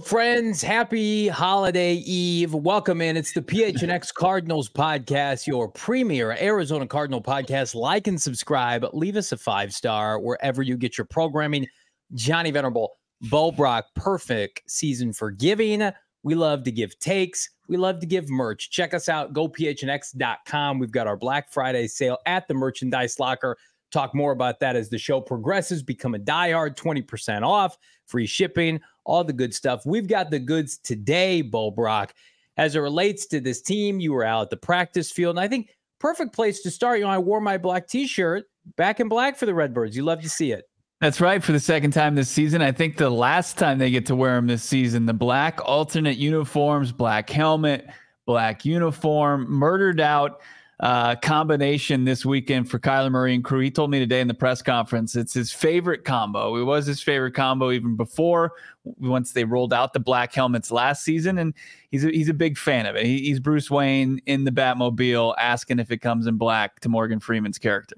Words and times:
Friends. 0.00 0.62
Happy 0.62 1.28
holiday 1.28 1.94
eve. 1.94 2.54
Welcome 2.54 3.00
in. 3.02 3.16
It's 3.16 3.32
the 3.32 3.42
PHNX 3.42 4.14
Cardinals 4.14 4.68
podcast, 4.68 5.46
your 5.46 5.68
premier 5.68 6.32
Arizona 6.40 6.86
Cardinal 6.86 7.20
podcast. 7.22 7.74
Like 7.74 8.06
and 8.06 8.20
subscribe. 8.20 8.86
Leave 8.92 9.16
us 9.16 9.32
a 9.32 9.36
five 9.36 9.74
star 9.74 10.18
wherever 10.18 10.62
you 10.62 10.76
get 10.76 10.96
your 10.96 11.04
programming. 11.04 11.66
Johnny 12.14 12.50
Venerable, 12.50 12.92
Bo 13.22 13.52
Brack, 13.52 13.84
perfect 13.94 14.62
season 14.66 15.12
for 15.12 15.30
giving. 15.30 15.90
We 16.22 16.34
love 16.34 16.62
to 16.64 16.72
give 16.72 16.98
takes. 16.98 17.50
We 17.68 17.76
love 17.76 18.00
to 18.00 18.06
give 18.06 18.30
merch. 18.30 18.70
Check 18.70 18.94
us 18.94 19.08
out, 19.08 19.32
Go 19.32 19.48
gophnx.com. 19.48 20.78
We've 20.78 20.92
got 20.92 21.06
our 21.06 21.16
Black 21.16 21.52
Friday 21.52 21.86
sale 21.86 22.18
at 22.26 22.48
the 22.48 22.54
merchandise 22.54 23.18
locker. 23.18 23.56
Talk 23.90 24.14
more 24.14 24.32
about 24.32 24.58
that 24.60 24.74
as 24.74 24.88
the 24.88 24.98
show 24.98 25.20
progresses. 25.20 25.82
Become 25.82 26.14
a 26.14 26.18
diehard, 26.18 26.76
20% 26.76 27.42
off, 27.42 27.76
free 28.06 28.26
shipping, 28.26 28.80
all 29.04 29.24
the 29.24 29.32
good 29.32 29.54
stuff. 29.54 29.82
We've 29.84 30.08
got 30.08 30.30
the 30.30 30.38
goods 30.38 30.78
today, 30.78 31.42
Bo 31.42 31.70
Brack. 31.70 32.14
As 32.56 32.76
it 32.76 32.80
relates 32.80 33.26
to 33.26 33.40
this 33.40 33.62
team, 33.62 33.98
you 33.98 34.12
were 34.12 34.24
out 34.24 34.42
at 34.42 34.50
the 34.50 34.56
practice 34.56 35.10
field. 35.10 35.36
And 35.36 35.40
I 35.40 35.48
think 35.48 35.70
perfect 35.98 36.34
place 36.34 36.62
to 36.62 36.70
start. 36.70 36.98
You 36.98 37.04
know, 37.04 37.10
I 37.10 37.18
wore 37.18 37.40
my 37.40 37.56
black 37.56 37.88
t-shirt 37.88 38.44
back 38.76 39.00
in 39.00 39.08
black 39.08 39.36
for 39.36 39.46
the 39.46 39.54
Redbirds. 39.54 39.96
You 39.96 40.04
love 40.04 40.20
to 40.22 40.28
see 40.28 40.52
it. 40.52 40.68
That's 41.00 41.20
right. 41.20 41.42
For 41.42 41.50
the 41.52 41.60
second 41.60 41.90
time 41.92 42.14
this 42.14 42.28
season, 42.28 42.62
I 42.62 42.70
think 42.70 42.96
the 42.96 43.10
last 43.10 43.58
time 43.58 43.78
they 43.78 43.90
get 43.90 44.06
to 44.06 44.14
wear 44.14 44.36
them 44.36 44.46
this 44.46 44.62
season, 44.62 45.06
the 45.06 45.12
black 45.12 45.60
alternate 45.64 46.16
uniforms, 46.16 46.92
black 46.92 47.28
helmet, 47.28 47.88
black 48.24 48.64
uniform, 48.64 49.50
murdered 49.50 50.00
out 50.00 50.42
uh, 50.82 51.14
combination 51.14 52.04
this 52.04 52.26
weekend 52.26 52.68
for 52.68 52.80
Kyler 52.80 53.10
Murray 53.10 53.36
and 53.36 53.44
crew. 53.44 53.60
He 53.60 53.70
told 53.70 53.90
me 53.90 54.00
today 54.00 54.20
in 54.20 54.26
the 54.26 54.34
press 54.34 54.60
conference 54.62 55.14
it's 55.14 55.32
his 55.32 55.52
favorite 55.52 56.04
combo. 56.04 56.56
It 56.56 56.64
was 56.64 56.86
his 56.86 57.00
favorite 57.00 57.34
combo 57.34 57.70
even 57.70 57.96
before 57.96 58.52
once 58.98 59.32
they 59.32 59.44
rolled 59.44 59.72
out 59.72 59.92
the 59.92 60.00
black 60.00 60.34
helmets 60.34 60.72
last 60.72 61.04
season, 61.04 61.38
and 61.38 61.54
he's 61.92 62.04
a, 62.04 62.10
he's 62.10 62.28
a 62.28 62.34
big 62.34 62.58
fan 62.58 62.86
of 62.86 62.96
it. 62.96 63.06
He, 63.06 63.20
he's 63.20 63.38
Bruce 63.38 63.70
Wayne 63.70 64.20
in 64.26 64.42
the 64.42 64.50
Batmobile, 64.50 65.36
asking 65.38 65.78
if 65.78 65.92
it 65.92 65.98
comes 65.98 66.26
in 66.26 66.36
black 66.36 66.80
to 66.80 66.88
Morgan 66.88 67.20
Freeman's 67.20 67.58
character. 67.58 67.96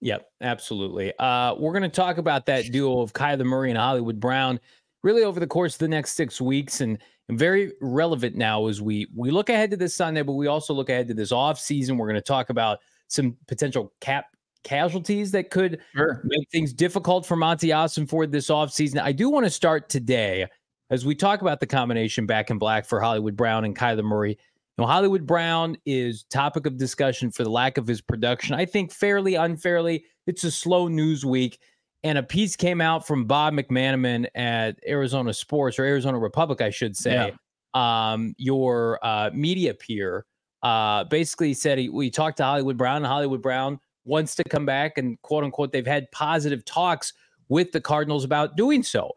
Yep, 0.00 0.30
absolutely. 0.40 1.12
Uh, 1.18 1.56
we're 1.56 1.72
going 1.72 1.82
to 1.82 1.88
talk 1.88 2.18
about 2.18 2.46
that 2.46 2.70
duo 2.70 3.00
of 3.00 3.12
Kyler 3.12 3.44
Murray 3.44 3.70
and 3.70 3.78
Hollywood 3.78 4.20
Brown 4.20 4.60
really 5.02 5.24
over 5.24 5.40
the 5.40 5.46
course 5.46 5.74
of 5.74 5.80
the 5.80 5.88
next 5.88 6.12
six 6.12 6.40
weeks 6.40 6.80
and 6.80 6.98
and 7.30 7.38
very 7.38 7.72
relevant 7.80 8.34
now 8.34 8.66
as 8.66 8.82
we 8.82 9.06
we 9.14 9.30
look 9.30 9.48
ahead 9.48 9.70
to 9.70 9.76
this 9.76 9.94
Sunday, 9.94 10.22
but 10.22 10.32
we 10.32 10.48
also 10.48 10.74
look 10.74 10.90
ahead 10.90 11.06
to 11.08 11.14
this 11.14 11.30
off 11.30 11.60
season. 11.60 11.96
We're 11.96 12.08
going 12.08 12.16
to 12.16 12.20
talk 12.20 12.50
about 12.50 12.80
some 13.06 13.36
potential 13.46 13.92
cap 14.00 14.26
casualties 14.64 15.30
that 15.30 15.48
could 15.48 15.80
sure. 15.94 16.20
make 16.24 16.50
things 16.50 16.72
difficult 16.72 17.24
for 17.24 17.36
Monti 17.36 17.68
Ossenfort 17.68 18.32
this 18.32 18.50
off 18.50 18.72
season. 18.72 18.98
I 18.98 19.12
do 19.12 19.30
want 19.30 19.46
to 19.46 19.50
start 19.50 19.88
today 19.88 20.48
as 20.90 21.06
we 21.06 21.14
talk 21.14 21.40
about 21.40 21.60
the 21.60 21.68
combination 21.68 22.26
back 22.26 22.50
in 22.50 22.58
black 22.58 22.84
for 22.84 23.00
Hollywood 23.00 23.36
Brown 23.36 23.64
and 23.64 23.78
Kyler 23.78 24.02
Murray. 24.02 24.36
Now, 24.76 24.86
Hollywood 24.86 25.24
Brown 25.24 25.76
is 25.86 26.24
topic 26.24 26.66
of 26.66 26.76
discussion 26.78 27.30
for 27.30 27.44
the 27.44 27.50
lack 27.50 27.78
of 27.78 27.86
his 27.86 28.00
production. 28.00 28.56
I 28.56 28.64
think 28.64 28.92
fairly 28.92 29.36
unfairly, 29.36 30.04
it's 30.26 30.42
a 30.42 30.50
slow 30.50 30.88
news 30.88 31.24
week. 31.24 31.60
And 32.02 32.16
a 32.16 32.22
piece 32.22 32.56
came 32.56 32.80
out 32.80 33.06
from 33.06 33.26
Bob 33.26 33.52
McManaman 33.52 34.26
at 34.34 34.78
Arizona 34.88 35.34
Sports 35.34 35.78
or 35.78 35.84
Arizona 35.84 36.18
Republic, 36.18 36.60
I 36.60 36.70
should 36.70 36.96
say. 36.96 37.32
Yeah. 37.32 38.12
Um, 38.12 38.34
your 38.38 38.98
uh, 39.02 39.30
media 39.32 39.74
peer 39.74 40.24
uh, 40.62 41.04
basically 41.04 41.54
said 41.54 41.78
he, 41.78 41.88
we 41.88 42.10
talked 42.10 42.38
to 42.38 42.44
Hollywood 42.44 42.76
Brown, 42.76 42.96
and 42.96 43.06
Hollywood 43.06 43.42
Brown 43.42 43.78
wants 44.04 44.34
to 44.36 44.44
come 44.44 44.64
back, 44.64 44.98
and 44.98 45.20
quote 45.22 45.44
unquote, 45.44 45.72
they've 45.72 45.86
had 45.86 46.10
positive 46.10 46.64
talks 46.64 47.12
with 47.48 47.70
the 47.72 47.80
Cardinals 47.80 48.24
about 48.24 48.56
doing 48.56 48.82
so. 48.82 49.12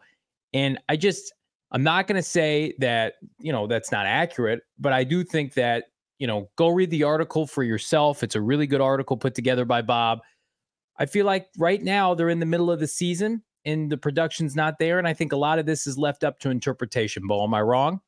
And 0.54 0.78
I 0.90 0.98
just, 0.98 1.34
I'm 1.72 1.84
not 1.84 2.06
going 2.06 2.18
to 2.18 2.28
say 2.28 2.74
that, 2.80 3.14
you 3.40 3.52
know, 3.52 3.66
that's 3.66 3.92
not 3.92 4.06
accurate, 4.06 4.62
but 4.78 4.94
I 4.94 5.04
do 5.04 5.24
think 5.24 5.54
that, 5.54 5.86
you 6.20 6.28
know, 6.28 6.50
go 6.58 6.70
read 6.70 6.92
the 6.92 7.04
article 7.04 7.48
for 7.48 7.64
yourself. 7.64 8.24
It's 8.24 8.36
a 8.36 8.42
really 8.42 8.68
good 8.68 8.82
article 8.82 9.18
put 9.18 9.36
together 9.36 9.66
by 9.66 9.82
Bob. 9.82 10.20
I 10.98 11.06
feel 11.06 11.26
like 11.26 11.48
right 11.58 11.82
now 11.82 12.14
they're 12.14 12.30
in 12.30 12.40
the 12.40 12.46
middle 12.46 12.72
of 12.72 12.80
the 12.80 12.88
season 12.88 13.42
and 13.66 13.92
the 13.92 13.98
production's 13.98 14.56
not 14.56 14.80
there. 14.80 15.00
And 15.00 15.08
I 15.08 15.14
think 15.14 15.32
a 15.32 15.38
lot 15.38 15.60
of 15.60 15.66
this 15.66 15.88
is 15.88 15.98
left 15.98 16.24
up 16.24 16.40
to 16.40 16.50
interpretation. 16.50 17.28
Bo, 17.28 17.44
am 17.44 17.54
I 17.54 17.62
wrong? 17.62 18.02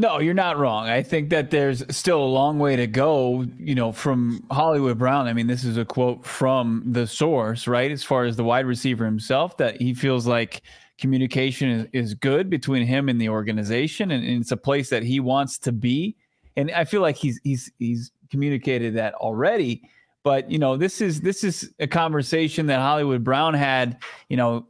No, 0.00 0.20
you're 0.20 0.32
not 0.32 0.58
wrong. 0.58 0.88
I 0.88 1.02
think 1.02 1.28
that 1.30 1.50
there's 1.50 1.84
still 1.94 2.22
a 2.22 2.24
long 2.24 2.60
way 2.60 2.76
to 2.76 2.86
go, 2.86 3.44
you 3.58 3.74
know, 3.74 3.90
from 3.90 4.44
Hollywood 4.48 4.96
Brown. 4.96 5.26
I 5.26 5.32
mean, 5.32 5.48
this 5.48 5.64
is 5.64 5.76
a 5.76 5.84
quote 5.84 6.24
from 6.24 6.84
the 6.86 7.04
source, 7.04 7.66
right? 7.66 7.90
As 7.90 8.04
far 8.04 8.24
as 8.24 8.36
the 8.36 8.44
wide 8.44 8.64
receiver 8.64 9.04
himself, 9.04 9.56
that 9.56 9.80
he 9.80 9.94
feels 9.94 10.24
like 10.24 10.62
communication 10.98 11.68
is, 11.68 11.86
is 11.92 12.14
good 12.14 12.48
between 12.48 12.86
him 12.86 13.08
and 13.08 13.20
the 13.20 13.28
organization, 13.28 14.12
and, 14.12 14.24
and 14.24 14.40
it's 14.40 14.52
a 14.52 14.56
place 14.56 14.88
that 14.90 15.02
he 15.02 15.18
wants 15.18 15.58
to 15.58 15.72
be. 15.72 16.16
And 16.56 16.70
I 16.70 16.84
feel 16.84 17.00
like 17.00 17.16
he's 17.16 17.40
he's 17.42 17.72
he's 17.80 18.12
communicated 18.30 18.94
that 18.94 19.14
already. 19.14 19.82
But 20.28 20.50
you 20.50 20.58
know, 20.58 20.76
this 20.76 21.00
is 21.00 21.22
this 21.22 21.42
is 21.42 21.72
a 21.78 21.86
conversation 21.86 22.66
that 22.66 22.80
Hollywood 22.80 23.24
Brown 23.24 23.54
had. 23.54 23.96
You 24.28 24.36
know, 24.36 24.66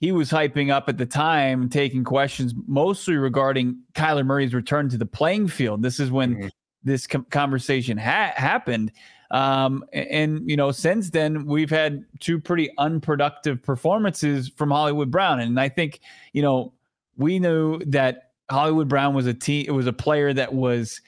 he 0.00 0.10
was 0.10 0.32
hyping 0.32 0.72
up 0.72 0.88
at 0.88 0.98
the 0.98 1.06
time, 1.06 1.68
taking 1.68 2.02
questions 2.02 2.54
mostly 2.66 3.14
regarding 3.14 3.78
Kyler 3.94 4.26
Murray's 4.26 4.52
return 4.52 4.88
to 4.88 4.98
the 4.98 5.06
playing 5.06 5.46
field. 5.46 5.80
This 5.80 6.00
is 6.00 6.10
when 6.10 6.34
mm-hmm. 6.34 6.48
this 6.82 7.06
com- 7.06 7.24
conversation 7.30 7.96
ha- 7.96 8.32
happened. 8.34 8.90
Um, 9.30 9.84
and, 9.92 10.08
and, 10.08 10.50
you 10.50 10.56
know, 10.56 10.72
since 10.72 11.10
then 11.10 11.46
we've 11.46 11.70
had 11.70 12.04
two 12.18 12.40
pretty 12.40 12.72
unproductive 12.76 13.62
performances 13.62 14.48
from 14.48 14.72
Hollywood 14.72 15.12
Brown, 15.12 15.38
and 15.38 15.60
I 15.60 15.68
think 15.68 16.00
you 16.32 16.42
know 16.42 16.72
we 17.16 17.38
knew 17.38 17.78
that 17.86 18.32
Hollywood 18.50 18.88
Brown 18.88 19.14
was 19.14 19.28
a 19.28 19.34
team, 19.34 19.66
it 19.68 19.72
was 19.72 19.86
a 19.86 19.92
player 19.92 20.32
that 20.32 20.52
was 20.52 21.00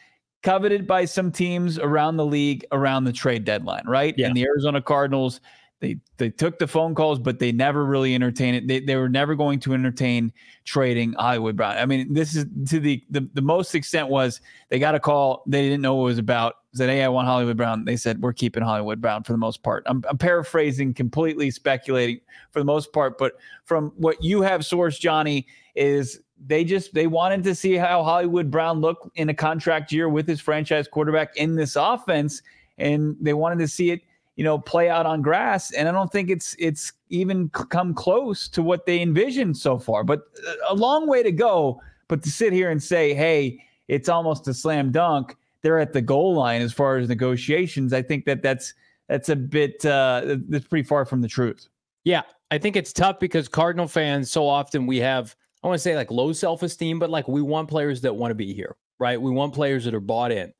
coveted 0.42 0.86
by 0.86 1.04
some 1.04 1.32
teams 1.32 1.78
around 1.78 2.16
the 2.16 2.26
league 2.26 2.64
around 2.72 3.04
the 3.04 3.12
trade 3.12 3.44
deadline, 3.44 3.84
right? 3.86 4.14
Yeah. 4.16 4.28
And 4.28 4.36
the 4.36 4.44
Arizona 4.44 4.80
Cardinals, 4.80 5.40
they 5.80 5.98
they 6.16 6.30
took 6.30 6.58
the 6.58 6.66
phone 6.66 6.94
calls, 6.94 7.18
but 7.18 7.38
they 7.38 7.52
never 7.52 7.84
really 7.84 8.14
entertained 8.14 8.56
it. 8.56 8.66
They, 8.66 8.80
they 8.80 8.96
were 8.96 9.08
never 9.08 9.34
going 9.34 9.60
to 9.60 9.74
entertain 9.74 10.32
trading 10.64 11.12
Hollywood 11.12 11.56
Brown. 11.56 11.76
I 11.76 11.86
mean, 11.86 12.12
this 12.12 12.34
is 12.34 12.46
to 12.70 12.80
the 12.80 13.02
the, 13.10 13.28
the 13.34 13.42
most 13.42 13.74
extent 13.74 14.08
was 14.08 14.40
they 14.70 14.78
got 14.78 14.94
a 14.94 15.00
call, 15.00 15.42
they 15.46 15.62
didn't 15.62 15.82
know 15.82 15.94
what 15.94 16.02
it 16.02 16.06
was 16.06 16.18
about. 16.18 16.54
Said, 16.74 16.90
hey, 16.90 17.02
I 17.02 17.08
want 17.08 17.26
Hollywood 17.26 17.56
Brown. 17.56 17.84
They 17.84 17.96
said, 17.96 18.20
we're 18.20 18.32
keeping 18.32 18.62
Hollywood 18.62 19.00
Brown 19.00 19.24
for 19.24 19.32
the 19.32 19.38
most 19.38 19.62
part. 19.62 19.82
I'm, 19.86 20.04
I'm 20.08 20.18
paraphrasing, 20.18 20.94
completely 20.94 21.50
speculating 21.50 22.20
for 22.50 22.60
the 22.60 22.64
most 22.64 22.92
part, 22.92 23.18
but 23.18 23.32
from 23.64 23.92
what 23.96 24.22
you 24.22 24.42
have 24.42 24.60
sourced, 24.60 25.00
Johnny, 25.00 25.46
is 25.74 26.20
they 26.46 26.64
just 26.64 26.94
they 26.94 27.06
wanted 27.06 27.42
to 27.44 27.54
see 27.54 27.74
how 27.74 28.02
Hollywood 28.02 28.50
Brown 28.50 28.80
looked 28.80 29.08
in 29.16 29.28
a 29.28 29.34
contract 29.34 29.92
year 29.92 30.08
with 30.08 30.26
his 30.26 30.40
franchise 30.40 30.86
quarterback 30.86 31.36
in 31.36 31.54
this 31.54 31.76
offense, 31.76 32.42
and 32.78 33.16
they 33.20 33.34
wanted 33.34 33.58
to 33.58 33.68
see 33.68 33.90
it, 33.90 34.02
you 34.36 34.44
know, 34.44 34.58
play 34.58 34.88
out 34.88 35.06
on 35.06 35.22
grass. 35.22 35.72
And 35.72 35.88
I 35.88 35.92
don't 35.92 36.12
think 36.12 36.30
it's 36.30 36.54
it's 36.58 36.92
even 37.10 37.48
come 37.50 37.94
close 37.94 38.48
to 38.48 38.62
what 38.62 38.86
they 38.86 39.00
envisioned 39.00 39.56
so 39.56 39.78
far. 39.78 40.04
But 40.04 40.22
a 40.68 40.74
long 40.74 41.08
way 41.08 41.22
to 41.22 41.32
go. 41.32 41.80
But 42.06 42.22
to 42.22 42.30
sit 42.30 42.54
here 42.54 42.70
and 42.70 42.82
say, 42.82 43.12
hey, 43.12 43.62
it's 43.88 44.08
almost 44.08 44.48
a 44.48 44.54
slam 44.54 44.90
dunk. 44.92 45.36
They're 45.62 45.78
at 45.78 45.92
the 45.92 46.00
goal 46.00 46.34
line 46.34 46.62
as 46.62 46.72
far 46.72 46.96
as 46.96 47.08
negotiations. 47.08 47.92
I 47.92 48.00
think 48.00 48.24
that 48.26 48.42
that's 48.42 48.72
that's 49.08 49.28
a 49.28 49.36
bit 49.36 49.84
uh, 49.84 50.36
that's 50.48 50.66
pretty 50.66 50.86
far 50.86 51.04
from 51.04 51.20
the 51.20 51.28
truth. 51.28 51.68
Yeah, 52.04 52.22
I 52.50 52.58
think 52.58 52.76
it's 52.76 52.92
tough 52.92 53.18
because 53.18 53.48
Cardinal 53.48 53.88
fans 53.88 54.30
so 54.30 54.46
often 54.46 54.86
we 54.86 54.98
have 54.98 55.34
I 55.62 55.66
want 55.66 55.78
to 55.78 55.82
say 55.82 55.96
like 55.96 56.10
low 56.10 56.32
self 56.32 56.62
esteem, 56.62 56.98
but 56.98 57.10
like 57.10 57.28
we 57.28 57.42
want 57.42 57.68
players 57.68 58.00
that 58.02 58.14
want 58.14 58.30
to 58.30 58.36
be 58.36 58.54
here, 58.54 58.76
right? 58.98 59.20
We 59.20 59.30
want 59.30 59.54
players 59.54 59.84
that 59.84 59.94
are 59.94 60.00
bought 60.00 60.32
in. 60.32 60.52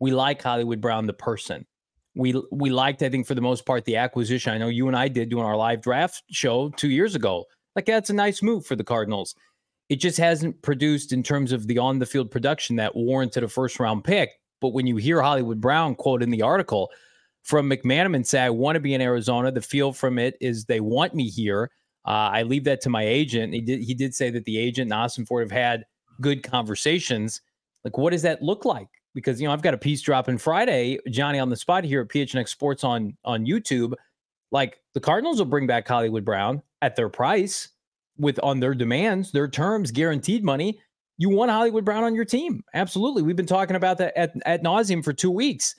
We 0.00 0.10
like 0.10 0.42
Hollywood 0.42 0.80
Brown, 0.80 1.06
the 1.06 1.12
person. 1.12 1.66
We 2.14 2.40
we 2.50 2.70
liked, 2.70 3.02
I 3.02 3.10
think, 3.10 3.26
for 3.26 3.34
the 3.34 3.42
most 3.42 3.66
part, 3.66 3.84
the 3.84 3.96
acquisition. 3.96 4.52
I 4.52 4.58
know 4.58 4.68
you 4.68 4.88
and 4.88 4.96
I 4.96 5.08
did 5.08 5.28
doing 5.28 5.44
our 5.44 5.56
live 5.56 5.82
draft 5.82 6.22
show 6.30 6.70
two 6.70 6.88
years 6.88 7.14
ago. 7.14 7.44
Like 7.74 7.84
that's 7.84 8.10
a 8.10 8.14
nice 8.14 8.42
move 8.42 8.64
for 8.64 8.76
the 8.76 8.84
Cardinals. 8.84 9.34
It 9.88 9.96
just 9.96 10.18
hasn't 10.18 10.62
produced 10.62 11.12
in 11.12 11.22
terms 11.22 11.52
of 11.52 11.66
the 11.66 11.78
on 11.78 11.98
the 11.98 12.06
field 12.06 12.30
production 12.30 12.76
that 12.76 12.96
warranted 12.96 13.44
a 13.44 13.48
first 13.48 13.78
round 13.78 14.04
pick. 14.04 14.30
But 14.60 14.70
when 14.70 14.86
you 14.86 14.96
hear 14.96 15.20
Hollywood 15.20 15.60
Brown 15.60 15.94
quote 15.94 16.22
in 16.22 16.30
the 16.30 16.42
article 16.42 16.90
from 17.42 17.70
McManaman 17.70 18.26
say, 18.26 18.40
I 18.40 18.50
want 18.50 18.76
to 18.76 18.80
be 18.80 18.94
in 18.94 19.00
Arizona, 19.00 19.52
the 19.52 19.60
feel 19.60 19.92
from 19.92 20.18
it 20.18 20.36
is 20.40 20.64
they 20.64 20.80
want 20.80 21.14
me 21.14 21.28
here. 21.28 21.70
Uh, 22.06 22.30
I 22.32 22.42
leave 22.42 22.64
that 22.64 22.80
to 22.82 22.90
my 22.90 23.02
agent. 23.02 23.52
He 23.52 23.60
did 23.60 23.82
he 23.82 23.94
did 23.94 24.14
say 24.14 24.30
that 24.30 24.44
the 24.44 24.58
agent 24.58 24.92
and 24.92 25.00
Ossenfort 25.00 25.42
have 25.42 25.50
had 25.50 25.84
good 26.20 26.42
conversations. 26.42 27.40
Like, 27.84 27.98
what 27.98 28.10
does 28.10 28.22
that 28.22 28.42
look 28.42 28.64
like? 28.64 28.88
Because 29.14 29.40
you 29.40 29.48
know, 29.48 29.52
I've 29.52 29.62
got 29.62 29.74
a 29.74 29.78
piece 29.78 30.02
dropping 30.02 30.38
Friday, 30.38 30.98
Johnny 31.08 31.38
on 31.38 31.50
the 31.50 31.56
spot 31.56 31.84
here 31.84 32.02
at 32.02 32.08
PHNX 32.08 32.48
Sports 32.48 32.84
on 32.84 33.16
on 33.24 33.44
YouTube. 33.44 33.94
Like 34.52 34.80
the 34.94 35.00
Cardinals 35.00 35.38
will 35.38 35.46
bring 35.46 35.66
back 35.66 35.88
Hollywood 35.88 36.24
Brown 36.24 36.62
at 36.82 36.94
their 36.96 37.08
price 37.08 37.68
with 38.18 38.38
on 38.42 38.60
their 38.60 38.74
demands, 38.74 39.32
their 39.32 39.48
terms, 39.48 39.90
guaranteed 39.90 40.44
money. 40.44 40.80
You 41.18 41.30
want 41.30 41.50
Hollywood 41.50 41.84
Brown 41.84 42.04
on 42.04 42.14
your 42.14 42.24
team. 42.24 42.62
Absolutely. 42.74 43.22
We've 43.22 43.36
been 43.36 43.46
talking 43.46 43.76
about 43.76 43.98
that 43.98 44.16
at, 44.16 44.34
at 44.44 44.62
nauseum 44.62 45.02
for 45.02 45.12
two 45.12 45.30
weeks. 45.30 45.74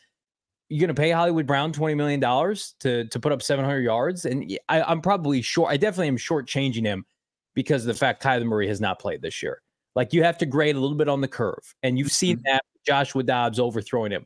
You're 0.69 0.81
going 0.81 0.95
to 0.95 0.99
pay 0.99 1.11
Hollywood 1.11 1.47
Brown 1.47 1.71
$20 1.71 1.95
million 1.95 2.19
to, 2.19 3.07
to 3.07 3.19
put 3.19 3.31
up 3.31 3.41
700 3.41 3.81
yards. 3.81 4.25
And 4.25 4.57
I, 4.67 4.81
I'm 4.81 5.01
probably 5.01 5.41
short. 5.41 5.71
I 5.71 5.77
definitely 5.77 6.09
am 6.09 6.17
shortchanging 6.17 6.85
him 6.85 7.05
because 7.53 7.83
of 7.83 7.87
the 7.87 7.93
fact 7.93 8.21
Kyler 8.21 8.45
Murray 8.45 8.67
has 8.67 8.81
not 8.81 8.99
played 8.99 9.21
this 9.21 9.41
year. 9.41 9.61
Like 9.95 10.13
you 10.13 10.23
have 10.23 10.37
to 10.39 10.45
grade 10.45 10.75
a 10.75 10.79
little 10.79 10.97
bit 10.97 11.09
on 11.09 11.21
the 11.21 11.27
curve. 11.27 11.73
And 11.83 11.97
you've 11.97 12.11
seen 12.11 12.37
mm-hmm. 12.37 12.51
that 12.51 12.65
Joshua 12.85 13.23
Dobbs 13.23 13.59
overthrowing 13.59 14.11
him. 14.11 14.25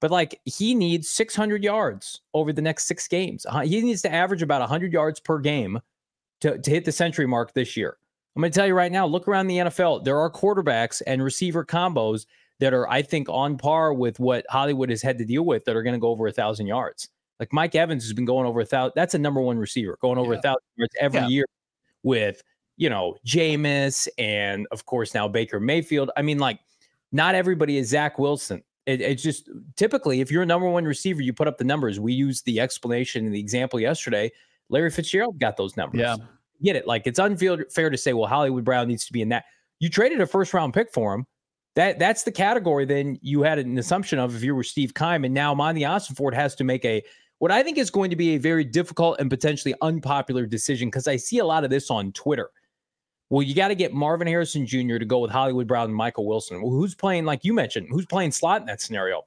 But 0.00 0.10
like 0.10 0.40
he 0.44 0.74
needs 0.74 1.08
600 1.10 1.62
yards 1.62 2.22
over 2.34 2.52
the 2.52 2.62
next 2.62 2.88
six 2.88 3.06
games. 3.06 3.46
He 3.64 3.80
needs 3.82 4.02
to 4.02 4.12
average 4.12 4.42
about 4.42 4.60
100 4.60 4.92
yards 4.92 5.20
per 5.20 5.38
game 5.38 5.78
to, 6.40 6.58
to 6.58 6.70
hit 6.70 6.84
the 6.84 6.90
century 6.90 7.26
mark 7.26 7.54
this 7.54 7.76
year. 7.76 7.98
I'm 8.34 8.40
going 8.40 8.50
to 8.50 8.58
tell 8.58 8.66
you 8.66 8.74
right 8.74 8.90
now 8.90 9.06
look 9.06 9.28
around 9.28 9.46
the 9.46 9.58
NFL. 9.58 10.04
There 10.04 10.18
are 10.18 10.30
quarterbacks 10.30 11.02
and 11.06 11.22
receiver 11.22 11.64
combos 11.64 12.26
that 12.62 12.72
are, 12.72 12.88
I 12.88 13.02
think, 13.02 13.28
on 13.28 13.58
par 13.58 13.92
with 13.92 14.20
what 14.20 14.46
Hollywood 14.48 14.88
has 14.88 15.02
had 15.02 15.18
to 15.18 15.24
deal 15.24 15.44
with 15.44 15.64
that 15.64 15.74
are 15.74 15.82
going 15.82 15.94
to 15.94 15.98
go 15.98 16.10
over 16.10 16.28
a 16.28 16.32
thousand 16.32 16.68
yards. 16.68 17.08
Like 17.40 17.52
Mike 17.52 17.74
Evans 17.74 18.04
has 18.04 18.12
been 18.12 18.24
going 18.24 18.46
over 18.46 18.60
a 18.60 18.64
thousand. 18.64 18.92
That's 18.94 19.14
a 19.14 19.18
number 19.18 19.40
one 19.40 19.58
receiver 19.58 19.98
going 20.00 20.16
over 20.16 20.34
yeah. 20.34 20.38
a 20.38 20.42
thousand 20.42 20.62
yards 20.76 20.94
every 21.00 21.20
yeah. 21.22 21.26
year 21.26 21.44
with, 22.04 22.40
you 22.76 22.88
know, 22.88 23.16
Jameis 23.26 24.06
and 24.16 24.68
of 24.70 24.86
course 24.86 25.12
now 25.12 25.26
Baker 25.26 25.58
Mayfield. 25.58 26.12
I 26.16 26.22
mean, 26.22 26.38
like, 26.38 26.60
not 27.10 27.34
everybody 27.34 27.78
is 27.78 27.88
Zach 27.88 28.16
Wilson. 28.16 28.62
It, 28.86 29.00
it's 29.00 29.24
just 29.24 29.50
typically 29.74 30.20
if 30.20 30.30
you're 30.30 30.44
a 30.44 30.46
number 30.46 30.68
one 30.68 30.84
receiver, 30.84 31.20
you 31.20 31.32
put 31.32 31.48
up 31.48 31.58
the 31.58 31.64
numbers. 31.64 31.98
We 31.98 32.12
used 32.12 32.44
the 32.44 32.60
explanation 32.60 33.26
in 33.26 33.32
the 33.32 33.40
example 33.40 33.80
yesterday. 33.80 34.30
Larry 34.68 34.90
Fitzgerald 34.90 35.40
got 35.40 35.56
those 35.56 35.76
numbers. 35.76 36.00
Yeah. 36.00 36.14
Get 36.62 36.76
it. 36.76 36.86
Like 36.86 37.08
it's 37.08 37.18
unfair 37.18 37.56
to 37.56 37.98
say, 37.98 38.12
well, 38.12 38.28
Hollywood 38.28 38.64
Brown 38.64 38.86
needs 38.86 39.04
to 39.06 39.12
be 39.12 39.20
in 39.20 39.30
that. 39.30 39.46
You 39.80 39.88
traded 39.88 40.20
a 40.20 40.28
first 40.28 40.54
round 40.54 40.74
pick 40.74 40.92
for 40.92 41.12
him. 41.12 41.26
That 41.74 41.98
that's 41.98 42.24
the 42.24 42.32
category 42.32 42.84
then 42.84 43.18
you 43.22 43.42
had 43.42 43.58
an 43.58 43.78
assumption 43.78 44.18
of 44.18 44.36
if 44.36 44.42
you 44.42 44.54
were 44.54 44.62
Steve 44.62 44.94
Keim. 44.94 45.24
And 45.24 45.32
now 45.32 45.54
Monty 45.54 45.86
Ford 46.14 46.34
has 46.34 46.54
to 46.56 46.64
make 46.64 46.84
a 46.84 47.02
what 47.38 47.50
I 47.50 47.62
think 47.62 47.78
is 47.78 47.90
going 47.90 48.10
to 48.10 48.16
be 48.16 48.34
a 48.34 48.38
very 48.38 48.62
difficult 48.62 49.18
and 49.18 49.28
potentially 49.28 49.74
unpopular 49.82 50.46
decision 50.46 50.88
because 50.88 51.08
I 51.08 51.16
see 51.16 51.38
a 51.38 51.44
lot 51.44 51.64
of 51.64 51.70
this 51.70 51.90
on 51.90 52.12
Twitter. 52.12 52.50
Well, 53.30 53.42
you 53.42 53.54
got 53.54 53.68
to 53.68 53.74
get 53.74 53.94
Marvin 53.94 54.28
Harrison 54.28 54.66
Jr. 54.66 54.98
to 54.98 55.06
go 55.06 55.18
with 55.18 55.30
Hollywood 55.30 55.66
Brown 55.66 55.86
and 55.86 55.94
Michael 55.94 56.26
Wilson. 56.26 56.60
Well, 56.60 56.70
who's 56.70 56.94
playing, 56.94 57.24
like 57.24 57.44
you 57.44 57.54
mentioned, 57.54 57.88
who's 57.90 58.04
playing 58.04 58.32
slot 58.32 58.60
in 58.60 58.66
that 58.66 58.82
scenario? 58.82 59.22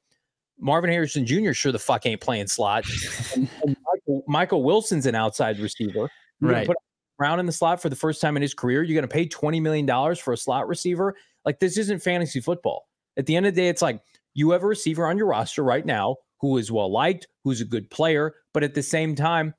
Marvin 0.60 0.92
Harrison 0.92 1.26
Jr. 1.26 1.54
sure 1.54 1.72
the 1.72 1.80
fuck 1.80 2.06
ain't 2.06 2.22
playing 2.22 2.48
slot. 2.48 2.86
and, 3.36 3.50
and 3.66 3.76
Michael, 3.92 4.24
Michael, 4.28 4.64
Wilson's 4.64 5.08
an 5.08 5.16
outside 5.16 5.60
receiver. 5.60 6.10
You're 6.40 6.52
right. 6.52 6.68
Put 6.68 6.78
Brown 7.18 7.40
in 7.40 7.46
the 7.46 7.52
slot 7.52 7.82
for 7.82 7.90
the 7.90 7.96
first 7.96 8.22
time 8.22 8.36
in 8.36 8.42
his 8.42 8.54
career. 8.54 8.84
You're 8.84 8.94
going 8.94 9.10
to 9.10 9.14
pay 9.14 9.28
$20 9.28 9.62
million 9.62 10.16
for 10.16 10.34
a 10.34 10.38
slot 10.38 10.68
receiver. 10.68 11.16
Like, 11.46 11.60
this 11.60 11.78
isn't 11.78 12.04
fantasy 12.04 12.42
football. 12.42 12.88
At 13.18 13.26
the 13.26 13.36
end 13.36 13.46
of 13.46 13.56
the 13.56 13.62
day, 13.62 13.70
it's 13.70 13.82
like 13.82 14.02
you 14.34 14.52
have 14.52 14.64
a 14.64 14.68
receiver 14.68 15.08
on 15.08 15.18
your 15.18 15.28
roster 15.28 15.64
right 15.64 15.86
now 15.86 16.18
who 16.42 16.58
is 16.58 16.72
well 16.72 16.92
liked, 16.92 17.28
who's 17.44 17.62
a 17.62 17.66
good 17.66 17.90
player, 17.90 18.36
but 18.54 18.64
at 18.64 18.74
the 18.74 18.84
same 18.84 19.16
time, 19.16 19.54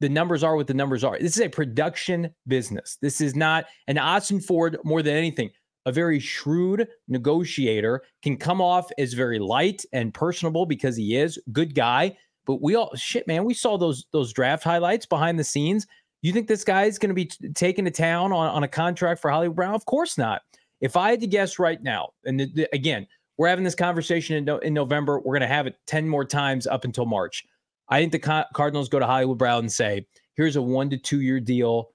the 0.00 0.08
numbers 0.08 0.42
are 0.42 0.56
what 0.56 0.66
the 0.66 0.74
numbers 0.74 1.04
are. 1.04 1.18
This 1.18 1.36
is 1.36 1.42
a 1.42 1.48
production 1.48 2.34
business. 2.46 2.96
This 3.02 3.20
is 3.20 3.36
not 3.36 3.66
an 3.86 3.96
Ossenfort 3.96 4.76
more 4.84 5.02
than 5.02 5.14
anything. 5.14 5.50
A 5.86 5.92
very 5.92 6.18
shrewd 6.18 6.88
negotiator 7.08 8.02
can 8.22 8.36
come 8.36 8.60
off 8.60 8.90
as 8.98 9.12
very 9.14 9.38
light 9.38 9.84
and 9.92 10.12
personable 10.12 10.66
because 10.66 10.96
he 10.96 11.16
is 11.16 11.38
good 11.52 11.74
guy. 11.74 12.16
But 12.46 12.62
we 12.62 12.74
all 12.74 12.94
shit, 12.96 13.26
man. 13.26 13.44
We 13.44 13.54
saw 13.54 13.76
those 13.76 14.06
those 14.12 14.32
draft 14.32 14.64
highlights 14.64 15.06
behind 15.06 15.38
the 15.38 15.44
scenes. 15.44 15.86
You 16.22 16.32
think 16.32 16.48
this 16.48 16.64
guy 16.64 16.84
is 16.84 16.98
going 16.98 17.08
to 17.08 17.14
be 17.14 17.26
t- 17.26 17.48
taken 17.50 17.84
to 17.86 17.90
town 17.90 18.32
on, 18.32 18.50
on 18.50 18.62
a 18.62 18.68
contract 18.68 19.20
for 19.20 19.30
Hollywood 19.30 19.56
Brown? 19.56 19.74
Of 19.74 19.86
course 19.86 20.18
not. 20.18 20.42
If 20.80 20.96
I 20.96 21.10
had 21.10 21.20
to 21.20 21.26
guess 21.26 21.58
right 21.58 21.82
now, 21.82 22.10
and 22.24 22.38
th- 22.38 22.54
th- 22.54 22.68
again, 22.72 23.06
we're 23.36 23.48
having 23.48 23.64
this 23.64 23.74
conversation 23.74 24.36
in, 24.36 24.44
no- 24.44 24.58
in 24.58 24.74
November. 24.74 25.18
We're 25.18 25.32
going 25.32 25.40
to 25.40 25.46
have 25.46 25.66
it 25.66 25.76
10 25.86 26.08
more 26.08 26.24
times 26.24 26.66
up 26.66 26.84
until 26.84 27.06
March. 27.06 27.44
I 27.88 27.98
think 27.98 28.12
the 28.12 28.18
Co- 28.18 28.44
Cardinals 28.54 28.88
go 28.88 28.98
to 28.98 29.06
Hollywood 29.06 29.38
Brown 29.38 29.60
and 29.60 29.72
say, 29.72 30.06
here's 30.36 30.56
a 30.56 30.62
one 30.62 30.90
to 30.90 30.98
two 30.98 31.20
year 31.20 31.40
deal, 31.40 31.90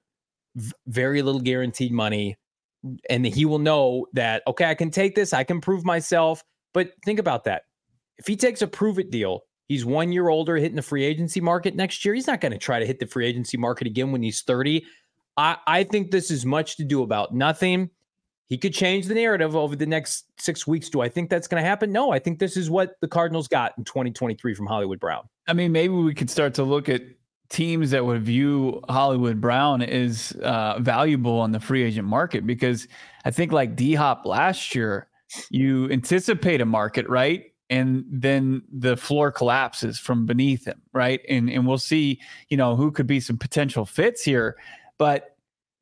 v- 0.56 0.72
very 0.88 1.22
little 1.22 1.42
guaranteed 1.42 1.92
money. 1.92 2.36
And 3.10 3.26
he 3.26 3.46
will 3.46 3.60
know 3.60 4.08
that, 4.14 4.44
okay, 4.48 4.66
I 4.66 4.76
can 4.76 4.92
take 4.92 5.16
this, 5.16 5.34
I 5.34 5.44
can 5.44 5.62
prove 5.62 5.86
myself. 5.86 6.44
But 6.74 6.92
think 7.04 7.20
about 7.20 7.44
that. 7.46 7.64
If 8.18 8.28
he 8.28 8.36
takes 8.36 8.62
a 8.62 8.68
prove 8.68 9.00
it 9.00 9.12
deal, 9.12 9.44
He's 9.68 9.86
one 9.86 10.12
year 10.12 10.30
older, 10.30 10.56
hitting 10.58 10.76
the 10.76 10.82
free 10.82 11.04
agency 11.04 11.42
market 11.42 11.76
next 11.76 12.06
year. 12.06 12.14
He's 12.14 12.28
not 12.28 12.42
going 12.42 12.52
to 12.52 12.58
try 12.58 12.80
to 12.80 12.86
hit 12.86 13.00
the 13.00 13.08
free 13.08 13.26
agency 13.26 13.58
market 13.58 13.88
again 13.88 14.12
when 14.12 14.22
he's 14.22 14.42
30. 14.44 14.86
I, 15.38 15.58
I 15.66 15.84
think 15.84 16.12
this 16.12 16.30
is 16.30 16.46
much 16.46 16.78
to 16.78 16.84
do 16.84 17.02
about 17.02 17.34
nothing. 17.34 17.90
He 18.48 18.58
could 18.58 18.74
change 18.74 19.08
the 19.08 19.16
narrative 19.16 19.56
over 19.56 19.76
the 19.76 19.86
next 19.86 20.26
six 20.38 20.68
weeks. 20.68 20.90
Do 20.90 21.02
I 21.02 21.10
think 21.10 21.30
that's 21.30 21.48
going 21.48 21.62
to 21.62 21.68
happen? 21.68 21.92
No, 21.92 22.12
I 22.12 22.20
think 22.20 22.40
this 22.40 22.56
is 22.56 22.70
what 22.70 22.96
the 23.02 23.08
Cardinals 23.08 23.48
got 23.48 23.74
in 23.78 23.84
2023 23.84 24.54
from 24.54 24.68
Hollywood 24.68 25.00
Brown. 25.00 25.28
I 25.48 25.54
mean, 25.54 25.72
maybe 25.72 25.94
we 25.94 26.14
could 26.14 26.30
start 26.30 26.54
to 26.56 26.64
look 26.64 26.88
at 26.88 27.02
teams 27.50 27.92
that 27.92 28.06
would 28.06 28.24
view 28.24 28.82
Hollywood 28.90 29.42
Brown 29.42 29.82
as 29.82 30.32
uh, 30.44 30.80
valuable 30.80 31.40
on 31.40 31.52
the 31.52 31.60
free 31.60 31.84
agent 31.84 32.08
market 32.08 32.46
because 32.46 32.88
I 33.24 33.32
think 33.32 33.52
like 33.52 33.76
D 33.76 33.96
Hop 33.96 34.26
last 34.26 34.76
year, 34.76 35.08
you 35.50 35.90
anticipate 35.90 36.62
a 36.62 36.66
market, 36.66 37.08
right? 37.10 37.46
and 37.70 38.06
then 38.10 38.62
the 38.72 38.96
floor 38.96 39.32
collapses 39.32 39.98
from 39.98 40.26
beneath 40.26 40.66
him, 40.66 40.82
right? 40.94 41.22
And 41.28 41.50
and 41.50 41.68
we'll 41.68 41.78
see, 41.78 42.22
you 42.50 42.58
know, 42.58 42.76
who 42.76 42.92
could 42.92 43.08
be 43.08 43.20
some 43.20 43.38
potential 43.38 43.86
fits 43.86 44.22
here. 44.24 44.56
But 44.98 45.35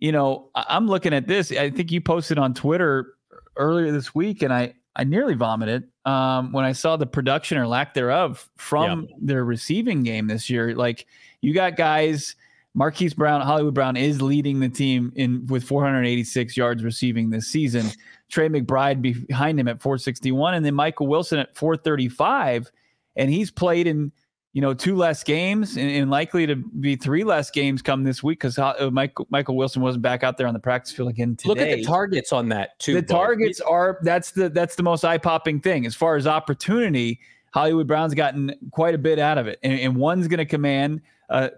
you 0.03 0.11
know, 0.11 0.49
I'm 0.53 0.85
looking 0.89 1.13
at 1.13 1.27
this. 1.27 1.49
I 1.53 1.69
think 1.69 1.89
you 1.89 2.01
posted 2.01 2.37
on 2.37 2.53
Twitter 2.53 3.13
earlier 3.55 3.89
this 3.93 4.13
week, 4.13 4.41
and 4.41 4.53
I 4.53 4.73
I 4.97 5.05
nearly 5.05 5.33
vomited 5.33 5.87
um, 6.03 6.51
when 6.51 6.65
I 6.65 6.73
saw 6.73 6.97
the 6.97 7.05
production 7.05 7.57
or 7.57 7.65
lack 7.65 7.93
thereof 7.93 8.49
from 8.57 9.07
yeah. 9.09 9.15
their 9.21 9.45
receiving 9.45 10.03
game 10.03 10.27
this 10.27 10.49
year. 10.49 10.75
Like 10.75 11.07
you 11.39 11.53
got 11.53 11.77
guys. 11.77 12.35
Marquise 12.75 13.13
Brown, 13.13 13.39
Hollywood 13.41 13.75
Brown 13.75 13.95
is 13.95 14.19
leading 14.19 14.59
the 14.59 14.67
team 14.67 15.13
in 15.15 15.45
with 15.45 15.63
486 15.63 16.57
yards 16.57 16.83
receiving 16.83 17.29
this 17.29 17.47
season. 17.47 17.85
Trey 18.29 18.49
McBride 18.49 18.99
behind 18.99 19.59
him 19.59 19.67
at 19.67 19.79
461, 19.79 20.55
and 20.55 20.65
then 20.65 20.73
Michael 20.73 21.05
Wilson 21.05 21.37
at 21.37 21.55
435. 21.55 22.71
And 23.15 23.29
he's 23.29 23.51
played 23.51 23.85
in, 23.85 24.11
you 24.53 24.61
know, 24.61 24.73
two 24.73 24.95
less 24.95 25.23
games 25.23 25.77
and, 25.77 25.89
and 25.89 26.11
likely 26.11 26.45
to 26.45 26.55
be 26.55 26.95
three 26.95 27.23
less 27.23 27.49
games 27.49 27.81
come 27.81 28.03
this 28.03 28.21
week 28.21 28.39
because 28.39 28.59
uh, 28.59 28.89
Michael, 28.91 29.27
Michael 29.31 29.57
Wilson 29.57 29.81
wasn't 29.81 30.03
back 30.03 30.23
out 30.23 30.37
there 30.37 30.45
on 30.47 30.53
the 30.53 30.59
practice 30.59 30.93
field 30.93 31.09
again 31.09 31.35
today. 31.35 31.49
Look 31.49 31.57
at 31.57 31.77
the 31.77 31.83
targets 31.83 32.31
on 32.31 32.49
that 32.49 32.77
too. 32.79 32.93
The 32.93 33.01
targets 33.01 33.59
are 33.61 33.97
that's 34.03 34.31
the 34.31 34.49
that's 34.49 34.75
the 34.75 34.83
most 34.83 35.03
eye 35.03 35.17
popping 35.17 35.59
thing 35.59 35.87
as 35.87 35.95
far 35.95 36.15
as 36.15 36.27
opportunity. 36.27 37.19
Hollywood 37.51 37.87
Brown's 37.87 38.13
gotten 38.13 38.53
quite 38.71 38.95
a 38.95 38.97
bit 38.97 39.19
out 39.19 39.37
of 39.37 39.47
it, 39.47 39.59
and, 39.63 39.79
and 39.79 39.95
one's 39.95 40.27
going 40.27 40.39
to 40.39 40.45
command 40.45 41.01
uh, 41.29 41.49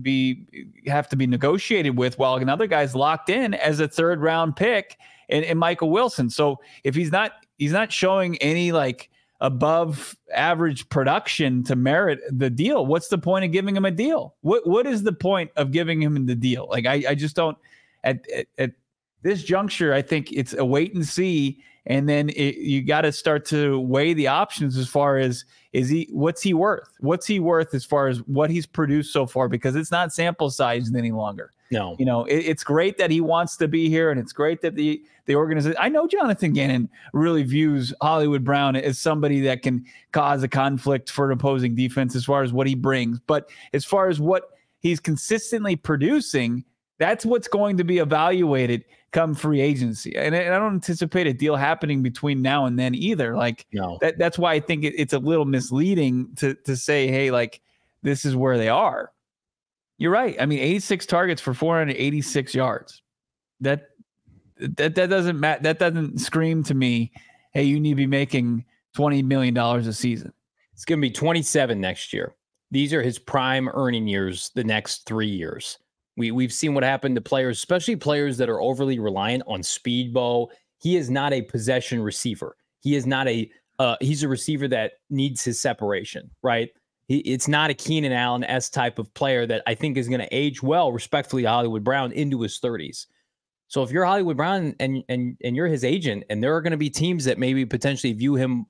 be 0.00 0.46
have 0.86 1.08
to 1.08 1.16
be 1.16 1.26
negotiated 1.26 1.96
with, 1.96 2.18
while 2.20 2.36
another 2.36 2.68
guy's 2.68 2.94
locked 2.94 3.30
in 3.30 3.54
as 3.54 3.80
a 3.80 3.88
third 3.88 4.20
round 4.20 4.54
pick 4.54 4.96
and, 5.28 5.44
and 5.44 5.58
Michael 5.58 5.90
Wilson. 5.90 6.30
So 6.30 6.60
if 6.84 6.94
he's 6.94 7.10
not 7.10 7.32
he's 7.58 7.72
not 7.72 7.90
showing 7.90 8.36
any 8.38 8.70
like 8.70 9.10
above 9.40 10.16
average 10.32 10.88
production 10.88 11.62
to 11.64 11.76
merit 11.76 12.20
the 12.30 12.50
deal, 12.50 12.86
what's 12.86 13.08
the 13.08 13.18
point 13.18 13.44
of 13.44 13.52
giving 13.52 13.76
him 13.76 13.84
a 13.84 13.90
deal? 13.90 14.34
What 14.40 14.66
what 14.66 14.86
is 14.86 15.02
the 15.02 15.12
point 15.12 15.50
of 15.56 15.70
giving 15.70 16.00
him 16.00 16.26
the 16.26 16.34
deal? 16.34 16.68
Like 16.70 16.86
I, 16.86 17.04
I 17.10 17.14
just 17.14 17.36
don't 17.36 17.58
at, 18.04 18.28
at, 18.30 18.46
at 18.58 18.70
this 19.22 19.42
juncture, 19.42 19.92
I 19.92 20.02
think 20.02 20.32
it's 20.32 20.54
a 20.54 20.64
wait 20.64 20.94
and 20.94 21.06
see. 21.06 21.62
And 21.86 22.08
then 22.08 22.30
it, 22.30 22.56
you 22.56 22.82
got 22.82 23.02
to 23.02 23.12
start 23.12 23.44
to 23.46 23.78
weigh 23.80 24.14
the 24.14 24.28
options 24.28 24.78
as 24.78 24.88
far 24.88 25.18
as 25.18 25.44
is 25.72 25.88
he 25.88 26.08
what's 26.12 26.40
he 26.40 26.54
worth? 26.54 26.88
What's 27.00 27.26
he 27.26 27.40
worth 27.40 27.74
as 27.74 27.84
far 27.84 28.08
as 28.08 28.18
what 28.22 28.48
he's 28.48 28.64
produced 28.64 29.12
so 29.12 29.26
far? 29.26 29.48
Because 29.48 29.76
it's 29.76 29.90
not 29.90 30.12
sample 30.12 30.50
sized 30.50 30.94
any 30.96 31.12
longer. 31.12 31.50
No, 31.74 31.96
you 31.98 32.06
know, 32.06 32.24
it, 32.24 32.36
it's 32.36 32.64
great 32.64 32.96
that 32.98 33.10
he 33.10 33.20
wants 33.20 33.56
to 33.58 33.68
be 33.68 33.88
here, 33.88 34.10
and 34.10 34.18
it's 34.20 34.32
great 34.32 34.60
that 34.62 34.76
the 34.76 35.02
the 35.26 35.34
organization. 35.34 35.76
I 35.80 35.88
know 35.88 36.06
Jonathan 36.06 36.52
Gannon 36.52 36.88
really 37.12 37.42
views 37.42 37.92
Hollywood 38.00 38.44
Brown 38.44 38.76
as 38.76 38.98
somebody 38.98 39.40
that 39.42 39.62
can 39.62 39.84
cause 40.12 40.42
a 40.42 40.48
conflict 40.48 41.10
for 41.10 41.26
an 41.26 41.32
opposing 41.32 41.74
defense 41.74 42.14
as 42.14 42.24
far 42.24 42.42
as 42.42 42.52
what 42.52 42.66
he 42.66 42.74
brings, 42.74 43.18
but 43.26 43.50
as 43.72 43.84
far 43.84 44.08
as 44.08 44.20
what 44.20 44.50
he's 44.80 45.00
consistently 45.00 45.76
producing, 45.76 46.64
That's 46.98 47.26
what's 47.26 47.48
going 47.48 47.76
to 47.78 47.84
be 47.84 47.98
evaluated 47.98 48.84
come 49.10 49.34
free 49.34 49.60
agency. 49.60 50.14
And 50.16 50.34
I 50.34 50.44
don't 50.44 50.74
anticipate 50.74 51.26
a 51.26 51.32
deal 51.32 51.56
happening 51.56 52.02
between 52.02 52.42
now 52.42 52.66
and 52.66 52.78
then 52.78 52.94
either. 52.94 53.36
Like 53.36 53.66
no. 53.72 53.98
that, 54.00 54.18
that's 54.18 54.38
why 54.38 54.52
I 54.52 54.60
think 54.60 54.84
it, 54.84 54.94
it's 54.96 55.12
a 55.12 55.18
little 55.18 55.44
misleading 55.44 56.34
to 56.36 56.54
to 56.66 56.76
say, 56.76 57.08
hey, 57.08 57.30
like 57.30 57.60
this 58.02 58.24
is 58.24 58.36
where 58.36 58.58
they 58.58 58.68
are. 58.68 59.10
You're 59.98 60.12
right. 60.12 60.36
I 60.40 60.46
mean, 60.46 60.58
86 60.58 61.06
targets 61.06 61.40
for 61.40 61.54
486 61.54 62.54
yards. 62.54 63.02
That 63.60 63.88
that 64.58 64.94
that 64.94 65.10
doesn't 65.10 65.38
mat 65.38 65.62
that 65.62 65.78
doesn't 65.78 66.18
scream 66.18 66.62
to 66.64 66.74
me, 66.74 67.12
hey, 67.52 67.64
you 67.64 67.80
need 67.80 67.90
to 67.90 67.96
be 67.96 68.06
making 68.06 68.64
20 68.94 69.22
million 69.22 69.54
dollars 69.54 69.86
a 69.86 69.92
season. 69.92 70.32
It's 70.72 70.84
going 70.84 70.98
to 71.00 71.06
be 71.06 71.10
27 71.10 71.80
next 71.80 72.12
year. 72.12 72.34
These 72.70 72.92
are 72.92 73.02
his 73.02 73.18
prime 73.18 73.68
earning 73.74 74.08
years 74.08 74.50
the 74.54 74.64
next 74.64 75.06
3 75.06 75.26
years. 75.26 75.78
We 76.16 76.30
we've 76.30 76.52
seen 76.52 76.74
what 76.74 76.84
happened 76.84 77.14
to 77.16 77.20
players, 77.20 77.58
especially 77.58 77.96
players 77.96 78.36
that 78.38 78.48
are 78.48 78.60
overly 78.60 78.98
reliant 78.98 79.44
on 79.46 79.62
speed. 79.62 80.12
Bo, 80.12 80.50
he 80.78 80.96
is 80.96 81.10
not 81.10 81.32
a 81.32 81.42
possession 81.42 82.02
receiver. 82.02 82.56
He 82.80 82.94
is 82.94 83.06
not 83.06 83.28
a 83.28 83.50
uh, 83.78 83.96
he's 84.00 84.22
a 84.22 84.28
receiver 84.28 84.68
that 84.68 84.92
needs 85.10 85.42
his 85.42 85.60
separation, 85.60 86.30
right? 86.42 86.70
He, 87.06 87.18
it's 87.18 87.48
not 87.48 87.70
a 87.70 87.74
Keenan 87.74 88.12
Allen 88.12 88.44
s 88.44 88.70
type 88.70 88.98
of 88.98 89.12
player 89.14 89.46
that 89.46 89.62
I 89.66 89.74
think 89.74 89.96
is 89.96 90.08
going 90.08 90.20
to 90.20 90.34
age 90.34 90.62
well, 90.62 90.92
respectfully, 90.92 91.44
Hollywood 91.44 91.84
Brown 91.84 92.12
into 92.12 92.40
his 92.40 92.58
30s. 92.60 93.06
So 93.68 93.82
if 93.82 93.90
you're 93.90 94.04
Hollywood 94.04 94.36
Brown 94.36 94.74
and 94.78 95.02
and 95.08 95.36
and 95.42 95.56
you're 95.56 95.66
his 95.66 95.84
agent, 95.84 96.24
and 96.30 96.42
there 96.42 96.54
are 96.54 96.60
going 96.60 96.70
to 96.72 96.76
be 96.76 96.90
teams 96.90 97.24
that 97.24 97.38
maybe 97.38 97.66
potentially 97.66 98.12
view 98.12 98.34
him 98.34 98.66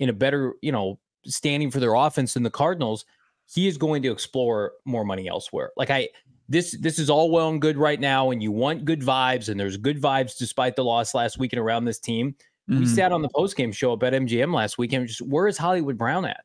in 0.00 0.08
a 0.08 0.12
better, 0.12 0.54
you 0.62 0.72
know, 0.72 0.98
standing 1.24 1.70
for 1.70 1.80
their 1.80 1.94
offense 1.94 2.34
than 2.34 2.42
the 2.42 2.50
Cardinals, 2.50 3.04
he 3.46 3.66
is 3.68 3.78
going 3.78 4.02
to 4.02 4.10
explore 4.10 4.72
more 4.84 5.04
money 5.04 5.28
elsewhere. 5.28 5.70
Like 5.76 5.90
I 5.90 6.08
this 6.48 6.76
this 6.80 6.98
is 6.98 7.10
all 7.10 7.30
well 7.30 7.50
and 7.50 7.60
good 7.60 7.76
right 7.76 8.00
now, 8.00 8.30
and 8.30 8.42
you 8.42 8.50
want 8.50 8.84
good 8.84 9.00
vibes, 9.00 9.48
and 9.48 9.60
there's 9.60 9.76
good 9.76 10.00
vibes 10.00 10.36
despite 10.36 10.76
the 10.76 10.84
loss 10.84 11.14
last 11.14 11.38
weekend 11.38 11.60
around 11.60 11.84
this 11.84 11.98
team. 11.98 12.34
Mm-hmm. 12.68 12.80
We 12.80 12.86
sat 12.86 13.12
on 13.12 13.22
the 13.22 13.28
post 13.34 13.56
game 13.56 13.72
show 13.72 13.92
at 13.94 14.00
MGM 14.00 14.52
last 14.54 14.78
weekend. 14.78 15.08
Just 15.08 15.22
where 15.22 15.46
is 15.46 15.56
Hollywood 15.56 15.98
Brown 15.98 16.24
at? 16.24 16.44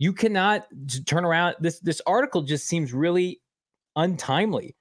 You 0.00 0.14
cannot 0.14 0.66
turn 1.04 1.26
around. 1.26 1.56
This 1.60 1.78
this 1.80 2.00
article 2.06 2.40
just 2.42 2.66
seems 2.66 2.92
really 2.94 3.40
untimely, 3.96 4.74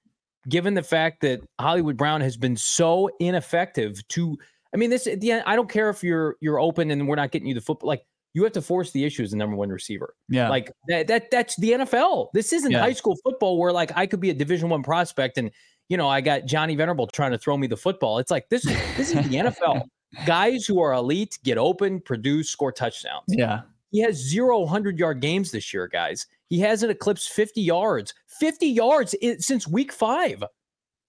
given 0.48 0.74
the 0.74 0.82
fact 0.82 1.20
that 1.22 1.42
Hollywood 1.60 1.98
Brown 1.98 2.22
has 2.22 2.38
been 2.38 2.56
so 2.56 3.10
ineffective. 3.20 4.08
To 4.08 4.38
I 4.74 4.78
mean, 4.78 4.90
this 4.90 5.08
at 5.08 5.20
the 5.20 5.34
end. 5.34 5.44
I 5.46 5.58
don't 5.58 5.70
care 5.70 5.90
if 5.90 6.04
you're 6.06 6.38
you're 6.40 6.60
open 6.60 6.90
and 6.90 7.06
we're 7.06 7.18
not 7.18 7.32
getting 7.32 7.50
you 7.50 7.54
the 7.54 7.60
football. 7.60 7.90
Like 7.90 8.06
you 8.34 8.44
have 8.46 8.54
to 8.54 8.62
force 8.62 8.92
the 8.92 9.04
issue 9.04 9.24
as 9.24 9.32
the 9.32 9.38
number 9.38 9.58
one 9.58 9.70
receiver. 9.70 10.16
Yeah. 10.30 10.48
Like 10.48 10.72
that, 10.88 11.08
that 11.08 11.32
that's 11.32 11.58
the 11.58 11.72
NFL. 11.72 12.30
This 12.34 12.54
isn't 12.54 12.72
yeah. 12.72 12.80
high 12.80 12.94
school 12.94 13.18
football 13.22 13.58
where 13.58 13.74
like 13.74 13.92
I 13.98 14.06
could 14.06 14.22
be 14.22 14.30
a 14.30 14.34
division 14.34 14.70
one 14.70 14.84
prospect 14.84 15.38
and 15.38 15.52
you 15.90 15.98
know, 15.98 16.08
I 16.08 16.22
got 16.22 16.46
Johnny 16.46 16.76
Venerable 16.76 17.08
trying 17.08 17.32
to 17.32 17.38
throw 17.38 17.58
me 17.58 17.68
the 17.68 17.76
football. 17.76 18.20
It's 18.20 18.32
like 18.32 18.48
this 18.50 18.66
is 18.66 18.78
this 18.96 19.10
is 19.14 19.28
the 19.28 19.36
NFL. 19.36 19.84
Guys 20.26 20.66
who 20.66 20.80
are 20.80 20.94
elite 20.94 21.38
get 21.44 21.58
open, 21.58 22.00
produce, 22.00 22.50
score 22.50 22.72
touchdowns. 22.72 23.26
Yeah. 23.28 23.62
He 23.92 24.02
has 24.02 24.16
zero 24.16 24.60
100 24.60 25.00
yard 25.00 25.22
games 25.22 25.52
this 25.52 25.74
year, 25.74 25.88
guys. 25.88 26.28
He 26.48 26.60
hasn't 26.60 26.92
eclipsed 26.92 27.30
50 27.30 27.62
yards, 27.62 28.14
50 28.40 28.68
yards 28.68 29.14
in, 29.16 29.40
since 29.40 29.68
week 29.68 29.92
five. 29.92 30.44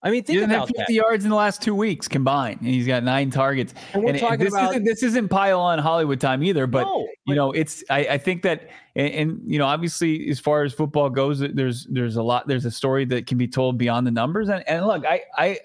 I 0.02 0.10
mean, 0.10 0.24
think 0.24 0.38
he 0.38 0.44
about 0.44 0.68
have 0.68 0.68
50 0.68 0.84
that. 0.86 0.92
yards 0.92 1.24
in 1.24 1.30
the 1.30 1.36
last 1.36 1.60
two 1.60 1.74
weeks 1.74 2.08
combined, 2.08 2.60
and 2.60 2.70
he's 2.70 2.86
got 2.86 3.04
nine 3.04 3.30
targets. 3.30 3.74
And 3.92 4.02
we're 4.02 4.10
and 4.10 4.18
talking 4.18 4.38
this 4.38 4.54
about 4.54 4.70
isn't, 4.70 4.84
this 4.84 5.02
isn't 5.02 5.28
pile 5.28 5.60
on 5.60 5.78
Hollywood 5.78 6.20
time 6.20 6.42
either, 6.42 6.66
but 6.66 6.84
no, 6.84 7.06
you 7.26 7.34
know, 7.34 7.52
it's 7.52 7.84
I, 7.90 7.98
I 7.98 8.18
think 8.18 8.42
that, 8.42 8.70
and, 8.96 9.12
and, 9.12 9.40
you 9.44 9.58
know, 9.58 9.66
obviously 9.66 10.30
as 10.30 10.40
far 10.40 10.62
as 10.62 10.72
football 10.72 11.10
goes, 11.10 11.40
there's 11.40 11.86
there's 11.90 12.16
a 12.16 12.22
lot, 12.22 12.48
there's 12.48 12.64
a 12.64 12.70
story 12.70 13.04
that 13.06 13.26
can 13.26 13.36
be 13.36 13.46
told 13.46 13.76
beyond 13.76 14.06
the 14.06 14.10
numbers, 14.10 14.48
and 14.48 14.66
and 14.66 14.86
look, 14.86 15.04
I 15.04 15.22
I 15.36 15.58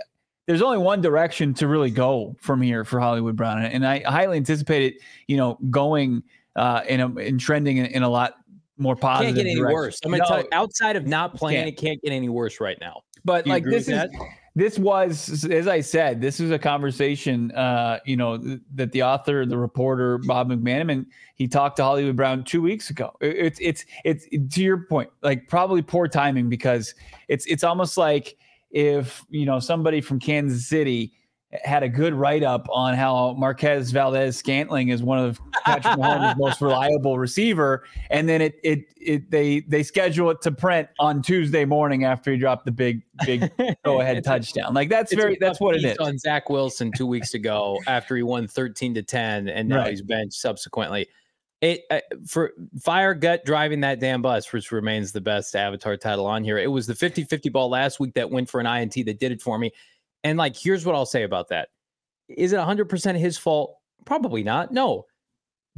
there's 0.48 0.62
only 0.62 0.80
one 0.80 1.02
direction 1.02 1.54
to 1.56 1.68
really 1.68 1.90
go 1.90 2.36
from 2.40 2.62
here 2.62 2.84
for 2.84 3.00
Hollywood 3.00 3.38
Brown, 3.38 3.64
and 3.64 3.88
I 3.88 4.02
highly 4.06 4.36
anticipate 4.36 4.84
it, 4.84 5.02
you 5.28 5.38
know, 5.38 5.58
going 5.70 6.24
uh, 6.56 6.82
in 6.88 7.02
a 7.02 7.16
in 7.18 7.38
trending 7.38 7.78
in, 7.78 7.86
in 7.88 8.04
a 8.04 8.10
lot 8.10 8.36
more 8.78 8.96
positive. 8.96 9.36
Can't 9.36 9.46
get 9.46 9.52
any 9.52 9.56
direction. 9.56 9.74
worse. 9.74 10.00
I'm 10.04 10.12
gonna 10.12 10.26
tell 10.26 10.42
you, 10.42 10.50
outside 10.52 10.96
of 10.96 11.08
not 11.08 11.36
playing, 11.36 11.58
can't. 11.58 11.68
it 11.70 11.78
can't 11.78 12.02
get 12.02 12.12
any 12.12 12.30
worse 12.30 12.60
right 12.60 12.78
now. 12.82 13.02
But 13.24 13.48
like 13.48 13.64
this 13.64 13.88
is. 13.88 14.10
This 14.58 14.80
was, 14.80 15.44
as 15.52 15.68
I 15.68 15.82
said, 15.82 16.22
this 16.22 16.40
was 16.40 16.50
a 16.50 16.58
conversation, 16.58 17.52
uh, 17.52 18.00
you 18.06 18.16
know, 18.16 18.38
th- 18.38 18.62
that 18.76 18.94
the 18.94 19.04
author, 19.04 19.46
the 19.46 19.58
reporter 19.58 20.18
Bob 20.20 20.50
McManaman, 20.50 21.08
he 21.36 21.46
talked 21.46 21.76
to 21.76 21.84
Hollywood 21.84 22.16
Brown 22.16 22.46
two 22.46 22.62
weeks 22.62 22.90
ago. 22.90 23.12
It's, 23.20 23.60
it's, 23.62 23.84
it's 24.06 24.26
to 24.56 24.64
your 24.64 24.86
point, 24.86 25.10
like 25.22 25.50
probably 25.50 25.82
poor 25.82 26.08
timing 26.08 26.48
because 26.48 26.96
it's, 27.28 27.46
it's 27.48 27.66
almost 27.66 27.98
like 27.98 28.38
if 28.72 29.26
you 29.30 29.46
know 29.46 29.60
somebody 29.60 30.00
from 30.00 30.20
Kansas 30.20 30.68
City 30.68 31.12
had 31.64 31.84
a 31.84 31.90
good 31.90 32.14
write 32.14 32.44
up 32.44 32.68
on 32.72 32.94
how 32.94 33.34
Marquez 33.34 33.92
Valdes-Scantling 33.92 34.90
is 34.90 35.02
one 35.02 35.20
of 35.20 35.40
Patrick 35.64 35.98
Mahomes' 35.98 36.36
most 36.38 36.62
reliable 36.62 37.18
receiver, 37.18 37.84
and 38.10 38.28
then 38.28 38.42
it 38.42 38.60
it 38.64 38.86
it 38.98 39.32
they 39.32 39.62
they 39.62 39.84
schedule 39.84 40.30
it 40.32 40.42
to 40.42 40.52
print 40.52 40.88
on 41.00 41.22
Tuesday 41.22 41.66
morning 41.66 42.04
after 42.04 42.32
he 42.32 42.38
dropped 42.38 42.66
the 42.66 42.72
big 42.72 43.02
big 43.26 43.52
go 43.86 44.02
ahead 44.02 44.24
touchdown. 44.24 44.74
Like 44.74 44.90
that's 44.90 45.14
very 45.14 45.38
that's 45.40 45.60
what 45.60 45.76
it 45.76 45.84
is. 45.84 45.98
On 45.98 46.18
Zach 46.18 46.50
Wilson 46.50 46.92
two 46.96 47.08
weeks 47.08 47.34
ago 47.34 47.80
after 47.88 48.16
he 48.16 48.24
won 48.24 48.48
thirteen 48.48 48.94
to 48.96 49.04
ten, 49.04 49.48
and 49.50 49.70
now 49.70 49.78
right. 49.78 49.92
he's 49.92 50.02
benched 50.02 50.40
subsequently. 50.40 51.08
It 51.62 51.84
uh, 51.90 52.02
for 52.28 52.52
fire 52.82 53.14
gut 53.14 53.46
driving 53.46 53.80
that 53.82 54.00
damn 54.00 54.22
bus, 54.22 54.52
which 54.52 54.72
remains 54.72 55.12
the 55.12 55.22
best 55.22 55.56
avatar 55.56 55.96
title 55.96 56.26
on 56.26 56.44
here. 56.44 56.58
It 56.58 56.68
was 56.68 56.86
the 56.86 56.94
50-50 56.94 57.52
ball 57.52 57.70
last 57.70 57.98
week 57.98 58.14
that 58.16 58.30
went 58.30 58.50
for 58.50 58.60
an 58.60 58.68
INT 58.68 58.94
that 59.06 59.20
did 59.20 59.32
it 59.32 59.42
for 59.42 59.58
me. 59.58 59.72
And 60.25 60.39
like, 60.39 60.58
here's 60.58 60.86
what 60.86 60.96
I'll 60.96 61.05
say 61.05 61.22
about 61.22 61.50
that. 61.50 61.70
Is 62.27 62.51
it 62.51 62.58
100% 62.58 63.15
his 63.15 63.38
fault? 63.38 63.77
Probably 64.05 64.44
not. 64.44 64.74
No. 64.74 65.05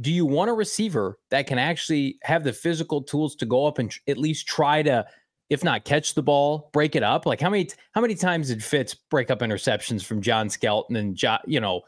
Do 0.00 0.10
you 0.10 0.24
want 0.24 0.48
a 0.48 0.54
receiver 0.54 1.18
that 1.30 1.46
can 1.46 1.58
actually 1.58 2.18
have 2.22 2.44
the 2.44 2.52
physical 2.54 3.02
tools 3.02 3.36
to 3.36 3.46
go 3.46 3.66
up 3.66 3.78
and 3.78 3.90
tr- 3.90 4.00
at 4.08 4.16
least 4.16 4.46
try 4.46 4.82
to, 4.82 5.04
if 5.50 5.62
not 5.62 5.84
catch 5.84 6.14
the 6.14 6.22
ball, 6.22 6.70
break 6.72 6.96
it 6.96 7.02
up? 7.02 7.26
Like 7.26 7.42
how 7.42 7.50
many 7.50 7.68
how 7.92 8.00
many 8.00 8.14
times 8.14 8.48
did 8.48 8.64
Fitz 8.64 8.94
break 8.94 9.30
up 9.30 9.40
interceptions 9.40 10.02
from 10.02 10.22
John 10.22 10.48
Skelton 10.48 10.96
and 10.96 11.14
jo- 11.14 11.38
you 11.46 11.60
know 11.60 11.82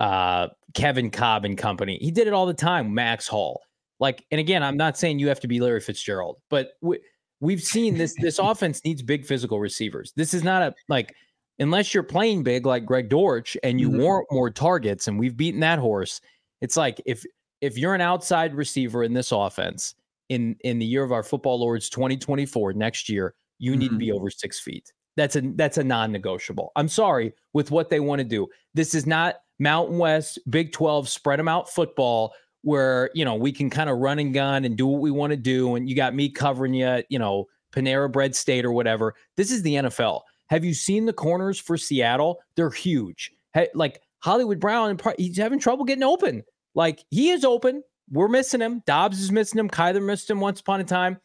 uh, 0.00 0.48
Kevin 0.74 1.10
Kolb 1.10 1.44
and 1.44 1.56
company? 1.56 1.98
He 2.00 2.10
did 2.10 2.26
it 2.26 2.32
all 2.32 2.46
the 2.46 2.54
time. 2.54 2.92
Max 2.92 3.28
Hall. 3.28 3.60
Like, 4.00 4.24
and 4.32 4.40
again, 4.40 4.64
I'm 4.64 4.76
not 4.76 4.98
saying 4.98 5.20
you 5.20 5.28
have 5.28 5.40
to 5.40 5.48
be 5.48 5.60
Larry 5.60 5.80
Fitzgerald, 5.80 6.38
but 6.50 6.72
we, 6.80 6.98
we've 7.40 7.62
seen 7.62 7.96
this. 7.96 8.14
This 8.18 8.38
offense 8.42 8.84
needs 8.84 9.02
big 9.02 9.24
physical 9.24 9.60
receivers. 9.60 10.12
This 10.16 10.34
is 10.34 10.42
not 10.42 10.62
a 10.62 10.74
like 10.88 11.14
unless 11.58 11.94
you're 11.94 12.02
playing 12.02 12.42
big 12.42 12.66
like 12.66 12.84
Greg 12.84 13.08
Dortch 13.08 13.56
and 13.62 13.80
you 13.80 13.90
mm-hmm. 13.90 14.02
want 14.02 14.26
more 14.30 14.50
targets, 14.50 15.08
and 15.08 15.18
we've 15.18 15.36
beaten 15.36 15.60
that 15.60 15.78
horse. 15.78 16.20
It's 16.60 16.76
like 16.76 17.00
if 17.06 17.24
if 17.60 17.78
you're 17.78 17.94
an 17.94 18.00
outside 18.00 18.54
receiver 18.54 19.02
in 19.02 19.14
this 19.14 19.32
offense 19.32 19.94
in 20.28 20.56
in 20.60 20.78
the 20.78 20.86
year 20.86 21.04
of 21.04 21.12
our 21.12 21.22
football 21.22 21.58
lords 21.60 21.88
2024 21.90 22.72
next 22.74 23.08
year, 23.08 23.34
you 23.58 23.72
mm-hmm. 23.72 23.80
need 23.80 23.90
to 23.90 23.96
be 23.96 24.08
mm-hmm. 24.08 24.16
over 24.16 24.30
six 24.30 24.60
feet. 24.60 24.92
That's 25.16 25.36
a 25.36 25.40
that's 25.40 25.78
a 25.78 25.84
non-negotiable. 25.84 26.72
I'm 26.76 26.88
sorry 26.88 27.32
with 27.52 27.70
what 27.70 27.88
they 27.90 28.00
want 28.00 28.20
to 28.20 28.24
do. 28.24 28.48
This 28.74 28.94
is 28.94 29.06
not 29.06 29.36
Mountain 29.58 29.98
West 29.98 30.38
Big 30.50 30.72
12 30.72 31.08
spread 31.08 31.38
them 31.38 31.48
out 31.48 31.70
football 31.70 32.34
where 32.62 33.10
you 33.14 33.24
know 33.24 33.34
we 33.34 33.52
can 33.52 33.70
kind 33.70 33.88
of 33.88 33.98
run 33.98 34.18
and 34.18 34.34
gun 34.34 34.64
and 34.64 34.76
do 34.76 34.86
what 34.86 35.00
we 35.00 35.10
want 35.10 35.30
to 35.30 35.36
do, 35.36 35.74
and 35.76 35.88
you 35.88 35.96
got 35.96 36.14
me 36.14 36.28
covering 36.28 36.74
you, 36.74 37.02
you 37.08 37.18
know, 37.18 37.46
Panera 37.72 38.10
Bread 38.10 38.34
State 38.34 38.64
or 38.64 38.72
whatever. 38.72 39.14
This 39.36 39.50
is 39.50 39.62
the 39.62 39.74
NFL. 39.74 40.22
Have 40.48 40.64
you 40.64 40.74
seen 40.74 41.06
the 41.06 41.12
corners 41.12 41.58
for 41.58 41.76
Seattle? 41.76 42.40
They're 42.54 42.70
huge. 42.70 43.32
Hey, 43.54 43.68
like 43.74 44.00
Hollywood 44.20 44.60
Brown, 44.60 44.98
he's 45.18 45.36
having 45.36 45.58
trouble 45.58 45.84
getting 45.84 46.04
open. 46.04 46.42
Like 46.74 47.04
he 47.10 47.30
is 47.30 47.44
open. 47.44 47.82
We're 48.10 48.28
missing 48.28 48.60
him. 48.60 48.82
Dobbs 48.86 49.20
is 49.20 49.32
missing 49.32 49.58
him. 49.58 49.68
Kyler 49.68 50.04
missed 50.04 50.30
him 50.30 50.40
once 50.40 50.60
upon 50.60 50.80
a 50.80 50.84
time. 50.84 51.18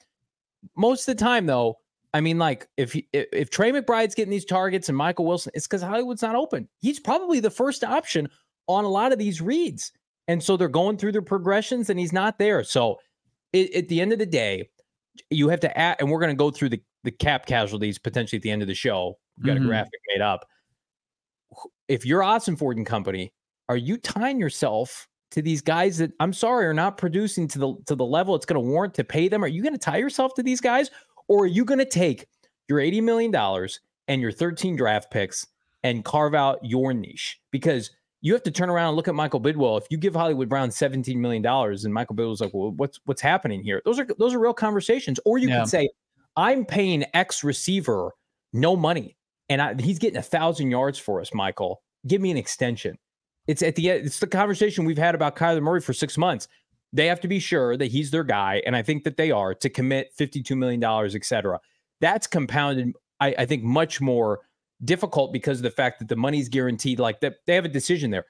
Most 0.76 1.08
of 1.08 1.18
the 1.18 1.24
time, 1.24 1.46
though, 1.46 1.78
I 2.14 2.22
mean, 2.22 2.38
like 2.38 2.68
if 2.78 2.96
if 3.14 3.50
Trey 3.50 3.72
McBride's 3.72 4.16
getting 4.16 4.32
these 4.32 4.46
targets 4.46 4.90
and 4.90 4.98
Michael 4.98 5.26
Wilson, 5.26 5.52
it's 5.56 5.68
because 5.68 5.82
Hollywood's 5.82 6.22
not 6.22 6.36
open. 6.36 6.68
He's 6.80 7.00
probably 7.00 7.40
the 7.40 7.50
first 7.50 7.84
option 7.84 8.28
on 8.68 8.84
a 8.84 8.90
lot 8.90 9.12
of 9.12 9.20
these 9.20 9.42
reads, 9.42 9.92
and 10.28 10.44
so 10.44 10.58
they're 10.58 10.68
going 10.68 10.98
through 10.98 11.14
their 11.14 11.22
progressions, 11.22 11.90
and 11.90 12.00
he's 12.00 12.14
not 12.14 12.38
there. 12.38 12.64
So, 12.64 13.00
it, 13.54 13.74
at 13.74 13.88
the 13.88 14.02
end 14.02 14.14
of 14.14 14.20
the 14.20 14.26
day, 14.26 14.70
you 15.30 15.50
have 15.50 15.62
to 15.62 15.78
add, 15.78 15.98
and 16.00 16.12
we're 16.12 16.20
going 16.20 16.36
to 16.36 16.36
go 16.36 16.52
through 16.52 16.70
the 16.70 16.82
the 17.04 17.12
cap 17.12 17.46
casualties 17.46 17.98
potentially 17.98 18.38
at 18.38 18.44
the 18.44 18.52
end 18.52 18.62
of 18.62 18.68
the 18.68 18.74
show. 18.74 19.18
We've 19.38 19.46
got 19.46 19.56
mm-hmm. 19.56 19.66
a 19.66 19.68
graphic 19.68 20.00
made 20.14 20.22
up. 20.22 20.46
If 21.88 22.06
you're 22.06 22.22
Ossenfort 22.22 22.78
and 22.78 22.86
company, 22.86 23.34
are 23.70 23.78
you 23.78 23.98
tying 23.98 24.40
yourself 24.40 25.08
to 25.32 25.42
these 25.42 25.62
guys 25.62 25.98
that 25.98 26.12
I'm 26.20 26.34
sorry 26.34 26.66
are 26.66 26.74
not 26.74 26.98
producing 26.98 27.48
to 27.50 27.60
the 27.60 27.74
to 27.88 27.96
the 27.96 28.06
level 28.06 28.36
it's 28.36 28.46
going 28.46 28.62
to 28.62 28.70
warrant 28.70 28.94
to 28.96 29.04
pay 29.04 29.28
them? 29.28 29.44
Are 29.44 29.48
you 29.48 29.64
going 29.64 29.74
to 29.74 29.80
tie 29.80 29.98
yourself 29.98 30.34
to 30.36 30.44
these 30.44 30.62
guys, 30.62 30.92
or 31.28 31.44
are 31.44 31.48
you 31.48 31.66
going 31.66 31.80
to 31.80 31.86
take 31.86 32.28
your 32.68 32.80
80 32.80 33.02
million 33.02 33.32
dollars 33.32 33.80
and 34.08 34.22
your 34.22 34.32
13 34.32 34.76
draft 34.76 35.12
picks 35.12 35.48
and 35.84 36.06
carve 36.06 36.36
out 36.36 36.60
your 36.64 36.94
niche? 36.94 37.40
Because 37.52 37.92
you 38.22 38.34
have 38.34 38.44
to 38.44 38.52
turn 38.52 38.70
around 38.70 38.90
and 38.90 38.96
look 38.96 39.08
at 39.08 39.16
Michael 39.16 39.42
Bidwill. 39.42 39.80
If 39.80 39.88
you 39.90 39.98
give 39.98 40.14
Hollywood 40.14 40.48
Brown 40.48 40.70
$17 40.70 41.16
million 41.16 41.44
and 41.46 41.94
Michael 41.94 42.16
Bidwill's 42.16 42.40
like, 42.40 42.54
well, 42.54 42.72
what's 42.72 43.00
what's 43.06 43.22
happening 43.22 43.64
here? 43.64 43.82
Those 43.84 44.00
are 44.00 44.08
those 44.20 44.34
are 44.34 44.40
real 44.40 44.54
conversations. 44.54 45.20
Or 45.26 45.38
you 45.38 45.50
yeah. 45.50 45.62
could 45.62 45.70
say, 45.70 45.90
I'm 46.36 46.66
paying 46.66 47.06
X 47.14 47.44
receiver 47.44 48.12
no 48.54 48.76
money. 48.76 49.18
and 49.50 49.62
I, 49.62 49.76
he's 49.80 50.00
getting 50.00 50.18
a 50.18 50.24
thousand 50.24 50.72
yards 50.72 50.98
for 50.98 51.20
us, 51.20 51.34
Michael. 51.34 51.82
Give 52.08 52.22
me 52.22 52.32
an 52.32 52.38
extension. 52.38 52.98
It's 53.48 53.62
at 53.62 53.76
the 53.76 53.90
end. 53.92 54.06
It's 54.06 54.20
the 54.20 54.28
conversation 54.28 54.86
we've 54.86 54.98
had 54.98 55.14
about 55.16 55.36
Kyler 55.36 55.62
Murray 55.62 55.82
for 55.82 55.94
six 55.94 56.18
months. 56.18 56.48
They 56.94 57.08
have 57.08 57.20
to 57.22 57.28
be 57.28 57.40
sure 57.40 57.78
that 57.78 57.88
he's 57.88 58.12
their 58.12 58.24
guy, 58.24 58.62
and 58.66 58.76
I 58.76 58.82
think 58.82 59.04
that 59.04 59.18
they 59.18 59.32
are 59.32 59.54
to 59.56 59.70
commit 59.70 60.14
fifty-two 60.16 60.56
million 60.56 60.80
dollars, 60.80 61.16
etc. 61.16 61.60
That's 62.00 62.28
compounded, 62.28 62.94
I, 63.20 63.36
I 63.40 63.46
think, 63.46 63.64
much 63.64 64.00
more 64.02 64.40
difficult 64.84 65.34
because 65.34 65.60
of 65.60 65.64
the 65.64 65.72
fact 65.72 66.00
that 66.00 66.08
the 66.08 66.16
money's 66.16 66.50
guaranteed. 66.50 67.00
Like 67.00 67.20
that, 67.22 67.36
they 67.46 67.56
have 67.56 67.66
a 67.66 67.70
decision 67.70 68.12
there. 68.12 68.26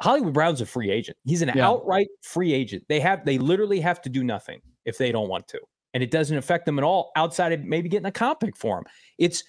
Hollywood 0.00 0.34
Brown's 0.34 0.60
a 0.60 0.66
free 0.66 0.90
agent. 0.90 1.16
He's 1.24 1.42
an 1.42 1.50
yeah. 1.54 1.66
outright 1.68 2.08
free 2.22 2.52
agent. 2.52 2.84
They 2.88 3.00
have 3.00 3.24
they 3.24 3.38
literally 3.38 3.80
have 3.80 4.02
to 4.02 4.08
do 4.08 4.24
nothing 4.24 4.60
if 4.84 4.98
they 4.98 5.12
don't 5.12 5.28
want 5.28 5.48
to. 5.48 5.60
And 5.94 6.02
it 6.02 6.10
doesn't 6.10 6.36
affect 6.36 6.66
them 6.66 6.78
at 6.78 6.84
all 6.84 7.12
outside 7.16 7.52
of 7.52 7.64
maybe 7.64 7.88
getting 7.88 8.06
a 8.06 8.12
comp 8.12 8.40
pick 8.40 8.56
for 8.56 8.78
him. 8.78 8.84
It's 9.18 9.44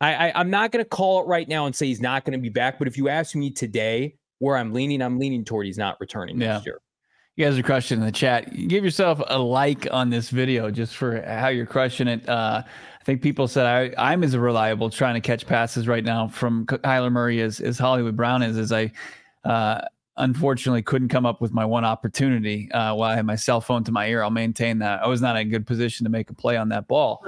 I, 0.00 0.30
I 0.30 0.40
am 0.40 0.50
not 0.50 0.72
gonna 0.72 0.84
call 0.84 1.22
it 1.22 1.26
right 1.26 1.48
now 1.48 1.66
and 1.66 1.74
say 1.74 1.86
he's 1.86 2.00
not 2.00 2.24
gonna 2.24 2.38
be 2.38 2.50
back, 2.50 2.78
but 2.78 2.88
if 2.88 2.96
you 2.98 3.08
ask 3.08 3.34
me 3.34 3.50
today 3.50 4.16
where 4.38 4.56
I'm 4.56 4.72
leaning, 4.72 5.00
I'm 5.00 5.18
leaning 5.18 5.44
toward 5.44 5.66
he's 5.66 5.78
not 5.78 5.98
returning 6.00 6.40
yeah. 6.40 6.54
next 6.54 6.66
year. 6.66 6.80
You 7.36 7.44
guys 7.44 7.58
are 7.58 7.62
crushing 7.62 7.98
in 7.98 8.04
the 8.04 8.12
chat. 8.12 8.54
Give 8.68 8.84
yourself 8.84 9.20
a 9.26 9.38
like 9.38 9.88
on 9.90 10.08
this 10.08 10.30
video 10.30 10.70
just 10.70 10.94
for 10.94 11.20
how 11.22 11.48
you're 11.48 11.66
crushing 11.66 12.06
it. 12.06 12.28
Uh, 12.28 12.62
I 12.64 13.04
think 13.04 13.22
people 13.22 13.48
said 13.48 13.66
I, 13.66 14.12
I'm 14.12 14.22
as 14.22 14.36
reliable 14.36 14.88
trying 14.88 15.14
to 15.14 15.20
catch 15.20 15.44
passes 15.44 15.88
right 15.88 16.04
now 16.04 16.28
from 16.28 16.64
Kyler 16.66 17.10
Murray 17.10 17.40
as, 17.40 17.60
as 17.60 17.76
Hollywood 17.76 18.16
Brown 18.16 18.42
is, 18.42 18.56
as 18.56 18.70
I 18.70 18.92
uh, 19.44 19.80
unfortunately 20.16 20.82
couldn't 20.82 21.08
come 21.08 21.26
up 21.26 21.40
with 21.40 21.52
my 21.52 21.64
one 21.64 21.84
opportunity 21.84 22.70
uh, 22.72 22.94
while 22.94 23.10
I 23.10 23.16
had 23.16 23.26
my 23.26 23.36
cell 23.36 23.60
phone 23.60 23.84
to 23.84 23.92
my 23.92 24.06
ear. 24.06 24.22
I'll 24.22 24.30
maintain 24.30 24.78
that. 24.78 25.02
I 25.02 25.08
was 25.08 25.20
not 25.20 25.36
in 25.36 25.46
a 25.46 25.50
good 25.50 25.66
position 25.66 26.04
to 26.04 26.10
make 26.10 26.30
a 26.30 26.34
play 26.34 26.56
on 26.56 26.68
that 26.68 26.86
ball. 26.86 27.24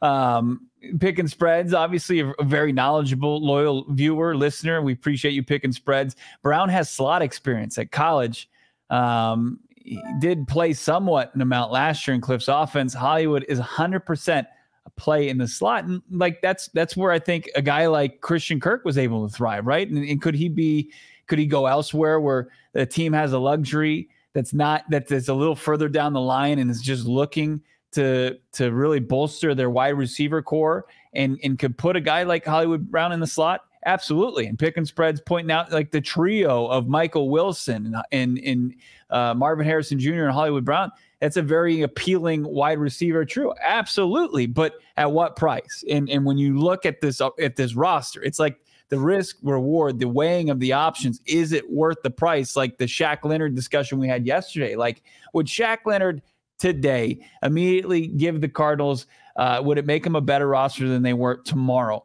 Um, 0.00 0.68
picking 0.98 1.28
spreads, 1.28 1.74
obviously 1.74 2.20
a, 2.20 2.32
very 2.42 2.72
knowledgeable, 2.72 3.44
loyal 3.44 3.84
viewer, 3.90 4.36
listener. 4.36 4.82
We 4.82 4.94
appreciate 4.94 5.32
you 5.32 5.42
picking 5.42 5.72
spreads. 5.72 6.16
Brown 6.42 6.68
has 6.70 6.90
slot 6.90 7.22
experience 7.22 7.78
at 7.78 7.92
college. 7.92 8.48
Um, 8.90 9.60
he 9.76 10.00
did 10.20 10.48
play 10.48 10.72
somewhat 10.72 11.34
an 11.34 11.40
amount 11.40 11.72
last 11.72 12.06
year 12.06 12.14
in 12.14 12.20
Cliff's 12.20 12.48
offense. 12.48 12.94
Hollywood 12.94 13.44
is 13.48 13.58
100% 13.58 14.46
a 14.84 14.90
play 14.90 15.28
in 15.28 15.38
the 15.38 15.48
slot. 15.48 15.84
And 15.84 16.02
like 16.10 16.40
that's 16.40 16.68
that's 16.68 16.96
where 16.96 17.12
I 17.12 17.18
think 17.18 17.50
a 17.54 17.62
guy 17.62 17.86
like 17.86 18.20
Christian 18.20 18.60
Kirk 18.60 18.84
was 18.84 18.98
able 18.98 19.28
to 19.28 19.34
thrive, 19.34 19.66
right? 19.66 19.88
And, 19.88 19.98
and 19.98 20.20
could 20.20 20.34
he 20.34 20.48
be 20.48 20.92
could 21.32 21.38
he 21.38 21.46
go 21.46 21.64
elsewhere 21.64 22.20
where 22.20 22.48
the 22.74 22.84
team 22.84 23.10
has 23.10 23.32
a 23.32 23.38
luxury 23.38 24.06
that's 24.34 24.52
not 24.52 24.84
that 24.90 25.08
that's 25.08 25.28
a 25.28 25.34
little 25.34 25.56
further 25.56 25.88
down 25.88 26.12
the 26.12 26.20
line 26.20 26.58
and 26.58 26.70
is 26.70 26.82
just 26.82 27.06
looking 27.06 27.58
to 27.92 28.36
to 28.52 28.70
really 28.70 29.00
bolster 29.00 29.54
their 29.54 29.70
wide 29.70 29.94
receiver 29.94 30.42
corps 30.42 30.84
and 31.14 31.40
and 31.42 31.58
could 31.58 31.78
put 31.78 31.96
a 31.96 32.02
guy 32.02 32.22
like 32.24 32.44
Hollywood 32.44 32.90
Brown 32.90 33.12
in 33.12 33.20
the 33.20 33.26
slot? 33.26 33.62
Absolutely. 33.86 34.44
And 34.44 34.58
pick 34.58 34.76
and 34.76 34.86
spreads 34.86 35.22
pointing 35.22 35.50
out 35.50 35.72
like 35.72 35.90
the 35.90 36.02
trio 36.02 36.66
of 36.66 36.86
Michael 36.86 37.30
Wilson 37.30 37.96
and 38.12 38.38
and, 38.38 38.74
uh, 39.08 39.32
Marvin 39.32 39.64
Harrison 39.64 39.98
Jr. 39.98 40.24
and 40.24 40.32
Hollywood 40.32 40.66
Brown. 40.66 40.92
That's 41.20 41.38
a 41.38 41.42
very 41.42 41.80
appealing 41.80 42.44
wide 42.44 42.78
receiver 42.78 43.24
True, 43.24 43.54
Absolutely. 43.62 44.44
But 44.44 44.74
at 44.98 45.10
what 45.10 45.36
price? 45.36 45.82
And 45.88 46.10
and 46.10 46.26
when 46.26 46.36
you 46.36 46.60
look 46.60 46.84
at 46.84 47.00
this 47.00 47.22
at 47.40 47.56
this 47.56 47.74
roster, 47.74 48.22
it's 48.22 48.38
like 48.38 48.60
the 48.92 48.98
risk 48.98 49.38
reward, 49.42 49.98
the 49.98 50.06
weighing 50.06 50.50
of 50.50 50.60
the 50.60 50.74
options, 50.74 51.22
is 51.24 51.52
it 51.52 51.72
worth 51.72 51.96
the 52.02 52.10
price? 52.10 52.56
Like 52.56 52.76
the 52.76 52.84
Shaq 52.84 53.24
Leonard 53.24 53.54
discussion 53.54 53.98
we 53.98 54.06
had 54.06 54.26
yesterday. 54.26 54.76
Like, 54.76 55.02
would 55.32 55.46
Shaq 55.46 55.78
Leonard 55.86 56.20
today 56.58 57.26
immediately 57.42 58.08
give 58.08 58.42
the 58.42 58.50
Cardinals, 58.50 59.06
uh, 59.36 59.62
would 59.64 59.78
it 59.78 59.86
make 59.86 60.04
them 60.04 60.14
a 60.14 60.20
better 60.20 60.46
roster 60.46 60.86
than 60.90 61.02
they 61.02 61.14
were 61.14 61.38
tomorrow? 61.38 62.04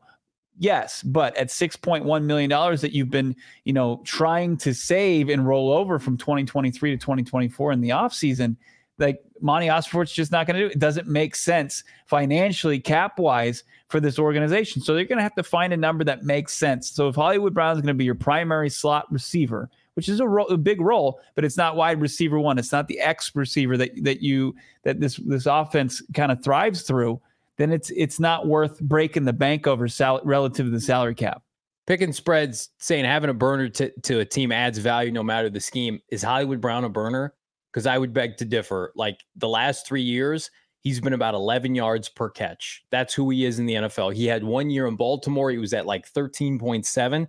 Yes, 0.57 1.03
but 1.03 1.35
at 1.35 1.49
$6.1 1.49 2.23
million 2.23 2.49
that 2.49 2.93
you've 2.93 3.09
been, 3.09 3.35
you 3.65 3.73
know, 3.73 4.01
trying 4.05 4.55
to 4.59 4.73
save 4.73 5.27
and 5.27 5.45
roll 5.45 5.73
over 5.73 5.99
from 5.99 6.15
2023 6.15 6.91
to 6.91 6.97
2024 6.97 7.73
in 7.73 7.81
the 7.81 7.89
offseason, 7.89 8.55
like 8.97 9.21
Monti 9.41 9.67
Ossenfort's 9.67 10.11
just 10.11 10.31
not 10.31 10.47
going 10.47 10.55
to 10.55 10.61
do 10.61 10.65
it. 10.67 10.73
It 10.73 10.79
doesn't 10.79 11.07
make 11.07 11.35
sense 11.35 11.83
financially, 12.05 12.79
cap 12.79 13.19
wise, 13.19 13.63
for 13.89 13.99
this 13.99 14.19
organization. 14.19 14.81
So 14.81 14.93
they're 14.93 15.05
going 15.05 15.17
to 15.17 15.23
have 15.23 15.35
to 15.35 15.43
find 15.43 15.73
a 15.73 15.77
number 15.77 16.03
that 16.03 16.23
makes 16.23 16.53
sense. 16.53 16.89
So 16.89 17.07
if 17.07 17.15
Hollywood 17.15 17.53
Brown 17.53 17.75
is 17.75 17.81
going 17.81 17.87
to 17.87 17.93
be 17.93 18.05
your 18.05 18.15
primary 18.15 18.69
slot 18.69 19.11
receiver, 19.11 19.69
which 19.93 20.09
is 20.09 20.19
a, 20.19 20.27
ro- 20.27 20.45
a, 20.45 20.57
big 20.57 20.79
role, 20.79 21.19
but 21.33 21.43
it's 21.43 21.57
not 21.57 21.75
wide 21.75 21.99
receiver 21.99 22.39
one. 22.39 22.59
It's 22.59 22.71
not 22.71 22.87
the 22.87 22.99
X 22.99 23.31
receiver 23.35 23.77
that 23.77 23.91
that 24.03 24.21
you 24.21 24.55
that 24.83 24.99
this 24.99 25.15
this 25.17 25.47
offense 25.47 26.03
kind 26.13 26.31
of 26.31 26.43
thrives 26.43 26.83
through. 26.83 27.19
Then 27.57 27.71
it's 27.71 27.89
it's 27.89 28.19
not 28.19 28.45
worth 28.45 28.79
breaking 28.79 29.25
the 29.25 29.33
bank 29.33 29.65
over 29.65 29.87
sal- 29.87 30.21
relative 30.23 30.67
to 30.67 30.69
the 30.69 30.79
salary 30.79 31.15
cap. 31.15 31.41
Picking 31.87 32.13
spreads, 32.13 32.69
saying 32.77 33.05
having 33.05 33.29
a 33.29 33.33
burner 33.33 33.69
to, 33.69 33.89
to 34.01 34.19
a 34.19 34.25
team 34.25 34.51
adds 34.51 34.77
value 34.77 35.11
no 35.11 35.23
matter 35.23 35.49
the 35.49 35.59
scheme. 35.59 35.99
Is 36.09 36.21
Hollywood 36.21 36.61
Brown 36.61 36.83
a 36.83 36.89
burner? 36.89 37.33
Because 37.77 37.87
I 37.87 37.97
would 37.97 38.13
beg 38.13 38.37
to 38.37 38.45
differ. 38.45 38.91
Like 38.95 39.23
the 39.35 39.47
last 39.47 39.85
three 39.85 40.01
years, 40.01 40.49
He's 40.87 41.01
been 41.01 41.11
about 41.11 41.33
11 41.33 41.75
yards 41.75 42.07
per 42.07 42.29
catch. 42.29 42.81
That's 42.91 43.13
who 43.13 43.29
he 43.29 43.43
is 43.43 43.59
in 43.59 43.65
the 43.65 43.73
NFL. 43.73 44.13
He 44.13 44.25
had 44.25 44.41
one 44.41 44.69
year 44.69 44.87
in 44.87 44.95
Baltimore. 44.95 45.51
He 45.51 45.57
was 45.57 45.73
at 45.73 45.85
like 45.85 46.09
13.7. 46.13 47.27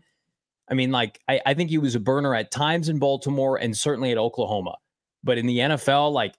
I 0.70 0.74
mean, 0.74 0.92
like, 0.92 1.20
I, 1.26 1.40
I 1.44 1.54
think 1.54 1.68
he 1.68 1.78
was 1.78 1.96
a 1.96 2.00
burner 2.00 2.36
at 2.36 2.52
times 2.52 2.88
in 2.88 3.00
Baltimore 3.00 3.56
and 3.56 3.76
certainly 3.76 4.12
at 4.12 4.16
Oklahoma. 4.16 4.76
But 5.24 5.38
in 5.38 5.46
the 5.46 5.58
NFL, 5.58 6.12
like, 6.12 6.36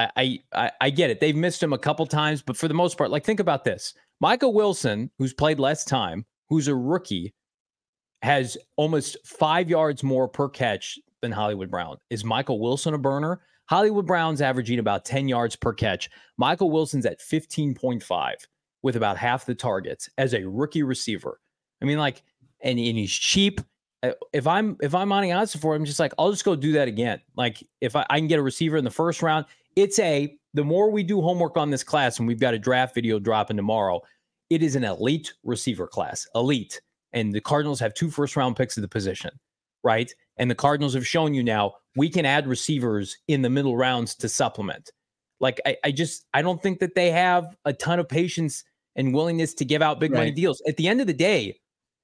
I, 0.00 0.40
I, 0.52 0.72
I 0.80 0.90
get 0.90 1.10
it. 1.10 1.20
They've 1.20 1.36
missed 1.36 1.62
him 1.62 1.72
a 1.72 1.78
couple 1.78 2.04
times, 2.04 2.42
but 2.42 2.56
for 2.56 2.66
the 2.66 2.74
most 2.74 2.98
part, 2.98 3.10
like, 3.10 3.24
think 3.24 3.38
about 3.38 3.62
this 3.62 3.94
Michael 4.20 4.52
Wilson, 4.52 5.08
who's 5.18 5.32
played 5.32 5.60
less 5.60 5.84
time, 5.84 6.26
who's 6.48 6.66
a 6.66 6.74
rookie, 6.74 7.32
has 8.22 8.58
almost 8.76 9.16
five 9.24 9.70
yards 9.70 10.02
more 10.02 10.26
per 10.26 10.48
catch 10.48 10.98
than 11.22 11.32
Hollywood 11.32 11.70
Brown. 11.70 11.96
Is 12.10 12.24
Michael 12.24 12.60
Wilson 12.60 12.94
a 12.94 12.98
burner? 12.98 13.40
Hollywood 13.68 14.06
Brown's 14.06 14.40
averaging 14.40 14.78
about 14.78 15.04
10 15.04 15.28
yards 15.28 15.56
per 15.56 15.72
catch. 15.72 16.08
Michael 16.36 16.70
Wilson's 16.70 17.06
at 17.06 17.20
15.5 17.20 18.34
with 18.82 18.96
about 18.96 19.16
half 19.16 19.44
the 19.44 19.54
targets 19.54 20.08
as 20.18 20.34
a 20.34 20.44
rookie 20.44 20.82
receiver. 20.82 21.40
I 21.82 21.84
mean, 21.84 21.98
like, 21.98 22.22
and, 22.62 22.78
and 22.78 22.96
he's 22.96 23.12
cheap. 23.12 23.60
Uh, 24.02 24.12
if 24.32 24.46
I'm 24.46 24.76
if 24.80 24.94
I'm 24.94 25.08
Monty 25.08 25.32
for 25.58 25.74
him, 25.74 25.84
just 25.84 25.98
like 25.98 26.12
I'll 26.18 26.30
just 26.30 26.44
go 26.44 26.54
do 26.54 26.72
that 26.72 26.86
again. 26.86 27.20
Like 27.36 27.62
if 27.80 27.96
I, 27.96 28.06
I 28.10 28.18
can 28.18 28.28
get 28.28 28.38
a 28.38 28.42
receiver 28.42 28.76
in 28.76 28.84
the 28.84 28.90
first 28.90 29.22
round, 29.22 29.46
it's 29.74 29.98
a 29.98 30.36
the 30.54 30.64
more 30.64 30.90
we 30.90 31.02
do 31.02 31.20
homework 31.20 31.56
on 31.56 31.70
this 31.70 31.82
class, 31.82 32.18
and 32.18 32.28
we've 32.28 32.40
got 32.40 32.54
a 32.54 32.58
draft 32.58 32.94
video 32.94 33.18
dropping 33.18 33.56
tomorrow, 33.56 34.00
it 34.50 34.62
is 34.62 34.76
an 34.76 34.84
elite 34.84 35.32
receiver 35.44 35.86
class, 35.86 36.26
elite. 36.34 36.80
And 37.12 37.32
the 37.32 37.40
Cardinals 37.40 37.80
have 37.80 37.94
two 37.94 38.10
first 38.10 38.36
round 38.36 38.56
picks 38.56 38.76
of 38.76 38.82
the 38.82 38.88
position, 38.88 39.30
right? 39.82 40.12
And 40.38 40.50
the 40.50 40.54
Cardinals 40.54 40.94
have 40.94 41.06
shown 41.06 41.34
you 41.34 41.42
now 41.42 41.74
we 41.96 42.10
can 42.10 42.26
add 42.26 42.46
receivers 42.46 43.16
in 43.26 43.42
the 43.42 43.50
middle 43.50 43.76
rounds 43.76 44.14
to 44.16 44.28
supplement. 44.28 44.90
Like 45.40 45.60
I, 45.66 45.76
I 45.84 45.90
just 45.92 46.26
I 46.34 46.42
don't 46.42 46.62
think 46.62 46.78
that 46.80 46.94
they 46.94 47.10
have 47.10 47.56
a 47.64 47.72
ton 47.72 47.98
of 47.98 48.08
patience 48.08 48.64
and 48.96 49.14
willingness 49.14 49.54
to 49.54 49.64
give 49.64 49.82
out 49.82 50.00
big 50.00 50.12
right. 50.12 50.18
money 50.20 50.30
deals. 50.30 50.62
At 50.66 50.76
the 50.76 50.88
end 50.88 51.00
of 51.00 51.06
the 51.06 51.14
day, 51.14 51.58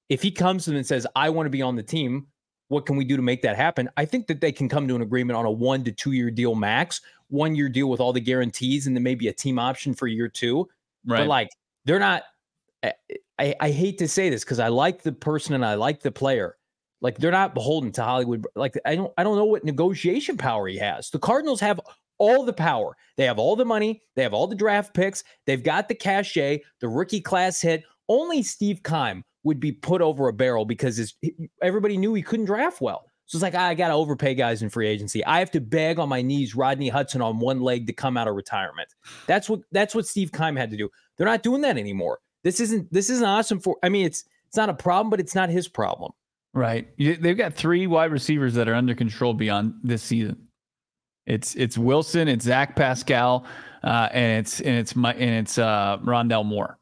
if 0.08 0.22
he 0.22 0.30
comes 0.30 0.64
to 0.64 0.70
them 0.70 0.78
and 0.78 0.86
says, 0.86 1.06
I 1.16 1.30
want 1.30 1.46
to 1.46 1.50
be 1.50 1.62
on 1.62 1.76
the 1.76 1.82
team, 1.82 2.26
what 2.68 2.86
can 2.86 2.96
we 2.96 3.04
do 3.04 3.16
to 3.16 3.22
make 3.22 3.42
that 3.42 3.56
happen? 3.56 3.88
I 3.96 4.04
think 4.04 4.26
that 4.26 4.40
they 4.40 4.52
can 4.52 4.68
come 4.68 4.88
to 4.88 4.96
an 4.96 5.02
agreement 5.02 5.36
on 5.36 5.46
a 5.46 5.50
one 5.50 5.84
to 5.84 5.92
two 5.92 6.12
year 6.12 6.30
deal 6.30 6.54
max, 6.54 7.00
one 7.28 7.54
year 7.54 7.68
deal 7.68 7.88
with 7.88 8.00
all 8.00 8.12
the 8.12 8.20
guarantees, 8.20 8.86
and 8.86 8.96
then 8.96 9.02
maybe 9.02 9.28
a 9.28 9.32
team 9.32 9.58
option 9.58 9.94
for 9.94 10.06
year 10.06 10.28
two. 10.28 10.68
Right. 11.06 11.18
But 11.18 11.26
like 11.28 11.48
they're 11.84 11.98
not 11.98 12.24
I, 13.38 13.54
I 13.60 13.70
hate 13.70 13.98
to 13.98 14.08
say 14.08 14.30
this 14.30 14.44
because 14.44 14.58
I 14.58 14.68
like 14.68 15.02
the 15.02 15.12
person 15.12 15.54
and 15.54 15.64
I 15.64 15.74
like 15.74 16.00
the 16.00 16.12
player. 16.12 16.56
Like 17.02 17.18
they're 17.18 17.30
not 17.30 17.54
beholden 17.54 17.92
to 17.92 18.02
Hollywood. 18.02 18.46
Like 18.54 18.78
I 18.86 18.94
don't 18.94 19.12
I 19.18 19.24
don't 19.24 19.36
know 19.36 19.44
what 19.44 19.64
negotiation 19.64 20.36
power 20.36 20.68
he 20.68 20.78
has. 20.78 21.10
The 21.10 21.18
Cardinals 21.18 21.60
have 21.60 21.80
all 22.18 22.44
the 22.44 22.52
power. 22.52 22.96
They 23.16 23.24
have 23.24 23.38
all 23.38 23.56
the 23.56 23.64
money. 23.64 24.02
They 24.14 24.22
have 24.22 24.32
all 24.32 24.46
the 24.46 24.54
draft 24.54 24.94
picks. 24.94 25.24
They've 25.44 25.62
got 25.62 25.88
the 25.88 25.94
cachet, 25.94 26.62
the 26.80 26.88
rookie 26.88 27.20
class 27.20 27.60
hit. 27.60 27.82
Only 28.08 28.42
Steve 28.42 28.82
Keim 28.84 29.24
would 29.42 29.58
be 29.58 29.72
put 29.72 30.00
over 30.00 30.28
a 30.28 30.32
barrel 30.32 30.64
because 30.64 31.14
everybody 31.60 31.96
knew 31.96 32.14
he 32.14 32.22
couldn't 32.22 32.46
draft 32.46 32.80
well. 32.80 33.04
So 33.26 33.36
it's 33.36 33.42
like, 33.42 33.54
ah, 33.54 33.68
I 33.68 33.74
got 33.74 33.88
to 33.88 33.94
overpay 33.94 34.34
guys 34.34 34.62
in 34.62 34.68
free 34.68 34.86
agency. 34.86 35.24
I 35.24 35.38
have 35.38 35.50
to 35.52 35.60
beg 35.60 35.98
on 35.98 36.08
my 36.08 36.22
knees 36.22 36.54
Rodney 36.54 36.88
Hudson 36.88 37.22
on 37.22 37.38
one 37.38 37.60
leg 37.60 37.86
to 37.86 37.92
come 37.92 38.16
out 38.16 38.28
of 38.28 38.36
retirement. 38.36 38.88
That's 39.26 39.48
what 39.48 39.60
that's 39.72 39.94
what 39.94 40.06
Steve 40.06 40.32
Keim 40.32 40.54
had 40.54 40.70
to 40.70 40.76
do. 40.76 40.88
They're 41.16 41.26
not 41.26 41.42
doing 41.42 41.62
that 41.62 41.78
anymore. 41.78 42.18
This 42.44 42.60
isn't 42.60 42.92
this 42.92 43.10
isn't 43.10 43.26
awesome 43.26 43.58
for 43.58 43.78
I 43.82 43.88
mean 43.88 44.06
it's 44.06 44.24
it's 44.46 44.56
not 44.56 44.68
a 44.68 44.74
problem, 44.74 45.08
but 45.08 45.18
it's 45.18 45.34
not 45.34 45.48
his 45.48 45.66
problem. 45.66 46.12
Right. 46.54 46.88
They've 46.98 47.36
got 47.36 47.54
three 47.54 47.86
wide 47.86 48.12
receivers 48.12 48.54
that 48.54 48.68
are 48.68 48.74
under 48.74 48.94
control 48.94 49.32
beyond 49.32 49.74
this 49.82 50.02
season. 50.02 50.48
It's 51.26 51.54
it's 51.54 51.78
Wilson, 51.78 52.28
it's 52.28 52.44
Zach 52.44 52.76
Pascal, 52.76 53.46
uh, 53.84 54.08
and 54.12 54.40
it's 54.40 54.60
and 54.60 54.76
it's 54.76 54.94
my 54.94 55.14
and 55.14 55.46
it's 55.46 55.56
uh, 55.56 55.98
Rondale 56.04 56.44
Moore. 56.44 56.78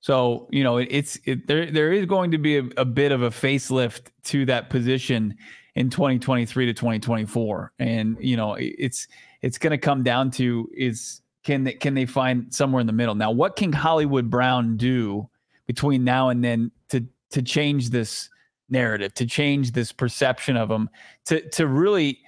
So 0.00 0.46
you 0.50 0.62
know 0.62 0.76
it, 0.76 0.88
it's 0.90 1.18
it, 1.24 1.46
there 1.46 1.70
there 1.70 1.92
is 1.92 2.06
going 2.06 2.30
to 2.32 2.38
be 2.38 2.58
a, 2.58 2.64
a 2.76 2.84
bit 2.84 3.12
of 3.12 3.22
a 3.22 3.30
facelift 3.30 4.10
to 4.24 4.44
that 4.46 4.68
position 4.68 5.34
in 5.74 5.88
2023 5.88 6.66
to 6.66 6.72
2024, 6.74 7.72
and 7.78 8.16
you 8.20 8.36
know 8.36 8.56
it's 8.58 9.08
it's 9.40 9.58
going 9.58 9.70
to 9.70 9.78
come 9.78 10.02
down 10.02 10.30
to 10.32 10.68
is 10.76 11.22
can 11.42 11.64
they 11.64 11.72
can 11.72 11.94
they 11.94 12.06
find 12.06 12.52
somewhere 12.54 12.80
in 12.80 12.86
the 12.86 12.92
middle 12.92 13.14
now? 13.14 13.30
What 13.30 13.56
can 13.56 13.72
Hollywood 13.72 14.30
Brown 14.30 14.76
do 14.76 15.28
between 15.66 16.04
now 16.04 16.28
and 16.28 16.44
then 16.44 16.70
to 16.90 17.04
to 17.30 17.42
change 17.42 17.90
this 17.90 18.28
narrative, 18.72 19.14
to 19.14 19.26
change 19.26 19.72
this 19.72 19.92
perception 19.92 20.56
of 20.56 20.70
him, 20.70 20.90
to 21.26 21.48
to 21.50 21.66
really 21.66 22.18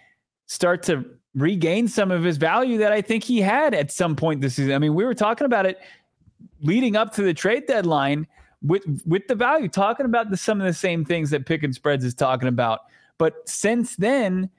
start 0.46 0.83
to 0.85 1.04
regain 1.35 1.88
some 1.88 2.11
of 2.11 2.22
his 2.22 2.37
value 2.37 2.78
that 2.78 2.92
I 2.92 3.02
think 3.02 3.24
he 3.24 3.40
had 3.40 3.74
at 3.74 3.90
some 3.90 4.14
point 4.14 4.40
this 4.40 4.54
season. 4.54 4.72
I 4.72 4.78
mean, 4.78 4.94
we 4.94 5.04
were 5.04 5.14
talking 5.14 5.46
about 5.46 5.66
it 5.66 5.80
leading 6.61 6.96
up 6.96 7.12
to 7.14 7.22
the 7.22 7.35
trade 7.35 7.66
deadline 7.66 8.26
with 8.62 8.85
with 9.07 9.26
the 9.28 9.35
value, 9.35 9.68
talking 9.68 10.07
about 10.07 10.30
the, 10.30 10.37
some 10.37 10.61
of 10.61 10.66
the 10.66 10.72
same 10.72 11.04
things 11.04 11.30
that 11.30 11.46
Pick 11.46 11.62
and 11.62 11.74
Spreads 11.74 12.04
is 12.04 12.14
talking 12.14 12.48
about. 12.48 12.80
But 13.18 13.48
since 13.48 13.96
then, 13.96 14.50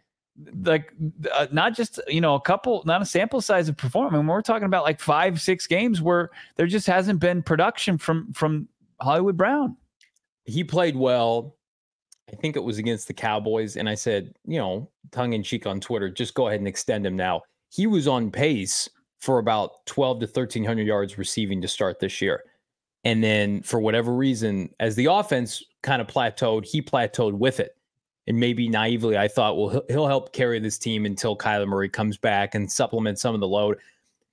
like 0.64 0.94
uh, 1.34 1.48
not 1.52 1.76
just 1.76 2.00
you 2.08 2.22
know 2.22 2.36
a 2.36 2.42
couple, 2.42 2.84
not 2.86 3.02
a 3.02 3.06
sample 3.06 3.42
size 3.42 3.70
of 3.70 3.78
performance. 3.78 4.14
I 4.14 4.18
mean, 4.18 4.28
we're 4.28 4.42
talking 4.42 4.66
about 4.66 4.84
like 4.84 5.00
five, 5.00 5.42
six 5.42 5.66
games 5.66 6.02
where 6.02 6.30
there 6.56 6.68
just 6.68 6.88
hasn't 6.88 7.20
been 7.20 7.42
production 7.42 7.98
from 7.98 8.32
from 8.34 8.68
Hollywood 9.02 9.38
Brown. 9.38 9.76
He 10.46 10.64
played 10.64 10.96
well. 10.96 11.55
I 12.36 12.42
think 12.42 12.58
it 12.58 12.64
was 12.64 12.78
against 12.78 13.08
the 13.08 13.14
Cowboys, 13.14 13.78
and 13.78 13.88
I 13.88 13.96
said, 13.96 14.34
you 14.46 14.60
know, 14.60 14.90
tongue 15.12 15.34
in 15.34 15.42
cheek 15.42 15.66
on 15.66 15.80
Twitter, 15.80 16.10
just 16.10 16.34
go 16.34 16.48
ahead 16.48 16.60
and 16.60 16.68
extend 16.68 17.06
him 17.06 17.16
now. 17.16 17.44
He 17.70 17.88
was 17.88 18.10
on 18.10 18.30
pace 18.30 18.90
for 19.20 19.40
about 19.40 19.86
12 19.86 20.20
to 20.20 20.26
1300 20.26 20.86
yards 20.86 21.18
receiving 21.18 21.62
to 21.62 21.68
start 21.68 22.00
this 22.00 22.22
year. 22.22 22.44
And 23.06 23.24
then 23.24 23.62
for 23.62 23.80
whatever 23.80 24.14
reason, 24.14 24.70
as 24.82 24.96
the 24.96 25.06
offense 25.06 25.64
kind 25.82 26.02
of 26.02 26.08
plateaued, 26.08 26.66
he 26.66 26.82
plateaued 26.82 27.34
with 27.34 27.62
it. 27.62 27.78
And 28.28 28.38
maybe 28.38 28.68
naively, 28.68 29.18
I 29.18 29.30
thought, 29.30 29.58
well, 29.58 29.82
he'll, 29.88 30.08
help 30.08 30.34
carry 30.34 30.60
this 30.60 30.78
team 30.78 31.06
until 31.06 31.38
Kyler 31.38 31.68
Murray 31.68 31.88
comes 31.88 32.18
back 32.18 32.54
and 32.54 32.70
supplement 32.70 33.20
some 33.20 33.34
of 33.34 33.40
the 33.40 33.48
load. 33.48 33.78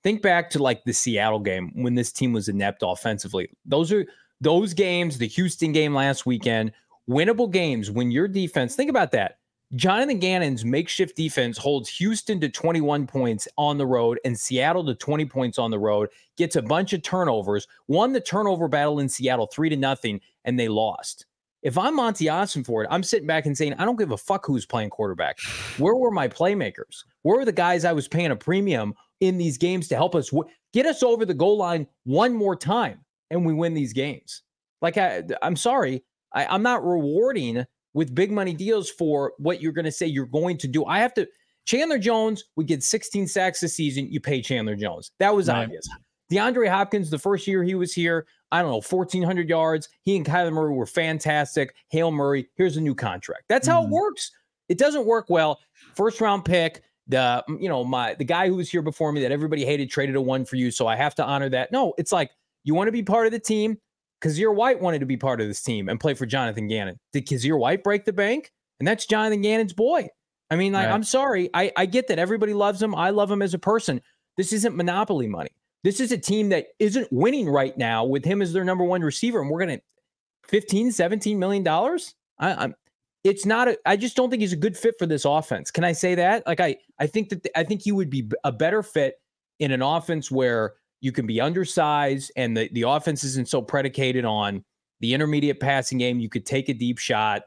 Think 0.01 0.21
back 0.21 0.49
to 0.49 0.61
like 0.61 0.83
the 0.83 0.93
Seattle 0.93 1.39
game 1.39 1.71
when 1.75 1.95
this 1.95 2.11
team 2.11 2.33
was 2.33 2.49
inept 2.49 2.83
offensively. 2.83 3.49
Those 3.65 3.91
are 3.93 4.05
those 4.41 4.73
games, 4.73 5.19
the 5.19 5.27
Houston 5.27 5.71
game 5.71 5.93
last 5.93 6.25
weekend, 6.25 6.73
winnable 7.09 7.51
games 7.51 7.91
when 7.91 8.11
your 8.11 8.27
defense, 8.27 8.75
think 8.75 8.89
about 8.89 9.11
that. 9.11 9.37
Jonathan 9.75 10.19
Gannon's 10.19 10.63
makeshift 10.63 11.15
defense 11.15 11.57
holds 11.57 11.89
Houston 11.89 12.39
to 12.39 12.49
21 12.49 13.07
points 13.07 13.47
on 13.57 13.77
the 13.77 13.87
road 13.87 14.19
and 14.23 14.37
Seattle 14.37 14.85
to 14.85 14.93
20 14.93 15.25
points 15.25 15.57
on 15.57 15.71
the 15.71 15.79
road, 15.79 16.09
gets 16.37 16.55
a 16.55 16.61
bunch 16.61 16.93
of 16.93 17.01
turnovers, 17.01 17.67
won 17.87 18.13
the 18.13 18.21
turnover 18.21 18.67
battle 18.67 18.99
in 18.99 19.09
Seattle 19.09 19.47
three 19.47 19.69
to 19.69 19.75
nothing, 19.75 20.21
and 20.45 20.59
they 20.59 20.67
lost. 20.67 21.25
If 21.63 21.77
I'm 21.77 21.95
Monti 21.95 22.25
Ossenfort, 22.25 22.85
I'm 22.91 23.01
sitting 23.01 23.25
back 23.25 23.45
and 23.45 23.57
saying, 23.57 23.73
I 23.75 23.85
don't 23.85 23.97
give 23.97 24.11
a 24.11 24.17
fuck 24.17 24.45
who's 24.45 24.65
playing 24.65 24.89
quarterback. 24.89 25.39
Where 25.77 25.95
were 25.95 26.11
my 26.11 26.27
playmakers? 26.27 27.05
Where 27.23 27.37
were 27.37 27.45
the 27.45 27.51
guys 27.51 27.85
I 27.85 27.93
was 27.93 28.07
paying 28.07 28.31
a 28.31 28.35
premium 28.35 28.93
in 29.21 29.37
these 29.37 29.57
games 29.57 29.87
to 29.87 29.95
help 29.95 30.13
us 30.13 30.29
w- 30.29 30.53
get 30.73 30.85
us 30.85 31.01
over 31.01 31.25
the 31.25 31.33
goal 31.33 31.57
line 31.57 31.87
one 32.03 32.35
more 32.35 32.55
time 32.55 32.99
and 33.31 33.45
we 33.45 33.53
win 33.53 33.73
these 33.73 33.93
games? 33.93 34.43
Like, 34.81 34.97
I, 34.97 35.23
I'm 35.41 35.55
sorry, 35.55 36.03
I, 36.33 36.45
I'm 36.45 36.63
not 36.63 36.85
rewarding 36.85 37.65
with 37.93 38.15
big 38.15 38.31
money 38.31 38.53
deals 38.53 38.89
for 38.89 39.33
what 39.37 39.61
you're 39.61 39.71
going 39.71 39.85
to 39.85 39.91
say 39.91 40.05
you're 40.05 40.25
going 40.25 40.57
to 40.59 40.67
do. 40.67 40.85
I 40.85 40.99
have 40.99 41.13
to. 41.15 41.27
Chandler 41.65 41.97
Jones 41.97 42.43
would 42.55 42.67
get 42.67 42.83
16 42.83 43.27
sacks 43.27 43.61
this 43.61 43.75
season. 43.75 44.11
You 44.11 44.19
pay 44.19 44.41
Chandler 44.41 44.75
Jones. 44.75 45.11
That 45.19 45.33
was 45.33 45.47
right. 45.47 45.63
obvious. 45.63 45.87
DeAndre 46.31 46.69
Hopkins, 46.69 47.09
the 47.09 47.19
first 47.19 47.47
year 47.47 47.63
he 47.63 47.75
was 47.75 47.93
here, 47.93 48.25
I 48.51 48.61
don't 48.61 48.71
know, 48.71 48.81
1,400 48.81 49.47
yards. 49.47 49.87
He 50.03 50.17
and 50.17 50.25
Kyler 50.25 50.51
Murray 50.51 50.73
were 50.73 50.85
fantastic. 50.85 51.75
Hale 51.89 52.11
Murray, 52.11 52.49
here's 52.55 52.75
a 52.75 52.81
new 52.81 52.95
contract. 52.95 53.43
That's 53.47 53.67
how 53.67 53.79
mm. 53.79 53.83
it 53.83 53.85
mm-hmm. 53.85 53.93
works. 53.93 54.31
It 54.69 54.77
doesn't 54.77 55.05
work 55.05 55.27
well. 55.29 55.59
First 55.95 56.19
round 56.21 56.45
pick, 56.45 56.81
the 57.07 57.43
you 57.59 57.67
know 57.67 57.83
my 57.83 58.13
the 58.13 58.23
guy 58.23 58.47
who 58.47 58.55
was 58.55 58.71
here 58.71 58.81
before 58.81 59.11
me 59.11 59.21
that 59.21 59.31
everybody 59.31 59.65
hated 59.65 59.89
traded 59.89 60.15
a 60.15 60.21
one 60.21 60.45
for 60.45 60.55
you, 60.55 60.71
so 60.71 60.87
I 60.87 60.95
have 60.95 61.13
to 61.15 61.23
honor 61.23 61.49
that. 61.49 61.71
No, 61.71 61.93
it's 61.97 62.11
like 62.11 62.31
you 62.63 62.73
want 62.73 62.87
to 62.87 62.93
be 62.93 63.03
part 63.03 63.25
of 63.25 63.31
the 63.31 63.39
team. 63.39 63.77
Kyzir 64.23 64.55
White 64.55 64.79
wanted 64.79 64.99
to 64.99 65.05
be 65.05 65.17
part 65.17 65.41
of 65.41 65.47
this 65.47 65.61
team 65.61 65.89
and 65.89 65.99
play 65.99 66.13
for 66.13 66.25
Jonathan 66.25 66.67
Gannon. 66.67 66.99
Did 67.11 67.27
Kyzir 67.27 67.59
White 67.59 67.83
break 67.83 68.05
the 68.05 68.13
bank? 68.13 68.51
And 68.79 68.87
that's 68.87 69.05
Jonathan 69.05 69.41
Gannon's 69.41 69.73
boy. 69.73 70.07
I 70.49 70.55
mean, 70.55 70.73
like, 70.73 70.85
right. 70.85 70.93
I'm 70.93 71.03
sorry. 71.03 71.49
I, 71.53 71.71
I 71.75 71.85
get 71.85 72.07
that 72.07 72.19
everybody 72.19 72.53
loves 72.53 72.81
him. 72.81 72.95
I 72.95 73.09
love 73.09 73.29
him 73.29 73.41
as 73.41 73.53
a 73.53 73.59
person. 73.59 74.01
This 74.37 74.53
isn't 74.53 74.75
monopoly 74.75 75.27
money. 75.27 75.51
This 75.83 75.99
is 75.99 76.11
a 76.11 76.17
team 76.17 76.49
that 76.49 76.67
isn't 76.79 77.07
winning 77.11 77.49
right 77.49 77.77
now 77.77 78.05
with 78.05 78.23
him 78.23 78.41
as 78.41 78.53
their 78.53 78.63
number 78.63 78.83
one 78.83 79.01
receiver. 79.01 79.41
And 79.41 79.49
we're 79.49 79.59
going 79.65 79.77
to 79.77 79.83
15, 80.47 80.91
17 80.91 81.37
million 81.37 81.63
dollars. 81.63 82.15
I'm 82.39 82.75
it's 83.23 83.45
not 83.45 83.69
a, 83.69 83.77
I 83.85 83.95
just 83.95 84.17
don't 84.17 84.29
think 84.29 84.41
he's 84.41 84.53
a 84.53 84.57
good 84.57 84.77
fit 84.77 84.95
for 84.99 85.05
this 85.05 85.23
offense. 85.23 85.71
Can 85.71 85.85
I 85.85 85.93
say 85.93 86.15
that? 86.15 86.45
Like 86.45 86.59
I 86.59 86.77
I 86.99 87.07
think 87.07 87.29
that 87.29 87.43
the, 87.43 87.57
I 87.57 87.63
think 87.63 87.81
he 87.81 87.91
would 87.91 88.09
be 88.09 88.29
a 88.43 88.51
better 88.51 88.83
fit 88.83 89.15
in 89.59 89.71
an 89.71 89.81
offense 89.81 90.29
where 90.29 90.73
you 91.03 91.11
can 91.11 91.27
be 91.27 91.41
undersized 91.41 92.31
and 92.37 92.55
the, 92.55 92.69
the 92.71 92.83
offense 92.83 93.25
isn't 93.25 93.49
so 93.49 93.61
predicated 93.61 94.23
on 94.23 94.63
the 95.01 95.13
intermediate 95.13 95.59
passing 95.59 95.97
game. 95.97 96.21
You 96.21 96.29
could 96.29 96.45
take 96.45 96.69
a 96.69 96.73
deep 96.73 96.97
shot. 96.97 97.41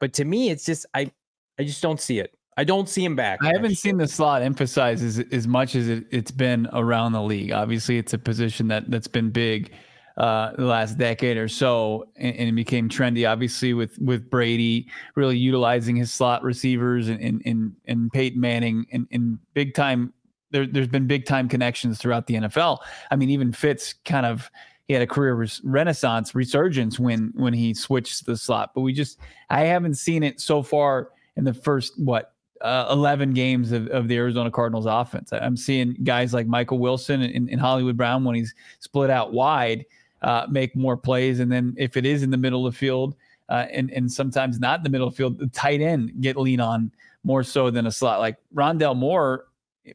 But 0.00 0.12
to 0.14 0.24
me, 0.24 0.50
it's 0.50 0.64
just 0.64 0.84
I 0.92 1.12
I 1.58 1.62
just 1.62 1.80
don't 1.80 2.00
see 2.00 2.18
it. 2.18 2.34
I 2.56 2.64
don't 2.64 2.88
see 2.88 3.04
him 3.04 3.14
back. 3.14 3.38
I 3.42 3.52
haven't 3.52 3.76
seen 3.76 3.96
the 3.96 4.08
slot 4.08 4.42
emphasized 4.42 5.04
as, 5.04 5.20
as 5.30 5.46
much 5.46 5.76
as 5.76 5.88
it, 5.88 6.12
has 6.12 6.32
been 6.32 6.68
around 6.72 7.12
the 7.12 7.22
league. 7.22 7.52
Obviously, 7.52 7.96
it's 7.96 8.12
a 8.12 8.18
position 8.18 8.66
that 8.68 8.90
that's 8.90 9.06
been 9.06 9.30
big 9.30 9.72
uh, 10.16 10.50
the 10.56 10.64
last 10.64 10.98
decade 10.98 11.36
or 11.36 11.46
so, 11.46 12.08
and, 12.16 12.34
and, 12.34 12.48
it 12.48 12.54
became 12.56 12.88
trendy. 12.88 13.28
Obviously, 13.30 13.72
with 13.72 13.96
with 14.00 14.28
Brady 14.28 14.88
really 15.14 15.38
utilizing 15.38 15.94
his 15.94 16.12
slot 16.12 16.42
receivers 16.42 17.08
and 17.08 17.20
and 17.20 17.40
and, 17.44 17.72
and 17.86 18.12
Peyton 18.12 18.40
Manning 18.40 18.84
and, 18.90 19.06
and 19.12 19.38
big 19.54 19.74
time 19.74 20.12
there, 20.50 20.66
there's 20.66 20.88
been 20.88 21.06
big 21.06 21.26
time 21.26 21.48
connections 21.48 21.98
throughout 21.98 22.26
the 22.26 22.34
NFL. 22.34 22.78
I 23.10 23.16
mean, 23.16 23.30
even 23.30 23.52
Fitz 23.52 23.94
kind 24.04 24.26
of 24.26 24.50
he 24.86 24.94
had 24.94 25.02
a 25.02 25.06
career 25.06 25.34
res- 25.34 25.60
renaissance 25.64 26.34
resurgence 26.34 26.98
when 26.98 27.32
when 27.34 27.52
he 27.52 27.74
switched 27.74 28.24
the 28.26 28.36
slot, 28.36 28.72
but 28.74 28.80
we 28.80 28.92
just 28.92 29.18
I 29.50 29.64
haven't 29.64 29.94
seen 29.94 30.22
it 30.22 30.40
so 30.40 30.62
far 30.62 31.10
in 31.36 31.44
the 31.44 31.54
first 31.54 31.98
what 31.98 32.32
uh, 32.62 32.88
11 32.90 33.34
games 33.34 33.70
of, 33.70 33.86
of 33.88 34.08
the 34.08 34.16
Arizona 34.16 34.50
Cardinals 34.50 34.86
offense. 34.86 35.32
I'm 35.32 35.56
seeing 35.56 35.94
guys 36.02 36.34
like 36.34 36.48
Michael 36.48 36.78
Wilson 36.78 37.22
and, 37.22 37.48
and 37.48 37.60
Hollywood 37.60 37.96
Brown 37.96 38.24
when 38.24 38.34
he's 38.34 38.52
split 38.80 39.10
out 39.10 39.32
wide 39.32 39.84
uh, 40.22 40.46
make 40.50 40.74
more 40.74 40.96
plays, 40.96 41.38
and 41.38 41.52
then 41.52 41.74
if 41.78 41.96
it 41.96 42.04
is 42.04 42.22
in 42.22 42.30
the 42.30 42.36
middle 42.36 42.66
of 42.66 42.74
the 42.74 42.78
field. 42.78 43.14
Uh, 43.50 43.64
and 43.72 43.90
and 43.92 44.12
sometimes 44.12 44.60
not 44.60 44.80
in 44.80 44.82
the 44.82 44.90
middle 44.90 45.06
of 45.06 45.14
the 45.14 45.16
field, 45.16 45.38
the 45.38 45.46
tight 45.46 45.80
end 45.80 46.12
get 46.20 46.36
lean 46.36 46.60
on 46.60 46.92
more 47.24 47.42
so 47.42 47.70
than 47.70 47.86
a 47.86 47.90
slot. 47.90 48.20
Like 48.20 48.36
Rondale 48.54 48.94
Moore 48.94 49.46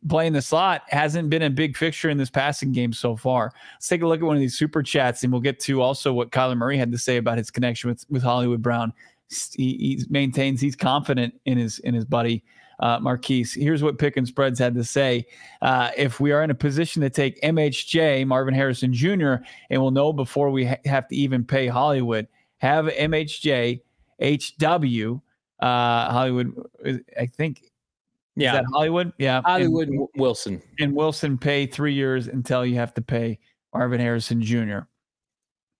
playing 0.08 0.34
the 0.34 0.42
slot 0.42 0.84
hasn't 0.88 1.30
been 1.30 1.42
a 1.42 1.50
big 1.50 1.78
fixture 1.78 2.10
in 2.10 2.18
this 2.18 2.30
passing 2.30 2.72
game 2.72 2.94
so 2.94 3.16
far. 3.16 3.52
Let's 3.76 3.88
take 3.88 4.02
a 4.02 4.08
look 4.08 4.20
at 4.20 4.26
one 4.26 4.36
of 4.36 4.40
these 4.40 4.58
super 4.58 4.84
chats, 4.84 5.24
and 5.24 5.32
we'll 5.32 5.42
get 5.42 5.60
to 5.62 5.82
also 5.82 6.14
what 6.14 6.32
Kyler 6.32 6.58
Murray 6.58 6.78
had 6.78 6.92
to 6.92 6.98
say 6.98 7.18
about 7.18 7.38
his 7.38 7.52
connection 7.52 7.90
with 7.90 8.06
with 8.10 8.24
Hollywood 8.24 8.62
Brown. 8.62 8.94
He, 9.56 9.78
he 9.78 10.06
maintains 10.10 10.62
he's 10.62 10.76
confident 10.76 11.34
in 11.46 11.58
his 11.58 11.80
in 11.80 11.94
his 11.94 12.06
buddy 12.06 12.44
uh, 12.80 13.00
Marquise. 13.00 13.54
Here's 13.54 13.82
what 13.82 13.98
Pick 13.98 14.18
and 14.18 14.28
Spreads 14.28 14.60
had 14.60 14.76
to 14.76 14.84
say: 14.84 15.26
uh, 15.62 15.92
If 15.98 16.20
we 16.20 16.32
are 16.32 16.44
in 16.44 16.52
a 16.52 16.56
position 16.56 17.02
to 17.02 17.10
take 17.10 17.42
MHJ 17.42 18.28
Marvin 18.28 18.54
Harrison 18.54 18.94
Jr. 18.94 19.36
and 19.70 19.82
we'll 19.82 19.92
know 19.92 20.14
before 20.14 20.50
we 20.50 20.66
ha- 20.66 20.78
have 20.86 21.08
to 21.08 21.16
even 21.16 21.44
pay 21.44 21.68
Hollywood, 21.68 22.28
have 22.58 22.86
MHJ 22.86 23.82
HW 24.22 25.22
uh, 25.60 26.12
Hollywood. 26.12 26.54
I 27.20 27.26
think 27.26 27.64
yeah. 28.36 28.54
Is 28.54 28.60
that 28.60 28.66
Hollywood? 28.72 29.14
Yeah. 29.18 29.42
Hollywood 29.44 29.90
and, 29.90 30.08
Wilson. 30.16 30.62
And 30.80 30.96
Wilson 30.96 31.38
pay 31.38 31.66
three 31.66 31.94
years 31.94 32.28
until 32.28 32.66
you 32.66 32.76
have 32.76 32.94
to 32.96 33.02
pay 33.02 33.40
Marvin 33.74 34.00
Harrison 34.00 34.42
Jr. 34.42 34.80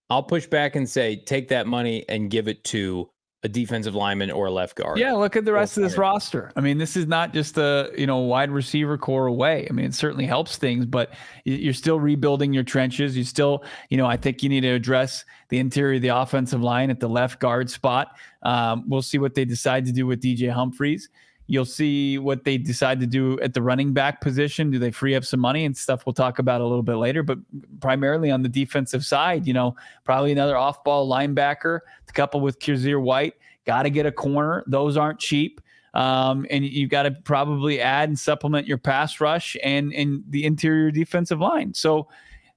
I'll 0.10 0.24
push 0.24 0.46
back 0.46 0.76
and 0.76 0.88
say 0.88 1.16
take 1.16 1.48
that 1.50 1.66
money 1.66 2.06
and 2.10 2.30
give 2.30 2.48
it 2.48 2.64
to 2.66 3.10
a 3.44 3.50
defensive 3.50 3.94
lineman 3.94 4.32
or 4.32 4.46
a 4.46 4.52
left 4.52 4.76
guard. 4.78 4.98
Yeah, 4.98 5.12
look 5.14 5.36
at 5.36 5.44
the 5.44 5.52
rest 5.52 5.76
of 5.76 5.84
this 5.84 5.98
roster. 5.98 6.52
I 6.56 6.62
mean, 6.62 6.78
this 6.78 6.96
is 6.96 7.08
not 7.08 7.34
just 7.34 7.58
a 7.58 7.92
you 7.98 8.08
know 8.08 8.20
wide 8.20 8.50
receiver 8.50 8.98
corps 8.98 9.28
away. 9.28 9.68
I 9.70 9.74
mean, 9.74 9.86
it 9.86 9.94
certainly 9.94 10.26
helps 10.26 10.56
things, 10.56 10.86
but 10.86 11.14
you're 11.44 11.74
still 11.74 12.00
rebuilding 12.00 12.54
your 12.54 12.64
trenches. 12.64 13.18
You 13.18 13.26
still, 13.26 13.66
you 13.90 13.98
know, 13.98 14.06
I 14.06 14.16
think 14.16 14.44
you 14.44 14.50
need 14.50 14.62
to 14.62 14.70
address 14.70 15.26
the 15.50 15.60
interior 15.60 15.96
of 15.96 16.02
the 16.02 16.08
offensive 16.10 16.62
line 16.62 16.90
at 16.90 17.02
the 17.02 17.10
left 17.10 17.40
guard 17.42 17.70
spot. 17.70 18.16
Um, 18.44 18.86
we'll 18.88 19.02
see 19.02 19.18
what 19.18 19.36
they 19.36 19.46
decide 19.46 19.86
to 19.88 19.92
do 19.92 20.08
with 20.08 20.22
DJ 20.22 20.50
Humphries. 20.50 21.10
You'll 21.48 21.66
see 21.66 22.18
what 22.18 22.46
they 22.46 22.58
decide 22.58 23.02
to 23.02 23.08
do 23.08 23.40
at 23.42 23.54
the 23.54 23.62
running 23.62 23.92
back 23.92 24.22
position. 24.22 24.72
Do 24.72 24.80
they 24.80 24.92
free 24.92 25.14
up 25.14 25.26
some 25.26 25.42
money 25.42 25.66
and 25.66 25.76
stuff 25.76 26.06
we'll 26.06 26.14
talk 26.14 26.40
about 26.40 26.62
a 26.62 26.64
little 26.64 26.84
bit 26.84 26.96
later? 26.96 27.22
But 27.22 27.40
primarily 27.82 28.32
on 28.32 28.44
the 28.44 28.50
defensive 28.50 29.04
side, 29.04 29.46
you 29.46 29.54
know, 29.54 29.76
probably 30.06 30.32
another 30.32 30.56
off 30.56 30.84
ball 30.86 31.10
linebacker 31.10 31.80
to 32.08 32.14
couple 32.14 32.40
with 32.40 32.60
Kyzir 32.60 33.02
White. 33.02 33.34
Got 33.66 33.84
to 33.84 33.90
get 33.90 34.06
a 34.06 34.12
corner. 34.12 34.64
Those 34.68 34.96
aren't 34.96 35.20
cheap. 35.20 35.60
Um, 35.94 36.48
and 36.50 36.66
you've 36.66 36.90
got 36.90 37.04
to 37.04 37.12
probably 37.12 37.80
add 37.80 38.10
and 38.10 38.18
supplement 38.18 38.66
your 38.66 38.78
pass 38.78 39.20
rush 39.20 39.56
and, 39.64 39.94
and 39.94 40.24
the 40.30 40.46
interior 40.46 40.92
defensive 40.92 41.40
line. 41.40 41.74
So 41.74 42.08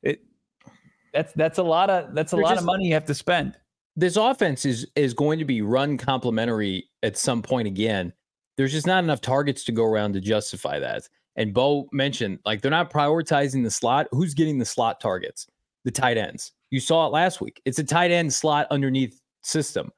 it, 0.03 0.23
that's 1.13 1.33
that's 1.35 1.59
a 1.59 1.63
lot 1.63 1.91
of 1.91 2.15
that's 2.15 2.33
a 2.33 2.37
They're 2.37 2.45
lot 2.45 2.51
just, 2.51 2.61
of 2.61 2.67
money 2.67 2.87
you 2.87 2.95
have 2.95 3.05
to 3.07 3.15
spend. 3.15 3.59
This 3.97 4.17
offense 4.17 4.65
is 4.65 4.87
is 4.95 5.13
going 5.13 5.39
to 5.39 5.45
be 5.45 5.61
run 5.61 5.99
complementary 5.99 6.89
at 7.03 7.19
some 7.19 7.43
point 7.43 7.67
again 7.67 8.13
there's 8.57 8.73
just 8.73 8.87
not 8.87 9.05
enough 9.05 9.21
targets 9.21 9.65
to 9.65 9.73
go 9.73 9.85
around 9.85 10.15
to 10.15 10.21
justify 10.21 10.79
that. 10.79 11.09
And 11.37 11.53
Bo 11.53 11.89
mentioned 11.93 12.39
like 12.45 12.63
they're 12.63 12.71
not 12.71 12.91
prioritizing 12.91 13.63
the 13.63 13.71
slot. 13.71 14.09
Who's 14.11 14.35
getting 14.35 14.59
the 14.59 14.65
slot 14.65 15.01
targets? 15.01 15.47
The 15.85 15.91
tight 15.91 16.17
ends. 16.17 16.53
You 16.71 16.81
saw 16.81 17.07
it 17.07 17.13
last 17.13 17.41
week. 17.41 17.61
It's 17.65 17.79
a 17.79 17.85
tight 17.85 18.11
end 18.11 18.33
slot 18.33 18.67
underneath 18.71 19.21
system, 19.43 19.91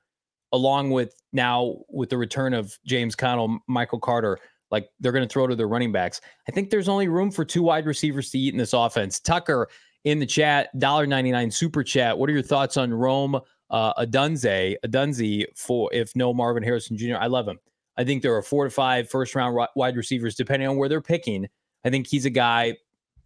along 0.52 0.90
with 0.90 1.14
now 1.32 1.76
with 1.88 2.10
the 2.10 2.18
return 2.18 2.54
of 2.54 2.76
James 2.84 3.14
Conner, 3.14 3.58
Michael 3.68 4.00
Carter. 4.00 4.38
Like 4.70 4.90
they're 5.00 5.12
going 5.12 5.26
to 5.26 5.32
throw 5.32 5.46
to 5.46 5.56
their 5.56 5.68
running 5.68 5.92
backs. 5.92 6.20
I 6.46 6.52
think 6.52 6.68
there's 6.68 6.88
only 6.88 7.08
room 7.08 7.30
for 7.30 7.44
two 7.44 7.62
wide 7.62 7.86
receivers 7.86 8.30
to 8.30 8.38
eat 8.38 8.52
in 8.52 8.58
this 8.58 8.74
offense. 8.74 9.18
Tucker 9.18 9.68
in 10.04 10.18
the 10.18 10.26
chat, 10.26 10.68
$1.99 10.76 11.52
super 11.52 11.82
chat. 11.82 12.18
What 12.18 12.28
are 12.28 12.34
your 12.34 12.42
thoughts 12.42 12.76
on 12.76 12.92
Rome 12.92 13.40
uh, 13.70 13.94
Adunze, 13.94 14.76
Odunze 14.84 15.46
for 15.56 15.92
if 15.92 16.14
no 16.14 16.34
Marvin 16.34 16.62
Harrison 16.62 16.98
Jr.? 16.98 17.16
I 17.16 17.26
love 17.28 17.48
him. 17.48 17.58
I 17.98 18.04
think 18.04 18.22
there 18.22 18.34
are 18.34 18.42
four 18.42 18.64
to 18.64 18.70
five 18.70 19.11
first 19.11 19.34
round 19.34 19.58
wide 19.74 19.96
receivers, 19.96 20.37
depending 20.37 20.68
on 20.68 20.76
where 20.76 20.88
they're 20.88 21.02
picking. 21.02 21.48
I 21.84 21.90
think 21.90 22.06
he's 22.06 22.24
a 22.24 22.30
guy 22.30 22.76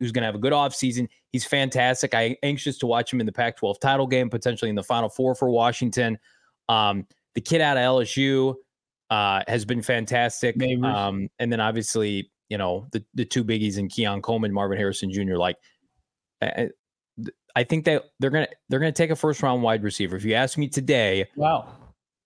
who's 0.00 0.10
going 0.10 0.22
to 0.22 0.26
have 0.26 0.34
a 0.34 0.38
good 0.38 0.52
offseason. 0.52 1.08
He's 1.30 1.44
fantastic. 1.44 2.14
I'm 2.14 2.34
anxious 2.42 2.78
to 2.78 2.86
watch 2.86 3.12
him 3.12 3.20
in 3.20 3.26
the 3.26 3.32
Pac 3.32 3.56
12 3.58 3.78
title 3.78 4.06
game, 4.06 4.30
potentially 4.30 4.68
in 4.68 4.74
the 4.74 4.82
Final 4.82 5.08
Four 5.08 5.34
for 5.34 5.50
Washington. 5.50 6.18
Um, 6.68 7.06
the 7.34 7.40
kid 7.40 7.60
out 7.60 7.76
of 7.76 7.82
LSU 7.82 8.54
uh, 9.10 9.42
has 9.46 9.64
been 9.64 9.82
fantastic. 9.82 10.56
Um, 10.86 11.28
and 11.38 11.52
then 11.52 11.60
obviously, 11.60 12.30
you 12.48 12.58
know, 12.58 12.86
the, 12.92 13.04
the 13.14 13.24
two 13.24 13.44
biggies 13.44 13.78
in 13.78 13.88
Keon 13.88 14.22
Coleman, 14.22 14.52
Marvin 14.52 14.78
Harrison 14.78 15.12
Jr. 15.12 15.36
Like, 15.36 15.56
I, 16.40 16.70
I 17.54 17.64
think 17.64 17.84
that 17.84 18.04
they're 18.18 18.30
gonna 18.30 18.48
they're 18.68 18.80
gonna 18.80 18.92
take 18.92 19.10
a 19.10 19.16
first 19.16 19.42
round 19.42 19.62
wide 19.62 19.82
receiver. 19.82 20.16
If 20.16 20.24
you 20.24 20.34
ask 20.34 20.56
me 20.56 20.68
today, 20.68 21.28
wow, 21.36 21.68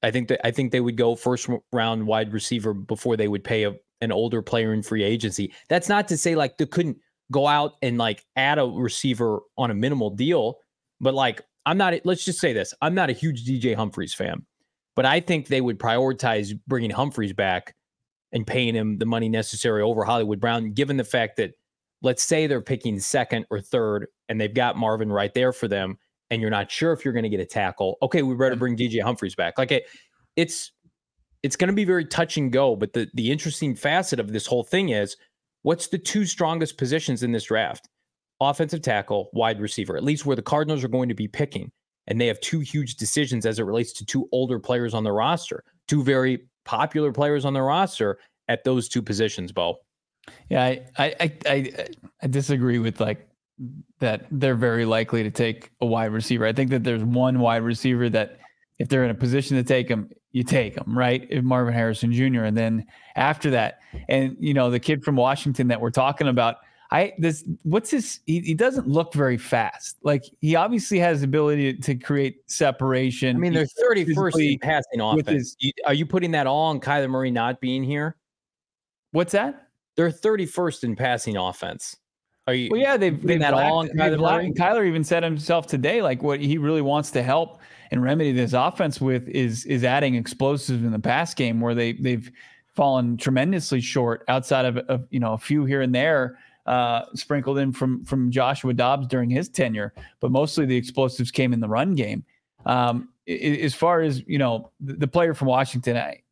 I 0.07 0.13
think 0.13 0.29
that 0.29 0.47
I 0.47 0.53
think 0.53 0.71
they 0.71 0.81
would 0.81 0.97
go 0.97 1.17
first 1.17 1.49
round 1.73 2.07
wide 2.07 2.33
receiver 2.33 2.73
before 2.73 3.17
they 3.17 3.27
would 3.27 3.43
pay 3.43 3.65
a, 3.65 3.75
an 4.01 4.13
older 4.13 4.41
player 4.41 4.73
in 4.73 4.85
free 4.85 5.03
agency. 5.03 5.53
That's 5.69 5.89
not 5.89 6.07
to 6.09 6.17
say 6.17 6.37
like 6.37 6.59
they 6.59 6.67
couldn't 6.67 6.99
go 7.33 7.49
out 7.49 7.73
and 7.83 7.99
like 7.99 8.25
add 8.37 8.61
a 8.61 8.67
receiver 8.67 9.41
on 9.59 9.73
a 9.73 9.75
minimal 9.75 10.11
deal, 10.11 10.59
but 11.01 11.13
like 11.13 11.43
I'm 11.67 11.77
not. 11.77 11.93
Let's 12.05 12.25
just 12.25 12.39
say 12.39 12.53
this: 12.53 12.73
I'm 12.81 12.95
not 12.95 13.11
a 13.11 13.15
huge 13.15 13.45
DJ 13.45 13.75
Humphries 13.75 14.15
fan, 14.15 14.47
but 14.95 15.07
I 15.07 15.19
think 15.19 15.49
they 15.49 15.61
would 15.61 15.81
prioritize 15.81 16.53
bringing 16.69 16.91
Humphries 16.91 17.33
back 17.33 17.75
and 18.31 18.47
paying 18.47 18.77
him 18.77 18.99
the 18.99 19.07
money 19.07 19.29
necessary 19.29 19.83
over 19.83 20.05
Hollywood 20.05 20.39
Brown, 20.39 20.73
given 20.73 20.99
the 20.99 21.05
fact 21.05 21.37
that 21.39 21.55
let's 22.01 22.23
say 22.23 22.47
they're 22.47 22.61
picking 22.61 23.01
second 23.01 23.47
or 23.51 23.61
third 23.61 24.07
and 24.29 24.41
they've 24.41 24.55
got 24.55 24.77
Marvin 24.77 25.11
right 25.11 25.35
there 25.35 25.53
for 25.53 25.67
them 25.67 25.99
and 26.31 26.41
you're 26.41 26.51
not 26.51 26.71
sure 26.71 26.93
if 26.93 27.05
you're 27.05 27.15
going 27.15 27.23
to 27.23 27.29
get 27.29 27.41
a 27.41 27.47
tackle, 27.47 27.99
okay, 28.03 28.23
we 28.23 28.35
better 28.35 28.51
mm-hmm. 28.51 28.59
bring 28.59 28.77
DJ 28.77 29.03
Humphries 29.03 29.35
back. 29.35 29.59
Like 29.59 29.73
it, 29.73 29.85
it's 30.37 30.73
it's 31.43 31.57
going 31.57 31.69
to 31.69 31.75
be 31.75 31.85
very 31.85 32.05
touch 32.05 32.37
and 32.37 32.53
go. 32.53 32.77
But 32.77 32.93
the 32.93 33.09
the 33.15 33.31
interesting 33.31 33.75
facet 33.75 34.21
of 34.21 34.33
this 34.33 34.47
whole 34.47 34.65
thing 34.65 34.91
is, 34.91 35.17
what's 35.63 35.89
the 35.89 35.99
two 35.99 36.25
strongest 36.25 36.79
positions 36.79 37.23
in 37.23 37.33
this 37.33 37.45
draft? 37.45 37.89
Offensive 38.41 38.83
tackle, 38.83 39.31
wide 39.33 39.61
receiver. 39.61 39.97
At 39.97 40.05
least 40.05 40.27
where 40.27 40.37
the 40.37 40.43
Cardinals 40.43 40.85
are 40.85 40.89
going 40.89 41.09
to 41.09 41.15
be 41.15 41.29
picking, 41.29 41.71
and 42.07 42.21
they 42.21 42.27
have 42.27 42.41
two 42.41 42.61
huge 42.61 42.97
decisions 42.97 43.47
as 43.47 43.59
it 43.59 43.65
relates 43.65 43.93
to 43.95 44.05
two 44.05 44.29
older 44.33 44.59
players 44.59 44.95
on 44.95 45.05
the 45.05 45.13
roster, 45.13 45.63
two 45.89 46.03
very 46.03 46.47
popular 46.65 47.13
players 47.13 47.45
on 47.45 47.55
the 47.55 47.63
roster 47.63 48.19
at 48.49 48.65
those 48.65 48.89
two 48.89 49.03
positions. 49.03 49.53
Bo. 49.53 49.77
Yeah, 50.49 50.65
I 50.65 50.83
I 50.99 51.33
I, 51.47 51.87
I 52.23 52.27
disagree 52.27 52.79
with 52.79 53.01
like 53.01 53.29
that 54.01 54.27
they're 54.31 54.55
very 54.55 54.85
likely 54.85 55.23
to 55.23 55.31
take 55.31 55.71
a 55.81 55.87
wide 55.87 56.13
receiver. 56.13 56.45
I 56.47 56.53
think 56.53 56.71
that 56.71 56.85
there's 56.85 57.05
one 57.05 57.39
wide 57.41 57.63
receiver 57.63 58.09
that 58.11 58.39
if 58.79 58.89
they're 58.89 59.05
in 59.05 59.11
a 59.11 59.15
position 59.15 59.57
to 59.57 59.63
take 59.63 59.89
him, 59.89 60.11
you 60.33 60.45
take 60.45 60.77
him, 60.77 60.97
right? 60.97 61.27
If 61.31 61.43
Marvin 61.45 61.73
Harrison 61.73 62.13
Jr. 62.13 62.45
And 62.45 62.57
then 62.57 62.87
after 63.15 63.51
that, 63.51 63.81
and 64.09 64.37
you 64.39 64.53
know, 64.53 64.71
the 64.71 64.81
kid 64.81 65.03
from 65.03 65.17
Washington 65.17 65.69
that 65.69 65.81
we're 65.81 65.91
talking 65.91 66.29
about, 66.29 66.57
I 66.91 67.15
this 67.19 67.45
what's 67.63 67.91
his 67.91 68.21
he, 68.27 68.41
he 68.41 68.55
doesn't 68.55 68.87
look 68.87 69.13
very 69.13 69.39
fast. 69.39 69.97
Like 70.03 70.25
he 70.41 70.55
obviously 70.55 70.99
has 70.99 71.21
the 71.21 71.25
ability 71.25 71.75
to 71.79 71.95
create 71.97 72.49
separation. 72.51 73.37
I 73.37 73.39
mean, 73.41 73.55
they're 73.55 73.67
31st 73.67 74.53
in 74.53 74.59
passing 74.59 75.01
offense. 75.01 75.57
His, 75.59 75.73
are 75.87 75.95
you 75.95 76.07
putting 76.07 76.31
that 76.33 76.47
all 76.47 76.67
on 76.67 76.81
Kyler 76.81 77.09
Murray 77.09 77.31
not 77.31 77.61
being 77.61 77.83
here? 77.83 78.17
What's 79.13 79.33
that? 79.33 79.69
They're 79.97 80.11
31st 80.11 80.85
in 80.85 80.97
passing 80.97 81.37
offense. 81.37 81.97
Are 82.47 82.55
you? 82.55 82.69
Well, 82.71 82.81
yeah, 82.81 82.97
they've 82.97 83.21
they've 83.21 83.41
that 83.41 83.55
all 83.55 83.79
on 83.79 83.89
Kyler 83.89 84.21
Murray. 84.21 84.53
Kyler 84.53 84.87
even 84.87 85.03
said 85.03 85.23
himself 85.25 85.67
today, 85.67 86.01
like 86.01 86.23
what 86.23 86.41
he 86.41 86.59
really 86.59 86.83
wants 86.83 87.11
to 87.13 87.23
help 87.23 87.61
and 87.91 88.03
remedy 88.03 88.33
this 88.33 88.53
offense 88.53 89.01
with 89.01 89.29
is 89.29 89.65
is 89.65 89.83
adding 89.83 90.15
explosives 90.15 90.83
in 90.85 90.93
the 90.93 90.99
pass 90.99 91.35
game, 91.35 91.61
where 91.61 91.75
they 91.75 91.95
they've 91.95 92.31
fallen 92.75 93.17
tremendously 93.17 93.81
short 93.81 94.25
outside 94.29 94.65
of, 94.65 94.77
of 94.79 95.07
you 95.11 95.19
know 95.19 95.33
a 95.33 95.39
few 95.39 95.65
here 95.65 95.81
and 95.83 95.95
there. 95.95 96.39
Uh, 96.67 97.05
sprinkled 97.15 97.59
in 97.59 97.73
from 97.73 98.05
from 98.05 98.31
Joshua 98.31 98.75
Dobbs 98.75 99.07
during 99.07 99.31
his 99.31 99.49
tenure, 99.49 99.93
but 100.21 100.33
mostly 100.33 100.67
the 100.67 100.77
explosives 100.77 101.31
came 101.31 101.53
in 101.53 101.61
the 101.61 101.69
run 101.69 101.95
game. 101.95 102.25
Um, 102.65 103.09
as 103.29 103.75
far 103.75 104.01
as 104.03 104.23
you 104.27 104.39
know, 104.39 104.71
the, 104.81 104.95
the 104.95 105.09
player 105.09 105.33
from 105.33 105.49
Washington, 105.49 105.97
I 105.97 106.23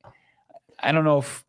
I 0.81 0.93
don't 0.93 1.05
know 1.05 1.19
if 1.19 1.45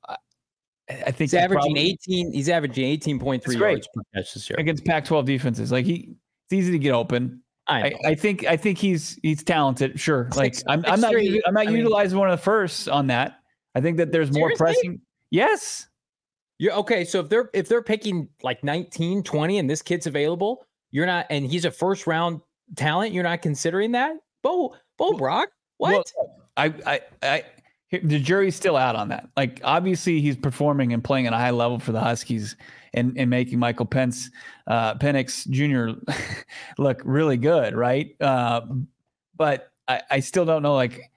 I 0.90 0.94
think 1.12 1.18
he's 1.18 1.34
averaging 1.34 1.74
probably, 1.74 1.98
18. 2.08 2.34
He's 2.34 2.50
averaging 2.50 3.00
18.3 3.00 3.60
yards 3.60 3.88
per 3.94 4.02
catch 4.14 4.34
this 4.34 4.50
year 4.50 4.58
against 4.60 4.86
Pac-12 4.86 5.26
defenses. 5.26 5.72
Like 5.72 5.86
he, 5.86 6.16
it's 6.46 6.54
easy 6.54 6.72
to 6.72 6.80
get 6.80 6.94
open. 6.94 7.42
I, 7.68 7.82
I, 7.82 7.94
I, 8.10 8.16
think 8.16 8.46
I 8.46 8.58
think 8.58 8.78
he's 8.78 9.20
he's 9.24 9.44
talented. 9.44 10.00
Sure, 10.00 10.30
like 10.36 10.56
I'm, 10.68 10.86
I'm 10.86 11.02
not 11.02 11.16
I'm 11.16 11.54
not 11.56 11.68
I 11.68 11.72
utilizing 11.72 12.16
mean, 12.16 12.20
one 12.20 12.30
of 12.30 12.40
the 12.40 12.44
firsts 12.44 12.88
on 12.88 13.08
that. 13.08 13.40
I 13.74 13.82
think 13.82 13.98
that 13.98 14.12
there's 14.12 14.32
more 14.32 14.52
pressing. 14.56 15.02
Yes. 15.32 15.88
You're 16.58 16.74
okay. 16.74 17.04
So 17.04 17.20
if 17.20 17.30
they're 17.30 17.50
if 17.54 17.68
they're 17.68 17.82
picking 17.82 18.30
like 18.44 18.64
19, 18.64 19.24
20, 19.24 19.60
and 19.60 19.70
this 19.70 19.82
kid's 19.82 20.08
available, 20.08 20.66
you're 20.92 21.06
not, 21.06 21.26
and 21.30 21.46
he's 21.46 21.66
a 21.66 21.72
first 21.72 22.08
round 22.08 22.40
talent. 22.76 23.14
You're 23.14 23.24
not 23.24 23.42
considering 23.42 23.92
that, 23.92 24.14
Bo 24.42 24.76
Bo 24.98 25.14
Brack. 25.14 25.50
What? 25.78 26.12
Well, 26.16 26.48
I 26.56 26.74
I 26.86 27.02
I 27.22 27.44
the 27.92 28.20
jury's 28.20 28.56
still 28.56 28.76
out 28.76 28.96
on 28.96 29.10
that. 29.10 29.30
Like 29.38 29.62
obviously 29.64 30.22
he's 30.22 30.36
performing 30.36 30.94
and 30.94 31.04
playing 31.04 31.28
at 31.28 31.34
a 31.34 31.38
high 31.38 31.52
level 31.52 31.80
for 31.80 31.92
the 31.92 32.00
Huskies 32.00 32.56
and, 32.94 33.18
and 33.18 33.30
making 33.30 33.60
Michael 33.60 33.86
Pence 33.86 34.30
uh, 34.68 34.96
Penix 34.96 35.48
Jr. 35.50 36.00
look 36.78 37.02
really 37.06 37.38
good, 37.38 37.76
right? 37.76 38.16
Uh, 38.20 38.62
but 39.36 39.72
I, 39.88 40.02
I 40.10 40.20
still 40.20 40.46
don't 40.46 40.64
know 40.64 40.76
like 40.76 41.12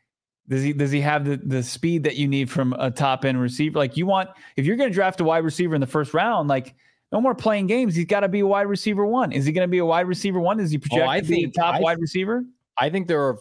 does 0.49 0.63
he 0.63 0.73
does 0.73 0.91
he 0.91 1.01
have 1.03 1.25
the, 1.25 1.37
the 1.37 1.63
speed 1.63 2.05
that 2.05 2.17
you 2.17 2.27
need 2.27 2.51
from 2.51 2.73
a 2.75 2.91
top 2.91 3.25
end 3.25 3.41
receiver? 3.41 3.79
Like 3.79 3.97
you 3.97 4.07
want 4.07 4.31
if 4.57 4.65
you're 4.65 4.77
going 4.77 4.91
to 4.91 4.95
draft 4.95 5.21
a 5.21 5.25
wide 5.25 5.45
receiver 5.45 5.75
in 5.75 5.81
the 5.81 5.87
first 5.87 6.15
round, 6.15 6.49
like 6.49 6.75
no 7.13 7.21
more 7.21 7.35
playing 7.35 7.67
games. 7.67 7.95
He's 7.95 8.07
got 8.07 8.21
to 8.21 8.29
be 8.29 8.41
a 8.41 8.47
wide 8.47 8.63
receiver 8.63 9.07
one. 9.07 9.33
Is 9.33 9.45
he 9.45 9.53
going 9.53 9.67
to 9.67 9.71
be 9.71 9.79
a 9.79 9.85
wide 9.85 10.07
receiver 10.07 10.41
one? 10.41 10.61
Is 10.61 10.71
he 10.71 10.79
projected 10.79 11.07
oh, 11.07 11.11
I 11.11 11.21
to 11.21 11.27
think, 11.27 11.39
be 11.39 11.45
a 11.45 11.63
top 11.63 11.77
I, 11.77 11.81
wide 11.81 11.99
receiver? 12.01 12.45
I 12.79 12.91
think 12.91 13.09
there 13.09 13.23
are 13.23 13.39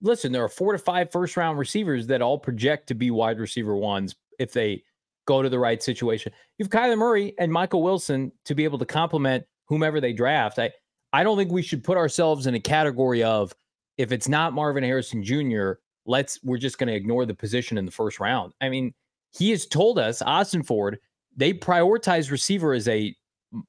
listen, 0.00 0.32
there 0.32 0.44
are 0.44 0.48
four 0.48 0.72
to 0.72 0.78
five 0.78 1.10
first 1.10 1.36
round 1.36 1.58
receivers 1.58 2.06
that 2.08 2.22
all 2.22 2.38
project 2.38 2.86
to 2.88 2.94
be 2.94 3.10
wide 3.10 3.38
receiver 3.38 3.76
ones 3.76 4.14
if 4.38 4.52
they 4.52 4.82
go 5.26 5.42
to 5.42 5.48
the 5.48 5.58
right 5.58 5.82
situation. 5.82 6.32
You've 6.58 6.70
Kyler 6.70 6.98
Murray 6.98 7.34
and 7.38 7.52
Michael 7.52 7.82
Wilson 7.82 8.32
to 8.44 8.54
be 8.54 8.64
able 8.64 8.78
to 8.78 8.86
complement 8.86 9.44
whomever 9.66 10.00
they 10.00 10.12
draft. 10.12 10.58
I 10.58 10.70
I 11.12 11.22
don't 11.22 11.36
think 11.36 11.52
we 11.52 11.62
should 11.62 11.84
put 11.84 11.98
ourselves 11.98 12.46
in 12.46 12.54
a 12.54 12.60
category 12.60 13.22
of 13.22 13.54
if 13.98 14.12
it's 14.12 14.28
not 14.28 14.54
Marvin 14.54 14.82
Harrison 14.82 15.22
Jr., 15.22 15.72
let's 16.06 16.38
we're 16.42 16.58
just 16.58 16.78
going 16.78 16.88
to 16.88 16.94
ignore 16.94 17.26
the 17.26 17.34
position 17.34 17.78
in 17.78 17.84
the 17.84 17.92
first 17.92 18.18
round. 18.18 18.52
I 18.60 18.68
mean, 18.68 18.94
he 19.32 19.50
has 19.50 19.66
told 19.66 19.98
us 19.98 20.22
Ossenfort, 20.22 20.96
they 21.36 21.52
prioritize 21.52 22.30
receiver 22.30 22.72
as 22.72 22.88
a 22.88 23.14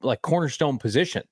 like 0.02 0.22
cornerstone 0.22 0.78
position. 0.78 1.24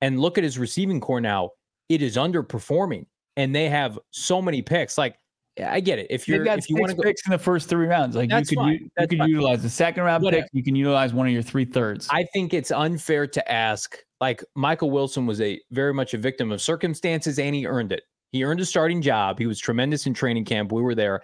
And 0.00 0.20
look 0.20 0.36
at 0.36 0.44
his 0.44 0.58
receiving 0.58 1.00
corps 1.00 1.20
now; 1.20 1.50
it 1.88 2.02
is 2.02 2.16
underperforming 2.16 3.06
and 3.36 3.54
they 3.54 3.68
have 3.68 3.98
so 4.10 4.40
many 4.40 4.62
picks. 4.62 4.96
Like 4.98 5.16
I 5.62 5.80
get 5.80 5.98
it. 5.98 6.08
If 6.10 6.26
you're 6.26 6.44
if 6.46 6.68
you 6.68 6.76
want 6.76 6.90
to 6.90 6.96
picks 7.00 7.24
in 7.26 7.30
the 7.30 7.38
first 7.38 7.68
three 7.68 7.86
rounds, 7.86 8.16
like 8.16 8.30
you 8.30 8.36
could 8.44 8.66
you, 8.66 8.90
you 8.98 9.06
could 9.06 9.28
utilize 9.28 9.62
the 9.62 9.70
second 9.70 10.02
round 10.02 10.24
Whatever. 10.24 10.42
pick. 10.42 10.50
You 10.52 10.64
can 10.64 10.74
utilize 10.74 11.14
one 11.14 11.26
of 11.26 11.32
your 11.32 11.42
three 11.42 11.64
thirds. 11.64 12.08
I 12.10 12.24
think 12.32 12.52
it's 12.52 12.72
unfair 12.72 13.26
to 13.28 13.52
ask. 13.52 13.96
Like 14.20 14.42
Michael 14.56 14.90
Wilson 14.90 15.26
was 15.26 15.40
a 15.40 15.60
very 15.70 15.94
much 15.94 16.14
a 16.14 16.18
victim 16.18 16.50
of 16.50 16.60
circumstances, 16.60 17.38
and 17.38 17.54
he 17.54 17.66
earned 17.66 17.92
it. 17.92 18.02
He 18.32 18.42
earned 18.42 18.60
a 18.60 18.66
starting 18.66 19.00
job. 19.00 19.38
He 19.38 19.46
was 19.46 19.60
tremendous 19.60 20.06
in 20.06 20.14
training 20.14 20.44
camp. 20.44 20.72
We 20.72 20.82
were 20.82 20.94
there, 20.94 21.22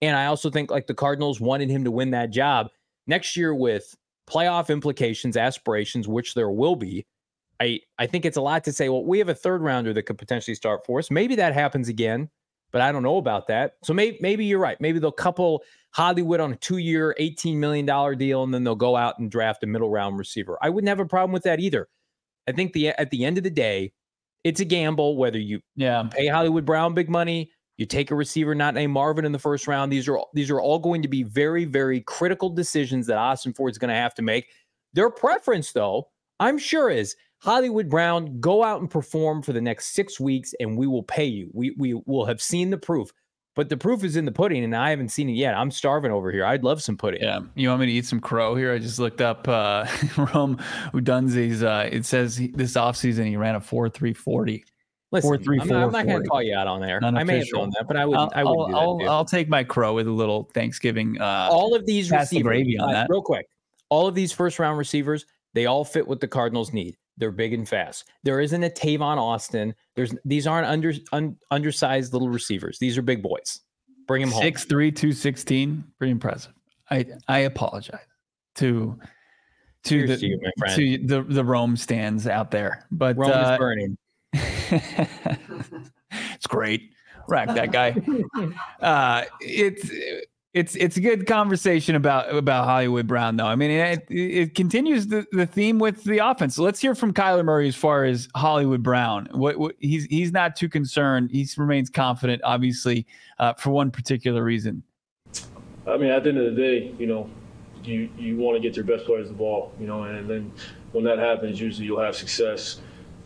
and 0.00 0.16
I 0.16 0.26
also 0.26 0.48
think 0.48 0.70
like 0.70 0.86
the 0.86 0.94
Cardinals 0.94 1.40
wanted 1.40 1.68
him 1.68 1.82
to 1.84 1.90
win 1.90 2.10
that 2.10 2.30
job 2.30 2.68
next 3.08 3.36
year 3.36 3.52
with 3.52 3.94
playoff 4.30 4.68
implications, 4.68 5.36
aspirations, 5.36 6.06
which 6.06 6.34
there 6.34 6.50
will 6.50 6.76
be. 6.76 7.04
I 7.62 7.80
I 7.98 8.06
think 8.06 8.24
it's 8.24 8.36
a 8.36 8.40
lot 8.40 8.64
to 8.64 8.72
say. 8.72 8.88
Well, 8.88 9.04
we 9.04 9.18
have 9.20 9.28
a 9.28 9.34
third 9.34 9.62
rounder 9.62 9.92
that 9.94 10.02
could 10.02 10.18
potentially 10.18 10.56
start 10.56 10.84
for 10.84 10.98
us. 10.98 11.10
Maybe 11.10 11.36
that 11.36 11.54
happens 11.54 11.88
again, 11.88 12.28
but 12.72 12.80
I 12.80 12.90
don't 12.90 13.04
know 13.04 13.18
about 13.18 13.46
that. 13.46 13.74
So 13.84 13.94
maybe 13.94 14.18
maybe 14.20 14.44
you're 14.44 14.58
right. 14.58 14.80
Maybe 14.80 14.98
they'll 14.98 15.12
couple 15.12 15.62
Hollywood 15.92 16.40
on 16.40 16.52
a 16.52 16.56
two-year, 16.56 17.14
eighteen 17.18 17.60
million 17.60 17.86
dollar 17.86 18.16
deal, 18.16 18.42
and 18.42 18.52
then 18.52 18.64
they'll 18.64 18.74
go 18.74 18.96
out 18.96 19.20
and 19.20 19.30
draft 19.30 19.62
a 19.62 19.66
middle 19.68 19.90
round 19.90 20.18
receiver. 20.18 20.58
I 20.60 20.70
wouldn't 20.70 20.88
have 20.88 20.98
a 20.98 21.06
problem 21.06 21.32
with 21.32 21.44
that 21.44 21.60
either. 21.60 21.88
I 22.48 22.52
think 22.52 22.72
the 22.72 22.88
at 22.88 23.10
the 23.10 23.24
end 23.24 23.38
of 23.38 23.44
the 23.44 23.50
day, 23.50 23.92
it's 24.42 24.60
a 24.60 24.64
gamble 24.64 25.16
whether 25.16 25.38
you 25.38 25.60
yeah 25.76 26.02
pay 26.10 26.26
Hollywood 26.26 26.66
Brown 26.66 26.94
big 26.94 27.08
money, 27.08 27.52
you 27.76 27.86
take 27.86 28.10
a 28.10 28.16
receiver 28.16 28.56
not 28.56 28.74
named 28.74 28.92
Marvin 28.92 29.24
in 29.24 29.30
the 29.30 29.38
first 29.38 29.68
round. 29.68 29.92
These 29.92 30.08
are 30.08 30.18
these 30.34 30.50
are 30.50 30.60
all 30.60 30.80
going 30.80 31.02
to 31.02 31.08
be 31.08 31.22
very 31.22 31.64
very 31.64 32.00
critical 32.00 32.50
decisions 32.50 33.06
that 33.06 33.18
Ossenfort's 33.18 33.78
going 33.78 33.90
to 33.90 33.94
have 33.94 34.14
to 34.14 34.22
make. 34.22 34.48
Their 34.94 35.10
preference, 35.10 35.70
though, 35.72 36.08
I'm 36.40 36.58
sure 36.58 36.90
is 36.90 37.14
Hollywood 37.42 37.88
Brown, 37.88 38.38
go 38.40 38.62
out 38.62 38.80
and 38.80 38.88
perform 38.88 39.42
for 39.42 39.52
the 39.52 39.60
next 39.60 39.94
six 39.94 40.20
weeks, 40.20 40.54
and 40.60 40.78
we 40.78 40.86
will 40.86 41.02
pay 41.02 41.24
you. 41.24 41.50
We 41.52 41.74
we 41.76 41.94
will 42.06 42.24
have 42.24 42.40
seen 42.40 42.70
the 42.70 42.78
proof. 42.78 43.10
But 43.54 43.68
the 43.68 43.76
proof 43.76 44.02
is 44.02 44.16
in 44.16 44.24
the 44.24 44.32
pudding, 44.32 44.64
and 44.64 44.74
I 44.74 44.88
haven't 44.90 45.10
seen 45.10 45.28
it 45.28 45.34
yet. 45.34 45.54
I'm 45.54 45.70
starving 45.70 46.10
over 46.10 46.30
here. 46.32 46.44
I'd 46.44 46.64
love 46.64 46.82
some 46.82 46.96
pudding. 46.96 47.20
Yeah. 47.20 47.40
You 47.54 47.68
want 47.68 47.80
me 47.80 47.86
to 47.86 47.92
eat 47.92 48.06
some 48.06 48.20
crow 48.20 48.54
here? 48.54 48.72
I 48.72 48.78
just 48.78 48.98
looked 48.98 49.20
up 49.20 49.46
uh 49.48 49.86
Rome 50.16 50.56
Odunze's 50.94 51.62
uh 51.62 51.88
it 51.92 52.06
says 52.06 52.36
he, 52.36 52.46
this 52.48 52.74
offseason 52.74 53.26
he 53.26 53.36
ran 53.36 53.56
a 53.56 53.60
4 53.60 53.88
3 53.90 54.14
40. 54.14 54.64
Listen, 55.10 55.28
Four, 55.28 55.36
three, 55.36 55.60
I'm 55.60 55.68
not, 55.68 55.82
I'm 55.84 55.92
not 55.92 56.06
going 56.06 56.22
to 56.22 56.28
call 56.28 56.42
you 56.42 56.56
out 56.56 56.66
on 56.66 56.80
there. 56.80 56.98
I 57.02 57.10
may 57.10 57.18
have 57.18 57.28
Unofficial. 57.28 57.66
that, 57.66 57.84
but 57.86 57.98
I 57.98 58.06
would. 58.06 58.16
I'll, 58.16 58.32
I 58.34 58.44
would 58.44 58.74
I'll. 58.74 59.02
I'll. 59.02 59.10
I'll 59.10 59.24
take 59.26 59.46
my 59.46 59.62
crow 59.62 59.92
with 59.92 60.06
a 60.06 60.10
little 60.10 60.48
Thanksgiving. 60.54 61.20
Uh, 61.20 61.48
all 61.50 61.74
of 61.74 61.84
these 61.84 62.10
receivers, 62.10 62.42
gravy 62.44 62.78
on 62.78 62.88
uh, 62.88 62.92
that. 62.92 63.10
real 63.10 63.20
quick. 63.20 63.46
All 63.90 64.06
of 64.06 64.14
these 64.14 64.32
first 64.32 64.58
round 64.58 64.78
receivers, 64.78 65.26
they 65.52 65.66
all 65.66 65.84
fit 65.84 66.08
what 66.08 66.20
the 66.20 66.28
Cardinals 66.28 66.72
need. 66.72 66.96
They're 67.18 67.32
big 67.32 67.52
and 67.52 67.68
fast. 67.68 68.08
There 68.22 68.40
isn't 68.40 68.62
a 68.62 68.70
Tavon 68.70 69.18
Austin. 69.18 69.74
There's 69.94 70.14
these 70.24 70.46
aren't 70.46 70.66
under 70.66 70.92
un, 71.12 71.36
undersized 71.50 72.12
little 72.12 72.28
receivers. 72.28 72.78
These 72.78 72.96
are 72.96 73.02
big 73.02 73.22
boys. 73.22 73.60
Bring 74.06 74.22
them 74.22 74.30
home. 74.30 74.42
Six 74.42 74.64
three 74.64 74.90
two 74.90 75.12
sixteen. 75.12 75.84
Pretty 75.98 76.10
impressive. 76.10 76.52
I 76.90 77.06
I 77.28 77.40
apologize 77.40 78.00
to 78.56 78.98
to 79.84 80.06
Cheers 80.06 80.10
the 80.10 80.16
to 80.16 80.26
you, 80.26 80.40
my 80.42 80.50
friend. 80.58 80.76
to 80.76 81.06
the 81.06 81.22
the 81.22 81.44
Rome 81.44 81.76
stands 81.76 82.26
out 82.26 82.50
there, 82.50 82.86
but 82.90 83.16
Rome 83.16 83.32
uh, 83.32 83.52
is 83.52 83.58
burning. 83.58 83.98
it's 84.32 86.46
great. 86.48 86.90
Rack 87.28 87.48
that 87.48 87.72
guy. 87.72 87.96
Uh, 88.80 89.24
it's 89.40 89.90
it's 90.54 90.74
it's 90.76 90.98
a 90.98 91.00
good 91.00 91.26
conversation 91.26 91.94
about 91.94 92.34
about 92.34 92.66
Hollywood 92.66 93.06
Brown, 93.06 93.36
though. 93.36 93.46
I 93.46 93.56
mean, 93.56 93.70
it, 93.70 94.06
it 94.10 94.54
continues 94.54 95.06
the, 95.06 95.26
the 95.32 95.46
theme 95.46 95.78
with 95.78 96.04
the 96.04 96.18
offense. 96.18 96.56
So 96.56 96.62
let's 96.62 96.78
hear 96.78 96.94
from 96.94 97.14
Kyler 97.14 97.44
Murray 97.44 97.68
as 97.68 97.76
far 97.76 98.04
as 98.04 98.28
Hollywood 98.34 98.82
Brown. 98.82 99.28
What, 99.32 99.56
what 99.58 99.76
he's 99.78 100.04
he's 100.04 100.30
not 100.30 100.54
too 100.54 100.68
concerned. 100.68 101.30
He 101.30 101.48
remains 101.56 101.88
confident, 101.88 102.42
obviously, 102.44 103.06
uh, 103.38 103.54
for 103.54 103.70
one 103.70 103.90
particular 103.90 104.44
reason. 104.44 104.82
I 105.86 105.96
mean, 105.96 106.10
at 106.10 106.22
the 106.22 106.30
end 106.30 106.38
of 106.38 106.54
the 106.54 106.60
day, 106.60 106.94
you 106.98 107.06
know, 107.06 107.30
you 107.82 108.10
you 108.18 108.36
want 108.36 108.56
to 108.56 108.60
get 108.60 108.76
your 108.76 108.84
best 108.84 109.06
players 109.06 109.28
the 109.28 109.34
ball, 109.34 109.72
you 109.80 109.86
know, 109.86 110.02
and 110.02 110.28
then 110.28 110.52
when 110.92 111.04
that 111.04 111.18
happens, 111.18 111.60
usually 111.60 111.86
you'll 111.86 112.00
have 112.00 112.14
success. 112.14 112.80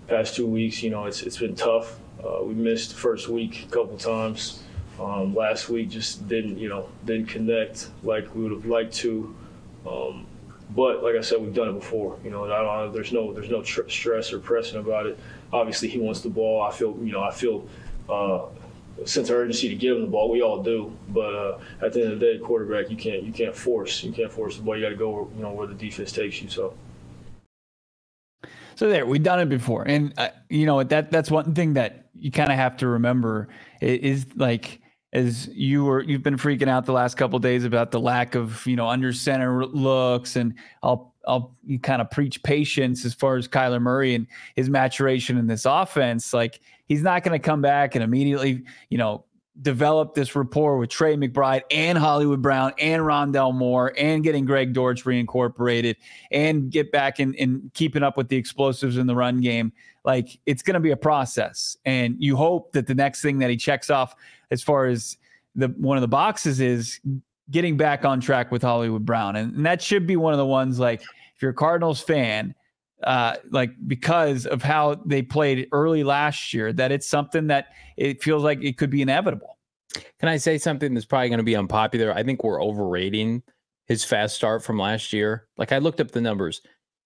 Past 0.06 0.36
two 0.36 0.46
weeks, 0.46 0.80
you 0.84 0.90
know, 0.90 1.06
it's 1.06 1.22
it's 1.22 1.38
been 1.38 1.56
tough. 1.56 1.98
Uh, 2.24 2.44
we 2.44 2.54
missed 2.54 2.90
the 2.90 2.96
first 2.96 3.28
week 3.28 3.66
a 3.68 3.72
couple 3.72 3.96
times. 3.96 4.62
Um, 5.00 5.34
last 5.34 5.68
week 5.68 5.90
just 5.90 6.26
didn't, 6.28 6.58
you 6.58 6.68
know, 6.68 6.88
didn't 7.04 7.26
connect 7.26 7.90
like 8.02 8.34
we 8.34 8.42
would 8.44 8.52
have 8.52 8.66
liked 8.66 8.94
to. 8.96 9.34
Um, 9.88 10.26
but 10.70 11.02
like 11.02 11.16
I 11.16 11.20
said, 11.20 11.40
we've 11.40 11.54
done 11.54 11.68
it 11.68 11.74
before. 11.74 12.18
You 12.24 12.30
know, 12.30 12.90
there's 12.90 13.12
no 13.12 13.32
there's 13.32 13.50
no 13.50 13.62
tr- 13.62 13.88
stress 13.88 14.32
or 14.32 14.38
pressing 14.38 14.80
about 14.80 15.06
it. 15.06 15.18
Obviously, 15.52 15.88
he 15.88 15.98
wants 15.98 16.20
the 16.20 16.28
ball. 16.30 16.62
I 16.62 16.72
feel, 16.72 16.96
you 17.02 17.12
know, 17.12 17.22
I 17.22 17.30
feel. 17.32 17.66
Uh, 18.08 18.46
sense 19.04 19.28
of 19.28 19.36
urgency 19.36 19.68
to 19.68 19.74
give 19.74 19.96
him 19.96 20.02
the 20.02 20.08
ball. 20.08 20.30
We 20.30 20.40
all 20.40 20.62
do, 20.62 20.90
but 21.10 21.34
uh, 21.34 21.58
at 21.82 21.92
the 21.92 22.02
end 22.02 22.12
of 22.14 22.20
the 22.20 22.32
day, 22.32 22.38
quarterback, 22.38 22.90
you 22.90 22.96
can't 22.96 23.22
you 23.22 23.32
can't 23.32 23.54
force 23.54 24.02
you 24.02 24.12
can't 24.12 24.32
force 24.32 24.56
the 24.56 24.62
ball. 24.62 24.74
You 24.76 24.82
got 24.82 24.88
to 24.90 24.96
go 24.96 25.10
where, 25.10 25.36
you 25.36 25.42
know 25.42 25.52
where 25.52 25.66
the 25.66 25.74
defense 25.74 26.12
takes 26.12 26.40
you. 26.40 26.48
So. 26.48 26.72
So 28.74 28.88
there, 28.90 29.06
we've 29.06 29.22
done 29.22 29.40
it 29.40 29.48
before, 29.48 29.84
and 29.88 30.12
uh, 30.18 30.28
you 30.50 30.66
know 30.66 30.82
that 30.82 31.10
that's 31.10 31.30
one 31.30 31.54
thing 31.54 31.74
that 31.74 32.08
you 32.14 32.30
kind 32.30 32.50
of 32.50 32.58
have 32.58 32.76
to 32.78 32.86
remember 32.86 33.48
i- 33.80 33.86
is, 33.86 34.26
like 34.36 34.80
as 35.12 35.48
you 35.48 35.84
were 35.84 36.02
you've 36.02 36.22
been 36.22 36.36
freaking 36.36 36.68
out 36.68 36.84
the 36.84 36.92
last 36.92 37.16
couple 37.16 37.38
days 37.38 37.64
about 37.64 37.90
the 37.90 38.00
lack 38.00 38.34
of 38.34 38.66
you 38.66 38.76
know 38.76 38.88
under 38.88 39.12
center 39.12 39.64
looks, 39.66 40.36
and 40.36 40.54
I'll 40.82 41.14
I'll 41.26 41.54
you 41.64 41.78
kind 41.78 42.00
of 42.00 42.10
preach 42.10 42.42
patience 42.42 43.04
as 43.04 43.14
far 43.14 43.36
as 43.36 43.46
Kyler 43.46 43.80
Murray 43.80 44.14
and 44.14 44.26
his 44.54 44.68
maturation 44.70 45.38
in 45.38 45.46
this 45.46 45.64
offense. 45.64 46.32
Like 46.32 46.60
he's 46.86 47.02
not 47.02 47.22
going 47.22 47.38
to 47.38 47.44
come 47.44 47.62
back 47.62 47.94
and 47.94 48.02
immediately 48.02 48.64
you 48.88 48.98
know 48.98 49.24
develop 49.62 50.14
this 50.14 50.34
rapport 50.36 50.76
with 50.76 50.90
Trey 50.90 51.16
McBride 51.16 51.62
and 51.70 51.96
Hollywood 51.96 52.42
Brown 52.42 52.72
and 52.78 53.02
Rondale 53.02 53.54
Moore 53.54 53.94
and 53.96 54.22
getting 54.22 54.44
Greg 54.44 54.72
Dortch 54.72 55.04
reincorporated 55.04 55.96
and 56.30 56.70
get 56.70 56.92
back 56.92 57.20
in, 57.20 57.34
in 57.34 57.70
keeping 57.74 58.02
up 58.02 58.16
with 58.16 58.28
the 58.28 58.36
explosives 58.36 58.96
in 58.96 59.06
the 59.06 59.14
run 59.14 59.40
game. 59.40 59.72
Like 60.04 60.38
it's 60.46 60.62
going 60.62 60.74
to 60.74 60.80
be 60.80 60.90
a 60.90 60.96
process. 60.96 61.76
And 61.84 62.16
you 62.18 62.36
hope 62.36 62.72
that 62.72 62.86
the 62.86 62.94
next 62.94 63.22
thing 63.22 63.38
that 63.38 63.50
he 63.50 63.56
checks 63.56 63.90
off 63.90 64.14
as 64.50 64.62
far 64.62 64.86
as 64.86 65.16
the 65.54 65.68
one 65.68 65.96
of 65.96 66.02
the 66.02 66.08
boxes 66.08 66.60
is 66.60 67.00
getting 67.50 67.76
back 67.76 68.04
on 68.04 68.20
track 68.20 68.52
with 68.52 68.62
Hollywood 68.62 69.06
Brown. 69.06 69.36
And, 69.36 69.54
and 69.56 69.66
that 69.66 69.80
should 69.80 70.06
be 70.06 70.16
one 70.16 70.32
of 70.32 70.38
the 70.38 70.46
ones 70.46 70.78
like 70.78 71.00
if 71.00 71.42
you're 71.42 71.50
a 71.50 71.54
Cardinals 71.54 72.00
fan, 72.00 72.54
uh, 73.02 73.36
like 73.50 73.70
because 73.86 74.46
of 74.46 74.62
how 74.62 74.94
they 75.06 75.22
played 75.22 75.68
early 75.72 76.04
last 76.04 76.54
year, 76.54 76.72
that 76.72 76.92
it's 76.92 77.06
something 77.06 77.46
that 77.48 77.68
it 77.96 78.22
feels 78.22 78.42
like 78.42 78.62
it 78.62 78.78
could 78.78 78.90
be 78.90 79.02
inevitable. 79.02 79.58
Can 80.18 80.28
I 80.28 80.36
say 80.36 80.58
something 80.58 80.94
that's 80.94 81.06
probably 81.06 81.28
going 81.28 81.38
to 81.38 81.44
be 81.44 81.56
unpopular? 81.56 82.12
I 82.12 82.22
think 82.22 82.44
we're 82.44 82.62
overrating 82.62 83.42
his 83.86 84.04
fast 84.04 84.34
start 84.34 84.64
from 84.64 84.78
last 84.78 85.12
year. 85.12 85.46
Like 85.56 85.72
I 85.72 85.78
looked 85.78 86.00
up 86.00 86.10
the 86.10 86.20
numbers. 86.20 86.60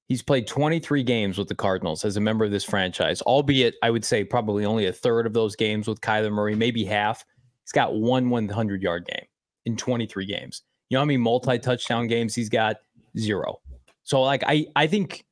He's 0.06 0.22
played 0.22 0.48
23 0.48 1.04
games 1.04 1.38
with 1.38 1.46
the 1.46 1.54
Cardinals 1.54 2.04
as 2.04 2.16
a 2.16 2.20
member 2.20 2.44
of 2.44 2.50
this 2.50 2.64
franchise, 2.64 3.22
albeit 3.22 3.76
I 3.82 3.90
would 3.90 4.04
say 4.04 4.24
probably 4.24 4.64
only 4.64 4.86
a 4.86 4.92
third 4.92 5.24
of 5.24 5.32
those 5.32 5.54
games 5.54 5.86
with 5.86 6.00
Kyler 6.00 6.32
Murray, 6.32 6.56
maybe 6.56 6.84
half. 6.84 7.24
He's 7.62 7.72
got 7.72 7.94
one 7.94 8.28
100 8.28 8.82
yard 8.82 9.06
game 9.06 9.26
in 9.66 9.76
23 9.76 10.26
games. 10.26 10.62
You 10.88 10.96
know 10.96 11.02
how 11.02 11.04
many 11.04 11.18
multi 11.18 11.58
touchdown 11.58 12.08
games 12.08 12.34
he's 12.34 12.48
got? 12.48 12.78
Zero. 13.16 13.60
So 14.02 14.22
like 14.22 14.42
I 14.46 14.66
I 14.74 14.86
think 14.88 15.24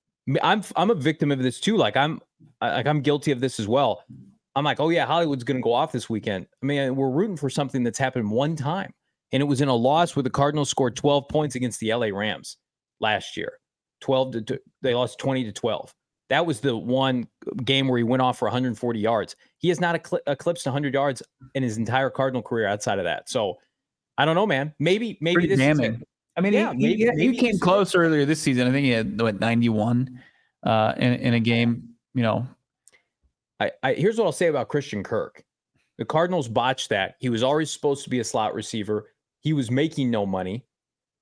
I'm 0.43 0.63
I'm 0.77 0.91
a 0.91 0.95
victim 0.95 1.33
of 1.33 1.43
this 1.43 1.61
too. 1.61 1.77
Like 1.77 1.97
I'm 1.97 2.21
like 2.61 2.87
I'm 2.87 3.01
guilty 3.01 3.31
of 3.31 3.41
this 3.41 3.59
as 3.59 3.69
well. 3.69 4.05
I'm 4.57 4.65
like, 4.65 4.81
oh 4.81 4.89
yeah, 4.89 5.07
Hollywood's 5.07 5.45
going 5.45 5.59
to 5.59 5.63
go 5.63 5.73
off 5.73 5.93
this 5.93 6.11
weekend. 6.11 6.47
I 6.63 6.67
mean, 6.67 6.97
we're 6.97 7.11
rooting 7.11 7.37
for 7.37 7.49
something 7.49 7.85
that's 7.85 7.99
happened 7.99 8.31
one 8.31 8.57
time, 8.57 8.93
and 9.33 9.41
it 9.41 9.47
was 9.47 9.61
in 9.61 9.69
a 9.69 9.75
loss 9.75 10.17
where 10.17 10.23
the 10.23 10.31
Cardinals 10.31 10.69
scored 10.69 10.97
12 10.97 11.29
points 11.29 11.55
against 11.55 11.79
the 11.81 11.95
LA 11.95 12.09
Rams 12.09 12.57
last 13.01 13.37
year. 13.37 13.53
12 14.01 14.33
to 14.33 14.43
to- 14.43 14.61
they 14.83 14.95
lost 14.95 15.19
20 15.19 15.45
to 15.45 15.53
12. 15.53 15.95
That 16.29 16.45
was 16.45 16.61
the 16.61 16.77
one 16.77 17.27
game 17.65 17.89
where 17.89 17.97
he 17.97 18.05
went 18.05 18.21
off 18.21 18.39
for 18.39 18.47
140 18.47 18.99
yards. 18.99 19.35
He 19.59 19.69
has 19.69 19.81
not 19.81 19.95
ecl- 19.95 20.21
eclipsed 20.27 20.67
100 20.67 20.93
yards 20.93 21.23
in 21.55 21.63
his 21.63 21.79
entire 21.79 22.11
Cardinal 22.11 22.43
career 22.43 22.67
outside 22.67 22.99
of 22.99 23.05
that. 23.05 23.31
So 23.31 23.57
I 24.19 24.25
don't 24.25 24.35
know, 24.35 24.47
man. 24.47 24.75
Maybe 24.79 25.17
maybe 25.21 25.47
Pretty 25.47 25.55
this 25.55 25.61
is 25.61 25.79
it. 25.79 26.09
I 26.39 26.41
mean, 26.41 26.53
Yeah, 26.53 26.73
he, 26.73 26.97
maybe- 27.05 27.21
he, 27.21 27.33
he 27.33 27.37
came 27.37 27.59
close 27.59 27.95
earlier 27.95 28.25
this 28.25 28.41
season. 28.41 28.69
I 28.69 28.71
think 28.71 28.85
he 28.85 28.91
had 28.91 29.21
what 29.21 29.41
91 29.41 30.21
uh, 30.63 30.95
in 30.97 31.15
in 31.15 31.35
a 31.35 31.41
game. 31.41 31.89
You 32.15 32.23
know, 32.23 32.47
I, 33.61 33.73
I 33.83 33.95
here's 33.95 34.17
what 34.19 34.25
I'll 34.25 34.33
say 34.33 34.47
about 34.47 34.69
Christian 34.69 35.03
Kirk. 35.03 35.45
The 35.99 36.05
Cardinals 36.05 36.49
botched 36.49 36.91
that. 36.91 37.17
He 37.19 37.29
was 37.29 37.43
always 37.43 37.71
supposed 37.73 38.05
to 38.05 38.11
be 38.11 38.21
a 38.21 38.25
slot 38.25 38.55
receiver. 38.55 39.11
He 39.41 39.53
was 39.53 39.71
making 39.71 40.11
no 40.11 40.25
money. 40.25 40.65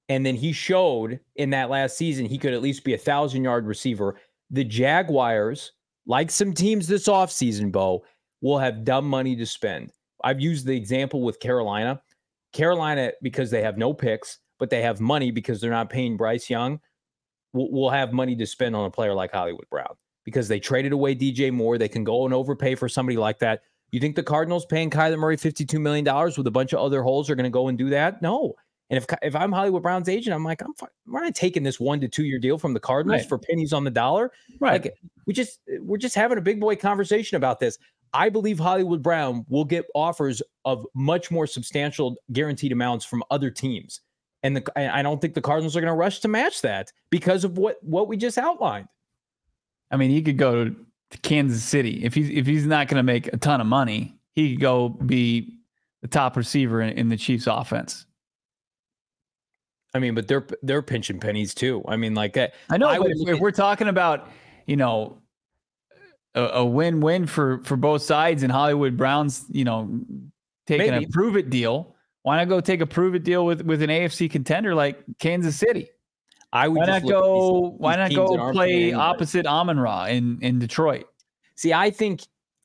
And 0.09 0.25
then 0.25 0.37
he 0.37 0.53
showed 0.53 1.19
in 1.37 1.51
that 1.51 1.71
last 1.71 1.97
season 1.97 2.27
he 2.27 2.39
could 2.39 2.53
at 2.53 2.63
least 2.63 2.85
be 2.85 2.95
a 2.95 2.99
thousand 2.99 3.43
yard 3.43 3.67
receiver. 3.67 4.17
The 4.51 4.65
Jaguars, 4.65 5.73
like 6.07 6.31
some 6.31 6.53
teams 6.53 6.87
this 6.87 7.09
offseason, 7.09 7.73
Bo, 7.73 8.05
will 8.43 8.59
have 8.59 8.85
dumb 8.85 9.09
money 9.09 9.35
to 9.35 9.47
spend. 9.47 9.93
I've 10.23 10.41
used 10.41 10.67
the 10.67 10.77
example 10.77 11.23
with 11.23 11.41
Carolina. 11.41 12.01
Carolina, 12.53 13.13
because 13.23 13.51
they 13.51 13.63
have 13.63 13.77
no 13.79 13.93
picks, 13.93 14.39
but 14.59 14.71
they 14.71 14.83
have 14.83 15.01
money 15.01 15.31
because 15.31 15.61
they're 15.61 15.71
not 15.71 15.91
paying 15.91 16.17
Bryce 16.17 16.49
Young, 16.51 16.81
will, 17.53 17.71
will 17.71 17.91
have 17.91 18.13
money 18.13 18.37
to 18.37 18.47
spend 18.47 18.75
on 18.77 18.85
a 18.87 18.91
player 18.91 19.15
like 19.15 19.33
Hollywood 19.33 19.69
Brown 19.71 19.95
because 20.25 20.49
they 20.49 20.59
traded 20.61 20.93
away 20.93 21.15
DJ 21.15 21.53
Moore. 21.53 21.79
They 21.79 21.89
can 21.89 22.05
go 22.05 22.25
and 22.25 22.35
overpay 22.35 22.75
for 22.75 22.89
somebody 22.89 23.17
like 23.17 23.39
that. 23.41 23.63
You 23.93 24.01
think 24.01 24.17
the 24.17 24.23
Cardinals 24.23 24.67
paying 24.67 24.91
Kyler 24.91 25.19
Murray 25.19 25.37
$52 25.37 25.81
million 25.81 26.05
with 26.37 26.47
a 26.47 26.51
bunch 26.51 26.73
of 26.73 26.81
other 26.81 27.03
holes 27.03 27.31
are 27.31 27.35
going 27.37 27.45
to 27.45 27.51
go 27.51 27.69
and 27.69 27.79
do 27.79 27.91
that? 27.91 28.21
No. 28.21 28.55
And 28.91 28.97
if 28.99 29.07
if 29.23 29.35
I'm 29.35 29.51
Hollywood 29.51 29.83
Brown's 29.83 30.09
agent, 30.09 30.35
I'm 30.35 30.45
like, 30.45 30.63
I'm 30.63 30.73
fine. 30.75 30.89
We're 31.07 31.25
not 31.25 31.35
taking 31.35 31.65
this 31.65 31.81
one 31.81 32.01
to 32.01 32.09
two 32.09 32.25
year 32.25 32.39
deal 32.39 32.57
from 32.57 32.73
the 32.73 32.79
Cardinals 32.81 33.23
Right. 33.23 33.29
for 33.29 33.39
pennies 33.39 33.73
on 33.73 33.83
the 33.85 33.91
dollar. 33.91 34.31
right? 34.61 34.83
Like 34.85 34.95
we 35.27 35.33
just 35.35 35.59
we're 35.81 35.97
just 35.99 36.15
having 36.15 36.39
a 36.39 36.41
big 36.41 36.61
boy 36.61 36.77
conversation 36.77 37.37
about 37.37 37.59
this. 37.59 37.79
I 38.13 38.29
believe 38.29 38.61
Hollywood 38.61 39.03
Brown 39.03 39.45
will 39.49 39.65
get 39.65 39.87
offers 39.95 40.41
of 40.65 40.87
much 40.95 41.33
more 41.33 41.49
substantial 41.49 42.17
guaranteed 42.33 42.71
amounts 42.71 43.05
from 43.05 43.25
other 43.31 43.51
teams. 43.51 44.01
And 44.43 44.57
the 44.57 44.79
I 44.79 45.03
don't 45.03 45.21
think 45.21 45.35
the 45.35 45.41
Cardinals 45.41 45.77
are 45.77 45.81
going 45.81 45.93
to 45.93 45.97
rush 45.97 46.21
to 46.21 46.29
match 46.29 46.63
that 46.63 46.93
because 47.11 47.45
of 47.45 47.59
what 47.59 47.83
what 47.83 48.07
we 48.07 48.17
just 48.17 48.39
outlined. 48.39 48.89
I 49.91 49.97
mean, 49.97 50.11
he 50.11 50.23
could 50.23 50.39
go 50.39 50.65
to 50.65 51.19
Kansas 51.23 51.63
City 51.63 52.05
if 52.05 52.15
he's 52.15 52.31
if 52.31 52.47
he's 52.47 52.67
not 52.67 52.89
going 52.89 52.99
to 52.99 53.03
make 53.03 53.33
a 53.33 53.37
ton 53.37 53.61
of 53.61 53.67
money. 53.67 54.15
He 54.35 54.53
could 54.53 54.61
go 54.61 54.91
be 54.91 55.59
the 56.03 56.09
top 56.09 56.37
receiver 56.37 56.83
in, 56.83 56.91
in 56.99 57.09
the 57.09 57.17
Chiefs' 57.17 57.47
offense. 57.47 58.07
I 59.95 59.99
mean, 59.99 60.15
but 60.15 60.29
they're 60.29 60.47
they're 60.63 60.83
pinching 60.83 61.19
pennies 61.19 61.55
too. 61.55 61.83
I 61.89 61.97
mean, 61.97 62.15
like 62.15 62.37
I 62.37 62.77
know, 62.77 62.87
I 62.87 62.99
would 62.99 63.13
if, 63.13 63.29
if 63.29 63.41
we're 63.41 63.51
talking 63.51 63.89
about, 63.89 64.29
you 64.67 64.77
know, 64.77 65.19
a, 66.35 66.43
a 66.43 66.65
win-win 66.65 67.27
for 67.27 67.63
for 67.65 67.77
both 67.77 68.03
sides, 68.03 68.43
and 68.43 68.53
Hollywood 68.53 68.97
Browns, 68.97 69.47
you 69.51 69.65
know, 69.65 69.99
taking 70.67 70.91
Maybe. 70.91 71.07
a 71.07 71.09
prove 71.09 71.37
it 71.37 71.49
deal, 71.49 71.96
why 72.27 72.39
not 72.39 72.49
go 72.49 72.61
take 72.61 72.81
a 72.81 72.87
prove 72.87 73.15
it 73.15 73.23
deal 73.23 73.47
with 73.47 73.63
with 73.63 73.83
an 73.83 73.89
AFC 73.89 74.29
contender 74.29 74.75
like 74.75 74.99
Kansas 75.21 75.55
City? 75.55 75.89
I 76.53 76.67
would 76.67 76.79
why 76.79 76.87
just 76.87 77.05
not 77.05 77.09
look 77.09 77.15
at 77.15 77.23
these- 77.23 77.31
go? 77.31 77.71
these 77.71 77.79
why 77.79 77.97
not 77.97 78.15
go 78.15 78.53
play 78.53 78.93
opposite 78.93 79.47
Amon 79.47 79.79
Ra 79.79 80.07
in 80.07 80.41
in 80.43 80.59
Detroit? 80.59 81.05
See, 81.55 81.73
I 81.73 81.91
think 81.91 82.23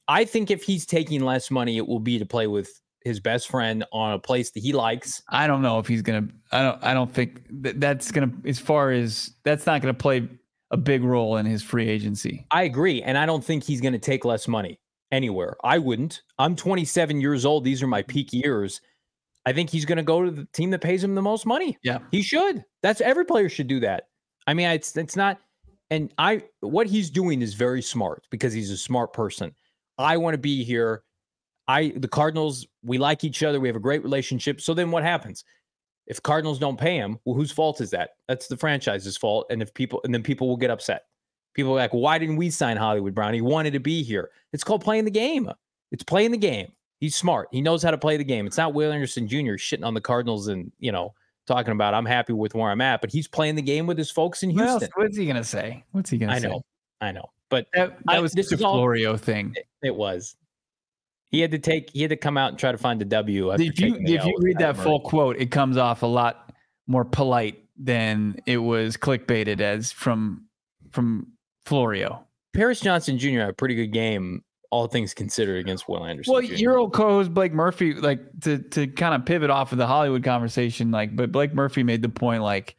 I 0.07 0.25
think 0.25 0.49
if 0.49 0.63
he's 0.63 0.87
taking 0.87 1.21
less 1.21 1.51
money, 1.51 1.77
it 1.77 1.87
will 1.87 1.99
be 1.99 2.17
to 2.17 2.25
play 2.25 2.47
with 2.47 2.81
his 3.03 3.19
best 3.19 3.49
friend 3.49 3.85
on 3.93 4.13
a 4.13 4.19
place 4.19 4.49
that 4.49 4.61
he 4.61 4.73
likes. 4.73 5.21
I 5.29 5.45
don't 5.45 5.61
know 5.61 5.77
if 5.77 5.85
he's 5.87 6.01
gonna. 6.01 6.27
I 6.51 6.63
don't. 6.63 6.83
I 6.83 6.95
don't 6.95 7.13
think 7.13 7.43
that 7.61 7.79
that's 7.79 8.11
gonna. 8.11 8.31
As 8.43 8.57
far 8.57 8.89
as 8.89 9.35
that's 9.43 9.67
not 9.67 9.81
gonna 9.81 9.93
play 9.93 10.27
a 10.71 10.77
big 10.77 11.03
role 11.03 11.37
in 11.37 11.45
his 11.45 11.61
free 11.61 11.87
agency. 11.87 12.47
I 12.49 12.63
agree, 12.63 13.03
and 13.03 13.15
I 13.15 13.27
don't 13.27 13.45
think 13.45 13.63
he's 13.63 13.79
going 13.79 13.93
to 13.93 13.99
take 13.99 14.25
less 14.25 14.47
money 14.47 14.79
anywhere. 15.11 15.55
I 15.63 15.77
wouldn't. 15.77 16.23
I'm 16.39 16.55
27 16.55 17.21
years 17.21 17.45
old. 17.45 17.63
These 17.63 17.83
are 17.83 17.87
my 17.87 18.01
peak 18.01 18.33
years. 18.33 18.81
I 19.45 19.53
think 19.53 19.69
he's 19.69 19.85
going 19.85 19.97
to 19.97 20.03
go 20.03 20.23
to 20.23 20.31
the 20.31 20.47
team 20.53 20.69
that 20.71 20.81
pays 20.81 21.03
him 21.03 21.15
the 21.15 21.21
most 21.21 21.45
money. 21.45 21.77
Yeah. 21.83 21.99
He 22.11 22.21
should. 22.21 22.63
That's 22.83 23.01
every 23.01 23.25
player 23.25 23.49
should 23.49 23.67
do 23.67 23.79
that. 23.79 24.07
I 24.47 24.53
mean, 24.53 24.69
it's 24.69 24.95
it's 24.97 25.15
not 25.15 25.39
and 25.91 26.11
I 26.17 26.43
what 26.61 26.87
he's 26.87 27.09
doing 27.09 27.41
is 27.41 27.53
very 27.53 27.81
smart 27.81 28.25
because 28.31 28.53
he's 28.53 28.71
a 28.71 28.77
smart 28.77 29.13
person. 29.13 29.53
I 29.97 30.17
want 30.17 30.33
to 30.33 30.39
be 30.39 30.63
here. 30.63 31.03
I 31.67 31.93
the 31.97 32.07
Cardinals, 32.07 32.65
we 32.83 32.97
like 32.97 33.23
each 33.23 33.43
other. 33.43 33.59
We 33.59 33.67
have 33.67 33.75
a 33.75 33.81
great 33.81 34.03
relationship. 34.03 34.61
So 34.61 34.73
then 34.73 34.89
what 34.89 35.03
happens? 35.03 35.43
If 36.07 36.23
Cardinals 36.23 36.59
don't 36.59 36.79
pay 36.79 36.95
him, 36.95 37.19
well, 37.25 37.35
whose 37.35 37.51
fault 37.51 37.81
is 37.81 37.91
that? 37.91 38.11
That's 38.27 38.47
the 38.47 38.57
franchise's 38.57 39.17
fault. 39.17 39.45
And 39.49 39.61
if 39.61 39.73
people 39.73 40.01
and 40.03 40.13
then 40.13 40.23
people 40.23 40.47
will 40.47 40.57
get 40.57 40.71
upset. 40.71 41.03
People 41.53 41.73
are 41.73 41.75
like, 41.75 41.91
why 41.91 42.17
didn't 42.17 42.37
we 42.37 42.49
sign 42.49 42.77
Hollywood 42.77 43.13
Brown? 43.13 43.33
He 43.33 43.41
wanted 43.41 43.73
to 43.73 43.79
be 43.79 44.03
here. 44.03 44.31
It's 44.53 44.63
called 44.63 44.81
playing 44.81 45.03
the 45.03 45.11
game. 45.11 45.51
It's 45.91 46.03
playing 46.03 46.31
the 46.31 46.37
game. 46.37 46.71
He's 47.01 47.15
smart. 47.15 47.49
He 47.51 47.61
knows 47.61 47.83
how 47.83 47.91
to 47.91 47.97
play 47.97 48.15
the 48.15 48.23
game. 48.23 48.47
It's 48.47 48.55
not 48.57 48.73
Will 48.73 48.91
Anderson 48.93 49.27
Jr. 49.27 49.57
shitting 49.57 49.83
on 49.83 49.93
the 49.93 49.99
Cardinals 50.01 50.47
and, 50.47 50.71
you 50.79 50.93
know, 50.93 51.13
talking 51.47 51.73
about 51.73 51.93
I'm 51.93 52.05
happy 52.05 52.31
with 52.31 52.55
where 52.55 52.71
I'm 52.71 52.79
at, 52.79 53.01
but 53.01 53.11
he's 53.11 53.27
playing 53.27 53.55
the 53.55 53.61
game 53.61 53.87
with 53.87 53.97
his 53.97 54.09
folks 54.11 54.43
in 54.43 54.53
What 54.53 54.67
else- 54.67 54.81
Houston. 54.83 55.01
what's 55.03 55.17
he 55.17 55.25
gonna 55.25 55.43
say? 55.43 55.83
What's 55.91 56.09
he 56.11 56.17
gonna 56.17 56.31
I 56.33 56.39
say? 56.39 56.47
I 56.47 56.49
know. 56.51 56.61
I 57.01 57.11
know. 57.11 57.25
But 57.49 57.67
That, 57.73 57.97
that 58.05 58.15
I- 58.15 58.19
was 58.21 58.31
this 58.33 58.49
the 58.49 58.55
is 58.55 58.61
all- 58.61 58.75
Florio 58.77 59.17
thing. 59.17 59.53
it, 59.57 59.65
it 59.81 59.95
was. 59.95 60.35
He 61.31 61.39
had 61.39 61.51
to 61.51 61.59
take 61.59 61.89
he 61.91 62.01
had 62.01 62.09
to 62.09 62.17
come 62.17 62.37
out 62.37 62.49
and 62.49 62.59
try 62.59 62.71
to 62.71 62.77
find 62.77 63.01
a 63.01 63.05
W. 63.05 63.51
after 63.51 63.63
If 63.63 63.79
you 63.79 63.95
if 63.99 64.23
you 64.25 64.37
read 64.39 64.59
that 64.59 64.77
full 64.77 64.99
quote, 64.99 65.37
it 65.37 65.49
comes 65.49 65.77
off 65.77 66.03
a 66.03 66.07
lot 66.07 66.53
more 66.87 67.03
polite 67.05 67.63
than 67.77 68.35
it 68.45 68.57
was 68.57 68.95
clickbaited 68.97 69.59
as 69.61 69.91
from 69.91 70.45
from 70.91 71.31
Florio. 71.65 72.25
Paris 72.53 72.81
Johnson 72.81 73.17
Jr. 73.17 73.39
had 73.39 73.49
a 73.49 73.53
pretty 73.53 73.75
good 73.75 73.93
game, 73.93 74.43
all 74.71 74.87
things 74.87 75.13
considered, 75.13 75.59
against 75.59 75.87
Will 75.87 76.03
Anderson. 76.05 76.33
Well, 76.33 76.41
Jr. 76.41 76.53
your 76.55 76.77
old 76.77 76.93
co-host 76.93 77.33
Blake 77.33 77.53
Murphy, 77.53 77.93
like 77.93 78.21
to 78.41 78.57
to 78.59 78.87
kind 78.87 79.13
of 79.13 79.25
pivot 79.25 79.49
off 79.49 79.71
of 79.71 79.77
the 79.77 79.85
Hollywood 79.87 80.23
conversation, 80.23 80.91
like, 80.91 81.15
but 81.15 81.31
Blake 81.31 81.53
Murphy 81.53 81.83
made 81.83 82.01
the 82.01 82.09
point, 82.09 82.41
like, 82.41 82.75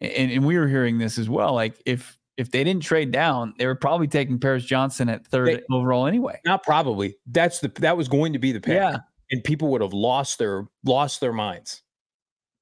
and, 0.00 0.30
and 0.32 0.44
we 0.46 0.58
were 0.58 0.66
hearing 0.66 0.98
this 0.98 1.18
as 1.18 1.28
well, 1.28 1.54
like 1.54 1.80
if 1.86 2.18
if 2.36 2.50
they 2.50 2.62
didn't 2.64 2.82
trade 2.82 3.12
down, 3.12 3.54
they 3.58 3.66
were 3.66 3.74
probably 3.74 4.06
taking 4.06 4.38
Paris 4.38 4.64
Johnson 4.64 5.08
at 5.08 5.26
third 5.26 5.48
They- 5.48 5.62
overall 5.74 6.06
anyway. 6.06 6.38
not 6.44 6.62
probably. 6.62 7.16
That's 7.26 7.60
the 7.60 7.68
that 7.80 7.96
was 7.96 8.08
going 8.08 8.32
to 8.34 8.38
be 8.38 8.52
the 8.52 8.60
pick. 8.60 8.74
Yeah. 8.74 8.98
and 9.30 9.42
people 9.44 9.68
would 9.68 9.80
have 9.80 9.92
lost 9.94 10.38
their 10.38 10.66
lost 10.84 11.20
their 11.20 11.32
minds. 11.32 11.82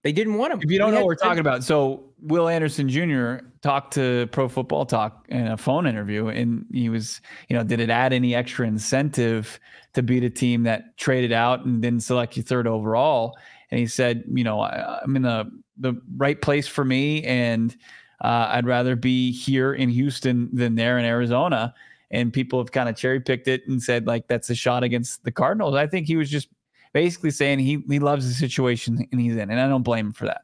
They 0.05 0.12
didn't 0.12 0.34
want 0.34 0.52
him. 0.52 0.61
If 0.62 0.70
you 0.70 0.78
don't 0.78 0.92
know 0.92 0.98
what 0.98 1.07
we're 1.07 1.14
talking 1.14 1.38
about, 1.38 1.64
so 1.64 2.05
Will 2.20 2.46
Anderson 2.46 2.90
Jr. 2.90 3.36
talked 3.62 3.94
to 3.94 4.28
Pro 4.32 4.50
Football 4.50 4.84
Talk 4.84 5.24
in 5.30 5.46
a 5.46 5.57
phone 5.57 5.86
interview, 5.86 6.28
and 6.28 6.66
he 6.70 6.90
was, 6.90 7.22
you 7.48 7.57
know, 7.57 7.64
did 7.64 7.80
it 7.80 7.88
add 7.88 8.12
any 8.12 8.34
extra 8.34 8.66
incentive 8.66 9.59
to 9.94 10.02
beat 10.02 10.22
a 10.22 10.28
team 10.28 10.62
that 10.64 10.98
traded 10.98 11.32
out 11.32 11.64
and 11.64 11.80
didn't 11.80 12.02
select 12.02 12.36
you 12.36 12.42
third 12.42 12.66
overall? 12.66 13.34
And 13.70 13.80
he 13.80 13.86
said, 13.86 14.24
you 14.30 14.44
know, 14.44 14.61
I, 14.61 15.00
I'm 15.02 15.16
in 15.16 15.22
the 15.22 15.50
the 15.78 15.94
right 16.18 16.40
place 16.40 16.68
for 16.68 16.84
me, 16.84 17.24
and 17.24 17.74
uh, 18.20 18.48
I'd 18.50 18.66
rather 18.66 18.96
be 18.96 19.32
here 19.32 19.72
in 19.72 19.88
Houston 19.88 20.50
than 20.52 20.74
there 20.74 20.98
in 20.98 21.07
Arizona. 21.07 21.74
And 22.11 22.30
people 22.30 22.59
have 22.59 22.72
kind 22.72 22.90
of 22.90 22.94
cherry 22.94 23.20
picked 23.20 23.48
it 23.48 23.66
and 23.66 23.82
said 23.82 24.07
like 24.07 24.28
that's 24.28 24.50
a 24.50 24.55
shot 24.55 24.84
against 24.84 25.24
the 25.24 25.32
Cardinals. 25.32 25.74
I 25.74 25.86
think 25.86 26.07
he 26.07 26.16
was 26.16 26.30
just 26.30 26.48
basically 26.95 27.30
saying 27.30 27.59
he 27.59 27.84
he 27.88 27.99
loves 27.99 28.26
the 28.26 28.32
situation 28.32 29.07
and 29.12 29.20
he's 29.20 29.36
in, 29.36 29.51
and 29.51 29.61
I 29.61 29.68
don't 29.68 29.82
blame 29.82 30.07
him 30.07 30.12
for 30.14 30.24
that. 30.24 30.42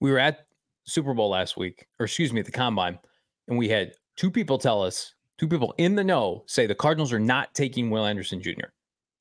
we 0.00 0.10
were 0.10 0.18
at 0.18 0.46
Super 0.84 1.14
Bowl 1.14 1.30
last 1.30 1.56
week, 1.56 1.86
or 1.98 2.04
excuse 2.04 2.32
me, 2.32 2.40
at 2.40 2.46
the 2.46 2.52
combine, 2.52 2.98
and 3.48 3.56
we 3.56 3.68
had 3.68 3.92
two 4.16 4.30
people 4.30 4.58
tell 4.58 4.82
us, 4.82 5.14
two 5.38 5.48
people 5.48 5.74
in 5.78 5.94
the 5.94 6.04
know 6.04 6.44
say 6.46 6.66
the 6.66 6.74
Cardinals 6.74 7.12
are 7.12 7.18
not 7.18 7.54
taking 7.54 7.88
Will 7.90 8.04
Anderson 8.04 8.42
Jr. 8.42 8.68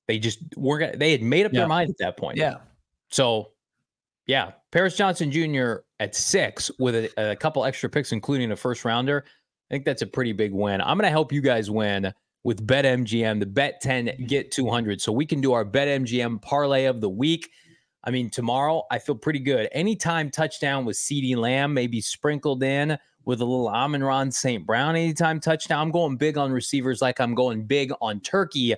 They 0.07 0.19
just 0.19 0.39
were 0.57 0.77
gonna 0.79 0.97
they 0.97 1.11
had 1.11 1.21
made 1.23 1.45
up 1.45 1.53
Yeah. 1.53 1.61
their 1.61 1.67
mind 1.69 1.89
at 1.89 1.97
that 1.99 2.17
point. 2.17 2.37
Yeah. 2.37 2.55
So 3.09 3.51
yeah, 4.27 4.51
Paris 4.71 4.97
Johnson 4.97 5.31
Jr. 5.31 5.75
at 5.99 6.15
six 6.15 6.71
with 6.79 6.95
a, 6.95 7.31
a 7.31 7.35
couple 7.35 7.63
extra 7.63 7.89
picks, 7.89 8.11
including 8.11 8.51
a 8.51 8.55
first 8.55 8.83
rounder. 8.83 9.23
I 9.69 9.73
think 9.73 9.85
that's 9.85 10.01
a 10.03 10.07
pretty 10.07 10.31
big 10.33 10.51
win. 10.53 10.81
I'm 10.81 10.97
gonna 10.97 11.09
help 11.09 11.31
you 11.31 11.41
guys 11.41 11.69
win 11.71 12.11
with 12.45 12.65
BetMGM, 12.67 13.39
the 13.39 13.45
Bet 13.47 13.81
10 13.81 14.25
get 14.27 14.51
200. 14.51 15.01
So 15.01 15.11
we 15.11 15.25
can 15.25 15.41
do 15.41 15.53
our 15.53 15.65
BetMGM 15.65 16.43
parlay 16.43 16.85
of 16.85 17.01
the 17.01 17.09
week. 17.09 17.49
I 18.03 18.11
mean, 18.11 18.29
tomorrow 18.29 18.83
I 18.91 18.99
feel 18.99 19.15
pretty 19.15 19.39
good. 19.39 19.67
Anytime 19.71 20.29
touchdown 20.29 20.85
with 20.85 20.95
CeeDee 20.95 21.35
Lamb, 21.35 21.73
maybe 21.73 21.99
sprinkled 22.01 22.61
in 22.61 22.99
with 23.25 23.41
a 23.41 23.45
little 23.45 23.67
Amon-Ra 23.67 24.29
St. 24.29 24.63
Brown. 24.63 24.95
Anytime 24.95 25.39
touchdown, 25.39 25.81
I'm 25.81 25.91
going 25.91 26.17
big 26.17 26.37
on 26.37 26.51
receivers 26.51 27.01
like 27.01 27.19
I'm 27.19 27.33
going 27.33 27.63
big 27.63 27.91
on 27.99 28.19
turkey. 28.19 28.75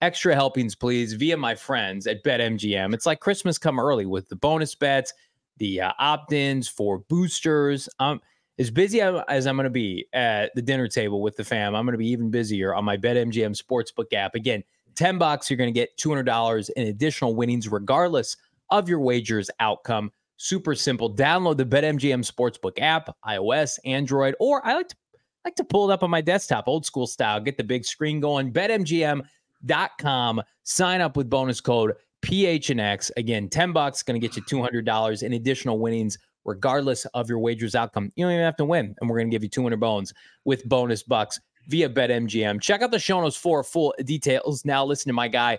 Extra 0.00 0.36
helpings, 0.36 0.76
please, 0.76 1.14
via 1.14 1.36
my 1.36 1.56
friends 1.56 2.06
at 2.06 2.22
BetMGM. 2.22 2.94
It's 2.94 3.06
like 3.06 3.18
Christmas 3.18 3.58
come 3.58 3.80
early 3.80 4.06
with 4.06 4.28
the 4.28 4.36
bonus 4.36 4.76
bets, 4.76 5.12
the 5.56 5.80
uh, 5.80 5.92
opt-ins 5.98 6.68
for 6.68 7.00
boosters. 7.00 7.88
Um, 7.98 8.20
as 8.60 8.70
busy 8.70 9.00
as 9.00 9.46
I'm 9.46 9.56
going 9.56 9.64
to 9.64 9.70
be 9.70 10.06
at 10.12 10.54
the 10.54 10.60
dinner 10.60 10.86
table 10.86 11.22
with 11.22 11.34
the 11.36 11.44
fam, 11.44 11.74
I'm 11.74 11.86
going 11.86 11.94
to 11.94 11.98
be 11.98 12.08
even 12.08 12.30
busier 12.30 12.74
on 12.74 12.84
my 12.84 12.98
BetMGM 12.98 13.60
Sportsbook 13.60 14.12
app. 14.12 14.34
Again, 14.34 14.62
10 14.96 15.16
bucks, 15.16 15.48
you're 15.48 15.56
going 15.56 15.72
to 15.72 15.78
get 15.78 15.96
$200 15.96 16.70
in 16.76 16.88
additional 16.88 17.34
winnings, 17.34 17.68
regardless 17.68 18.36
of 18.68 18.86
your 18.86 19.00
wager's 19.00 19.50
outcome. 19.60 20.12
Super 20.36 20.74
simple. 20.74 21.14
Download 21.14 21.56
the 21.56 21.64
BetMGM 21.64 22.30
Sportsbook 22.30 22.78
app, 22.80 23.16
iOS, 23.26 23.78
Android, 23.86 24.34
or 24.38 24.64
I 24.66 24.74
like 24.74 24.88
to 24.88 24.96
like 25.42 25.56
to 25.56 25.64
pull 25.64 25.90
it 25.90 25.94
up 25.94 26.02
on 26.02 26.10
my 26.10 26.20
desktop, 26.20 26.68
old 26.68 26.84
school 26.84 27.06
style. 27.06 27.40
Get 27.40 27.56
the 27.56 27.64
big 27.64 27.86
screen 27.86 28.20
going. 28.20 28.52
BetMGM.com. 28.52 30.42
Sign 30.64 31.00
up 31.00 31.16
with 31.16 31.30
bonus 31.30 31.62
code 31.62 31.94
PHNX. 32.22 33.10
Again, 33.16 33.48
10 33.48 33.72
bucks 33.72 34.02
going 34.02 34.20
to 34.20 34.26
get 34.26 34.36
you 34.36 34.42
$200 34.42 35.22
in 35.22 35.32
additional 35.32 35.78
winnings, 35.78 36.18
regardless 36.44 37.04
of 37.06 37.28
your 37.28 37.38
wager's 37.38 37.74
outcome. 37.74 38.12
You 38.16 38.24
don't 38.24 38.32
even 38.32 38.44
have 38.44 38.56
to 38.56 38.64
win, 38.64 38.94
and 39.00 39.08
we're 39.10 39.18
going 39.18 39.30
to 39.30 39.34
give 39.34 39.42
you 39.42 39.48
200 39.48 39.78
bones 39.78 40.12
with 40.44 40.68
bonus 40.68 41.02
bucks 41.02 41.40
via 41.68 41.88
BetMGM. 41.88 42.60
Check 42.60 42.82
out 42.82 42.90
the 42.90 42.98
show 42.98 43.20
notes 43.20 43.36
for 43.36 43.62
full 43.62 43.94
details. 44.04 44.64
Now, 44.64 44.84
listen 44.84 45.08
to 45.10 45.14
my 45.14 45.28
guy. 45.28 45.58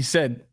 You 0.00 0.04
said 0.04 0.46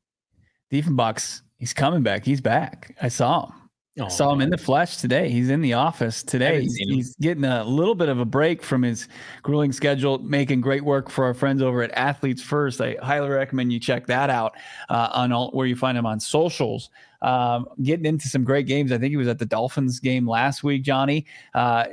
Diefenbach's 0.73 1.41
he's 1.57 1.71
coming 1.73 2.03
back. 2.03 2.25
He's 2.25 2.41
back. 2.41 2.93
I 3.01 3.07
saw 3.07 3.45
him. 3.45 3.53
I 3.97 4.03
Oh, 4.03 4.09
saw 4.09 4.33
him 4.33 4.41
in 4.41 4.49
the 4.49 4.57
flesh 4.57 4.97
today. 4.97 5.29
He's 5.29 5.49
in 5.49 5.61
the 5.61 5.71
office 5.71 6.21
today. 6.21 6.63
He's, 6.63 6.75
he's 6.75 7.15
getting 7.15 7.45
a 7.45 7.63
little 7.63 7.95
bit 7.95 8.09
of 8.09 8.19
a 8.19 8.25
break 8.25 8.61
from 8.61 8.83
his 8.83 9.07
grueling 9.43 9.71
schedule, 9.71 10.17
making 10.19 10.59
great 10.59 10.83
work 10.83 11.09
for 11.09 11.23
our 11.23 11.33
friends 11.33 11.61
over 11.61 11.81
at 11.81 11.91
Athletes 11.93 12.41
First. 12.41 12.81
I 12.81 12.97
highly 13.01 13.29
recommend 13.29 13.71
you 13.71 13.79
check 13.79 14.05
that 14.07 14.29
out 14.29 14.53
uh, 14.89 15.11
on 15.13 15.31
all 15.31 15.49
where 15.51 15.65
you 15.65 15.77
find 15.77 15.97
him 15.97 16.05
on 16.05 16.19
socials. 16.19 16.89
Um, 17.21 17.69
getting 17.83 18.05
into 18.05 18.27
some 18.27 18.43
great 18.43 18.67
games. 18.67 18.91
I 18.91 18.97
think 18.97 19.11
he 19.11 19.17
was 19.17 19.29
at 19.29 19.39
the 19.39 19.45
Dolphins 19.45 20.01
game 20.01 20.27
last 20.27 20.61
week, 20.61 20.83
Johnny. 20.83 21.25
Uh, 21.53 21.85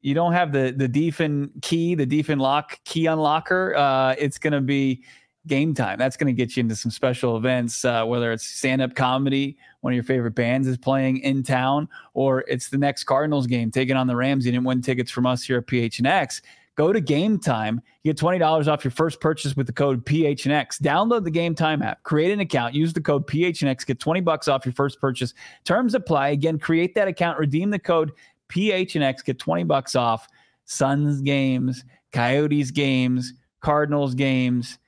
you 0.00 0.14
don't 0.14 0.32
have 0.32 0.52
the 0.52 0.72
the 0.76 0.88
Defen 0.88 1.50
key, 1.60 1.96
the 1.96 2.06
Defen 2.06 2.40
lock 2.40 2.78
key 2.84 3.06
unlocker. 3.06 3.76
Uh, 3.76 4.14
it's 4.16 4.38
going 4.38 4.52
to 4.52 4.60
be 4.60 5.02
game 5.46 5.74
time. 5.74 5.98
That's 5.98 6.16
going 6.16 6.26
to 6.26 6.32
get 6.32 6.56
you 6.56 6.60
into 6.60 6.76
some 6.76 6.90
special 6.90 7.36
events, 7.36 7.84
uh, 7.84 8.04
whether 8.04 8.32
it's 8.32 8.44
stand 8.44 8.82
up 8.82 8.94
comedy, 8.94 9.56
one 9.80 9.92
of 9.92 9.94
your 9.94 10.04
favorite 10.04 10.34
bands 10.34 10.68
is 10.68 10.76
playing 10.76 11.18
in 11.18 11.42
town, 11.42 11.88
or 12.14 12.44
it's 12.46 12.68
the 12.68 12.78
next 12.78 13.04
Cardinals 13.04 13.46
game 13.46 13.70
taking 13.70 13.96
on 13.96 14.06
the 14.06 14.16
Rams. 14.16 14.44
You 14.44 14.52
didn't 14.52 14.64
win 14.64 14.82
tickets 14.82 15.10
from 15.10 15.26
us 15.26 15.42
here 15.42 15.58
at 15.58 15.66
PHNX. 15.66 16.42
Go 16.76 16.92
to 16.92 17.00
Game 17.00 17.38
Time. 17.38 17.82
You 18.02 18.12
get 18.12 18.20
$20 18.20 18.68
off 18.68 18.84
your 18.84 18.90
first 18.90 19.20
purchase 19.20 19.56
with 19.56 19.66
the 19.66 19.72
code 19.72 20.04
PHNX. 20.06 20.80
Download 20.80 21.22
the 21.24 21.30
Game 21.30 21.54
Time 21.54 21.82
app, 21.82 22.02
create 22.04 22.32
an 22.32 22.40
account, 22.40 22.74
use 22.74 22.92
the 22.92 23.00
code 23.00 23.26
PHNX, 23.26 23.84
get 23.84 24.00
20 24.00 24.20
bucks 24.20 24.48
off 24.48 24.64
your 24.64 24.72
first 24.72 25.00
purchase. 25.00 25.34
Terms 25.64 25.94
apply. 25.94 26.28
Again, 26.28 26.58
create 26.58 26.94
that 26.94 27.08
account, 27.08 27.38
redeem 27.38 27.70
the 27.70 27.78
code 27.78 28.12
PHNX, 28.48 29.24
get 29.24 29.38
20 29.38 29.64
bucks 29.64 29.94
off 29.94 30.28
Suns 30.64 31.20
games, 31.20 31.84
Coyotes 32.12 32.70
games, 32.70 33.34
Cardinals 33.60 34.14
games, 34.14 34.78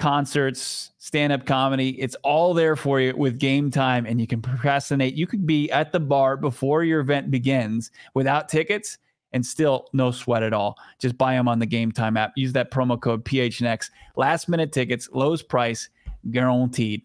concerts, 0.00 0.90
stand 0.98 1.32
up 1.32 1.46
comedy. 1.46 1.90
It's 2.00 2.16
all 2.24 2.54
there 2.54 2.74
for 2.74 3.00
you 3.00 3.14
with 3.16 3.38
game 3.38 3.70
time, 3.70 4.06
and 4.06 4.20
you 4.20 4.26
can 4.26 4.42
procrastinate. 4.42 5.14
You 5.14 5.26
could 5.26 5.46
be 5.46 5.70
at 5.70 5.92
the 5.92 6.00
bar 6.00 6.36
before 6.36 6.82
your 6.82 7.00
event 7.00 7.30
begins 7.30 7.92
without 8.14 8.48
tickets 8.48 8.98
and 9.32 9.44
still 9.46 9.86
no 9.92 10.10
sweat 10.10 10.42
at 10.42 10.52
all. 10.52 10.76
Just 10.98 11.16
buy 11.16 11.34
them 11.34 11.46
on 11.46 11.58
the 11.58 11.66
Game 11.66 11.92
Time 11.92 12.16
app. 12.16 12.32
Use 12.34 12.52
that 12.54 12.70
promo 12.70 13.00
code 13.00 13.24
PHNX. 13.24 13.90
Last 14.16 14.48
minute 14.48 14.72
tickets, 14.72 15.08
lowest 15.12 15.48
price, 15.48 15.88
guaranteed. 16.30 17.02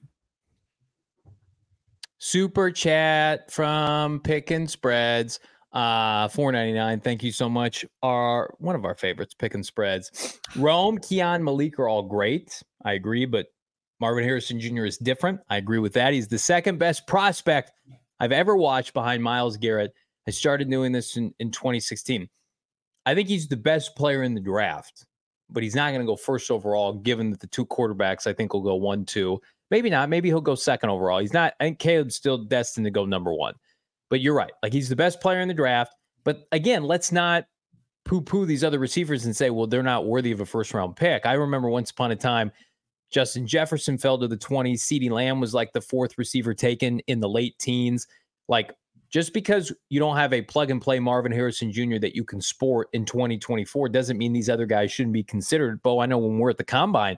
Super 2.18 2.72
chat 2.72 3.52
from 3.52 4.20
Pick 4.22 4.50
and 4.50 4.70
Spreads. 4.70 5.40
Uh, 5.76 6.30
four 6.30 6.54
ninety 6.54 6.72
nine. 6.72 7.02
Thank 7.02 7.22
you 7.22 7.34
so 7.34 7.50
much. 7.50 7.86
Our 8.02 8.56
one 8.60 8.76
of 8.76 8.86
our 8.86 8.96
favorites, 8.96 9.34
Pickin' 9.34 9.62
Spreads. 9.62 10.40
Rome, 10.56 10.98
Keon, 10.98 11.44
Malik 11.44 11.78
are 11.78 11.90
all 11.90 12.02
great. 12.02 12.64
I 12.86 12.94
agree, 12.94 13.26
but 13.26 13.48
Marvin 14.00 14.24
Harrison 14.24 14.58
Jr. 14.58 14.86
is 14.86 14.98
different. 14.98 15.42
I 15.50 15.58
agree 15.58 15.80
with 15.80 15.92
that. 15.94 16.14
He's 16.14 16.30
the 16.30 16.40
second 16.40 16.80
best 16.80 17.06
prospect 17.08 17.74
I've 18.22 18.32
ever 18.32 18.56
watched 18.56 18.94
behind 18.94 19.22
Myles 19.22 19.58
Garrett. 19.58 19.94
I 20.26 20.32
started 20.32 20.70
doing 20.70 20.94
this 20.94 21.18
in, 21.18 21.34
in 21.40 21.52
2016. 21.52 22.30
I 23.06 23.14
think 23.14 23.28
he's 23.28 23.48
the 23.48 23.58
best 23.58 23.96
player 23.98 24.24
in 24.24 24.34
the 24.34 24.42
draft, 24.42 25.06
but 25.50 25.62
he's 25.62 25.76
not 25.76 25.90
going 25.90 26.02
to 26.02 26.08
go 26.08 26.16
first 26.16 26.50
overall, 26.52 26.94
given 26.94 27.30
that 27.32 27.42
the 27.42 27.48
two 27.48 27.66
quarterbacks 27.66 28.28
I 28.28 28.34
think 28.34 28.54
will 28.54 28.62
go 28.62 28.76
one, 28.76 29.06
two. 29.06 29.42
Maybe 29.72 29.90
not. 29.90 30.10
Maybe 30.10 30.30
he'll 30.30 30.42
go 30.42 30.56
second 30.56 30.90
overall. 30.90 31.20
He's 31.20 31.34
not. 31.34 31.54
Think 31.60 31.80
Caleb's 31.80 32.16
still 32.16 32.38
destined 32.38 32.86
to 32.86 32.92
go 32.92 33.06
number 33.06 33.34
one. 33.34 33.56
But 34.10 34.22
you're 34.22 34.36
right. 34.36 34.52
Like 34.62 34.74
he's 34.74 34.90
the 34.90 34.96
best 34.96 35.22
player 35.22 35.40
in 35.40 35.48
the 35.48 35.54
draft. 35.54 35.96
But 36.24 36.48
again, 36.52 36.84
let's 36.84 37.12
not 37.12 37.46
poo 38.04 38.22
poo 38.22 38.46
these 38.46 38.64
other 38.64 38.80
receivers 38.80 39.26
and 39.26 39.36
say, 39.36 39.50
well, 39.50 39.68
they're 39.68 39.84
not 39.84 40.06
worthy 40.06 40.32
of 40.32 40.40
a 40.40 40.46
first 40.46 40.74
round 40.74 40.96
pick. 40.96 41.26
I 41.26 41.34
remember 41.34 41.70
once 41.70 41.92
upon 41.92 42.12
a 42.12 42.16
time, 42.16 42.52
Justin 43.12 43.48
Jefferson 43.48 43.98
fell 43.98 44.18
to 44.20 44.28
the 44.28 44.38
20s. 44.38 44.80
CeeDee 44.80 45.10
Lamb 45.12 45.40
was 45.40 45.54
like 45.54 45.74
the 45.74 45.82
fourth 45.82 46.18
receiver 46.18 46.54
taken 46.54 47.00
in 47.08 47.20
the 47.20 47.30
late 47.30 47.58
teens. 47.60 48.08
Like 48.48 48.76
just 49.10 49.34
because 49.34 49.72
you 49.90 50.00
don't 50.00 50.18
have 50.18 50.34
a 50.34 50.42
plug 50.42 50.72
and 50.72 50.82
play 50.82 51.00
Marvin 51.00 51.32
Harrison 51.32 51.72
Jr. 51.72 52.00
that 52.00 52.16
you 52.16 52.24
can 52.24 52.42
sport 52.42 52.90
in 52.94 53.06
2024 53.06 53.90
doesn't 53.90 54.18
mean 54.18 54.34
these 54.34 54.50
other 54.50 54.66
guys 54.66 54.92
shouldn't 54.92 55.14
be 55.14 55.24
considered. 55.24 55.82
Bo, 55.84 56.00
I 56.00 56.06
know 56.06 56.18
when 56.18 56.38
we're 56.38 56.50
at 56.50 56.58
the 56.58 56.64
combine, 56.64 57.18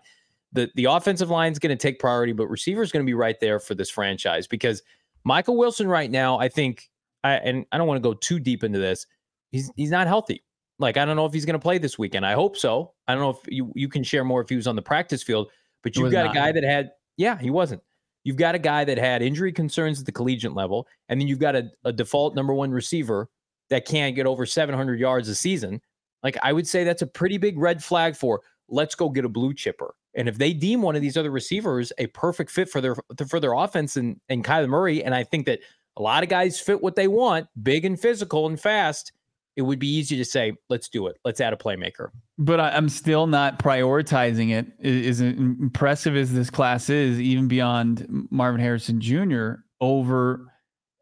the, 0.54 0.70
the 0.76 0.86
offensive 0.86 1.30
line 1.30 1.52
is 1.52 1.60
going 1.60 1.76
to 1.76 1.82
take 1.82 2.00
priority, 2.00 2.34
but 2.34 2.48
receiver 2.48 2.82
is 2.82 2.92
going 2.92 3.06
to 3.06 3.10
be 3.10 3.14
right 3.14 3.40
there 3.40 3.60
for 3.60 3.76
this 3.76 3.90
franchise 3.90 4.48
because 4.48 4.84
Michael 5.28 5.58
Wilson 5.58 5.90
right 5.90 6.10
now, 6.10 6.40
I 6.40 6.48
think, 6.48 6.90
I, 7.22 7.34
and 7.34 7.66
I 7.74 7.78
don't 7.78 7.86
want 7.86 7.98
to 7.98 8.10
go 8.10 8.14
too 8.14 8.40
deep 8.40 8.64
into 8.64 8.80
this. 8.80 9.06
He's 9.52 9.70
he's 9.76 9.92
not 9.92 10.08
healthy. 10.08 10.42
Like 10.80 10.96
I 10.96 11.04
don't 11.04 11.18
know 11.18 11.26
if 11.26 11.34
he's 11.34 11.44
going 11.44 11.60
to 11.60 11.60
play 11.60 11.78
this 11.78 12.00
weekend. 12.00 12.26
I 12.26 12.32
hope 12.32 12.56
so. 12.56 12.94
I 13.10 13.14
don't 13.14 13.22
know 13.22 13.32
if 13.32 13.40
you 13.50 13.74
you 13.76 13.90
can 13.90 14.04
share 14.04 14.24
more 14.24 14.42
if 14.42 14.48
he 14.48 14.56
was 14.56 14.68
on 14.68 14.78
the 14.78 14.82
practice 14.82 15.22
field, 15.22 15.50
but 15.84 15.98
you've 15.98 16.14
got 16.14 16.32
a 16.32 16.34
guy 16.34 16.54
that 16.54 16.64
had 16.64 16.92
yeah, 17.18 17.38
he 17.38 17.50
wasn't. 17.50 17.82
You've 18.24 18.38
got 18.38 18.56
a 18.56 18.60
guy 18.60 18.86
that 18.86 18.98
had 18.98 19.22
injury 19.22 19.52
concerns 19.52 20.00
at 20.00 20.06
the 20.06 20.14
collegiate 20.14 20.54
level, 20.54 20.88
and 21.10 21.20
then 21.20 21.28
you've 21.28 21.40
got 21.40 21.58
a, 21.58 21.70
a 21.84 21.92
default 21.92 22.34
number 22.34 22.54
one 22.54 22.72
receiver 22.72 23.30
that 23.70 23.86
can't 23.86 24.16
get 24.16 24.28
over 24.28 24.46
700 24.46 24.98
yards 24.98 25.28
a 25.28 25.36
season. 25.36 25.82
Like 26.24 26.38
I 26.42 26.54
would 26.54 26.68
say 26.68 26.86
that's 26.86 27.02
a 27.02 27.08
pretty 27.08 27.38
big 27.38 27.58
red 27.58 27.84
flag 27.84 28.16
for 28.16 28.42
let's 28.70 28.96
go 28.96 29.10
get 29.10 29.26
a 29.26 29.30
blue 29.30 29.54
chipper. 29.54 29.96
And 30.16 30.28
if 30.28 30.38
they 30.38 30.54
deem 30.54 30.82
one 30.82 30.96
of 30.96 31.02
these 31.02 31.18
other 31.18 31.32
receivers 31.32 31.94
a 31.98 32.08
perfect 32.08 32.52
fit 32.52 32.70
for 32.70 32.82
their 32.82 32.96
for 33.28 33.40
their 33.40 33.54
offense 33.54 33.98
and 33.98 34.20
and 34.30 34.44
Kyler 34.44 34.68
Murray, 34.68 35.04
and 35.04 35.14
I 35.14 35.24
think 35.24 35.46
that 35.46 35.60
a 35.98 36.02
lot 36.02 36.24
of 36.24 36.30
guys 36.30 36.60
fit 36.60 36.82
what 36.82 36.96
they 36.96 37.08
want, 37.08 37.48
big 37.62 37.86
and 37.86 38.00
physical 38.00 38.48
and 38.48 38.60
fast, 38.60 39.12
it 39.56 39.64
would 39.64 39.80
be 39.80 39.88
easy 39.88 40.16
to 40.18 40.24
say, 40.24 40.54
let's 40.70 40.88
do 40.88 41.08
it. 41.08 41.18
Let's 41.26 41.42
add 41.42 41.52
a 41.52 41.58
playmaker. 41.58 42.10
But 42.38 42.60
I'm 42.60 42.90
still 42.90 43.26
not 43.26 43.58
prioritizing 43.58 44.52
it. 44.52 45.08
As 45.08 45.20
impressive 45.20 46.16
as 46.16 46.32
this 46.34 46.52
class 46.52 46.90
is, 46.90 47.20
even 47.20 47.48
beyond 47.48 48.28
Marvin 48.30 48.62
Harrison 48.62 49.02
Jr., 49.02 49.54
over 49.82 50.54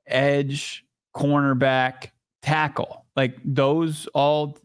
edge, 0.07 0.85
cornerback, 1.13 2.11
tackle. 2.41 3.05
Like 3.17 3.37
those 3.43 4.07
all 4.13 4.57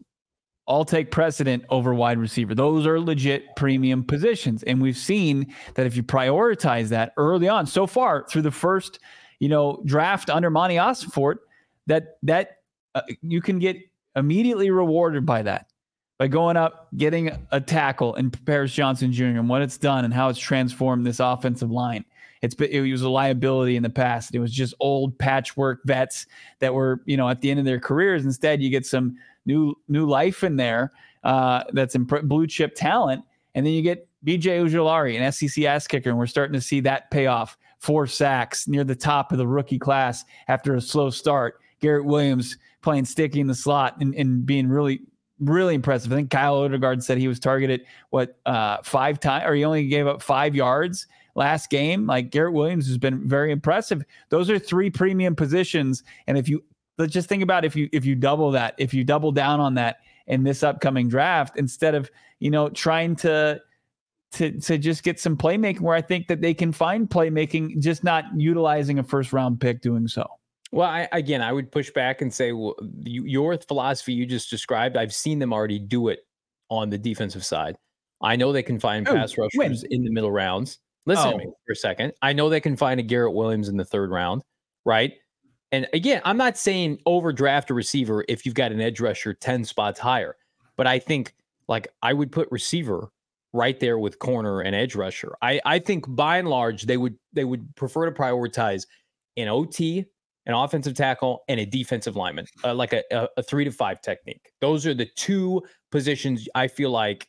all 0.71 0.85
take 0.85 1.11
precedent 1.11 1.65
over 1.67 1.93
wide 1.93 2.17
receiver. 2.17 2.55
Those 2.55 2.87
are 2.87 2.97
legit 2.97 3.57
premium 3.57 4.05
positions. 4.05 4.63
And 4.63 4.81
we've 4.81 4.95
seen 4.95 5.53
that 5.75 5.85
if 5.85 5.97
you 5.97 6.01
prioritize 6.01 6.87
that 6.87 7.11
early 7.17 7.49
on, 7.49 7.67
so 7.67 7.85
far 7.85 8.25
through 8.29 8.43
the 8.43 8.51
first, 8.51 8.99
you 9.39 9.49
know, 9.49 9.81
draft 9.83 10.29
under 10.29 10.49
Monti 10.49 10.75
Ossenfort, 10.75 11.39
that 11.87 12.19
that 12.23 12.59
uh, 12.95 13.01
you 13.21 13.41
can 13.41 13.59
get 13.59 13.75
immediately 14.15 14.71
rewarded 14.71 15.25
by 15.25 15.41
that 15.41 15.67
by 16.17 16.29
going 16.29 16.55
up, 16.55 16.87
getting 16.95 17.37
a 17.51 17.59
tackle 17.59 18.15
in 18.15 18.31
Paris 18.31 18.71
Johnson 18.71 19.11
Jr. 19.11 19.25
and 19.25 19.49
what 19.49 19.61
it's 19.61 19.77
done 19.77 20.05
and 20.05 20.13
how 20.13 20.29
it's 20.29 20.39
transformed 20.39 21.05
this 21.05 21.19
offensive 21.19 21.69
line. 21.69 22.05
It's 22.41 22.55
it 22.55 22.79
was 22.79 23.01
a 23.01 23.09
liability 23.09 23.75
in 23.75 23.83
the 23.83 23.89
past. 23.89 24.33
It 24.33 24.39
was 24.39 24.53
just 24.53 24.73
old 24.79 25.19
patchwork 25.19 25.81
vets 25.83 26.27
that 26.59 26.73
were 26.73 27.01
you 27.05 27.17
know 27.17 27.27
at 27.27 27.41
the 27.41 27.51
end 27.51 27.59
of 27.59 27.65
their 27.65 27.79
careers. 27.79 28.23
Instead, 28.23 28.61
you 28.61 28.69
get 28.69 28.85
some 28.85 29.17
new 29.45 29.75
new 29.87 30.05
life 30.05 30.43
in 30.43 30.55
there 30.55 30.91
uh, 31.23 31.63
that's 31.73 31.95
in 31.95 32.03
blue 32.03 32.47
chip 32.47 32.75
talent, 32.75 33.23
and 33.55 33.65
then 33.65 33.73
you 33.73 33.81
get 33.81 34.07
B.J. 34.23 34.59
Ojulari, 34.59 35.19
an 35.19 35.31
SEC 35.31 35.63
ass 35.65 35.87
kicker, 35.87 36.09
and 36.09 36.19
we're 36.19 36.27
starting 36.27 36.53
to 36.53 36.61
see 36.61 36.79
that 36.81 37.09
pay 37.11 37.27
off. 37.27 37.57
Four 37.79 38.05
sacks 38.05 38.67
near 38.67 38.83
the 38.83 38.95
top 38.95 39.31
of 39.31 39.39
the 39.39 39.47
rookie 39.47 39.79
class 39.79 40.23
after 40.47 40.75
a 40.75 40.81
slow 40.81 41.09
start. 41.09 41.59
Garrett 41.79 42.05
Williams 42.05 42.57
playing 42.83 43.05
sticky 43.05 43.39
in 43.39 43.47
the 43.47 43.55
slot 43.55 43.99
and, 43.99 44.13
and 44.13 44.45
being 44.45 44.67
really 44.67 45.01
really 45.41 45.73
impressive. 45.73 46.13
I 46.13 46.15
think 46.15 46.29
Kyle 46.29 46.61
Odegard 46.61 47.03
said 47.03 47.17
he 47.17 47.27
was 47.27 47.39
targeted 47.39 47.85
what 48.11 48.37
uh, 48.45 48.77
five 48.83 49.19
times, 49.19 49.45
or 49.47 49.55
he 49.55 49.65
only 49.65 49.87
gave 49.87 50.07
up 50.07 50.21
five 50.21 50.55
yards 50.55 51.07
last 51.35 51.69
game. 51.69 52.05
Like 52.05 52.29
Garrett 52.29 52.53
Williams 52.53 52.87
has 52.87 52.97
been 52.97 53.27
very 53.27 53.51
impressive. 53.51 54.03
Those 54.29 54.49
are 54.49 54.59
three 54.59 54.89
premium 54.89 55.35
positions, 55.35 56.03
and 56.27 56.37
if 56.37 56.47
you 56.47 56.63
let's 56.97 57.13
just 57.13 57.29
think 57.29 57.43
about 57.43 57.65
if 57.65 57.75
you 57.75 57.89
if 57.91 58.05
you 58.05 58.15
double 58.15 58.51
that, 58.51 58.75
if 58.77 58.93
you 58.93 59.03
double 59.03 59.31
down 59.31 59.59
on 59.59 59.75
that 59.75 59.97
in 60.27 60.43
this 60.43 60.63
upcoming 60.63 61.07
draft, 61.07 61.57
instead 61.57 61.95
of 61.95 62.09
you 62.39 62.51
know 62.51 62.69
trying 62.69 63.15
to 63.17 63.61
to 64.33 64.59
to 64.59 64.77
just 64.77 65.03
get 65.03 65.19
some 65.19 65.37
playmaking, 65.37 65.81
where 65.81 65.95
I 65.95 66.01
think 66.01 66.27
that 66.27 66.41
they 66.41 66.53
can 66.53 66.71
find 66.71 67.09
playmaking, 67.09 67.79
just 67.79 68.03
not 68.03 68.25
utilizing 68.35 68.99
a 68.99 69.03
first 69.03 69.33
round 69.33 69.59
pick 69.59 69.81
doing 69.81 70.07
so. 70.07 70.25
Well, 70.71 70.87
I, 70.87 71.07
again, 71.11 71.41
I 71.41 71.51
would 71.51 71.69
push 71.69 71.91
back 71.91 72.21
and 72.21 72.33
say, 72.33 72.53
well, 72.53 72.75
you, 73.03 73.25
your 73.25 73.57
philosophy 73.57 74.13
you 74.13 74.25
just 74.25 74.49
described, 74.49 74.95
I've 74.95 75.13
seen 75.13 75.37
them 75.39 75.51
already 75.51 75.79
do 75.79 76.07
it 76.07 76.19
on 76.69 76.89
the 76.89 76.97
defensive 76.97 77.43
side. 77.43 77.77
I 78.21 78.37
know 78.37 78.53
they 78.53 78.63
can 78.63 78.79
find 78.79 79.05
Ooh, 79.07 79.11
pass 79.11 79.37
rushers 79.37 79.83
in 79.83 80.03
the 80.03 80.11
middle 80.11 80.31
rounds. 80.31 80.79
Listen 81.05 81.27
oh. 81.27 81.31
to 81.31 81.37
me 81.39 81.45
oh. 81.47 81.55
for 81.65 81.73
a 81.73 81.75
second. 81.75 82.13
I 82.21 82.31
know 82.31 82.49
they 82.49 82.61
can 82.61 82.77
find 82.77 82.99
a 82.99 83.03
Garrett 83.03 83.33
Williams 83.33 83.67
in 83.67 83.75
the 83.75 83.83
third 83.83 84.11
round, 84.11 84.43
right? 84.85 85.11
And 85.71 85.87
again, 85.93 86.21
I'm 86.25 86.37
not 86.37 86.57
saying 86.57 86.99
overdraft 87.05 87.69
a 87.69 87.73
receiver 87.73 88.25
if 88.27 88.45
you've 88.45 88.55
got 88.55 88.71
an 88.71 88.81
edge 88.81 88.99
rusher 88.99 89.33
10 89.33 89.63
spots 89.65 89.99
higher, 89.99 90.35
but 90.75 90.87
I 90.87 90.99
think 90.99 91.33
like 91.67 91.87
I 92.01 92.13
would 92.13 92.31
put 92.31 92.47
receiver 92.51 93.09
right 93.53 93.79
there 93.79 93.97
with 93.99 94.19
corner 94.19 94.61
and 94.61 94.75
edge 94.75 94.95
rusher. 94.95 95.35
I, 95.41 95.61
I 95.65 95.79
think 95.79 96.05
by 96.07 96.37
and 96.37 96.47
large 96.47 96.83
they 96.83 96.97
would 96.97 97.15
they 97.33 97.45
would 97.45 97.75
prefer 97.75 98.05
to 98.05 98.11
prioritize 98.11 98.85
an 99.37 99.47
OT 99.47 100.05
an 100.45 100.53
offensive 100.53 100.95
tackle, 100.95 101.43
and 101.47 101.59
a 101.59 101.65
defensive 101.65 102.15
lineman, 102.15 102.45
uh, 102.63 102.73
like 102.73 102.93
a, 102.93 103.03
a, 103.11 103.27
a, 103.37 103.43
three 103.43 103.63
to 103.63 103.71
five 103.71 104.01
technique. 104.01 104.51
Those 104.59 104.85
are 104.85 104.93
the 104.93 105.05
two 105.05 105.61
positions 105.91 106.47
I 106.55 106.67
feel 106.67 106.89
like, 106.89 107.27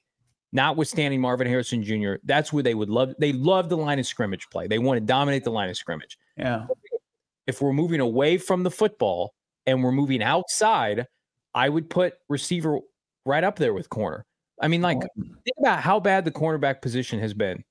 notwithstanding 0.53 1.21
Marvin 1.21 1.47
Harrison 1.47 1.83
Jr., 1.83 2.15
that's 2.25 2.53
where 2.53 2.63
they 2.63 2.75
would 2.75 2.89
love. 2.89 3.15
They 3.19 3.33
love 3.33 3.69
the 3.69 3.77
line 3.77 3.99
of 3.99 4.07
scrimmage 4.07 4.49
play. 4.51 4.67
They 4.67 4.79
want 4.79 4.99
to 4.99 5.05
dominate 5.05 5.45
the 5.45 5.51
line 5.51 5.69
of 5.69 5.77
scrimmage. 5.77 6.19
Yeah. 6.37 6.67
If 7.47 7.61
we're 7.61 7.73
moving 7.73 8.01
away 8.01 8.39
from 8.39 8.63
the 8.63 8.71
football 8.71 9.35
and 9.67 9.83
we're 9.83 9.93
moving 9.93 10.23
outside, 10.23 11.07
I 11.55 11.69
would 11.69 11.91
put 11.91 12.15
receiver 12.29 12.79
right 13.27 13.45
up 13.45 13.57
there 13.57 13.75
with 13.75 13.89
corner. 13.89 14.25
I 14.61 14.69
mean, 14.69 14.83
like, 14.83 15.01
think 15.01 15.57
about 15.59 15.81
how 15.81 15.99
bad 15.99 16.25
the 16.25 16.31
cornerback 16.31 16.83
position 16.83 17.19
has 17.19 17.35
been 17.35 17.65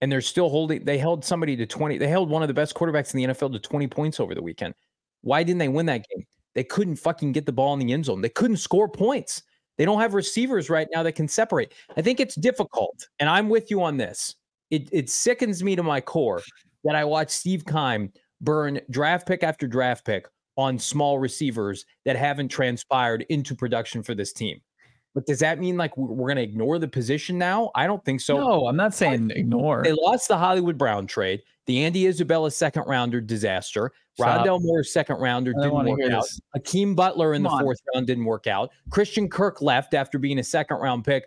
and 0.00 0.12
they're 0.12 0.20
still 0.20 0.48
holding 0.48 0.84
they 0.84 0.98
held 0.98 1.24
somebody 1.24 1.56
to 1.56 1.66
20 1.66 1.98
they 1.98 2.08
held 2.08 2.28
one 2.28 2.42
of 2.42 2.48
the 2.48 2.54
best 2.54 2.74
quarterbacks 2.74 3.14
in 3.14 3.18
the 3.18 3.34
NFL 3.34 3.52
to 3.52 3.58
20 3.58 3.86
points 3.88 4.20
over 4.20 4.34
the 4.34 4.42
weekend. 4.42 4.74
Why 5.22 5.42
didn't 5.42 5.58
they 5.58 5.68
win 5.68 5.86
that 5.86 6.06
game? 6.08 6.24
They 6.54 6.64
couldn't 6.64 6.96
fucking 6.96 7.32
get 7.32 7.46
the 7.46 7.52
ball 7.52 7.74
in 7.74 7.80
the 7.80 7.92
end 7.92 8.04
zone. 8.04 8.20
They 8.20 8.28
couldn't 8.28 8.58
score 8.58 8.88
points. 8.88 9.42
They 9.76 9.84
don't 9.84 10.00
have 10.00 10.14
receivers 10.14 10.70
right 10.70 10.88
now 10.94 11.02
that 11.02 11.12
can 11.12 11.28
separate. 11.28 11.74
I 11.96 12.02
think 12.02 12.18
it's 12.18 12.34
difficult, 12.34 13.06
and 13.18 13.28
I'm 13.28 13.48
with 13.48 13.70
you 13.70 13.82
on 13.82 13.96
this. 13.96 14.34
It 14.70 14.88
it 14.92 15.10
sickens 15.10 15.62
me 15.62 15.76
to 15.76 15.82
my 15.82 16.00
core 16.00 16.42
that 16.84 16.94
I 16.94 17.04
watch 17.04 17.30
Steve 17.30 17.64
Keim 17.66 18.12
burn 18.40 18.80
draft 18.90 19.26
pick 19.26 19.42
after 19.42 19.66
draft 19.66 20.04
pick 20.04 20.26
on 20.56 20.78
small 20.78 21.18
receivers 21.18 21.84
that 22.04 22.16
haven't 22.16 22.48
transpired 22.48 23.26
into 23.28 23.54
production 23.54 24.02
for 24.02 24.14
this 24.14 24.32
team. 24.32 24.60
But 25.14 25.24
does 25.26 25.38
that 25.38 25.58
mean 25.58 25.76
like 25.78 25.96
we're 25.96 26.26
going 26.26 26.36
to 26.36 26.42
ignore 26.42 26.78
the 26.78 26.88
position 26.88 27.38
now? 27.38 27.70
I 27.74 27.86
don't 27.86 28.04
think 28.04 28.20
so. 28.20 28.36
No, 28.36 28.66
I'm 28.66 28.76
not 28.76 28.94
saying 28.94 29.30
ignore. 29.34 29.82
They 29.82 29.92
lost 29.92 30.28
the 30.28 30.36
Hollywood 30.36 30.76
Brown 30.76 31.06
trade. 31.06 31.42
The 31.64 31.84
Andy 31.84 32.06
Isabella 32.06 32.50
second 32.50 32.84
rounder 32.86 33.20
disaster. 33.20 33.92
Stop. 34.14 34.46
Rondale 34.46 34.62
Moore 34.62 34.84
second 34.84 35.16
rounder 35.16 35.52
I 35.58 35.62
didn't 35.64 35.86
work 35.86 36.00
out. 36.10 36.22
this. 36.22 36.40
Hakeem 36.54 36.94
Butler 36.94 37.34
in 37.34 37.42
Come 37.42 37.50
the 37.50 37.56
on. 37.56 37.62
fourth 37.62 37.78
round 37.94 38.06
didn't 38.06 38.24
work 38.26 38.46
out. 38.46 38.70
Christian 38.90 39.28
Kirk 39.28 39.60
left 39.62 39.94
after 39.94 40.18
being 40.18 40.38
a 40.38 40.44
second 40.44 40.76
round 40.76 41.04
pick. 41.04 41.24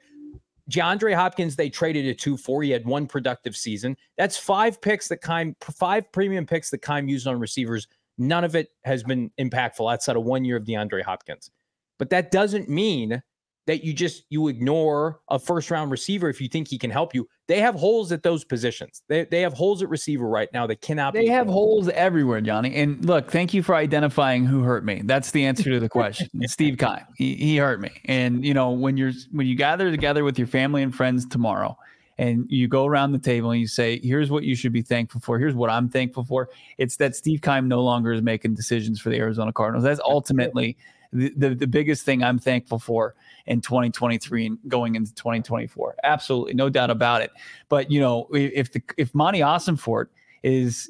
DeAndre 0.70 1.16
Hopkins, 1.16 1.56
they 1.56 1.70
traded 1.70 2.06
a 2.06 2.14
two 2.14 2.38
for. 2.38 2.62
He 2.62 2.70
had 2.70 2.86
one 2.86 3.08
productive 3.08 3.56
season. 3.56 3.98
That's 4.18 4.38
five 4.38 4.82
picks 4.82 5.08
that 5.08 5.22
Keim, 5.22 5.56
five 5.62 6.12
premium 6.12 6.46
picks 6.46 6.70
that 6.70 6.82
Keim 6.82 7.10
used 7.10 7.28
on 7.28 7.40
receivers. 7.40 7.88
None 8.18 8.44
of 8.44 8.56
it 8.56 8.70
has 8.84 9.04
been 9.04 9.32
impactful 9.40 9.92
outside 9.92 10.16
of 10.16 10.24
one 10.24 10.46
year 10.46 10.58
of 10.58 10.66
DeAndre 10.66 11.04
Hopkins. 11.04 11.50
But 11.98 12.10
that 12.12 12.32
doesn't 12.32 12.70
mean 12.70 13.22
that 13.70 13.84
you 13.84 13.94
just 13.94 14.24
you 14.30 14.48
ignore 14.48 15.20
a 15.30 15.38
first 15.38 15.70
round 15.70 15.92
receiver 15.92 16.28
if 16.28 16.42
you 16.42 16.48
think 16.48 16.68
he 16.68 16.76
can 16.80 16.90
help 16.90 17.14
you. 17.14 17.30
They 17.46 17.60
have 17.60 17.76
holes 17.76 18.12
at 18.12 18.24
those 18.24 18.44
positions. 18.44 19.04
They, 19.08 19.26
they 19.26 19.42
have 19.42 19.54
holes 19.54 19.84
at 19.84 19.90
receiver 19.90 20.28
right 20.28 20.50
now 20.52 20.66
that 20.66 20.82
cannot 20.82 21.14
They 21.14 21.28
have 21.28 21.46
holes 21.46 21.88
everywhere, 21.90 22.42
Johnny. 22.42 22.74
And 22.74 23.06
look, 23.06 23.30
thank 23.30 23.54
you 23.54 23.62
for 23.62 23.76
identifying 23.76 24.44
who 24.44 24.64
hurt 24.64 24.84
me. 24.84 25.04
That's 25.06 25.30
the 25.30 25.46
answer 25.46 25.70
to 25.70 25.80
the 25.80 25.88
question. 25.88 26.30
Steve 26.48 26.80
Keim, 26.80 27.06
he, 27.16 27.36
he 27.36 27.58
hurt 27.58 27.80
me. 27.80 27.92
And 28.06 28.44
you 28.44 28.56
know, 28.56 28.72
when 28.72 28.98
you're 28.98 29.12
when 29.30 29.46
you 29.46 29.54
gather 29.54 29.92
together 29.92 30.24
with 30.24 30.40
your 30.40 30.48
family 30.48 30.82
and 30.82 30.94
friends 30.94 31.28
tomorrow, 31.28 31.78
and 32.18 32.48
you 32.50 32.68
go 32.68 32.88
around 32.88 33.12
the 33.12 33.20
table 33.20 33.52
and 33.52 33.62
you 33.62 33.68
say, 33.68 34.00
"Here's 34.00 34.32
what 34.32 34.46
you 34.46 34.56
should 34.56 34.74
be 34.74 34.82
thankful 34.82 35.22
for. 35.22 35.38
Here's 35.38 35.54
what 35.54 35.70
I'm 35.70 35.90
thankful 35.90 36.24
for." 36.24 36.50
It's 36.80 36.98
that 36.98 37.16
Steve 37.16 37.44
Keim 37.44 37.68
no 37.68 37.84
longer 37.84 38.14
is 38.14 38.24
making 38.24 38.56
decisions 38.56 39.00
for 39.00 39.12
the 39.12 39.18
Arizona 39.18 39.54
Cardinals. 39.54 39.84
That's 39.84 40.02
ultimately 40.04 40.76
the, 41.12 41.56
the, 41.56 41.68
biggest 41.68 42.06
thing 42.06 42.24
I'm 42.24 42.38
thankful 42.38 42.78
for 42.78 43.16
in 43.48 43.62
2023 43.62 44.46
and 44.46 44.60
going 44.68 44.96
into 44.96 45.14
2024. 45.16 45.96
Absolutely, 46.04 46.54
no 46.54 46.70
doubt 46.70 46.92
about 46.92 47.22
it. 47.22 47.32
But 47.68 47.90
you 47.90 48.00
know, 48.00 48.28
if 48.32 48.72
the 48.72 48.82
if 48.98 49.14
Monti 49.16 49.40
Ossenfort 49.40 50.08
is 50.44 50.90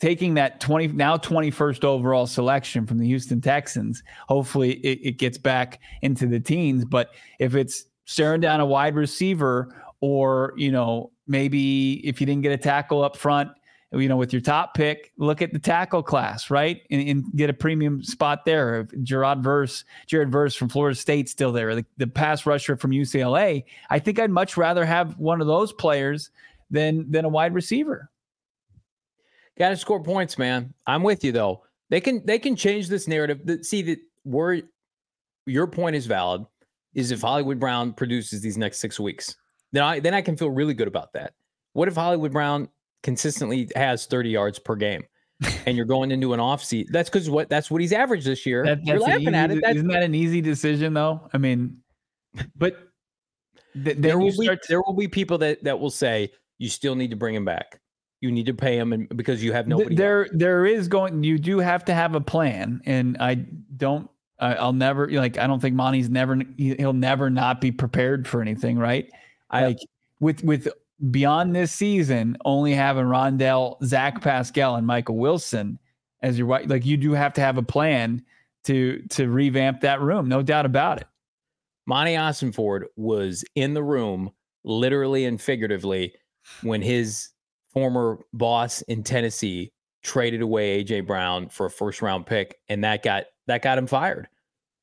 taking 0.00 0.34
that 0.34 0.60
20 0.60 0.88
now 0.88 1.16
21st 1.16 1.84
overall 1.84 2.26
selection 2.26 2.86
from 2.86 2.98
the 2.98 3.06
Houston 3.06 3.40
Texans, 3.40 4.02
hopefully 4.28 4.74
it, 4.74 4.98
it 5.02 5.18
gets 5.18 5.36
back 5.36 5.80
into 6.02 6.26
the 6.26 6.40
teens. 6.40 6.84
But 6.84 7.10
if 7.38 7.54
it's 7.54 7.84
staring 8.06 8.40
down 8.40 8.60
a 8.60 8.66
wide 8.66 8.94
receiver, 8.94 9.74
or 10.00 10.54
you 10.56 10.72
know, 10.72 11.12
maybe 11.26 12.06
if 12.06 12.20
you 12.20 12.26
didn't 12.26 12.42
get 12.42 12.52
a 12.52 12.58
tackle 12.58 13.04
up 13.04 13.16
front, 13.16 13.50
you 13.96 14.08
know, 14.08 14.16
with 14.16 14.32
your 14.32 14.42
top 14.42 14.74
pick, 14.74 15.12
look 15.16 15.42
at 15.42 15.52
the 15.52 15.58
tackle 15.58 16.02
class, 16.02 16.50
right? 16.50 16.82
And, 16.90 17.08
and 17.08 17.24
get 17.36 17.50
a 17.50 17.52
premium 17.54 18.02
spot 18.02 18.44
there. 18.44 18.88
Gerard 19.02 19.42
Verse, 19.42 19.84
Jared 20.06 20.30
Verse 20.30 20.54
from 20.54 20.68
Florida 20.68 20.94
State 20.94 21.28
still 21.28 21.52
there, 21.52 21.74
the, 21.74 21.86
the 21.96 22.06
pass 22.06 22.46
rusher 22.46 22.76
from 22.76 22.90
UCLA. 22.90 23.64
I 23.90 23.98
think 23.98 24.18
I'd 24.18 24.30
much 24.30 24.56
rather 24.56 24.84
have 24.84 25.18
one 25.18 25.40
of 25.40 25.46
those 25.46 25.72
players 25.72 26.30
than 26.70 27.10
than 27.10 27.24
a 27.24 27.28
wide 27.28 27.54
receiver. 27.54 28.10
Got 29.56 29.70
to 29.70 29.76
score 29.76 30.02
points, 30.02 30.36
man. 30.38 30.74
I'm 30.86 31.02
with 31.02 31.22
you 31.24 31.32
though. 31.32 31.62
They 31.90 32.00
can 32.00 32.24
they 32.26 32.38
can 32.38 32.56
change 32.56 32.88
this 32.88 33.06
narrative. 33.06 33.64
See 33.64 33.82
that 33.82 33.98
where 34.24 34.60
your 35.46 35.66
point 35.66 35.96
is 35.96 36.06
valid 36.06 36.44
is 36.94 37.10
if 37.10 37.20
Hollywood 37.20 37.60
Brown 37.60 37.92
produces 37.92 38.40
these 38.40 38.56
next 38.56 38.78
six 38.78 38.98
weeks, 38.98 39.36
then 39.72 39.82
I 39.82 40.00
then 40.00 40.14
I 40.14 40.22
can 40.22 40.36
feel 40.36 40.50
really 40.50 40.74
good 40.74 40.88
about 40.88 41.12
that. 41.12 41.34
What 41.72 41.88
if 41.88 41.94
Hollywood 41.94 42.32
Brown 42.32 42.68
consistently 43.04 43.68
has 43.76 44.06
30 44.06 44.30
yards 44.30 44.58
per 44.58 44.74
game, 44.74 45.04
and 45.66 45.76
you're 45.76 45.86
going 45.86 46.10
into 46.10 46.32
an 46.32 46.40
off 46.40 46.64
season? 46.64 46.92
That's 46.92 47.08
because 47.08 47.30
what 47.30 47.48
that's 47.48 47.70
what 47.70 47.80
he's 47.80 47.92
averaged 47.92 48.26
this 48.26 48.44
year. 48.44 48.64
That, 48.64 48.84
you're 48.84 48.98
laughing 48.98 49.32
at 49.36 49.50
easy- 49.50 49.58
it. 49.58 49.62
That's, 49.62 49.76
Isn't 49.76 49.88
that 49.88 50.02
an 50.02 50.14
easy 50.16 50.40
decision 50.40 50.94
though? 50.94 51.28
I 51.32 51.38
mean, 51.38 51.78
but 52.56 52.76
th- 53.84 53.98
there 53.98 54.18
will 54.18 54.36
be 54.36 54.46
to- 54.48 54.58
there 54.68 54.82
will 54.82 54.94
be 54.94 55.06
people 55.06 55.38
that 55.38 55.62
that 55.62 55.78
will 55.78 55.90
say 55.90 56.32
you 56.58 56.68
still 56.68 56.96
need 56.96 57.10
to 57.10 57.16
bring 57.16 57.36
him 57.36 57.44
back. 57.44 57.80
You 58.20 58.32
need 58.32 58.46
to 58.46 58.54
pay 58.54 58.78
him, 58.78 58.92
and 58.94 59.06
because 59.16 59.44
you 59.44 59.52
have 59.52 59.68
nobody. 59.68 59.90
else. 59.90 59.98
there 59.98 60.28
there 60.32 60.66
is 60.66 60.88
going 60.88 61.22
you 61.22 61.38
do 61.38 61.58
have 61.58 61.84
to 61.84 61.94
have 61.94 62.14
a 62.14 62.20
plan 62.22 62.80
and 62.86 63.18
i 63.20 63.34
don't 63.76 64.08
I, 64.40 64.54
i'll 64.54 64.72
never 64.72 65.10
like 65.10 65.36
i 65.36 65.46
don't 65.46 65.60
think 65.60 65.76
monty's 65.76 66.08
never 66.08 66.38
he- 66.56 66.74
he'll 66.76 66.94
never 66.94 67.28
not 67.28 67.60
be 67.60 67.70
prepared 67.70 68.26
for 68.26 68.40
anything 68.40 68.78
right 68.78 69.10
I- 69.50 69.66
like 69.66 69.78
with 70.20 70.42
with 70.42 70.68
beyond 71.10 71.54
this 71.54 71.72
season 71.72 72.36
only 72.44 72.72
having 72.72 73.04
rondale 73.04 73.82
zach 73.84 74.22
pascal 74.22 74.76
and 74.76 74.86
michael 74.86 75.16
wilson 75.16 75.78
as 76.22 76.38
your 76.38 76.46
right 76.46 76.68
like 76.68 76.86
you 76.86 76.96
do 76.96 77.12
have 77.12 77.32
to 77.32 77.40
have 77.40 77.58
a 77.58 77.62
plan 77.62 78.22
to 78.62 79.02
to 79.10 79.28
revamp 79.28 79.80
that 79.80 80.00
room 80.00 80.28
no 80.28 80.40
doubt 80.40 80.64
about 80.64 81.00
it 81.00 81.06
Monti 81.86 82.12
Ossenfort 82.12 82.84
was 82.96 83.44
in 83.54 83.74
the 83.74 83.82
room, 83.82 84.30
literally 84.64 85.24
and 85.24 85.40
figuratively, 85.40 86.14
when 86.62 86.82
his 86.82 87.30
former 87.72 88.18
boss 88.32 88.82
in 88.82 89.02
Tennessee 89.02 89.72
traded 90.02 90.42
away 90.42 90.82
AJ 90.82 91.06
Brown 91.06 91.48
for 91.48 91.66
a 91.66 91.70
first 91.70 92.02
round 92.02 92.26
pick, 92.26 92.58
and 92.68 92.82
that 92.84 93.02
got 93.02 93.24
that 93.46 93.62
got 93.62 93.78
him 93.78 93.86
fired. 93.86 94.28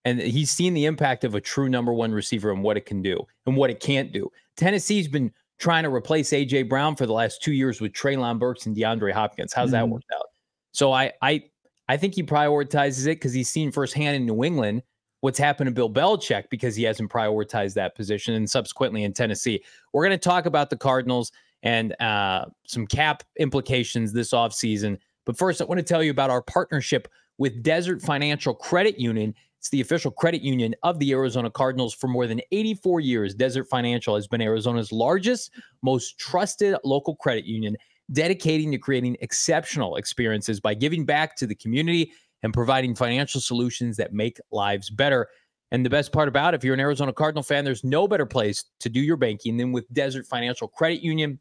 And 0.03 0.19
he's 0.19 0.49
seen 0.49 0.73
the 0.73 0.85
impact 0.85 1.23
of 1.23 1.35
a 1.35 1.41
true 1.41 1.69
number 1.69 1.93
one 1.93 2.11
receiver 2.11 2.51
and 2.51 2.63
what 2.63 2.77
it 2.77 2.87
can 2.87 3.03
do 3.03 3.23
and 3.45 3.55
what 3.55 3.69
it 3.69 3.79
can't 3.79 4.11
do. 4.11 4.31
Tennessee's 4.57 5.07
been 5.07 5.31
trying 5.61 5.83
to 5.83 5.93
replace 5.93 6.31
AJ 6.31 6.67
Brown 6.67 6.95
for 6.97 7.05
the 7.05 7.13
last 7.13 7.41
two 7.41 7.53
years 7.53 7.79
with 7.79 7.93
Treylon 7.93 8.37
Burks 8.39 8.65
and 8.65 8.75
DeAndre 8.75 9.13
Hopkins. 9.13 9.53
How's 9.53 9.71
that 9.71 9.85
Mhm. 9.85 9.89
worked 9.91 10.11
out? 10.13 10.25
So 10.73 10.91
I 10.91 11.13
I 11.21 11.43
I 11.87 11.97
think 11.97 12.15
he 12.15 12.23
prioritizes 12.23 13.03
it 13.05 13.15
because 13.15 13.33
he's 13.33 13.49
seen 13.49 13.71
firsthand 13.71 14.15
in 14.15 14.25
New 14.25 14.43
England 14.43 14.83
what's 15.21 15.37
happened 15.37 15.67
to 15.67 15.71
Bill 15.73 15.89
Belichick 15.89 16.45
because 16.49 16.75
he 16.75 16.83
hasn't 16.83 17.11
prioritized 17.11 17.75
that 17.75 17.93
position 17.95 18.33
and 18.33 18.49
subsequently 18.49 19.03
in 19.03 19.13
Tennessee. 19.13 19.63
We're 19.93 20.03
going 20.03 20.17
to 20.17 20.29
talk 20.29 20.47
about 20.47 20.69
the 20.71 20.77
Cardinals 20.77 21.31
and 21.61 21.93
uh, 22.01 22.45
some 22.65 22.87
cap 22.87 23.21
implications 23.37 24.13
this 24.13 24.31
offseason. 24.31 24.97
But 25.27 25.37
first, 25.37 25.61
I 25.61 25.65
want 25.65 25.77
to 25.77 25.83
tell 25.83 26.01
you 26.01 26.09
about 26.09 26.31
our 26.31 26.41
partnership 26.41 27.07
with 27.37 27.61
Desert 27.61 28.01
Financial 28.01 28.55
Credit 28.55 28.99
Union. 28.99 29.35
It's 29.61 29.69
the 29.69 29.81
official 29.81 30.09
credit 30.09 30.41
union 30.41 30.73
of 30.81 30.97
the 30.97 31.11
Arizona 31.11 31.51
Cardinals 31.51 31.93
for 31.93 32.07
more 32.07 32.25
than 32.25 32.41
84 32.51 32.99
years. 32.99 33.35
Desert 33.35 33.65
Financial 33.65 34.15
has 34.15 34.27
been 34.27 34.41
Arizona's 34.41 34.91
largest, 34.91 35.51
most 35.83 36.17
trusted 36.17 36.75
local 36.83 37.15
credit 37.15 37.45
union, 37.45 37.77
dedicating 38.11 38.71
to 38.71 38.79
creating 38.79 39.17
exceptional 39.21 39.97
experiences 39.97 40.59
by 40.59 40.73
giving 40.73 41.05
back 41.05 41.35
to 41.35 41.45
the 41.45 41.53
community 41.53 42.11
and 42.41 42.55
providing 42.55 42.95
financial 42.95 43.39
solutions 43.39 43.97
that 43.97 44.13
make 44.13 44.39
lives 44.49 44.89
better. 44.89 45.27
And 45.69 45.85
the 45.85 45.91
best 45.91 46.11
part 46.11 46.27
about 46.27 46.55
it, 46.55 46.57
if 46.57 46.63
you're 46.63 46.73
an 46.73 46.79
Arizona 46.79 47.13
Cardinal 47.13 47.43
fan, 47.43 47.63
there's 47.63 47.83
no 47.83 48.07
better 48.07 48.25
place 48.25 48.65
to 48.79 48.89
do 48.89 48.99
your 48.99 49.15
banking 49.15 49.57
than 49.57 49.71
with 49.71 49.87
Desert 49.93 50.25
Financial 50.25 50.69
Credit 50.69 51.03
Union. 51.03 51.39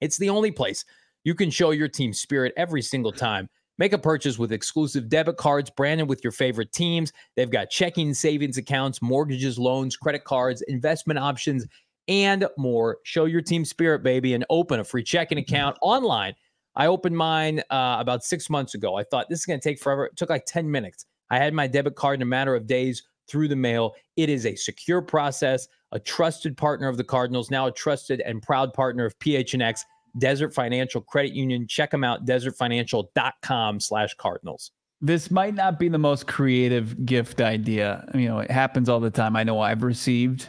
It's 0.00 0.18
the 0.18 0.28
only 0.28 0.50
place 0.50 0.84
you 1.22 1.36
can 1.36 1.50
show 1.50 1.70
your 1.70 1.86
team 1.86 2.14
spirit 2.14 2.52
every 2.56 2.82
single 2.82 3.12
time. 3.12 3.48
Make 3.76 3.92
a 3.92 3.98
purchase 3.98 4.38
with 4.38 4.52
exclusive 4.52 5.08
debit 5.08 5.36
cards 5.36 5.68
branded 5.68 6.08
with 6.08 6.22
your 6.22 6.30
favorite 6.30 6.72
teams. 6.72 7.12
They've 7.34 7.50
got 7.50 7.70
checking, 7.70 8.14
savings 8.14 8.56
accounts, 8.56 9.02
mortgages, 9.02 9.58
loans, 9.58 9.96
credit 9.96 10.24
cards, 10.24 10.62
investment 10.62 11.18
options, 11.18 11.66
and 12.06 12.46
more. 12.56 12.98
Show 13.02 13.24
your 13.24 13.42
team 13.42 13.64
spirit, 13.64 14.02
baby, 14.02 14.34
and 14.34 14.44
open 14.48 14.78
a 14.78 14.84
free 14.84 15.02
checking 15.02 15.38
account 15.38 15.76
online. 15.82 16.34
I 16.76 16.86
opened 16.86 17.16
mine 17.16 17.60
uh, 17.70 17.96
about 17.98 18.24
six 18.24 18.48
months 18.48 18.74
ago. 18.74 18.96
I 18.96 19.04
thought 19.04 19.28
this 19.28 19.40
is 19.40 19.46
going 19.46 19.60
to 19.60 19.68
take 19.68 19.80
forever. 19.80 20.06
It 20.06 20.16
took 20.16 20.30
like 20.30 20.44
10 20.46 20.70
minutes. 20.70 21.06
I 21.30 21.38
had 21.38 21.54
my 21.54 21.66
debit 21.66 21.96
card 21.96 22.18
in 22.18 22.22
a 22.22 22.26
matter 22.26 22.54
of 22.54 22.66
days 22.66 23.02
through 23.28 23.48
the 23.48 23.56
mail. 23.56 23.94
It 24.16 24.28
is 24.28 24.46
a 24.46 24.54
secure 24.54 25.00
process, 25.02 25.66
a 25.92 25.98
trusted 25.98 26.56
partner 26.56 26.88
of 26.88 26.96
the 26.96 27.04
Cardinals, 27.04 27.50
now 27.50 27.66
a 27.66 27.72
trusted 27.72 28.20
and 28.20 28.42
proud 28.42 28.72
partner 28.72 29.04
of 29.04 29.18
PHNX, 29.18 29.80
Desert 30.18 30.54
Financial 30.54 31.00
Credit 31.00 31.32
Union. 31.32 31.66
Check 31.66 31.90
them 31.90 32.04
out, 32.04 32.24
desertfinancial.com 32.24 33.80
slash 33.80 34.14
Cardinals. 34.14 34.72
this 35.00 35.30
might 35.30 35.54
not 35.54 35.78
be 35.78 35.88
the 35.88 35.98
most 35.98 36.26
creative 36.26 37.04
gift 37.04 37.40
idea. 37.40 38.08
You 38.14 38.28
know, 38.28 38.38
it 38.38 38.50
happens 38.50 38.88
all 38.88 39.00
the 39.00 39.10
time. 39.10 39.36
I 39.36 39.44
know 39.44 39.60
I've 39.60 39.82
received 39.82 40.48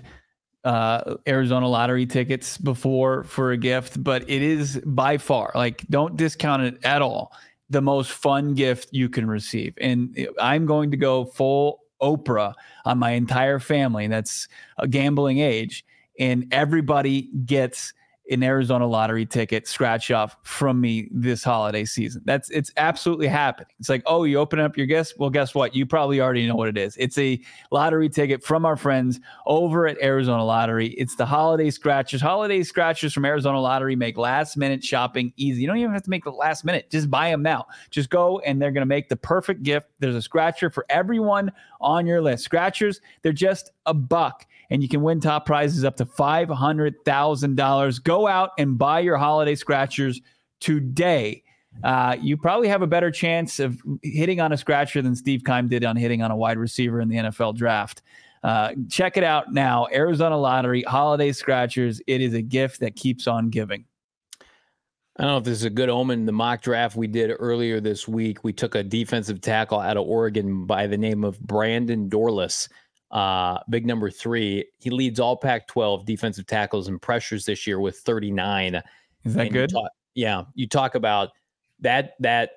uh, 0.63 1.15
Arizona 1.27 1.67
lottery 1.67 2.05
tickets 2.05 2.57
before 2.57 3.23
for 3.25 3.51
a 3.51 3.57
gift, 3.57 4.01
but 4.01 4.23
it 4.29 4.41
is 4.41 4.81
by 4.85 5.17
far 5.17 5.51
like 5.55 5.85
don't 5.89 6.15
discount 6.17 6.63
it 6.63 6.85
at 6.85 7.01
all. 7.01 7.33
The 7.69 7.81
most 7.81 8.11
fun 8.11 8.53
gift 8.53 8.89
you 8.91 9.09
can 9.09 9.27
receive, 9.27 9.73
and 9.81 10.27
I'm 10.39 10.65
going 10.65 10.91
to 10.91 10.97
go 10.97 11.25
full 11.25 11.81
Oprah 12.01 12.53
on 12.85 12.99
my 12.99 13.11
entire 13.11 13.59
family. 13.59 14.07
That's 14.07 14.47
a 14.77 14.87
gambling 14.87 15.39
age, 15.39 15.83
and 16.19 16.47
everybody 16.51 17.29
gets 17.45 17.93
an 18.29 18.43
Arizona 18.43 18.87
lottery 18.87 19.25
ticket 19.25 19.67
scratch 19.67 20.11
off 20.11 20.37
from 20.43 20.81
me 20.81 21.07
this 21.11 21.43
holiday 21.43 21.85
season. 21.85 22.21
That's 22.25 22.49
it's 22.49 22.71
absolutely 22.77 23.27
happening. 23.27 23.67
It's 23.79 23.89
like, 23.89 24.03
oh, 24.05 24.23
you 24.23 24.37
open 24.37 24.59
up 24.59 24.77
your 24.77 24.87
guess. 24.87 25.13
Well, 25.17 25.29
guess 25.29 25.53
what? 25.53 25.75
You 25.75 25.85
probably 25.85 26.21
already 26.21 26.47
know 26.47 26.55
what 26.55 26.69
it 26.69 26.77
is. 26.77 26.95
It's 26.97 27.17
a 27.17 27.39
lottery 27.71 28.09
ticket 28.09 28.43
from 28.43 28.65
our 28.65 28.75
friends 28.75 29.19
over 29.45 29.87
at 29.87 30.01
Arizona 30.01 30.43
Lottery. 30.43 30.87
It's 30.89 31.15
the 31.15 31.25
holiday 31.25 31.69
scratchers. 31.69 32.21
Holiday 32.21 32.63
scratchers 32.63 33.13
from 33.13 33.25
Arizona 33.25 33.59
Lottery 33.59 33.95
make 33.95 34.17
last 34.17 34.57
minute 34.57 34.83
shopping 34.83 35.31
easy. 35.37 35.61
You 35.61 35.67
don't 35.67 35.77
even 35.77 35.93
have 35.93 36.03
to 36.03 36.09
make 36.09 36.23
the 36.23 36.31
last 36.31 36.65
minute. 36.65 36.89
Just 36.89 37.09
buy 37.09 37.29
them 37.29 37.43
now. 37.43 37.65
Just 37.89 38.09
go 38.09 38.39
and 38.39 38.61
they're 38.61 38.71
going 38.71 38.81
to 38.81 38.87
make 38.87 39.09
the 39.09 39.15
perfect 39.15 39.63
gift. 39.63 39.87
There's 39.99 40.15
a 40.15 40.21
scratcher 40.21 40.69
for 40.69 40.85
everyone 40.89 41.51
on 41.85 42.05
your 42.05 42.21
list. 42.21 42.43
Scratchers, 42.43 42.99
they're 43.21 43.31
just 43.31 43.71
a 43.85 43.93
buck, 43.93 44.45
and 44.69 44.81
you 44.81 44.89
can 44.89 45.01
win 45.01 45.21
top 45.21 45.45
prizes 45.45 45.85
up 45.85 45.95
to 45.97 46.05
$500,000. 46.05 48.03
Go 48.03 48.27
out 48.27 48.49
and 48.57 48.77
buy 48.77 48.99
your 48.99 49.17
holiday 49.17 49.55
scratchers 49.55 50.19
today. 50.59 51.43
Uh, 51.83 52.15
you 52.21 52.37
probably 52.37 52.67
have 52.67 52.81
a 52.81 52.87
better 52.87 53.11
chance 53.11 53.59
of 53.59 53.81
hitting 54.01 54.39
on 54.39 54.51
a 54.51 54.57
scratcher 54.57 55.01
than 55.01 55.15
Steve 55.15 55.43
Keim 55.45 55.67
did 55.67 55.83
on 55.85 55.95
hitting 55.95 56.21
on 56.21 56.31
a 56.31 56.35
wide 56.35 56.57
receiver 56.57 57.01
in 57.01 57.09
the 57.09 57.17
NFL 57.17 57.55
draft. 57.55 58.01
Uh, 58.43 58.73
check 58.89 59.17
it 59.17 59.23
out 59.23 59.53
now. 59.53 59.87
Arizona 59.91 60.37
Lottery 60.37 60.83
Holiday 60.83 61.31
Scratchers. 61.31 62.01
It 62.07 62.21
is 62.21 62.33
a 62.33 62.41
gift 62.41 62.79
that 62.79 62.95
keeps 62.95 63.27
on 63.27 63.49
giving. 63.49 63.85
I 65.17 65.23
don't 65.23 65.31
know 65.31 65.37
if 65.37 65.43
this 65.45 65.59
is 65.59 65.63
a 65.63 65.69
good 65.69 65.89
omen. 65.89 66.25
The 66.25 66.33
mock 66.33 66.61
draft 66.61 66.97
we 66.97 67.07
did 67.07 67.31
earlier 67.39 67.79
this 67.79 68.05
week, 68.05 68.43
we 68.43 68.51
took 68.51 68.75
a 68.75 68.83
defensive 68.83 69.39
tackle 69.39 69.79
out 69.79 69.95
of 69.95 70.05
Oregon 70.05 70.65
by 70.65 70.87
the 70.87 70.97
name 70.97 71.23
of 71.23 71.39
Brandon 71.39 72.09
Dorlus, 72.09 72.67
uh, 73.11 73.59
big 73.69 73.85
number 73.85 74.09
three. 74.09 74.65
He 74.79 74.89
leads 74.89 75.21
all 75.21 75.37
Pac 75.37 75.67
12 75.67 76.05
defensive 76.05 76.45
tackles 76.47 76.89
and 76.89 77.01
pressures 77.01 77.45
this 77.45 77.65
year 77.65 77.79
with 77.79 77.97
39. 77.99 78.81
Is 79.23 79.33
that 79.35 79.41
And 79.41 79.51
good? 79.53 79.71
You 79.71 79.79
talk, 79.79 79.91
yeah. 80.15 80.43
You 80.53 80.67
talk 80.67 80.95
about 80.95 81.29
that, 81.79 82.15
that, 82.19 82.49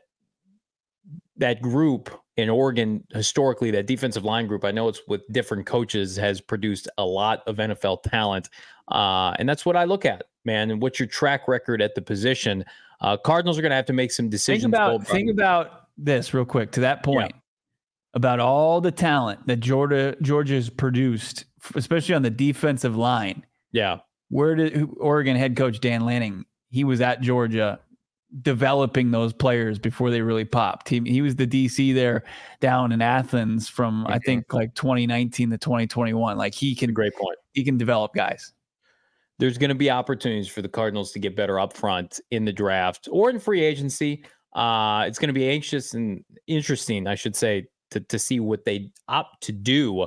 that 1.36 1.62
group 1.62 2.11
in 2.36 2.48
Oregon 2.48 3.04
historically, 3.12 3.70
that 3.70 3.86
defensive 3.86 4.24
line 4.24 4.48
group, 4.48 4.64
I 4.64 4.72
know 4.72 4.88
it's 4.88 5.00
with 5.06 5.22
different 5.30 5.66
coaches, 5.66 6.16
has 6.16 6.40
produced 6.40 6.88
a 6.98 7.04
lot 7.04 7.42
of 7.46 7.56
NFL 7.56 8.02
talent. 8.02 8.48
Uh, 8.88 9.34
and 9.38 9.48
that's 9.48 9.64
what 9.64 9.76
I 9.76 9.84
look 9.84 10.04
at, 10.04 10.24
man. 10.49 10.70
And 10.72 10.82
what's 10.82 10.99
your 10.99 11.07
track 11.09 11.46
record 11.46 11.80
at 11.80 11.94
the 11.94 12.03
position? 12.03 12.64
Uh, 13.01 13.16
Cardinals 13.16 13.57
are 13.59 13.62
going 13.62 13.70
to 13.70 13.76
have 13.76 13.86
to 13.86 13.92
make 13.92 14.11
some 14.11 14.28
decisions. 14.28 14.64
Think 14.64 14.74
about 14.74 15.07
think 15.07 15.30
about 15.30 15.86
this 15.96 16.34
real 16.34 16.44
quick 16.44 16.72
to 16.72 16.80
that 16.80 17.03
point 17.05 17.32
about 18.14 18.40
all 18.40 18.80
the 18.80 18.90
talent 18.90 19.46
that 19.46 19.57
Georgia 19.61 20.16
Georgia's 20.22 20.68
produced, 20.70 21.44
especially 21.76 22.14
on 22.14 22.22
the 22.22 22.30
defensive 22.30 22.96
line. 22.96 23.44
yeah, 23.72 23.99
Where 24.30 24.55
did 24.57 24.88
Oregon 24.99 25.36
head 25.36 25.55
coach 25.57 25.78
Dan 25.80 26.05
Lanning? 26.07 26.44
He 26.70 26.82
was 26.84 27.01
at 27.01 27.20
Georgia 27.20 27.78
developing 28.42 29.11
those 29.11 29.32
players 29.32 29.78
before 29.78 30.11
they 30.11 30.20
really 30.20 30.44
popped. 30.44 30.88
He, 30.88 31.01
he 31.01 31.22
was 31.22 31.36
the 31.36 31.46
DC 31.46 31.94
there 31.94 32.24
down 32.61 32.92
in 32.92 33.01
Athens 33.01 33.68
from 33.68 34.07
I 34.07 34.18
Mhm. 34.18 34.24
think 34.24 34.53
like 34.53 34.74
2019 34.74 35.51
to 35.51 35.57
2021. 35.59 36.36
Like 36.36 36.55
he 36.55 36.74
can 36.74 36.92
great 36.92 37.14
point. 37.14 37.36
he 37.53 37.64
can 37.64 37.76
develop 37.78 38.12
guys. 38.14 38.53
There's 39.39 39.59
going 39.59 39.68
to 39.68 39.74
be 39.74 39.91
opportunities 39.91 40.49
for 40.49 40.62
the 40.62 40.68
Cardinals 40.68 41.12
to 41.12 41.18
get 41.18 41.36
better 41.36 41.61
up 41.61 41.76
front 41.76 42.20
in 42.30 42.45
the 42.45 42.53
draft 42.53 43.09
or 43.11 43.30
in 43.30 43.39
free 43.39 43.62
agency. 43.62 44.24
Uh, 44.55 45.05
it's 45.07 45.18
going 45.18 45.28
to 45.28 45.34
be 45.34 45.49
anxious 45.49 45.95
and 45.95 46.24
interesting, 46.47 47.07
I 47.07 47.14
should 47.14 47.36
say, 47.36 47.68
to, 47.93 48.01
to 48.01 48.18
see 48.18 48.41
what 48.41 48.64
they 48.64 48.91
opt 49.09 49.43
to 49.45 49.53
do. 49.53 50.03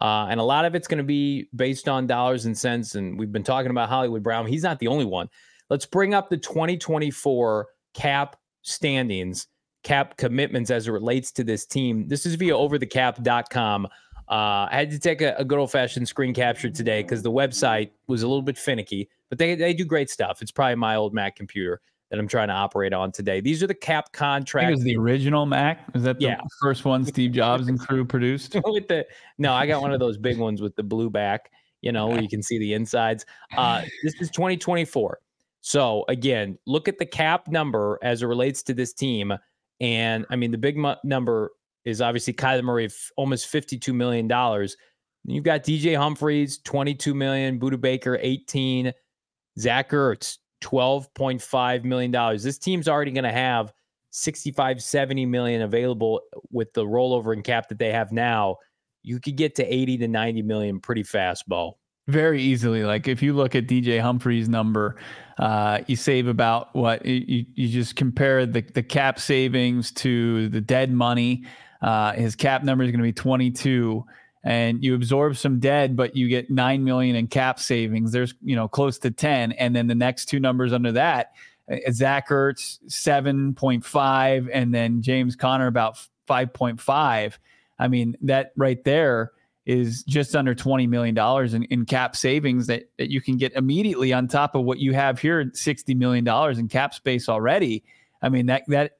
Uh, 0.00 0.26
and 0.30 0.40
a 0.40 0.44
lot 0.44 0.64
of 0.64 0.74
it's 0.74 0.88
going 0.88 0.98
to 0.98 1.04
be 1.04 1.48
based 1.54 1.88
on 1.88 2.06
dollars 2.06 2.46
and 2.46 2.56
cents. 2.56 2.94
And 2.94 3.18
we've 3.18 3.32
been 3.32 3.44
talking 3.44 3.70
about 3.70 3.88
Hollywood 3.88 4.22
Brown. 4.22 4.46
He's 4.46 4.62
not 4.62 4.78
the 4.78 4.88
only 4.88 5.04
one. 5.04 5.28
Let's 5.68 5.86
bring 5.86 6.14
up 6.14 6.30
the 6.30 6.38
2024 6.38 7.68
cap 7.94 8.36
standings, 8.62 9.46
cap 9.84 10.16
commitments 10.16 10.70
as 10.70 10.88
it 10.88 10.92
relates 10.92 11.30
to 11.32 11.44
this 11.44 11.66
team. 11.66 12.08
This 12.08 12.24
is 12.24 12.36
via 12.36 12.54
overthecap.com. 12.54 13.88
Uh, 14.30 14.68
I 14.70 14.76
had 14.76 14.90
to 14.92 14.98
take 14.98 15.20
a, 15.22 15.34
a 15.36 15.44
good 15.44 15.58
old 15.58 15.72
fashioned 15.72 16.06
screen 16.06 16.32
capture 16.32 16.70
today 16.70 17.02
because 17.02 17.22
the 17.22 17.32
website 17.32 17.90
was 18.06 18.22
a 18.22 18.28
little 18.28 18.42
bit 18.42 18.56
finicky, 18.56 19.08
but 19.28 19.38
they, 19.38 19.56
they 19.56 19.74
do 19.74 19.84
great 19.84 20.08
stuff. 20.08 20.40
It's 20.40 20.52
probably 20.52 20.76
my 20.76 20.94
old 20.94 21.12
Mac 21.12 21.34
computer 21.34 21.80
that 22.10 22.18
I'm 22.18 22.28
trying 22.28 22.48
to 22.48 22.54
operate 22.54 22.92
on 22.92 23.10
today. 23.10 23.40
These 23.40 23.60
are 23.62 23.66
the 23.66 23.74
cap 23.74 24.04
I 24.04 24.06
think 24.06 24.14
it 24.14 24.18
contracts. 24.18 24.70
was 24.76 24.84
the 24.84 24.96
original 24.96 25.46
Mac. 25.46 25.84
Is 25.94 26.04
that 26.04 26.18
the 26.18 26.26
Yeah. 26.26 26.40
first 26.60 26.84
one 26.84 27.04
Steve 27.06 27.32
Jobs 27.32 27.66
and 27.68 27.78
crew 27.78 28.04
produced? 28.04 28.56
with 28.64 28.86
the 28.88 29.04
no, 29.38 29.52
I 29.52 29.66
got 29.66 29.82
one 29.82 29.92
of 29.92 29.98
those 30.00 30.16
big 30.16 30.38
ones 30.38 30.62
with 30.62 30.76
the 30.76 30.82
blue 30.84 31.10
back, 31.10 31.50
you 31.82 31.90
know, 31.90 32.06
where 32.06 32.20
you 32.22 32.28
can 32.28 32.42
see 32.42 32.58
the 32.58 32.72
insides. 32.74 33.26
Uh, 33.56 33.82
this 34.04 34.14
is 34.20 34.30
2024. 34.30 35.18
So 35.60 36.04
again, 36.08 36.56
look 36.66 36.86
at 36.88 36.98
the 36.98 37.06
cap 37.06 37.48
number 37.48 37.98
as 38.02 38.22
it 38.22 38.26
relates 38.26 38.62
to 38.64 38.74
this 38.74 38.92
team. 38.92 39.32
And 39.80 40.24
I 40.30 40.36
mean, 40.36 40.50
the 40.52 40.58
big 40.58 40.76
mu- 40.76 40.94
number 41.04 41.50
is 41.84 42.00
obviously 42.00 42.32
Kyler 42.32 42.62
Murray, 42.62 42.86
f- 42.86 43.10
almost 43.16 43.52
$52 43.52 43.94
million. 43.94 44.26
You've 45.24 45.44
got 45.44 45.62
DJ 45.62 45.96
Humphries, 45.96 46.58
22 46.58 47.14
million, 47.14 47.60
Budda 47.60 47.80
Baker, 47.80 48.18
18, 48.20 48.92
Zach 49.58 49.90
Ertz, 49.90 50.38
$12.5 50.62 51.84
million. 51.84 52.38
This 52.38 52.58
team's 52.58 52.88
already 52.88 53.10
going 53.10 53.24
to 53.24 53.32
have 53.32 53.72
65, 54.10 54.82
70 54.82 55.26
million 55.26 55.62
available 55.62 56.20
with 56.50 56.72
the 56.72 56.84
rollover 56.84 57.32
in 57.34 57.42
cap 57.42 57.68
that 57.68 57.78
they 57.78 57.92
have 57.92 58.12
now. 58.12 58.56
You 59.02 59.20
could 59.20 59.36
get 59.36 59.54
to 59.56 59.64
80 59.64 59.98
to 59.98 60.08
90 60.08 60.42
million 60.42 60.80
pretty 60.80 61.02
fast, 61.02 61.48
Bo. 61.48 61.78
very 62.08 62.42
easily. 62.42 62.84
Like 62.84 63.08
if 63.08 63.22
you 63.22 63.34
look 63.34 63.54
at 63.54 63.66
DJ 63.66 64.00
Humphries' 64.00 64.48
number, 64.48 64.96
uh, 65.38 65.80
you 65.86 65.96
save 65.96 66.26
about 66.26 66.74
what 66.74 67.04
you, 67.06 67.46
you 67.54 67.68
just 67.68 67.96
compare 67.96 68.44
the, 68.46 68.60
the 68.60 68.82
cap 68.82 69.18
savings 69.18 69.92
to 69.92 70.48
the 70.48 70.60
dead 70.60 70.92
money. 70.92 71.44
Uh, 71.80 72.12
his 72.12 72.36
cap 72.36 72.62
number 72.62 72.84
is 72.84 72.90
going 72.90 73.00
to 73.00 73.04
be 73.04 73.12
22 73.12 74.04
and 74.42 74.82
you 74.82 74.94
absorb 74.94 75.36
some 75.36 75.60
dead, 75.60 75.96
but 75.96 76.16
you 76.16 76.28
get 76.28 76.50
9 76.50 76.82
million 76.82 77.16
in 77.16 77.26
cap 77.26 77.60
savings. 77.60 78.12
There's, 78.12 78.34
you 78.42 78.56
know, 78.56 78.68
close 78.68 78.98
to 79.00 79.10
10. 79.10 79.52
And 79.52 79.76
then 79.76 79.86
the 79.86 79.94
next 79.94 80.26
two 80.26 80.40
numbers 80.40 80.72
under 80.72 80.92
that, 80.92 81.32
uh, 81.70 81.76
Zach 81.92 82.28
Ertz 82.28 82.78
7.5 82.88 84.50
and 84.52 84.74
then 84.74 85.02
James 85.02 85.36
Conner 85.36 85.66
about 85.66 85.98
5.5. 86.28 87.34
I 87.78 87.88
mean, 87.88 88.16
that 88.22 88.52
right 88.56 88.82
there 88.84 89.32
is 89.66 90.02
just 90.04 90.34
under 90.34 90.54
$20 90.54 90.88
million 90.88 91.16
in, 91.54 91.64
in 91.64 91.84
cap 91.84 92.16
savings 92.16 92.66
that, 92.66 92.88
that 92.98 93.10
you 93.10 93.20
can 93.20 93.36
get 93.36 93.52
immediately 93.52 94.12
on 94.12 94.26
top 94.26 94.54
of 94.54 94.64
what 94.64 94.78
you 94.78 94.94
have 94.94 95.20
here 95.20 95.44
$60 95.44 95.96
million 95.96 96.26
in 96.58 96.68
cap 96.68 96.94
space 96.94 97.28
already. 97.28 97.84
I 98.22 98.30
mean, 98.30 98.46
that, 98.46 98.62
that 98.68 98.92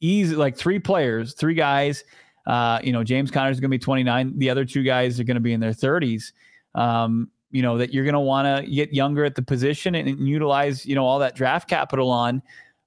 easy, 0.00 0.36
like 0.36 0.56
three 0.56 0.78
players, 0.78 1.34
three 1.34 1.54
guys, 1.54 2.04
uh, 2.46 2.80
you 2.82 2.92
know, 2.92 3.04
James 3.04 3.30
Conner 3.30 3.50
is 3.50 3.60
going 3.60 3.70
to 3.70 3.74
be 3.74 3.78
29. 3.78 4.38
The 4.38 4.50
other 4.50 4.64
two 4.64 4.82
guys 4.82 5.20
are 5.20 5.24
going 5.24 5.36
to 5.36 5.40
be 5.40 5.52
in 5.52 5.60
their 5.60 5.72
30s. 5.72 6.32
Um, 6.74 7.30
you 7.50 7.62
know, 7.62 7.78
that 7.78 7.92
you're 7.92 8.04
going 8.04 8.14
to 8.14 8.20
want 8.20 8.64
to 8.64 8.70
get 8.70 8.92
younger 8.92 9.24
at 9.24 9.34
the 9.34 9.42
position 9.42 9.94
and, 9.96 10.08
and 10.08 10.28
utilize, 10.28 10.86
you 10.86 10.94
know, 10.94 11.04
all 11.04 11.18
that 11.18 11.34
draft 11.34 11.68
capital 11.68 12.10
on. 12.10 12.42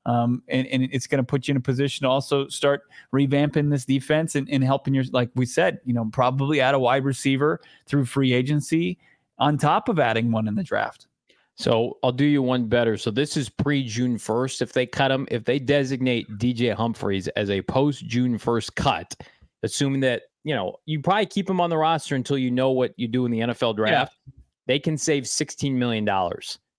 Um, 0.06 0.44
and, 0.48 0.68
and 0.68 0.90
it's 0.92 1.08
going 1.08 1.20
to 1.20 1.24
put 1.24 1.48
you 1.48 1.54
in 1.54 1.58
a 1.58 1.62
position 1.62 2.04
to 2.04 2.10
also 2.10 2.48
start 2.48 2.84
revamping 3.14 3.70
this 3.70 3.86
defense 3.86 4.36
and, 4.36 4.50
and 4.50 4.64
helping 4.64 4.94
your, 4.94 5.06
like 5.12 5.30
we 5.36 5.46
said, 5.46 5.80
you 5.86 5.94
know, 5.94 6.10
probably 6.12 6.60
add 6.60 6.76
a 6.76 6.80
wide 6.80 7.06
receiver 7.06 7.62
through 7.88 8.06
free 8.06 8.34
agency 8.34 8.98
on 9.38 9.58
top 9.58 9.90
of 9.90 10.00
adding 10.00 10.32
one 10.32 10.48
in 10.48 10.56
the 10.56 10.64
draft. 10.64 11.08
So 11.56 11.98
I'll 12.04 12.12
do 12.12 12.26
you 12.26 12.42
one 12.42 12.68
better. 12.68 12.98
So 12.98 13.12
this 13.12 13.38
is 13.38 13.50
pre 13.50 13.84
June 13.84 14.18
1st. 14.18 14.62
If 14.62 14.74
they 14.74 14.86
cut 14.86 15.12
him, 15.12 15.28
if 15.30 15.44
they 15.44 15.60
designate 15.60 16.28
DJ 16.38 16.74
Humphries 16.74 17.28
as 17.30 17.50
a 17.50 17.62
post 17.62 18.06
June 18.08 18.40
1st 18.40 18.76
cut, 18.76 19.16
assuming 19.62 20.02
that, 20.02 20.24
you 20.44 20.56
know, 20.56 20.78
you 20.86 21.02
probably 21.02 21.28
keep 21.28 21.50
him 21.50 21.62
on 21.62 21.70
the 21.70 21.78
roster 21.78 22.16
until 22.16 22.38
you 22.38 22.52
know 22.52 22.72
what 22.72 22.94
you 22.98 23.08
do 23.08 23.26
in 23.26 23.32
the 23.32 23.40
NFL 23.40 23.76
draft, 23.76 24.18
they 24.66 24.80
can 24.80 24.98
save 24.98 25.24
$16 25.24 25.74
million 25.74 26.08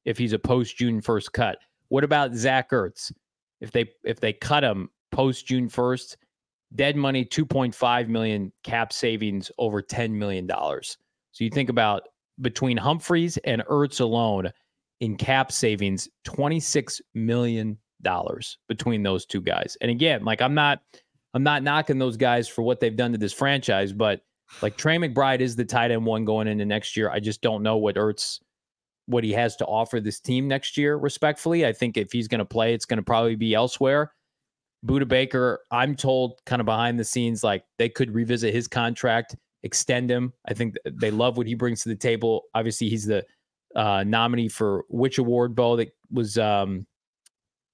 if 0.05 0.19
he's 0.19 0.33
a 0.33 0.39
post 0.39 0.77
June 0.77 1.01
1st 1.01 1.33
cut. 1.33 1.59
What 1.89 2.05
about 2.05 2.35
Zach 2.35 2.71
Ertz? 2.71 3.13
If 3.61 3.71
they 3.71 3.91
if 4.03 4.21
they 4.21 4.33
cut 4.33 4.65
him 4.65 4.91
post 5.13 5.47
June 5.47 5.69
1st, 5.69 6.17
dead 6.75 6.97
money 6.97 7.25
2.5 7.25 8.09
million 8.09 8.53
cap 8.65 8.93
savings 8.93 9.51
over 9.59 9.81
10 9.81 10.19
million 10.19 10.47
dollars. 10.47 10.99
So 11.33 11.45
you 11.45 11.51
think 11.51 11.71
about 11.71 12.03
between 12.41 12.77
Humphries 12.77 13.37
and 13.39 13.63
Ertz 13.67 14.01
alone 14.01 14.53
in 15.01 15.17
cap 15.17 15.53
savings, 15.53 16.09
26 16.25 17.01
million 17.15 17.79
dollars 18.03 18.59
between 18.69 19.03
those 19.03 19.27
two 19.27 19.41
guys. 19.41 19.77
And 19.81 19.91
again, 19.91 20.25
like 20.25 20.41
I'm 20.43 20.55
not 20.55 20.81
I'm 21.33 21.43
not 21.43 21.63
knocking 21.63 21.99
those 21.99 22.17
guys 22.17 22.47
for 22.49 22.63
what 22.63 22.81
they've 22.81 22.97
done 22.97 23.13
to 23.13 23.19
this 23.19 23.33
franchise, 23.33 23.93
but 23.93 24.21
like 24.63 24.77
Trey 24.77 24.97
McBride 24.99 25.41
is 25.41 25.57
the 25.57 25.65
tight 25.65 25.91
end 25.91 26.05
one 26.05 26.25
going 26.25 26.47
into 26.47 26.65
next 26.65 26.97
year. 26.97 27.11
I 27.11 27.19
just 27.19 27.43
don't 27.43 27.63
know 27.63 27.77
what 27.77 27.97
Ertz 27.97 28.39
what 29.07 29.25
he 29.25 29.33
has 29.33 29.57
to 29.57 29.67
offer 29.67 30.01
this 30.01 30.21
team 30.21 30.49
next 30.49 30.77
year, 30.77 30.97
respectfully. 30.97 31.67
I 31.67 31.73
think 31.73 31.97
if 31.97 32.13
he's 32.13 32.29
going 32.29 32.39
to 32.39 32.45
play, 32.45 32.73
it's 32.73 32.87
going 32.87 32.99
to 32.99 33.03
probably 33.03 33.37
be 33.37 33.55
elsewhere. 33.55 34.13
Budda 34.87 35.09
Baker, 35.09 35.61
I'm 35.71 35.95
told 35.95 36.41
kind 36.47 36.61
of 36.61 36.67
behind 36.67 36.99
the 36.99 37.05
scenes, 37.05 37.43
like 37.43 37.65
they 37.79 37.89
could 37.89 38.15
revisit 38.15 38.55
his 38.55 38.69
contract, 38.69 39.37
extend 39.63 40.11
him. 40.11 40.33
I 40.47 40.55
think 40.55 40.77
they 40.85 41.11
love 41.11 41.37
what 41.37 41.47
he 41.47 41.55
brings 41.55 41.83
to 41.83 41.89
the 41.89 41.97
table. 41.97 42.45
Obviously, 42.55 42.89
he's 42.89 43.07
the 43.07 43.25
uh, 43.75 44.05
nominee 44.05 44.49
for 44.49 44.85
which 44.89 45.19
award, 45.19 45.55
Bo, 45.55 45.77
that 45.77 45.95
was 46.11 46.39
um, 46.39 46.87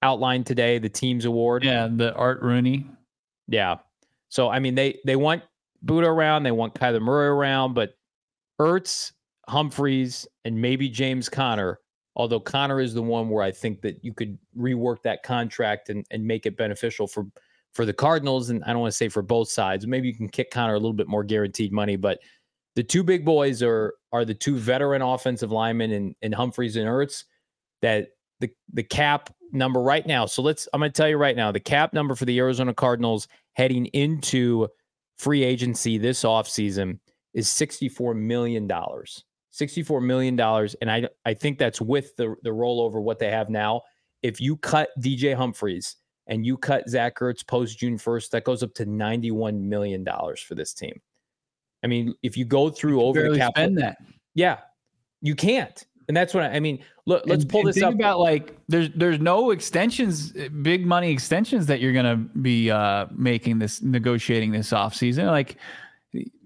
outlined 0.01 0.45
today, 0.45 0.79
the 0.79 0.89
team's 0.89 1.25
award. 1.25 1.63
Yeah, 1.63 1.87
the 1.91 2.13
Art 2.15 2.41
Rooney. 2.41 2.87
Yeah. 3.47 3.77
So 4.29 4.49
I 4.49 4.59
mean, 4.59 4.75
they 4.75 4.99
they 5.05 5.15
want 5.15 5.43
Budda 5.85 6.07
around, 6.07 6.43
they 6.43 6.51
want 6.51 6.75
Kyler 6.75 7.01
Murray 7.01 7.27
around, 7.27 7.73
but 7.73 7.95
Ertz, 8.59 9.11
Humphries, 9.47 10.27
and 10.45 10.59
maybe 10.59 10.89
James 10.89 11.29
Conner. 11.29 11.79
Although 12.15 12.39
Conner 12.39 12.81
is 12.81 12.93
the 12.93 13.01
one 13.01 13.29
where 13.29 13.43
I 13.43 13.51
think 13.51 13.81
that 13.81 14.03
you 14.03 14.13
could 14.13 14.37
rework 14.57 15.01
that 15.03 15.23
contract 15.23 15.89
and, 15.89 16.05
and 16.11 16.25
make 16.25 16.45
it 16.45 16.57
beneficial 16.57 17.07
for 17.07 17.25
for 17.73 17.85
the 17.85 17.93
Cardinals, 17.93 18.49
and 18.49 18.63
I 18.65 18.71
don't 18.71 18.81
want 18.81 18.91
to 18.91 18.97
say 18.97 19.07
for 19.07 19.21
both 19.21 19.49
sides. 19.49 19.87
Maybe 19.87 20.07
you 20.07 20.13
can 20.13 20.27
kick 20.27 20.51
Conner 20.51 20.73
a 20.73 20.79
little 20.79 20.93
bit 20.93 21.07
more 21.07 21.23
guaranteed 21.23 21.71
money, 21.71 21.95
but 21.95 22.19
the 22.75 22.83
two 22.83 23.03
big 23.03 23.25
boys 23.25 23.61
are 23.61 23.93
are 24.11 24.25
the 24.25 24.33
two 24.33 24.57
veteran 24.57 25.01
offensive 25.01 25.51
linemen 25.51 25.91
and, 25.91 26.15
and 26.21 26.33
Humphries 26.33 26.75
and 26.75 26.87
Ertz 26.87 27.25
that 27.81 28.09
the 28.39 28.49
the 28.73 28.83
cap 28.83 29.33
number 29.51 29.81
right 29.81 30.05
now. 30.05 30.25
So 30.25 30.41
let's 30.41 30.67
I'm 30.73 30.79
going 30.79 30.91
to 30.91 30.95
tell 30.95 31.09
you 31.09 31.17
right 31.17 31.35
now 31.35 31.51
the 31.51 31.59
cap 31.59 31.93
number 31.93 32.15
for 32.15 32.25
the 32.25 32.37
Arizona 32.39 32.73
Cardinals 32.73 33.27
heading 33.53 33.87
into 33.87 34.67
free 35.17 35.43
agency 35.43 35.97
this 35.97 36.23
offseason 36.23 36.99
is 37.33 37.49
64 37.49 38.13
million 38.13 38.67
dollars. 38.67 39.23
64 39.53 39.99
million 39.99 40.35
dollars 40.37 40.75
and 40.81 40.89
I 40.89 41.07
I 41.25 41.33
think 41.33 41.57
that's 41.57 41.81
with 41.81 42.15
the 42.15 42.35
the 42.43 42.51
rollover 42.51 43.01
what 43.01 43.19
they 43.19 43.29
have 43.31 43.49
now. 43.49 43.81
If 44.23 44.39
you 44.39 44.55
cut 44.57 44.89
DJ 44.99 45.35
Humphries 45.35 45.97
and 46.27 46.45
you 46.45 46.57
cut 46.57 46.87
Zach 46.87 47.17
Ertz 47.17 47.45
post 47.45 47.77
June 47.79 47.97
1st, 47.97 48.29
that 48.29 48.43
goes 48.43 48.63
up 48.63 48.73
to 48.75 48.85
91 48.85 49.67
million 49.67 50.03
dollars 50.03 50.39
for 50.39 50.55
this 50.55 50.73
team. 50.73 51.01
I 51.83 51.87
mean, 51.87 52.15
if 52.23 52.37
you 52.37 52.45
go 52.45 52.69
through 52.69 53.01
over 53.01 53.29
the 53.29 53.37
cap, 53.37 53.53
spend 53.55 53.77
that. 53.77 53.97
Yeah, 54.33 54.57
you 55.21 55.35
can't. 55.35 55.83
And 56.07 56.17
that's 56.17 56.33
what 56.33 56.43
I, 56.43 56.55
I 56.55 56.59
mean. 56.59 56.83
Look, 57.05 57.23
let's 57.25 57.43
and, 57.43 57.51
pull 57.51 57.63
this 57.63 57.75
think 57.75 57.85
up. 57.85 57.93
about 57.93 58.19
like 58.19 58.57
there's 58.67 58.89
there's 58.95 59.19
no 59.19 59.51
extensions, 59.51 60.33
eh, 60.35 60.49
big 60.49 60.85
money 60.85 61.11
extensions 61.11 61.65
that 61.67 61.79
you're 61.79 61.93
gonna 61.93 62.17
be 62.17 62.69
uh, 62.69 63.07
making 63.15 63.59
this 63.59 63.81
negotiating 63.81 64.51
this 64.51 64.71
offseason. 64.71 65.27
Like 65.27 65.57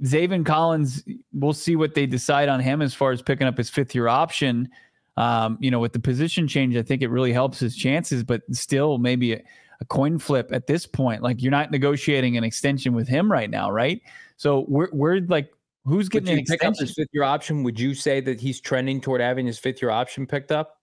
Zaven 0.03 0.45
Collins, 0.45 1.03
we'll 1.33 1.53
see 1.53 1.75
what 1.75 1.95
they 1.95 2.05
decide 2.05 2.49
on 2.49 2.59
him 2.59 2.81
as 2.81 2.93
far 2.93 3.11
as 3.11 3.21
picking 3.21 3.47
up 3.47 3.57
his 3.57 3.69
fifth 3.69 3.95
year 3.95 4.07
option. 4.07 4.69
Um, 5.17 5.57
you 5.61 5.71
know, 5.71 5.79
with 5.79 5.93
the 5.93 5.99
position 5.99 6.47
change, 6.47 6.75
I 6.75 6.81
think 6.81 7.01
it 7.01 7.09
really 7.09 7.33
helps 7.33 7.59
his 7.59 7.75
chances, 7.75 8.23
but 8.23 8.41
still 8.51 8.97
maybe 8.97 9.33
a, 9.33 9.41
a 9.81 9.85
coin 9.85 10.19
flip 10.19 10.49
at 10.51 10.67
this 10.67 10.85
point. 10.85 11.23
Like 11.23 11.41
you're 11.41 11.51
not 11.51 11.71
negotiating 11.71 12.37
an 12.37 12.43
extension 12.43 12.93
with 12.93 13.07
him 13.07 13.31
right 13.31 13.49
now, 13.49 13.71
right? 13.71 14.01
So 14.37 14.65
we're 14.67 14.89
we're 14.91 15.19
like 15.21 15.51
who's 15.85 16.09
getting 16.09 16.35
Would 16.35 16.39
you 16.39 16.45
pick 16.45 16.63
up 16.63 16.71
extension? 16.71 16.87
his 16.87 16.95
fifth 16.95 17.09
year 17.13 17.23
option? 17.23 17.63
Would 17.63 17.79
you 17.79 17.93
say 17.93 18.19
that 18.21 18.41
he's 18.41 18.59
trending 18.59 18.99
toward 18.99 19.21
having 19.21 19.45
his 19.45 19.59
fifth 19.59 19.81
year 19.81 19.91
option 19.91 20.25
picked 20.27 20.51
up? 20.51 20.77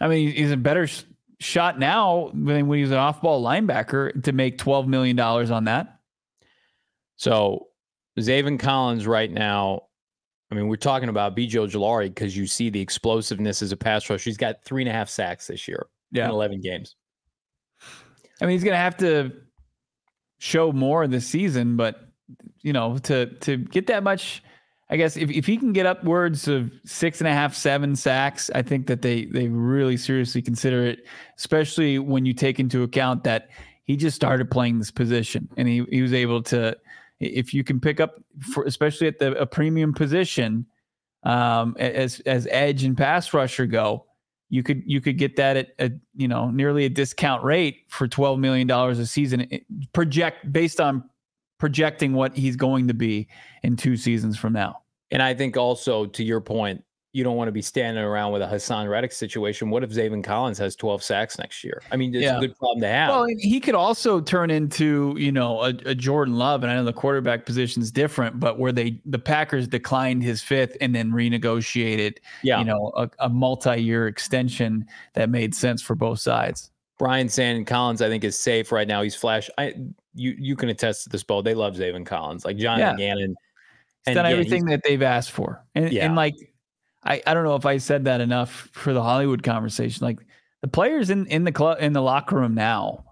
I 0.00 0.08
mean, 0.08 0.32
he's 0.32 0.50
a 0.50 0.56
better 0.56 0.88
shot 1.40 1.78
now 1.78 2.30
than 2.32 2.66
when 2.66 2.78
he 2.78 2.82
was 2.82 2.90
an 2.90 2.98
off 2.98 3.20
ball 3.20 3.42
linebacker 3.44 4.22
to 4.24 4.32
make 4.32 4.58
$12 4.58 4.86
million 4.86 5.18
on 5.18 5.64
that. 5.64 5.98
So 7.16 7.68
Zaven 8.18 8.58
Collins 8.58 9.06
right 9.06 9.30
now, 9.30 9.82
I 10.50 10.54
mean, 10.54 10.68
we're 10.68 10.76
talking 10.76 11.08
about 11.08 11.36
BJ 11.36 11.50
Ojulari 11.50 12.06
because 12.06 12.36
you 12.36 12.46
see 12.46 12.70
the 12.70 12.80
explosiveness 12.80 13.60
as 13.60 13.72
a 13.72 13.76
pass 13.76 14.08
rusher. 14.08 14.30
He's 14.30 14.36
got 14.36 14.64
three 14.64 14.82
and 14.82 14.88
a 14.88 14.92
half 14.92 15.08
sacks 15.08 15.48
this 15.48 15.68
year 15.68 15.86
in 16.12 16.30
11 16.30 16.60
games. 16.60 16.96
I 18.40 18.46
mean, 18.46 18.52
he's 18.52 18.64
going 18.64 18.74
to 18.74 18.78
have 18.78 18.96
to 18.98 19.32
show 20.38 20.72
more 20.72 21.06
this 21.06 21.26
season, 21.26 21.76
but 21.76 22.07
you 22.60 22.72
know, 22.72 22.98
to 22.98 23.26
to 23.26 23.56
get 23.56 23.86
that 23.86 24.02
much, 24.02 24.42
I 24.90 24.96
guess 24.96 25.16
if, 25.16 25.30
if 25.30 25.46
he 25.46 25.56
can 25.56 25.72
get 25.72 25.86
upwards 25.86 26.48
of 26.48 26.70
six 26.84 27.20
and 27.20 27.28
a 27.28 27.32
half, 27.32 27.54
seven 27.54 27.96
sacks, 27.96 28.50
I 28.54 28.62
think 28.62 28.86
that 28.86 29.02
they 29.02 29.26
they 29.26 29.48
really 29.48 29.96
seriously 29.96 30.42
consider 30.42 30.84
it, 30.86 31.06
especially 31.36 31.98
when 31.98 32.26
you 32.26 32.34
take 32.34 32.58
into 32.58 32.82
account 32.82 33.24
that 33.24 33.48
he 33.88 33.96
just 33.96 34.14
started 34.14 34.50
playing 34.50 34.78
this 34.78 34.90
position 34.90 35.48
and 35.56 35.66
he, 35.66 35.84
he 35.90 36.02
was 36.02 36.12
able 36.12 36.42
to 36.42 36.76
if 37.20 37.52
you 37.52 37.64
can 37.64 37.80
pick 37.80 37.98
up 37.98 38.22
for 38.52 38.64
especially 38.64 39.08
at 39.08 39.18
the 39.18 39.32
a 39.40 39.46
premium 39.46 39.92
position 39.92 40.64
um 41.24 41.74
as 41.80 42.20
as 42.20 42.46
edge 42.50 42.84
and 42.84 42.96
pass 42.96 43.34
rusher 43.34 43.66
go 43.66 44.04
you 44.50 44.62
could 44.62 44.82
you 44.86 45.00
could 45.00 45.18
get 45.18 45.36
that 45.36 45.56
at 45.56 45.68
a 45.78 45.90
you 46.14 46.28
know 46.28 46.50
nearly 46.50 46.84
a 46.84 46.88
discount 46.88 47.42
rate 47.42 47.84
for 47.88 48.06
12 48.06 48.38
million 48.38 48.66
dollars 48.66 48.98
a 48.98 49.06
season 49.06 49.48
project 49.92 50.52
based 50.52 50.80
on 50.80 51.02
projecting 51.58 52.12
what 52.12 52.36
he's 52.36 52.56
going 52.56 52.88
to 52.88 52.94
be 52.94 53.28
in 53.62 53.76
two 53.76 53.96
seasons 53.96 54.38
from 54.38 54.52
now 54.52 54.80
And 55.10 55.22
I 55.22 55.34
think 55.34 55.56
also 55.56 56.06
to 56.06 56.24
your 56.24 56.40
point, 56.40 56.84
you 57.14 57.24
don't 57.24 57.36
want 57.36 57.48
to 57.48 57.52
be 57.52 57.62
standing 57.62 58.04
around 58.04 58.32
with 58.32 58.42
a 58.42 58.46
Haason 58.46 58.88
Reddick 58.88 59.12
situation. 59.12 59.70
What 59.70 59.82
if 59.82 59.90
Zaven 59.90 60.22
Collins 60.22 60.58
has 60.58 60.76
12 60.76 61.02
sacks 61.02 61.38
next 61.38 61.64
year? 61.64 61.82
I 61.90 61.96
mean, 61.96 62.14
it's 62.14 62.22
Yeah. 62.22 62.36
a 62.36 62.40
good 62.40 62.56
problem 62.58 62.82
to 62.82 62.86
have. 62.88 63.08
well 63.08 63.26
he 63.38 63.58
could 63.60 63.74
also 63.74 64.20
turn 64.20 64.50
into 64.50 65.14
you 65.18 65.32
know 65.32 65.62
a, 65.62 65.68
a 65.86 65.94
jordan 65.94 66.36
love 66.36 66.62
and 66.62 66.70
i 66.70 66.74
know 66.76 66.84
the 66.84 66.92
quarterback 66.92 67.46
position 67.46 67.80
is 67.82 67.90
different 67.90 68.38
but 68.38 68.58
where 68.58 68.72
they 68.72 69.00
the 69.06 69.18
packers 69.18 69.66
declined 69.66 70.22
his 70.22 70.42
fifth 70.42 70.76
and 70.82 70.94
then 70.94 71.10
renegotiated 71.10 72.18
yeah. 72.42 72.58
you 72.58 72.64
know 72.66 72.92
a, 72.96 73.08
a 73.20 73.28
multi-year 73.30 74.06
extension 74.06 74.86
that 75.14 75.30
made 75.30 75.54
sense 75.54 75.80
for 75.82 75.94
both 75.96 76.20
sides 76.20 76.70
Brian 76.98 77.28
Sand 77.28 77.68
Collins, 77.68 78.02
I 78.02 78.08
think, 78.08 78.24
is 78.24 78.36
safe 78.36 78.72
right 78.72 78.88
now. 78.88 79.02
He's 79.02 79.14
flash. 79.14 79.48
I 79.56 79.72
you 80.18 80.34
you 80.38 80.56
can 80.56 80.68
attest 80.68 81.04
to 81.04 81.08
this, 81.08 81.22
Bo. 81.22 81.42
They 81.42 81.54
love 81.54 81.74
Zaven 81.76 82.04
Collins, 82.04 82.44
like 82.44 82.56
John 82.56 82.78
Yeah. 82.78 82.96
Gannon. 82.96 83.30
He's 83.30 83.36
And 84.08 84.14
done 84.16 84.24
yeah, 84.26 84.30
everything 84.32 84.64
that 84.66 84.82
they've 84.84 85.02
asked 85.02 85.30
for. 85.30 85.64
And, 85.74 85.92
Yeah. 85.92 86.06
and 86.06 86.16
like, 86.16 86.34
I, 87.04 87.22
I 87.26 87.34
don't 87.34 87.44
know 87.44 87.56
if 87.56 87.66
I 87.66 87.78
said 87.78 88.04
that 88.04 88.20
enough 88.20 88.68
for 88.72 88.92
the 88.92 89.02
Hollywood 89.02 89.42
conversation. 89.42 90.04
Like 90.04 90.18
the 90.62 90.68
players 90.68 91.10
in, 91.10 91.26
in 91.26 91.44
the 91.44 91.52
club, 91.52 91.78
in 91.80 91.92
the 91.92 92.02
locker 92.02 92.36
room 92.36 92.54
now, 92.54 93.04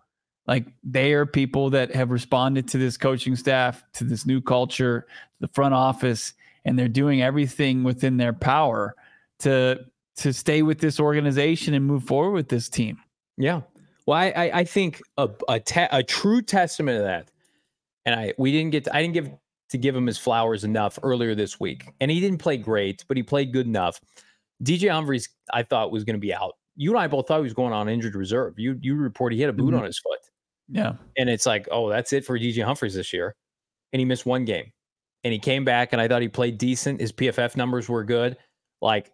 like 0.46 0.66
they 0.84 1.12
are 1.12 1.26
people 1.26 1.70
that 1.70 1.94
have 1.94 2.10
responded 2.10 2.68
to 2.68 2.78
this 2.78 2.96
coaching 2.96 3.36
staff, 3.36 3.84
to 3.94 4.04
this 4.04 4.26
new 4.26 4.40
culture, 4.40 5.06
the 5.40 5.48
front 5.48 5.74
office, 5.74 6.34
and 6.64 6.78
they're 6.78 6.88
doing 6.88 7.22
everything 7.22 7.84
within 7.84 8.16
their 8.16 8.32
power 8.32 8.94
to, 9.40 9.84
to 10.16 10.32
stay 10.32 10.62
with 10.62 10.78
this 10.78 10.98
organization 10.98 11.74
and 11.74 11.84
move 11.84 12.04
forward 12.04 12.32
with 12.32 12.48
this 12.48 12.68
team. 12.68 12.98
Yeah. 13.36 13.62
Well, 14.06 14.18
I 14.18 14.26
I, 14.30 14.50
I 14.60 14.64
think 14.64 15.02
a 15.16 15.28
a, 15.48 15.60
te- 15.60 15.88
a 15.90 16.02
true 16.02 16.42
testament 16.42 16.98
of 16.98 17.04
that, 17.04 17.30
and 18.04 18.18
I 18.18 18.32
we 18.38 18.52
didn't 18.52 18.70
get 18.70 18.84
to, 18.84 18.96
I 18.96 19.02
didn't 19.02 19.14
give 19.14 19.30
to 19.70 19.78
give 19.78 19.96
him 19.96 20.06
his 20.06 20.16
flowers 20.18 20.62
enough 20.64 20.98
earlier 21.02 21.34
this 21.34 21.58
week, 21.58 21.84
and 22.00 22.10
he 22.10 22.20
didn't 22.20 22.38
play 22.38 22.56
great, 22.56 23.04
but 23.08 23.16
he 23.16 23.22
played 23.22 23.52
good 23.52 23.66
enough. 23.66 24.00
DJ 24.62 24.90
Humphries, 24.90 25.28
I 25.52 25.62
thought 25.64 25.90
was 25.90 26.04
going 26.04 26.14
to 26.14 26.20
be 26.20 26.32
out. 26.32 26.54
You 26.76 26.90
and 26.92 26.98
I 27.00 27.08
both 27.08 27.26
thought 27.26 27.38
he 27.38 27.42
was 27.42 27.54
going 27.54 27.72
on 27.72 27.88
injured 27.88 28.14
reserve. 28.14 28.54
You 28.58 28.78
you 28.80 28.94
report 28.96 29.32
he 29.32 29.40
had 29.40 29.50
a 29.50 29.52
boot 29.52 29.74
Mhm. 29.74 29.78
on 29.80 29.84
his 29.84 29.98
foot, 29.98 30.18
Yeah. 30.68 30.94
and 31.16 31.28
it's 31.28 31.46
like, 31.46 31.66
oh, 31.72 31.88
that's 31.88 32.12
it 32.12 32.24
for 32.24 32.38
DJ 32.38 32.62
Humphries 32.64 32.94
this 32.94 33.12
year, 33.12 33.34
and 33.92 33.98
he 34.00 34.04
missed 34.04 34.24
one 34.26 34.44
game, 34.44 34.72
and 35.24 35.32
he 35.32 35.38
came 35.38 35.64
back, 35.64 35.92
and 35.92 36.00
I 36.00 36.06
thought 36.08 36.22
he 36.22 36.28
played 36.28 36.58
decent. 36.58 37.00
His 37.00 37.12
PFF 37.12 37.56
numbers 37.56 37.88
were 37.88 38.04
good. 38.04 38.36
Like 38.80 39.10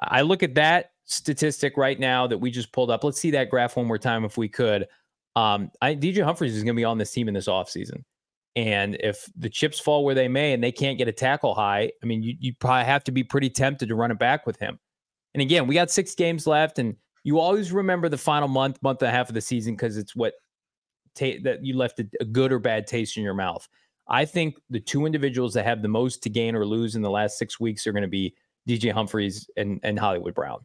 I 0.00 0.22
look 0.22 0.42
at 0.42 0.54
that 0.56 0.90
statistic 1.04 1.76
right 1.76 1.98
now 1.98 2.26
that 2.26 2.38
we 2.38 2.50
just 2.50 2.72
pulled 2.72 2.90
up. 2.90 3.04
Let's 3.04 3.20
see 3.20 3.30
that 3.32 3.50
graph 3.50 3.76
one 3.76 3.86
more 3.86 3.98
time 3.98 4.24
if 4.24 4.36
we 4.36 4.48
could. 4.48 4.86
Um, 5.36 5.70
I, 5.80 5.94
DJ 5.94 6.24
Humphries 6.24 6.56
is 6.56 6.62
going 6.62 6.74
to 6.74 6.80
be 6.80 6.84
on 6.84 6.98
this 6.98 7.12
team 7.12 7.28
in 7.28 7.34
this 7.34 7.48
offseason. 7.48 8.04
And 8.54 8.96
if 9.00 9.30
the 9.36 9.48
chips 9.48 9.80
fall 9.80 10.04
where 10.04 10.14
they 10.14 10.28
may 10.28 10.52
and 10.52 10.62
they 10.62 10.72
can't 10.72 10.98
get 10.98 11.08
a 11.08 11.12
tackle 11.12 11.54
high, 11.54 11.90
I 12.02 12.06
mean, 12.06 12.22
you, 12.22 12.34
you 12.38 12.54
probably 12.54 12.84
have 12.84 13.04
to 13.04 13.12
be 13.12 13.24
pretty 13.24 13.48
tempted 13.48 13.88
to 13.88 13.94
run 13.94 14.10
it 14.10 14.18
back 14.18 14.46
with 14.46 14.58
him. 14.58 14.78
And 15.34 15.40
again, 15.40 15.66
we 15.66 15.74
got 15.74 15.90
six 15.90 16.14
games 16.14 16.46
left, 16.46 16.78
and 16.78 16.94
you 17.24 17.38
always 17.38 17.72
remember 17.72 18.10
the 18.10 18.18
final 18.18 18.48
month, 18.48 18.82
month 18.82 19.00
and 19.00 19.08
a 19.08 19.10
half 19.10 19.30
of 19.30 19.34
the 19.34 19.40
season 19.40 19.74
because 19.74 19.96
it's 19.96 20.14
what 20.14 20.34
ta- 21.14 21.40
that 21.44 21.64
you 21.64 21.74
left 21.74 21.98
a, 22.00 22.06
a 22.20 22.26
good 22.26 22.52
or 22.52 22.58
bad 22.58 22.86
taste 22.86 23.16
in 23.16 23.22
your 23.22 23.32
mouth. 23.32 23.66
I 24.08 24.26
think 24.26 24.56
the 24.68 24.80
two 24.80 25.06
individuals 25.06 25.54
that 25.54 25.64
have 25.64 25.80
the 25.80 25.88
most 25.88 26.22
to 26.24 26.28
gain 26.28 26.54
or 26.54 26.66
lose 26.66 26.94
in 26.94 27.00
the 27.00 27.10
last 27.10 27.38
six 27.38 27.58
weeks 27.58 27.86
are 27.86 27.92
going 27.92 28.02
to 28.02 28.08
be 28.08 28.34
DJ 28.68 28.92
Humphries 28.92 29.48
and, 29.56 29.80
and 29.82 29.98
Hollywood 29.98 30.34
Brown 30.34 30.60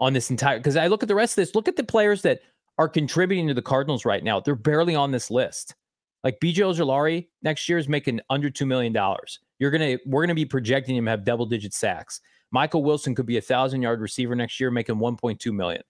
on 0.00 0.12
this 0.12 0.30
entire 0.30 0.58
because 0.58 0.76
I 0.76 0.86
look 0.86 1.02
at 1.02 1.08
the 1.08 1.14
rest 1.14 1.32
of 1.32 1.42
this. 1.42 1.54
Look 1.54 1.68
at 1.68 1.76
the 1.76 1.84
players 1.84 2.22
that 2.22 2.40
are 2.78 2.88
contributing 2.88 3.46
to 3.48 3.54
the 3.54 3.62
Cardinals 3.62 4.04
right 4.04 4.24
now. 4.24 4.40
They're 4.40 4.54
barely 4.54 4.94
on 4.94 5.10
this 5.10 5.30
list. 5.30 5.74
Like 6.24 6.40
BJ 6.40 6.56
Ojulari 6.56 7.28
next 7.42 7.68
year 7.68 7.78
is 7.78 7.88
making 7.88 8.20
under 8.30 8.50
two 8.50 8.66
million 8.66 8.92
dollars. 8.92 9.38
You're 9.58 9.70
gonna 9.70 9.98
we're 10.06 10.22
gonna 10.22 10.34
be 10.34 10.44
projecting 10.46 10.96
him 10.96 11.06
have 11.06 11.24
double 11.24 11.46
digit 11.46 11.74
sacks. 11.74 12.20
Michael 12.50 12.82
Wilson 12.82 13.14
could 13.14 13.26
be 13.26 13.36
a 13.36 13.42
thousand 13.42 13.82
yard 13.82 14.00
receiver 14.00 14.34
next 14.34 14.58
year, 14.58 14.70
making 14.70 14.96
1.2 14.96 15.52
million. 15.52 15.82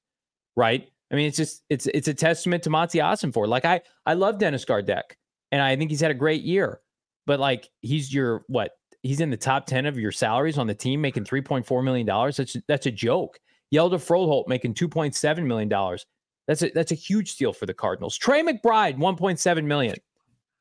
Right? 0.57 0.89
I 1.11 1.15
mean, 1.15 1.27
it's 1.27 1.37
just 1.37 1.63
it's 1.71 1.87
it's 1.87 2.09
a 2.09 2.15
testament 2.15 2.63
to 2.65 2.71
Monti 2.71 3.01
for 3.33 3.47
Like 3.47 3.65
I 3.65 3.81
I 4.07 4.15
love 4.15 4.39
Dennis 4.39 4.65
Gardeck, 4.65 5.17
and 5.51 5.63
I 5.63 5.77
think 5.77 5.91
he's 5.91 6.01
had 6.01 6.11
a 6.11 6.15
great 6.15 6.43
year. 6.43 6.81
But 7.27 7.41
like 7.41 7.69
he's 7.81 8.13
your 8.13 8.45
what? 8.49 8.73
He's 9.03 9.21
in 9.21 9.31
the 9.31 9.37
top 9.37 9.65
10 9.67 9.87
of 9.87 9.99
your 9.99 10.13
salaries 10.13 10.59
on 10.59 10.67
the 10.67 10.75
team, 10.75 11.01
making 11.01 11.25
3.4 11.25 11.83
million 11.83 12.07
dollars. 12.07 12.37
That's 12.37 12.57
that's 12.69 12.87
a 12.87 12.91
joke. 12.91 13.41
Hjalte 13.73 13.95
Froholdt 13.95 14.49
making 14.49 14.75
2.7 14.75 15.45
million 15.45 15.68
dollars. 15.68 16.07
That's 16.47 16.62
a 16.62 16.71
that's 16.71 16.93
a 16.93 16.97
huge 16.97 17.31
steal 17.33 17.53
for 17.53 17.66
the 17.66 17.75
Cardinals. 17.75 18.18
Trey 18.18 18.43
McBride, 18.43 18.99
1.7 18.99 19.64
million. 19.64 19.97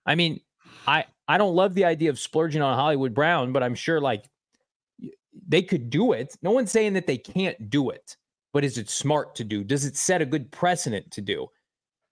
I 0.06 0.16
mean, 0.16 0.40
I 0.88 1.06
I 1.28 1.38
don't 1.38 1.56
love 1.56 1.74
the 1.74 1.86
idea 1.86 2.10
of 2.10 2.20
splurging 2.20 2.62
on 2.62 2.76
Hollywood 2.76 3.14
Brown, 3.14 3.52
but 3.52 3.64
I'm 3.64 3.76
sure 3.76 4.00
like 4.00 4.30
they 5.48 5.62
could 5.62 5.90
do 5.90 6.14
it. 6.14 6.36
No 6.42 6.52
one's 6.52 6.72
saying 6.72 6.94
that 6.94 7.08
they 7.08 7.18
can't 7.18 7.70
do 7.70 7.90
it, 7.90 8.18
but 8.54 8.64
is 8.64 8.78
it 8.78 8.90
smart 8.90 9.36
to 9.36 9.44
do? 9.44 9.64
Does 9.64 9.86
it 9.86 9.96
set 9.96 10.22
a 10.22 10.26
good 10.26 10.52
precedent 10.52 11.10
to 11.12 11.22
do? 11.22 11.48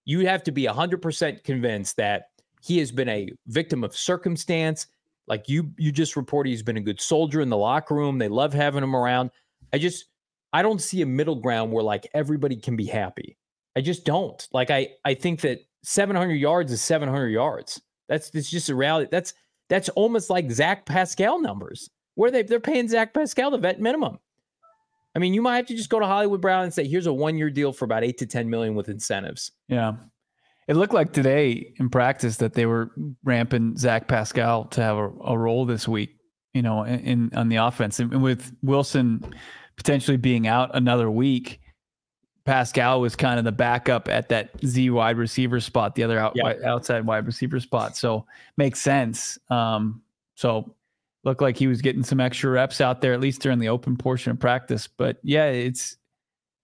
You 0.05 0.25
have 0.25 0.43
to 0.43 0.51
be 0.51 0.63
100% 0.63 1.43
convinced 1.43 1.97
that 1.97 2.29
he 2.61 2.77
has 2.79 2.91
been 2.91 3.09
a 3.09 3.29
victim 3.47 3.83
of 3.83 3.95
circumstance. 3.95 4.87
Like 5.27 5.49
you 5.49 5.71
you 5.77 5.91
just 5.91 6.15
reported 6.15 6.49
he's 6.49 6.63
been 6.63 6.77
a 6.77 6.81
good 6.81 7.01
soldier 7.01 7.41
in 7.41 7.49
the 7.49 7.57
locker 7.57 7.93
room. 7.93 8.17
They 8.17 8.29
love 8.29 8.53
having 8.53 8.83
him 8.83 8.95
around. 8.95 9.31
I 9.73 9.77
just 9.77 10.05
I 10.53 10.61
don't 10.61 10.81
see 10.81 11.01
a 11.01 11.05
middle 11.05 11.35
ground 11.35 11.71
where 11.71 11.83
like 11.83 12.07
everybody 12.13 12.55
can 12.55 12.75
be 12.75 12.85
happy. 12.85 13.37
I 13.75 13.81
just 13.81 14.05
don't. 14.05 14.45
Like 14.51 14.71
I 14.71 14.89
I 15.05 15.13
think 15.13 15.41
that 15.41 15.59
700 15.83 16.33
yards 16.33 16.71
is 16.71 16.81
700 16.81 17.29
yards. 17.29 17.81
That's 18.09 18.29
it's 18.33 18.49
just 18.49 18.69
a 18.69 18.75
reality. 18.75 19.09
That's 19.11 19.33
that's 19.69 19.89
almost 19.89 20.29
like 20.29 20.49
Zach 20.51 20.85
Pascal 20.85 21.41
numbers, 21.41 21.89
where 22.15 22.31
they 22.31 22.43
they're 22.43 22.59
paying 22.59 22.87
Zach 22.87 23.13
Pascal 23.13 23.51
the 23.51 23.57
vet 23.57 23.79
minimum. 23.79 24.19
I 25.15 25.19
mean, 25.19 25.33
you 25.33 25.41
might 25.41 25.57
have 25.57 25.65
to 25.67 25.75
just 25.75 25.89
go 25.89 25.99
to 25.99 26.05
Hollywood 26.05 26.41
Brown 26.41 26.63
and 26.63 26.73
say, 26.73 26.87
"Here's 26.87 27.07
a 27.07 27.13
one 27.13 27.37
year 27.37 27.49
deal 27.49 27.73
for 27.73 27.85
about 27.85 28.03
eight 28.03 28.17
to 28.19 28.25
ten 28.25 28.49
million 28.49 28.75
with 28.75 28.89
incentives." 28.89 29.51
Yeah, 29.67 29.93
it 30.67 30.75
looked 30.75 30.93
like 30.93 31.11
today 31.11 31.73
in 31.79 31.89
practice 31.89 32.37
that 32.37 32.53
they 32.53 32.65
were 32.65 32.91
ramping 33.23 33.77
Zach 33.77 34.07
Pascal 34.07 34.65
to 34.65 34.81
have 34.81 34.97
a, 34.97 35.09
a 35.25 35.37
role 35.37 35.65
this 35.65 35.87
week. 35.87 36.11
You 36.53 36.61
know, 36.61 36.83
in, 36.83 36.99
in 36.99 37.31
on 37.35 37.49
the 37.49 37.57
offense, 37.57 37.99
and 37.99 38.21
with 38.21 38.53
Wilson 38.61 39.33
potentially 39.77 40.17
being 40.17 40.47
out 40.47 40.71
another 40.73 41.09
week 41.09 41.61
Pascal 42.47 43.01
was 43.01 43.13
kind 43.13 43.37
of 43.37 43.43
the 43.43 43.51
backup 43.51 44.07
at 44.07 44.29
that 44.29 44.51
Z 44.65 44.89
wide 44.89 45.17
receiver 45.17 45.59
spot, 45.59 45.95
the 45.95 46.03
other 46.03 46.17
out, 46.17 46.31
yeah. 46.33 46.53
outside 46.65 47.05
wide 47.05 47.25
receiver 47.25 47.59
spot. 47.59 47.97
So 47.97 48.25
makes 48.55 48.79
sense. 48.79 49.37
Um, 49.49 50.01
so 50.35 50.73
looked 51.25 51.41
like 51.41 51.57
he 51.57 51.67
was 51.67 51.81
getting 51.81 52.03
some 52.03 52.21
extra 52.21 52.49
reps 52.49 52.79
out 52.79 53.01
there, 53.01 53.11
at 53.11 53.19
least 53.19 53.41
during 53.41 53.59
the 53.59 53.67
open 53.67 53.97
portion 53.97 54.31
of 54.31 54.39
practice. 54.39 54.87
But 54.87 55.17
yeah, 55.23 55.47
it's 55.47 55.97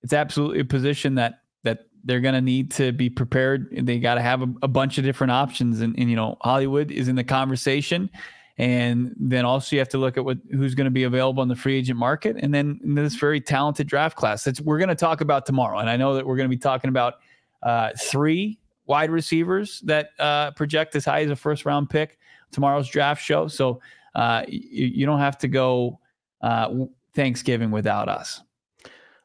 it's 0.03 0.13
absolutely 0.13 0.61
a 0.61 0.65
position 0.65 1.15
that 1.15 1.41
that 1.65 1.79
they're 2.05 2.21
going 2.21 2.35
to 2.35 2.41
need 2.41 2.71
to 2.71 2.93
be 2.93 3.09
prepared. 3.09 3.67
They 3.85 3.99
got 3.99 4.15
to 4.15 4.21
have 4.21 4.41
a, 4.41 4.47
a, 4.61 4.67
bunch 4.69 4.97
of 4.97 5.03
different 5.03 5.31
options, 5.31 5.81
and, 5.81 5.99
and 5.99 6.09
you 6.09 6.15
know 6.15 6.37
Hollywood 6.39 6.91
is 6.91 7.09
in 7.09 7.17
the 7.17 7.25
conversation. 7.25 8.09
And 8.57 9.15
then 9.17 9.45
also 9.45 9.75
you 9.75 9.79
have 9.79 9.89
to 9.89 9.97
look 9.97 10.15
at 10.17 10.23
what 10.23 10.37
who's 10.51 10.75
going 10.75 10.85
to 10.85 10.91
be 10.91 11.03
available 11.03 11.41
in 11.41 11.49
the 11.49 11.55
free 11.55 11.75
agent 11.75 11.97
market, 11.97 12.37
and 12.39 12.53
then 12.53 12.79
this 12.83 13.15
very 13.15 13.41
talented 13.41 13.87
draft 13.87 14.15
class. 14.15 14.43
That's 14.43 14.61
we're 14.61 14.77
going 14.77 14.89
to 14.89 14.95
talk 14.95 15.21
about 15.21 15.45
tomorrow. 15.45 15.79
And 15.79 15.89
I 15.89 15.97
know 15.97 16.13
that 16.13 16.25
we're 16.25 16.37
going 16.37 16.49
to 16.49 16.55
be 16.55 16.59
talking 16.59 16.89
about 16.89 17.15
uh, 17.63 17.89
three 17.99 18.59
wide 18.85 19.09
receivers 19.09 19.81
that 19.85 20.09
uh, 20.19 20.51
project 20.51 20.95
as 20.95 21.05
high 21.05 21.21
as 21.21 21.29
a 21.29 21.35
first 21.35 21.65
round 21.65 21.89
pick 21.89 22.19
tomorrow's 22.51 22.87
draft 22.87 23.23
show. 23.23 23.47
So 23.47 23.81
uh, 24.15 24.43
you, 24.47 24.87
you, 24.87 25.05
don't 25.05 25.19
have 25.19 25.37
to 25.39 25.47
go 25.47 25.99
uh, 26.41 26.85
Thanksgiving 27.15 27.71
without 27.71 28.09
us. 28.09 28.41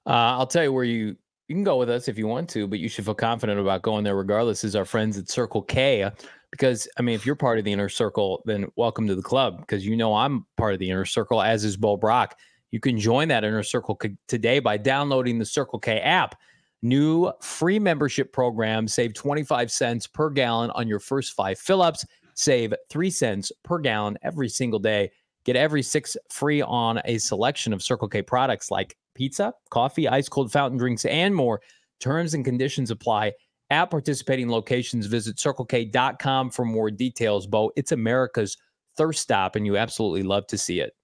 Uh, 0.06 0.38
I'll 0.38 0.46
tell 0.46 0.62
you 0.62 0.72
where 0.72 0.84
you 0.84 1.16
you 1.48 1.54
can 1.54 1.64
go 1.64 1.78
with 1.78 1.88
us 1.88 2.08
if 2.08 2.18
you 2.18 2.26
want 2.26 2.48
to, 2.50 2.66
but 2.66 2.78
you 2.78 2.88
should 2.88 3.06
feel 3.06 3.14
confident 3.14 3.58
about 3.58 3.80
going 3.82 4.04
there 4.04 4.16
regardless. 4.16 4.64
Is 4.64 4.76
our 4.76 4.84
friends 4.84 5.16
at 5.16 5.30
Circle 5.30 5.62
K 5.62 6.10
because 6.50 6.88
I 6.98 7.02
mean, 7.02 7.14
if 7.14 7.26
you're 7.26 7.34
part 7.34 7.58
of 7.58 7.64
the 7.64 7.72
inner 7.72 7.88
circle, 7.88 8.42
then 8.44 8.66
welcome 8.76 9.06
to 9.06 9.14
the 9.14 9.22
club 9.22 9.60
because 9.60 9.86
you 9.86 9.96
know 9.96 10.14
I'm 10.14 10.46
part 10.56 10.72
of 10.72 10.78
the 10.78 10.90
inner 10.90 11.04
circle, 11.04 11.42
as 11.42 11.64
is 11.64 11.76
Bo 11.76 11.96
Brack. 11.96 12.36
You 12.70 12.80
can 12.80 12.98
join 12.98 13.28
that 13.28 13.44
inner 13.44 13.62
circle 13.62 13.98
today 14.26 14.58
by 14.58 14.76
downloading 14.76 15.38
the 15.38 15.44
Circle 15.44 15.78
K 15.78 16.00
app. 16.00 16.34
New 16.82 17.32
free 17.40 17.78
membership 17.78 18.32
program. 18.32 18.86
Save 18.86 19.14
25 19.14 19.70
cents 19.70 20.06
per 20.06 20.30
gallon 20.30 20.70
on 20.72 20.86
your 20.86 21.00
first 21.00 21.34
five 21.34 21.58
fill 21.58 21.82
ups. 21.82 22.04
Save 22.34 22.72
three 22.88 23.10
cents 23.10 23.50
per 23.64 23.78
gallon 23.78 24.16
every 24.22 24.48
single 24.48 24.78
day. 24.78 25.10
Get 25.44 25.56
every 25.56 25.82
six 25.82 26.16
free 26.30 26.62
on 26.62 27.00
a 27.04 27.18
selection 27.18 27.72
of 27.72 27.82
Circle 27.82 28.08
K 28.08 28.22
products 28.22 28.70
like 28.70 28.96
pizza, 29.14 29.52
coffee, 29.70 30.06
ice 30.06 30.28
cold 30.28 30.52
fountain 30.52 30.78
drinks, 30.78 31.04
and 31.04 31.34
more. 31.34 31.60
Terms 32.00 32.34
and 32.34 32.44
conditions 32.44 32.90
apply 32.90 33.32
at 33.70 33.86
participating 33.86 34.48
locations. 34.48 35.06
Visit 35.06 35.36
circlek.com 35.36 36.50
for 36.50 36.64
more 36.64 36.90
details, 36.90 37.46
Bo. 37.46 37.72
It's 37.76 37.92
America's 37.92 38.56
thirst 38.96 39.20
stop, 39.20 39.56
and 39.56 39.66
you 39.66 39.76
absolutely 39.76 40.22
love 40.22 40.46
to 40.48 40.58
see 40.58 40.80
it. 40.80 40.94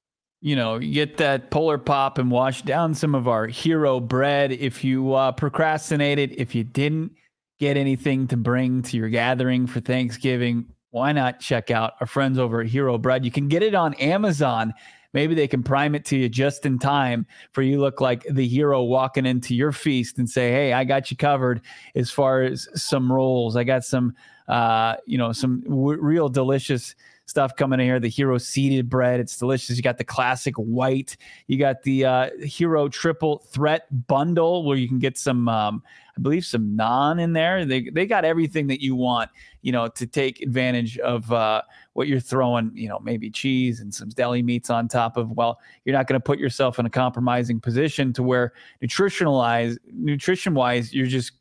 You 0.41 0.57
know, 0.57 0.79
get 0.79 1.17
that 1.19 1.51
polar 1.51 1.79
pop 1.79 2.19
and 2.19 2.31
wash 2.31 2.63
down 2.63 2.95
some 2.95 3.15
of 3.15 3.29
our 3.29 3.47
hero 3.47 3.99
bread. 3.99 4.53
If 4.53 4.85
you 4.85 5.15
uh, 5.15 5.33
procrastinated, 5.33 6.35
if 6.37 6.55
you 6.55 6.65
didn't 6.65 7.13
get 7.59 7.77
anything 7.77 8.27
to 8.29 8.37
bring 8.37 8.83
to 8.83 8.97
your 8.97 9.09
gathering 9.09 9.67
for 9.67 9.81
Thanksgiving, 9.81 10.67
why 10.91 11.13
not 11.13 11.41
check 11.41 11.71
out 11.71 11.95
our 12.01 12.07
friends 12.07 12.39
over 12.39 12.61
at 12.61 12.69
Hero 12.69 12.99
Bread? 12.99 13.25
You 13.25 13.31
can 13.31 13.49
get 13.49 13.63
it 13.63 13.75
on 13.75 13.95
Amazon 13.95 14.75
maybe 15.15 15.35
they 15.35 15.49
can 15.49 15.63
prime 15.63 15.95
it 15.95 16.05
to 16.07 16.17
you 16.19 16.29
just 16.29 16.67
in 16.67 16.79
time 16.79 17.27
for 17.53 17.63
you 17.63 17.81
look 17.81 18.01
like 18.03 18.27
the 18.31 18.47
hero 18.47 18.83
walking 18.83 19.25
into 19.25 19.55
your 19.55 19.73
feast 19.73 20.19
and 20.19 20.29
say, 20.29 20.51
"Hey, 20.51 20.73
I 20.75 20.85
got 20.85 21.11
you 21.11 21.17
covered 21.17 21.63
as 21.95 22.11
far 22.11 22.43
as 22.43 22.69
some 22.75 23.11
rolls. 23.11 23.57
I 23.57 23.65
got 23.65 23.85
some, 23.85 24.15
uh, 24.49 24.97
you 25.07 25.17
know, 25.17 25.33
some 25.33 25.63
w- 25.63 26.01
real 26.01 26.29
delicious." 26.29 26.95
stuff 27.27 27.57
coming 27.57 27.81
in 27.81 27.87
here. 27.87 27.99
The 27.99 28.09
Hero 28.09 28.37
seeded 28.39 28.91
bread, 28.91 29.19
it's 29.21 29.39
delicious. 29.39 29.77
You 29.79 29.83
got 29.83 29.97
the 29.97 30.05
classic 30.05 30.55
white. 30.57 31.17
You 31.47 31.59
got 31.59 31.83
the 31.83 32.05
uh, 32.05 32.31
Hero 32.43 32.89
triple 32.89 33.39
threat 33.49 33.87
bundle 34.07 34.65
where 34.65 34.77
you 34.77 34.89
can 34.89 34.99
get 34.99 35.17
some, 35.17 35.49
um, 35.49 35.83
I 36.17 36.21
believe, 36.21 36.45
some 36.45 36.77
naan 36.77 37.21
in 37.21 37.33
there. 37.33 37.65
They 37.65 37.91
they 37.91 38.07
got 38.07 38.25
everything 38.25 38.67
that 38.69 38.83
you 38.83 38.95
want, 38.95 39.31
you 39.63 39.73
know, 39.73 39.89
to 39.89 40.07
take 40.07 40.41
advantage 40.41 40.99
of 40.99 41.31
uh, 41.33 41.63
what 41.95 42.07
you're 42.07 42.21
throwing. 42.21 42.71
You 42.75 42.89
know, 42.89 43.01
maybe 43.01 43.31
cheese 43.31 43.81
and 43.81 43.93
some 43.93 44.09
deli 44.11 44.43
meats 44.43 44.71
on 44.71 44.89
top 44.89 45.17
of. 45.17 45.33
Well, 45.33 45.61
you're 45.85 45.97
not 45.97 46.07
going 46.07 46.21
to 46.21 46.25
put 46.25 46.39
yourself 46.39 46.79
in 46.79 46.87
a 46.87 46.91
compromising 46.91 47.61
position 47.61 48.13
to 48.13 48.23
where 48.23 48.53
nutritionalize 48.83 49.77
nutrition 49.93 50.55
wise, 50.55 50.95
you're 50.95 51.07
just 51.07 51.33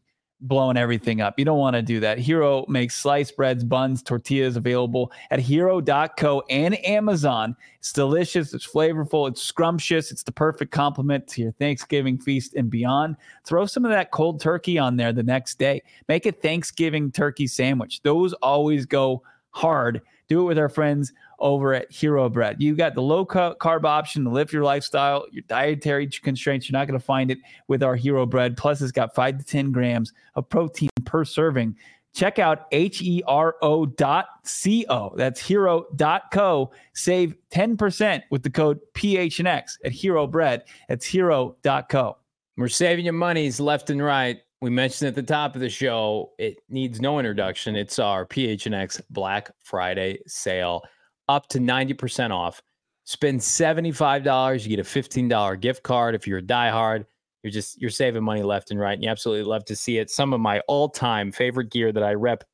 blowing 0.43 0.77
everything 0.77 1.21
up. 1.21 1.39
You 1.39 1.45
don't 1.45 1.57
want 1.57 1.75
to 1.75 1.81
do 1.81 1.99
that. 2.01 2.19
Hero 2.19 2.65
makes 2.67 2.95
sliced 2.95 3.35
breads, 3.35 3.63
buns, 3.63 4.03
tortillas 4.03 4.57
available 4.57 5.11
at 5.31 5.39
hero.co 5.39 6.43
and 6.49 6.85
Amazon. 6.85 7.55
It's 7.79 7.93
delicious, 7.93 8.53
it's 8.53 8.67
flavorful, 8.67 9.27
it's 9.29 9.41
scrumptious, 9.41 10.11
it's 10.11 10.23
the 10.23 10.31
perfect 10.31 10.71
complement 10.71 11.27
to 11.29 11.41
your 11.41 11.51
Thanksgiving 11.53 12.17
feast 12.17 12.55
and 12.55 12.69
beyond. 12.69 13.15
Throw 13.45 13.65
some 13.65 13.85
of 13.85 13.91
that 13.91 14.11
cold 14.11 14.39
turkey 14.41 14.77
on 14.77 14.97
there 14.97 15.13
the 15.13 15.23
next 15.23 15.57
day. 15.57 15.81
Make 16.07 16.25
a 16.25 16.31
Thanksgiving 16.31 17.11
turkey 17.11 17.47
sandwich. 17.47 18.01
Those 18.01 18.33
always 18.33 18.85
go 18.85 19.23
hard. 19.51 20.01
Do 20.27 20.41
it 20.41 20.45
with 20.45 20.57
our 20.57 20.69
friends 20.69 21.13
over 21.39 21.73
at 21.73 21.91
Hero 21.91 22.29
Bread. 22.29 22.61
You 22.61 22.75
got 22.75 22.95
the 22.95 23.01
low 23.01 23.25
carb 23.25 23.83
option 23.85 24.23
to 24.23 24.29
lift 24.29 24.53
your 24.53 24.63
lifestyle, 24.63 25.25
your 25.31 25.43
dietary 25.47 26.07
constraints. 26.07 26.69
You're 26.69 26.79
not 26.79 26.87
going 26.87 26.99
to 26.99 27.05
find 27.05 27.31
it 27.31 27.39
with 27.67 27.83
our 27.83 27.95
Hero 27.95 28.25
Bread. 28.25 28.57
Plus, 28.57 28.81
it's 28.81 28.91
got 28.91 29.15
five 29.15 29.37
to 29.37 29.43
10 29.43 29.71
grams 29.71 30.13
of 30.35 30.47
protein 30.49 30.89
per 31.05 31.25
serving. 31.25 31.75
Check 32.13 32.37
out 32.37 32.67
H-E-R-O 32.71 33.85
dot 33.87 34.27
C-O. 34.43 35.13
That's 35.15 35.41
hero.co. 35.41 36.71
Save 36.93 37.35
10% 37.51 38.21
with 38.29 38.43
the 38.43 38.51
code 38.51 38.79
PHNX 38.93 39.77
at 39.83 39.91
Hero 39.91 40.27
Bread. 40.27 40.63
That's 40.87 41.07
hero.co. 41.07 42.17
We're 42.55 42.67
saving 42.67 43.05
you 43.05 43.13
monies 43.13 43.59
left 43.59 43.89
and 43.89 44.03
right. 44.03 44.39
We 44.61 44.69
mentioned 44.69 45.07
at 45.07 45.15
the 45.15 45.23
top 45.23 45.55
of 45.55 45.61
the 45.61 45.69
show, 45.69 46.33
it 46.37 46.59
needs 46.69 47.01
no 47.01 47.17
introduction. 47.17 47.75
It's 47.75 47.97
our 47.97 48.27
PHNX 48.27 49.01
Black 49.09 49.49
Friday 49.63 50.19
sale 50.27 50.83
up 51.29 51.47
to 51.49 51.59
90% 51.59 52.31
off. 52.31 52.61
Spend 53.05 53.39
$75, 53.39 54.63
you 54.63 54.69
get 54.75 54.79
a 54.79 54.89
$15 54.89 55.59
gift 55.59 55.83
card. 55.83 56.15
If 56.15 56.25
you're 56.25 56.39
a 56.39 56.43
diehard, 56.43 57.05
you're 57.43 57.51
just 57.51 57.79
you're 57.81 57.89
saving 57.89 58.23
money 58.23 58.41
left 58.41 58.71
and 58.71 58.79
right. 58.79 58.93
And 58.93 59.03
you 59.03 59.09
absolutely 59.09 59.43
love 59.43 59.65
to 59.65 59.75
see 59.75 59.97
it. 59.97 60.09
Some 60.09 60.33
of 60.33 60.39
my 60.39 60.61
all-time 60.67 61.31
favorite 61.31 61.69
gear 61.69 61.91
that 61.91 62.03
I 62.03 62.13
rep 62.13 62.45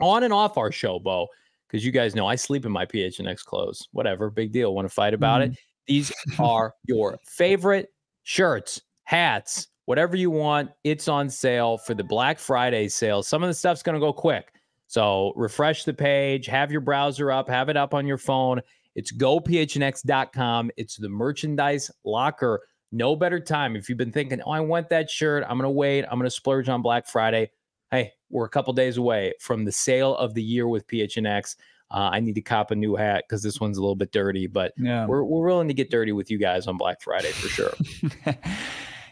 on 0.00 0.22
and 0.22 0.32
off 0.32 0.58
our 0.58 0.70
show, 0.70 0.98
Bo, 0.98 1.28
because 1.66 1.84
you 1.84 1.92
guys 1.92 2.14
know 2.14 2.26
I 2.26 2.34
sleep 2.34 2.66
in 2.66 2.72
my 2.72 2.84
PHNX 2.84 3.44
clothes. 3.44 3.88
Whatever, 3.92 4.30
big 4.30 4.52
deal. 4.52 4.74
Want 4.74 4.86
to 4.86 4.94
fight 4.94 5.14
about 5.14 5.40
mm-hmm. 5.40 5.52
it? 5.52 5.58
These 5.86 6.12
are 6.38 6.74
your 6.86 7.18
favorite 7.26 7.88
shirts, 8.22 8.82
hats, 9.04 9.68
whatever 9.86 10.16
you 10.16 10.30
want. 10.30 10.70
It's 10.84 11.08
on 11.08 11.30
sale 11.30 11.78
for 11.78 11.94
the 11.94 12.04
Black 12.04 12.38
Friday 12.38 12.88
sale. 12.88 13.22
Some 13.22 13.42
of 13.42 13.48
the 13.48 13.54
stuff's 13.54 13.82
going 13.82 13.94
to 13.94 14.00
go 14.00 14.12
quick. 14.12 14.52
So 14.90 15.32
refresh 15.36 15.84
the 15.84 15.94
page, 15.94 16.46
have 16.46 16.72
your 16.72 16.80
browser 16.80 17.30
up, 17.30 17.48
have 17.48 17.68
it 17.68 17.76
up 17.76 17.94
on 17.94 18.08
your 18.08 18.18
phone. 18.18 18.60
It's 18.96 19.12
gophnx.com. 19.12 20.72
It's 20.76 20.96
the 20.96 21.08
merchandise 21.08 21.92
locker. 22.04 22.62
No 22.90 23.14
better 23.14 23.38
time. 23.38 23.76
If 23.76 23.88
you've 23.88 23.98
been 23.98 24.10
thinking, 24.10 24.42
oh, 24.44 24.50
I 24.50 24.58
want 24.58 24.88
that 24.88 25.08
shirt, 25.08 25.44
I'm 25.44 25.58
going 25.58 25.62
to 25.62 25.70
wait, 25.70 26.06
I'm 26.06 26.18
going 26.18 26.24
to 26.24 26.30
splurge 26.30 26.68
on 26.68 26.82
Black 26.82 27.06
Friday. 27.06 27.52
Hey, 27.92 28.14
we're 28.30 28.46
a 28.46 28.48
couple 28.48 28.72
days 28.72 28.96
away 28.96 29.32
from 29.38 29.64
the 29.64 29.70
sale 29.70 30.16
of 30.16 30.34
the 30.34 30.42
year 30.42 30.66
with 30.66 30.88
PHNX. 30.88 31.54
Uh, 31.92 32.10
I 32.12 32.18
need 32.18 32.34
to 32.34 32.42
cop 32.42 32.72
a 32.72 32.74
new 32.74 32.96
hat 32.96 33.26
because 33.28 33.44
this 33.44 33.60
one's 33.60 33.78
a 33.78 33.80
little 33.80 33.94
bit 33.94 34.10
dirty, 34.10 34.48
but 34.48 34.72
yeah. 34.76 35.06
we're, 35.06 35.22
we're 35.22 35.46
willing 35.46 35.68
to 35.68 35.74
get 35.74 35.92
dirty 35.92 36.10
with 36.10 36.32
you 36.32 36.38
guys 36.38 36.66
on 36.66 36.76
Black 36.76 37.00
Friday 37.00 37.30
for 37.30 37.46
sure. 37.46 37.74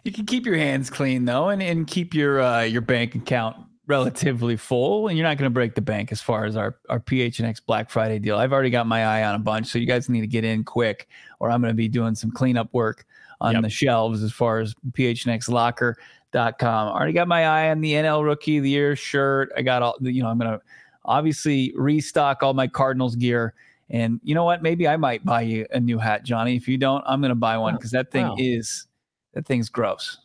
you 0.03 0.11
can 0.11 0.26
keep 0.26 0.45
your 0.45 0.57
hands 0.57 0.91
clean 0.91 1.24
though, 1.24 1.51
and, 1.51 1.62
and 1.62 1.87
keep 1.87 2.14
your 2.14 2.43
uh, 2.43 2.62
your 2.62 2.81
bank 2.81 3.14
account 3.14 3.68
relatively 3.89 4.57
full, 4.57 5.09
and 5.09 5.18
you're 5.18 5.26
not 5.26 5.39
going 5.39 5.51
to 5.51 5.55
break 5.55 5.74
the 5.74 5.80
bank 5.80 6.12
as 6.12 6.20
far 6.20 6.45
as 6.45 6.55
our 6.57 6.76
our 6.89 7.01
PHNX 7.01 7.64
Black 7.66 7.91
Friday 7.91 8.20
deal. 8.20 8.36
I've 8.36 8.53
already 8.53 8.70
got 8.70 8.86
my 8.86 9.05
eye 9.05 9.24
on 9.24 9.34
a 9.34 9.41
bunch, 9.41 9.66
so 9.66 9.78
you 9.78 9.86
guys 9.86 10.09
need 10.09 10.20
to 10.20 10.26
get 10.26 10.45
in 10.45 10.62
quick, 10.62 11.09
or 11.41 11.51
I'm 11.51 11.61
going 11.61 11.72
to 11.72 11.76
be 11.76 11.89
doing 11.89 12.14
some 12.14 12.30
cleanup 12.30 12.72
work 12.72 13.07
on 13.41 13.55
yep. 13.55 13.62
the 13.62 13.70
shelves 13.70 14.22
as 14.22 14.32
far 14.32 14.61
as 14.61 14.74
PHNXLocker.com. 14.93 16.89
I 16.89 16.91
already 16.91 17.12
got 17.12 17.28
my 17.28 17.47
eye 17.47 17.70
on 17.70 17.80
the 17.80 17.93
NL 17.93 18.24
Rookie 18.24 18.59
of 18.59 18.64
the 18.64 18.70
Year 18.70 18.97
shirt. 18.97 19.51
I 19.57 19.62
got 19.62 19.82
all, 19.82 19.97
you 20.01 20.22
know, 20.22 20.28
I'm 20.28 20.39
going 20.39 20.51
to 20.51 20.61
obviously 21.05 21.72
restock 21.76 22.43
all 22.43 22.55
my 22.55 22.66
Cardinals 22.66 23.16
gear. 23.16 23.55
And 23.91 24.20
you 24.22 24.34
know 24.34 24.45
what? 24.45 24.62
Maybe 24.62 24.86
I 24.86 24.97
might 24.97 25.24
buy 25.24 25.43
you 25.43 25.66
a 25.70 25.80
new 25.80 25.99
hat, 25.99 26.24
Johnny. 26.24 26.57
If 26.57 26.68
you 26.68 26.76
don't, 26.76 27.03
I'm 27.07 27.20
going 27.20 27.30
to 27.30 27.36
buy 27.36 27.57
one 27.57 27.74
oh, 27.74 27.78
because 27.78 27.93
that 27.93 28.11
thing 28.11 28.28
wow. 28.28 28.36
is 28.39 28.86
that 29.32 29.47
thing's 29.47 29.70
gross. 29.70 30.18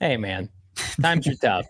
Hey, 0.00 0.16
man, 0.16 0.48
Times 1.02 1.26
are 1.28 1.34
tough. 1.34 1.66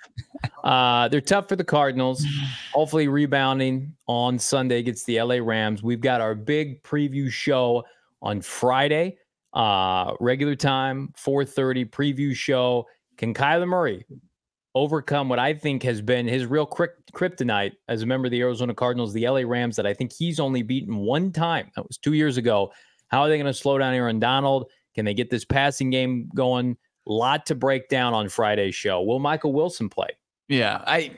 Uh, 0.63 1.09
they're 1.09 1.21
tough 1.21 1.49
for 1.49 1.57
the 1.57 1.65
Cardinals. 1.65 2.25
Hopefully, 2.73 3.09
rebounding 3.09 3.95
on 4.07 4.39
Sunday 4.39 4.79
against 4.79 5.07
the 5.07 5.21
LA 5.21 5.37
Rams. 5.37 5.83
We've 5.83 6.01
got 6.01 6.21
our 6.21 6.35
big 6.35 6.83
preview 6.83 7.31
show 7.31 7.85
on 8.23 8.41
Friday, 8.41 9.19
uh, 9.53 10.15
regular 10.21 10.55
time, 10.55 11.13
4:30 11.17 11.85
preview 11.85 12.35
show. 12.35 12.87
Can 13.17 13.35
Kyler 13.35 13.69
Murray 13.69 14.05
overcome 14.75 15.29
what 15.29 15.39
I 15.39 15.55
think 15.55 15.83
has 15.85 16.03
been 16.03 16.27
his 16.27 16.47
real 16.47 16.67
kryptonite 16.67 17.73
as 17.89 18.03
a 18.03 18.07
member 18.07 18.27
of 18.27 18.33
the 18.33 18.41
Arizona 18.41 18.75
Cardinals, 18.75 19.13
the 19.13 19.29
LA 19.29 19.41
Rams, 19.41 19.77
that 19.77 19.87
I 19.87 19.95
think 19.95 20.13
he's 20.13 20.41
only 20.41 20.63
beaten 20.63 20.97
one 20.97 21.31
time. 21.31 21.71
That 21.77 21.87
was 21.87 21.97
two 21.97 22.15
years 22.15 22.37
ago. 22.37 22.73
How 23.09 23.21
are 23.21 23.29
they 23.29 23.37
going 23.37 23.47
to 23.47 23.55
slow 23.55 23.79
down 23.79 23.95
Aaron 23.95 24.19
Donald? 24.19 24.69
Can 24.95 25.05
they 25.05 25.15
get 25.15 25.31
this 25.31 25.45
passing 25.45 25.91
game 25.91 26.29
going? 26.35 26.77
Lot 27.07 27.47
to 27.47 27.55
break 27.55 27.89
down 27.89 28.15
on 28.15 28.29
Friday's 28.29 28.75
show. 28.75 29.03
Will 29.03 29.19
Michael 29.19 29.53
Wilson 29.53 29.89
play? 29.89 30.09
Yeah, 30.49 30.83
I, 30.87 31.13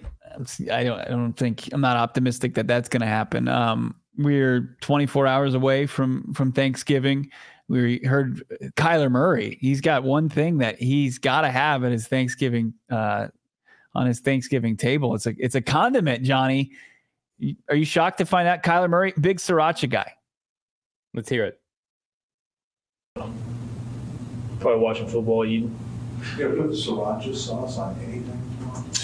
I 0.70 0.84
don't, 0.84 1.01
I 1.01 1.09
don't 1.09 1.32
think 1.32 1.68
I'm 1.72 1.80
not 1.80 1.97
optimistic 1.97 2.55
that 2.55 2.66
that's 2.66 2.89
going 2.89 3.01
to 3.01 3.07
happen. 3.07 3.49
Um, 3.49 3.95
we're 4.18 4.76
24 4.80 5.26
hours 5.26 5.55
away 5.55 5.87
from 5.87 6.32
from 6.32 6.53
Thanksgiving. 6.53 7.30
We 7.68 7.99
heard 8.05 8.43
Kyler 8.76 9.11
Murray. 9.11 9.59
He's 9.61 9.80
got 9.80 10.05
one 10.05 10.28
thing 10.28 10.59
that 10.59 10.80
he's 10.80 11.18
got 11.18 11.41
to 11.41 11.51
have 11.51 11.84
at 11.84 11.93
his 11.93 12.07
Thanksgiving 12.07 12.74
uh, 12.91 13.28
on 13.95 14.07
his 14.07 14.20
Thanksgiving 14.20 14.76
table. 14.76 15.14
It's 15.14 15.26
a 15.26 15.34
it's 15.39 15.57
a 15.57 15.61
condiment, 15.61 16.22
Johnny. 16.22 16.70
Are 17.68 17.76
you 17.76 17.84
shocked 17.84 18.18
to 18.18 18.26
find 18.26 18.49
out 18.49 18.62
Kyler 18.62 18.89
Murray, 18.89 19.12
big 19.20 19.39
sriracha 19.39 19.91
guy? 19.91 20.12
Let's 21.12 21.28
hear 21.28 21.45
it. 21.45 21.61
Probably 24.67 24.83
watching 24.83 25.07
football, 25.07 25.45
eating. 25.45 25.79
You 26.37 26.47
ever 26.47 26.57
put 26.62 26.71
sriracha 26.71 27.37
sauce 27.37 27.79
on 27.79 27.97
anything? 28.01 28.43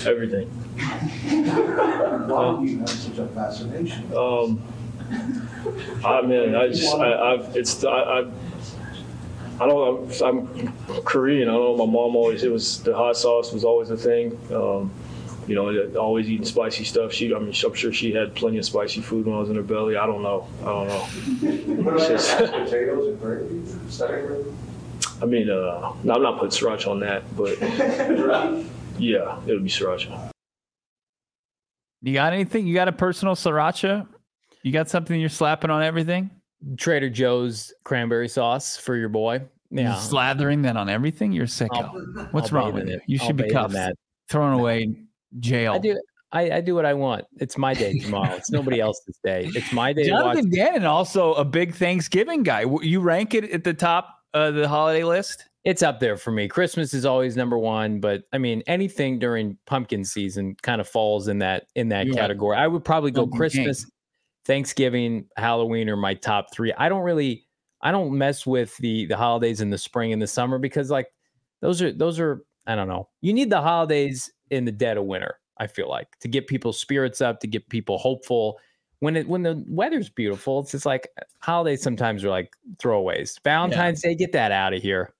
Everything. 0.04 0.48
Why 2.28 2.56
do 2.58 2.66
you 2.68 2.80
have 2.80 2.90
such 2.90 3.18
a 3.18 3.28
fascination? 3.28 4.12
Um, 4.12 4.60
I 6.04 6.22
mean, 6.22 6.56
I 6.56 6.66
just, 6.66 6.92
I, 6.96 7.34
I've, 7.34 7.56
it's, 7.56 7.84
I, 7.84 7.90
I, 7.90 8.30
I 9.60 9.66
don't, 9.68 10.20
I'm, 10.20 10.36
I'm 10.88 11.02
Korean. 11.04 11.48
I 11.48 11.52
don't 11.52 11.76
know. 11.76 11.86
My 11.86 11.92
mom 11.92 12.16
always, 12.16 12.42
it 12.42 12.50
was 12.50 12.82
the 12.82 12.96
hot 12.96 13.16
sauce 13.16 13.52
was 13.52 13.62
always 13.62 13.90
a 13.90 13.96
thing. 13.96 14.36
Um, 14.52 14.90
you 15.46 15.54
know, 15.54 15.92
always 15.96 16.28
eating 16.28 16.44
spicy 16.44 16.82
stuff. 16.82 17.12
She, 17.12 17.32
I 17.32 17.38
mean, 17.38 17.54
I'm 17.64 17.74
sure 17.74 17.92
she 17.92 18.12
had 18.12 18.34
plenty 18.34 18.58
of 18.58 18.64
spicy 18.64 19.00
food 19.00 19.26
when 19.26 19.36
I 19.36 19.38
was 19.38 19.48
in 19.48 19.54
her 19.54 19.62
belly. 19.62 19.96
I 19.96 20.06
don't 20.06 20.24
know. 20.24 20.48
I 20.62 20.64
don't 20.64 20.88
know. 20.88 21.06
Potatoes 22.64 23.06
and 23.06 23.20
gravy, 23.20 23.62
stack 23.88 24.26
gravy? 24.26 24.50
I 25.22 25.24
mean, 25.24 25.48
uh, 25.48 25.94
no, 26.02 26.14
I'm 26.14 26.22
not 26.22 26.40
putting 26.40 26.50
sriracha 26.50 26.88
on 26.88 26.98
that, 27.00 27.22
but 27.36 27.60
yeah, 28.98 29.38
it'll 29.46 29.62
be 29.62 29.70
sriracha. 29.70 30.30
You 32.02 32.12
got 32.12 32.32
anything? 32.32 32.66
You 32.66 32.74
got 32.74 32.88
a 32.88 32.92
personal 32.92 33.36
sriracha? 33.36 34.08
You 34.64 34.72
got 34.72 34.90
something 34.90 35.20
you're 35.20 35.28
slapping 35.28 35.70
on 35.70 35.80
everything? 35.80 36.30
Trader 36.76 37.08
Joe's 37.08 37.72
cranberry 37.84 38.28
sauce 38.28 38.76
for 38.76 38.96
your 38.96 39.08
boy. 39.08 39.42
Yeah, 39.70 39.94
slathering 39.94 40.64
that 40.64 40.76
on 40.76 40.88
everything. 40.88 41.30
You're 41.30 41.46
sicko. 41.46 41.70
I'll, 41.72 42.26
What's 42.32 42.52
I'll 42.52 42.58
wrong 42.58 42.74
with 42.74 42.88
you? 42.88 43.00
You 43.06 43.18
should 43.18 43.40
I'll 43.40 43.46
be 43.46 43.50
cuffed, 43.50 43.96
thrown 44.28 44.58
away, 44.58 44.92
jail. 45.38 45.74
I 45.74 45.78
do. 45.78 46.00
I, 46.32 46.50
I, 46.50 46.60
do 46.62 46.74
what 46.74 46.86
I 46.86 46.94
want. 46.94 47.26
It's 47.40 47.58
my 47.58 47.74
day 47.74 47.98
tomorrow. 47.98 48.34
It's 48.34 48.50
nobody 48.50 48.80
else's 48.86 49.18
day. 49.22 49.50
It's 49.54 49.70
my 49.70 49.92
day. 49.92 50.08
Jonathan 50.08 50.48
Gannon, 50.48 50.86
also 50.86 51.34
a 51.34 51.44
big 51.44 51.74
Thanksgiving 51.74 52.42
guy. 52.42 52.64
You 52.80 53.00
rank 53.00 53.34
it 53.34 53.50
at 53.50 53.64
the 53.64 53.74
top 53.74 54.21
of 54.34 54.54
the 54.54 54.68
holiday 54.68 55.04
list? 55.04 55.48
It's 55.64 55.82
up 55.82 56.00
there 56.00 56.16
for 56.16 56.32
me. 56.32 56.48
Christmas 56.48 56.92
is 56.92 57.04
always 57.04 57.36
number 57.36 57.56
one, 57.56 58.00
but 58.00 58.24
I 58.32 58.38
mean 58.38 58.62
anything 58.66 59.18
during 59.18 59.56
pumpkin 59.66 60.04
season 60.04 60.56
kind 60.62 60.80
of 60.80 60.88
falls 60.88 61.28
in 61.28 61.38
that 61.38 61.66
in 61.76 61.88
that 61.90 62.08
yeah. 62.08 62.14
category. 62.14 62.56
I 62.56 62.66
would 62.66 62.84
probably 62.84 63.12
go 63.12 63.26
Christmas, 63.26 63.86
Thanksgiving, 64.44 65.26
Halloween 65.36 65.88
are 65.88 65.96
my 65.96 66.14
top 66.14 66.52
three. 66.52 66.72
I 66.76 66.88
don't 66.88 67.02
really 67.02 67.46
I 67.80 67.92
don't 67.92 68.16
mess 68.16 68.44
with 68.44 68.76
the 68.78 69.06
the 69.06 69.16
holidays 69.16 69.60
in 69.60 69.70
the 69.70 69.78
spring 69.78 70.12
and 70.12 70.20
the 70.20 70.26
summer 70.26 70.58
because 70.58 70.90
like 70.90 71.06
those 71.60 71.80
are 71.80 71.92
those 71.92 72.18
are 72.18 72.44
I 72.66 72.74
don't 72.74 72.88
know. 72.88 73.08
You 73.20 73.32
need 73.32 73.50
the 73.50 73.60
holidays 73.60 74.32
in 74.50 74.64
the 74.64 74.72
dead 74.72 74.96
of 74.96 75.04
winter. 75.04 75.36
I 75.58 75.66
feel 75.68 75.88
like 75.88 76.08
to 76.20 76.28
get 76.28 76.46
people's 76.46 76.78
spirits 76.78 77.20
up, 77.20 77.40
to 77.40 77.46
get 77.46 77.68
people 77.68 77.98
hopeful. 77.98 78.58
When 79.02 79.16
it 79.16 79.26
when 79.26 79.42
the 79.42 79.64
weather's 79.66 80.08
beautiful, 80.08 80.60
it's 80.60 80.70
just 80.70 80.86
like 80.86 81.08
uh, 81.20 81.24
holidays 81.40 81.82
sometimes 81.82 82.22
are 82.22 82.30
like 82.30 82.54
throwaways. 82.76 83.42
Valentine's 83.42 84.04
yeah. 84.04 84.10
Day, 84.10 84.14
get 84.14 84.30
that 84.30 84.52
out 84.52 84.74
of 84.74 84.80
here. 84.80 85.12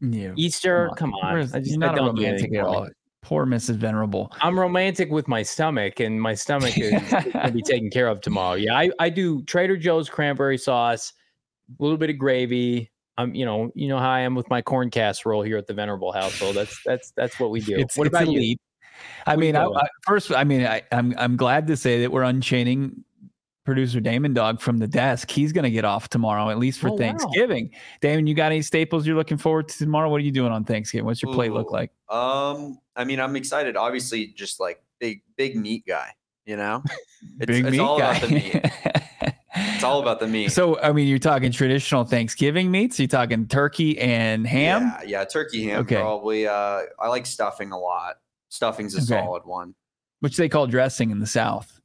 Yeah. 0.00 0.30
Easter, 0.36 0.90
come 0.96 1.12
on. 1.14 1.20
Come 1.20 1.40
on. 1.40 1.50
I 1.52 1.58
just 1.58 1.76
not 1.76 1.94
I 1.94 1.96
don't 1.96 2.14
romantic 2.14 2.54
at 2.54 2.62
all. 2.62 2.88
Poor 3.22 3.46
Mrs. 3.46 3.78
Venerable. 3.78 4.32
I'm 4.40 4.56
romantic 4.56 5.10
with 5.10 5.26
my 5.26 5.42
stomach, 5.42 5.98
and 5.98 6.22
my 6.22 6.34
stomach 6.34 6.78
is, 6.78 7.02
is 7.02 7.10
going 7.10 7.46
to 7.46 7.52
be 7.52 7.62
taken 7.62 7.90
care 7.90 8.06
of 8.06 8.20
tomorrow. 8.20 8.54
Yeah, 8.54 8.78
I, 8.78 8.90
I 9.00 9.08
do 9.10 9.42
Trader 9.42 9.76
Joe's 9.76 10.08
cranberry 10.08 10.56
sauce, 10.56 11.12
a 11.68 11.82
little 11.82 11.98
bit 11.98 12.10
of 12.10 12.16
gravy. 12.16 12.92
I'm, 13.18 13.34
you 13.34 13.44
know, 13.44 13.72
you 13.74 13.88
know 13.88 13.98
how 13.98 14.10
I 14.10 14.20
am 14.20 14.36
with 14.36 14.48
my 14.50 14.62
corn 14.62 14.88
casserole 14.88 15.42
here 15.42 15.56
at 15.56 15.66
the 15.66 15.74
Venerable 15.74 16.12
household. 16.12 16.54
That's 16.54 16.80
that's 16.86 17.10
that's 17.16 17.40
what 17.40 17.50
we 17.50 17.60
do. 17.60 17.74
It's, 17.76 17.96
what 17.96 18.06
it's 18.06 18.14
about 18.14 18.28
elite. 18.28 18.60
I 19.26 19.36
mean, 19.36 19.56
I, 19.56 19.64
I, 19.64 19.88
first, 20.06 20.32
I 20.32 20.44
mean, 20.44 20.66
I, 20.66 20.82
I'm 20.92 21.14
I'm 21.18 21.36
glad 21.36 21.66
to 21.68 21.76
say 21.76 22.00
that 22.00 22.12
we're 22.12 22.22
unchaining 22.22 23.04
producer 23.64 24.00
Damon 24.00 24.34
Dog 24.34 24.60
from 24.60 24.78
the 24.78 24.88
desk. 24.88 25.30
He's 25.30 25.52
going 25.52 25.64
to 25.64 25.70
get 25.70 25.84
off 25.84 26.08
tomorrow, 26.08 26.50
at 26.50 26.58
least 26.58 26.80
for 26.80 26.90
oh, 26.90 26.96
Thanksgiving. 26.96 27.70
Wow. 27.72 27.78
Damon, 28.00 28.26
you 28.26 28.34
got 28.34 28.46
any 28.46 28.62
staples 28.62 29.06
you're 29.06 29.16
looking 29.16 29.36
forward 29.38 29.68
to 29.68 29.78
tomorrow? 29.78 30.10
What 30.10 30.16
are 30.16 30.24
you 30.24 30.32
doing 30.32 30.52
on 30.52 30.64
Thanksgiving? 30.64 31.04
What's 31.06 31.22
your 31.22 31.30
Ooh, 31.32 31.36
plate 31.36 31.52
look 31.52 31.70
like? 31.70 31.92
Um, 32.08 32.78
I 32.96 33.04
mean, 33.04 33.20
I'm 33.20 33.36
excited. 33.36 33.76
Obviously, 33.76 34.28
just 34.28 34.60
like 34.60 34.82
big, 34.98 35.22
big 35.36 35.56
meat 35.56 35.86
guy. 35.86 36.10
You 36.46 36.56
know, 36.56 36.82
it's, 37.38 37.46
big 37.46 37.64
it's 37.64 37.70
meat 37.70 37.80
all 37.80 37.98
guy. 37.98 38.16
about 38.16 38.28
the 38.28 38.34
meat. 38.34 38.60
it's 39.54 39.84
all 39.84 40.00
about 40.00 40.18
the 40.18 40.26
meat. 40.26 40.50
So, 40.50 40.80
I 40.80 40.92
mean, 40.92 41.06
you're 41.06 41.18
talking 41.18 41.52
traditional 41.52 42.04
Thanksgiving 42.04 42.70
meats. 42.72 42.98
You're 42.98 43.08
talking 43.08 43.46
turkey 43.46 43.98
and 44.00 44.46
ham. 44.46 44.82
Yeah, 44.82 45.02
yeah, 45.06 45.24
turkey 45.24 45.64
ham. 45.64 45.80
Okay. 45.82 45.96
Probably. 46.00 46.48
Uh, 46.48 46.82
I 46.98 47.08
like 47.08 47.26
stuffing 47.26 47.70
a 47.70 47.78
lot. 47.78 48.16
Stuffing's 48.50 48.94
a 48.94 48.98
okay. 48.98 49.24
solid 49.24 49.44
one. 49.46 49.74
Which 50.20 50.36
they 50.36 50.48
call 50.48 50.66
dressing 50.66 51.10
in 51.10 51.18
the 51.18 51.26
South. 51.26 51.80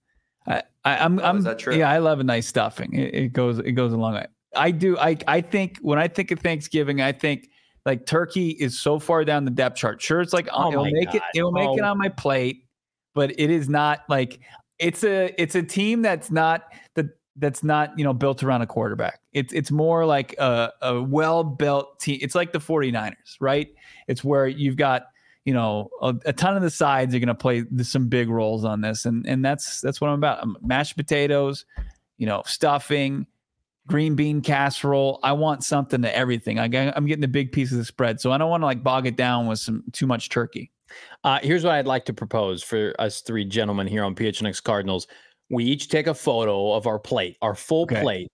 I, 0.47 0.61
am 0.83 1.19
I'm, 1.19 1.47
oh, 1.47 1.49
I'm 1.51 1.71
yeah, 1.73 1.89
I 1.89 1.97
love 1.97 2.19
a 2.19 2.23
nice 2.23 2.47
stuffing. 2.47 2.93
It, 2.93 3.15
it, 3.15 3.33
goes, 3.33 3.57
it 3.57 3.71
goes 3.71 3.93
along. 3.93 4.23
I 4.55 4.71
do. 4.71 4.97
I, 4.97 5.17
I 5.27 5.41
think 5.41 5.79
when 5.81 5.97
I 5.97 6.07
think 6.07 6.31
of 6.31 6.39
Thanksgiving, 6.39 7.01
I 7.01 7.11
think 7.11 7.49
like 7.85 8.05
turkey 8.05 8.49
is 8.49 8.79
so 8.79 8.99
far 8.99 9.25
down 9.25 9.45
the 9.45 9.51
depth 9.51 9.77
chart. 9.77 10.01
Sure, 10.01 10.21
it's 10.21 10.33
like 10.33 10.47
oh 10.51 10.71
it'll 10.71 10.85
make 10.85 11.07
God. 11.07 11.15
it, 11.15 11.21
it'll 11.35 11.51
make 11.51 11.69
oh. 11.69 11.77
it 11.77 11.83
on 11.83 11.97
my 11.97 12.09
plate, 12.09 12.65
but 13.13 13.31
it 13.39 13.49
is 13.49 13.69
not 13.69 14.01
like 14.09 14.39
it's 14.79 15.03
a, 15.03 15.33
it's 15.41 15.55
a 15.55 15.63
team 15.63 16.01
that's 16.01 16.29
not 16.29 16.65
the, 16.95 17.09
that's 17.37 17.63
not 17.63 17.97
you 17.97 18.03
know 18.03 18.13
built 18.13 18.43
around 18.43 18.61
a 18.61 18.67
quarterback. 18.67 19.19
It's 19.33 19.53
it's 19.53 19.71
more 19.71 20.05
like 20.05 20.35
a, 20.37 20.71
a 20.81 21.01
well 21.01 21.43
built 21.43 21.99
team. 21.99 22.19
It's 22.21 22.35
like 22.35 22.53
the 22.53 22.59
49ers, 22.59 23.13
right? 23.39 23.67
It's 24.07 24.23
where 24.23 24.47
you've 24.47 24.77
got 24.77 25.07
you 25.45 25.53
know, 25.53 25.89
a, 26.01 26.15
a 26.25 26.33
ton 26.33 26.57
of 26.57 26.63
the 26.63 26.71
sides 26.71 27.13
are 27.13 27.19
going 27.19 27.27
to 27.27 27.35
play 27.35 27.63
some 27.83 28.07
big 28.07 28.29
roles 28.29 28.65
on 28.65 28.81
this, 28.81 29.05
and 29.05 29.25
and 29.27 29.45
that's 29.45 29.79
that's 29.79 30.01
what 30.01 30.09
I'm 30.09 30.15
about. 30.15 30.39
I'm 30.41 30.57
mashed 30.61 30.97
potatoes, 30.97 31.65
you 32.17 32.25
know, 32.25 32.41
stuffing, 32.47 33.27
green 33.87 34.15
bean 34.15 34.41
casserole. 34.41 35.19
I 35.21 35.33
want 35.33 35.63
something 35.63 36.01
to 36.01 36.15
everything. 36.15 36.59
I, 36.59 36.65
I'm 36.95 37.05
getting 37.05 37.23
a 37.23 37.29
big 37.29 37.51
piece 37.51 37.71
of 37.71 37.77
the 37.77 37.85
spread, 37.85 38.19
so 38.19 38.31
I 38.31 38.39
don't 38.39 38.49
want 38.49 38.61
to 38.61 38.65
like 38.65 38.83
bog 38.83 39.05
it 39.05 39.15
down 39.15 39.45
with 39.45 39.59
some 39.59 39.83
too 39.91 40.07
much 40.07 40.29
turkey. 40.29 40.71
Uh, 41.23 41.39
here's 41.43 41.63
what 41.63 41.73
I'd 41.73 41.87
like 41.87 42.05
to 42.05 42.13
propose 42.13 42.63
for 42.63 42.95
us 42.97 43.21
three 43.21 43.45
gentlemen 43.45 43.85
here 43.85 44.03
on 44.03 44.15
PHNX 44.15 44.63
Cardinals. 44.63 45.07
We 45.51 45.63
each 45.63 45.89
take 45.89 46.07
a 46.07 46.13
photo 46.13 46.73
of 46.73 46.87
our 46.87 46.97
plate, 46.97 47.37
our 47.43 47.53
full 47.53 47.83
okay. 47.83 48.01
plate. 48.01 48.27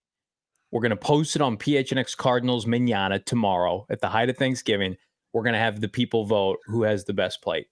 We're 0.72 0.82
going 0.82 0.92
to 0.92 0.96
post 0.96 1.36
it 1.36 1.42
on 1.42 1.58
PHNX 1.58 2.16
Cardinals 2.16 2.66
Manana 2.66 3.20
tomorrow 3.20 3.86
at 3.90 4.00
the 4.00 4.08
height 4.08 4.30
of 4.30 4.38
Thanksgiving 4.38 4.96
we're 5.34 5.44
going 5.44 5.54
to 5.54 5.60
have 5.60 5.82
the 5.82 5.88
people 5.88 6.26
vote 6.26 6.60
who 6.66 6.84
has 6.84 7.06
the 7.06 7.14
best 7.14 7.42
plate. 7.42 7.68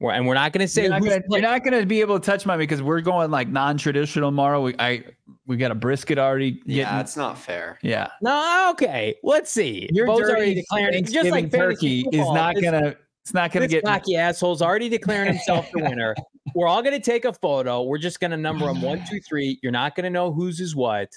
and 0.00 0.26
we're 0.26 0.34
not 0.34 0.52
going 0.52 0.64
to 0.64 0.68
say 0.68 0.82
you're 0.82 0.90
not 0.90 1.02
gonna, 1.02 1.22
you're 1.30 1.40
not 1.40 1.64
going 1.64 1.78
to 1.78 1.86
be 1.86 2.00
able 2.00 2.18
to 2.18 2.24
touch 2.24 2.46
mine 2.46 2.58
because 2.58 2.82
we're 2.82 3.00
going 3.00 3.30
like 3.30 3.48
non-traditional 3.48 4.30
tomorrow. 4.30 4.62
We 4.62 4.74
I 4.78 5.04
we 5.46 5.56
got 5.56 5.70
a 5.70 5.74
brisket 5.74 6.18
already. 6.18 6.52
Getting, 6.52 6.76
yeah, 6.76 7.00
it's 7.00 7.16
not 7.16 7.38
fair. 7.38 7.78
Yeah. 7.82 8.08
No, 8.22 8.68
okay. 8.72 9.16
Let's 9.22 9.50
see. 9.50 9.88
Your 9.92 10.06
Bo's 10.06 10.28
already 10.28 10.54
declaring 10.54 11.04
just 11.04 11.30
like 11.30 11.50
turkey 11.50 12.04
is 12.12 12.26
not 12.30 12.54
gonna. 12.60 12.96
It's 13.22 13.32
not 13.32 13.52
gonna 13.52 13.66
get 13.66 13.84
cocky 13.84 14.16
assholes 14.16 14.60
already 14.60 14.90
declaring 14.90 15.32
himself 15.32 15.70
the 15.72 15.82
winner. 15.82 16.14
We're 16.54 16.66
all 16.66 16.82
gonna 16.82 17.00
take 17.00 17.24
a 17.24 17.32
photo. 17.32 17.82
We're 17.82 17.96
just 17.96 18.20
gonna 18.20 18.36
number 18.36 18.66
them 18.66 18.82
one, 18.82 19.02
two, 19.08 19.18
three. 19.20 19.58
You're 19.62 19.72
not 19.72 19.94
gonna 19.94 20.10
know 20.10 20.30
whose 20.30 20.60
is 20.60 20.76
what 20.76 21.08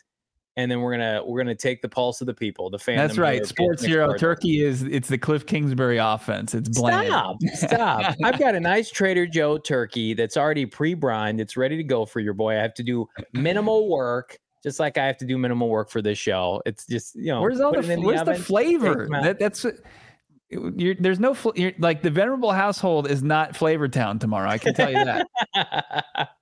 and 0.58 0.72
then 0.72 0.82
we're 0.82 0.92
gonna 0.92 1.22
we're 1.24 1.38
gonna 1.38 1.56
take 1.56 1.84
the 1.84 1.88
pulse 1.88 2.20
of 2.20 2.28
the 2.28 2.34
people, 2.34 2.70
the 2.72 2.80
fans. 2.80 2.98
That's 2.98 3.18
right. 3.20 3.46
Sports 3.46 3.86
Hero 3.86 4.14
Turkey 4.18 4.66
is 4.66 4.82
it's 4.82 5.08
the 5.08 5.18
Cliff 5.18 5.46
Kingsbury 5.46 5.98
offense. 5.98 6.56
It's 6.56 6.68
bland. 6.68 7.08
Stop, 7.08 7.38
stop. 7.54 8.16
I've 8.24 8.40
got 8.40 8.56
a 8.56 8.60
nice 8.60 8.90
Trader 8.90 9.28
Joe 9.28 9.60
turkey 9.60 10.16
that's 10.16 10.36
already 10.36 10.66
pre-brined. 10.66 11.40
It's 11.40 11.56
ready 11.58 11.78
to 11.78 11.84
go 11.84 12.08
for 12.08 12.20
your 12.20 12.34
boy. 12.34 12.58
I 12.58 12.62
have 12.62 12.74
to 12.74 12.84
do 12.84 13.08
minimal 13.34 13.88
work, 13.88 14.40
just 14.64 14.80
like 14.80 14.98
I 14.98 15.06
have 15.06 15.18
to 15.18 15.26
do 15.26 15.38
minimal 15.38 15.70
work 15.70 15.92
for 15.92 16.02
this 16.02 16.18
show. 16.18 16.62
It's 16.66 16.88
just 16.88 17.16
you 17.16 17.28
know, 17.28 17.42
where's 17.42 17.60
all 17.60 17.72
the, 17.72 17.82
the 17.82 18.02
where's 18.02 18.22
oven, 18.22 18.34
the 18.34 18.44
flavor? 18.44 19.08
That, 19.12 19.38
that's 19.38 19.64
You're, 20.50 20.96
there's 20.96 21.20
no 21.20 21.36
fl- 21.36 21.52
you're, 21.56 21.74
like 21.78 22.02
the 22.02 22.10
venerable 22.10 22.52
household 22.52 23.12
is 23.12 23.22
not 23.22 23.56
Flavor 23.56 23.88
Town 23.88 24.18
tomorrow. 24.18 24.50
I 24.50 24.58
can 24.58 24.74
tell 24.74 24.90
you 24.90 25.06
that. 25.06 26.30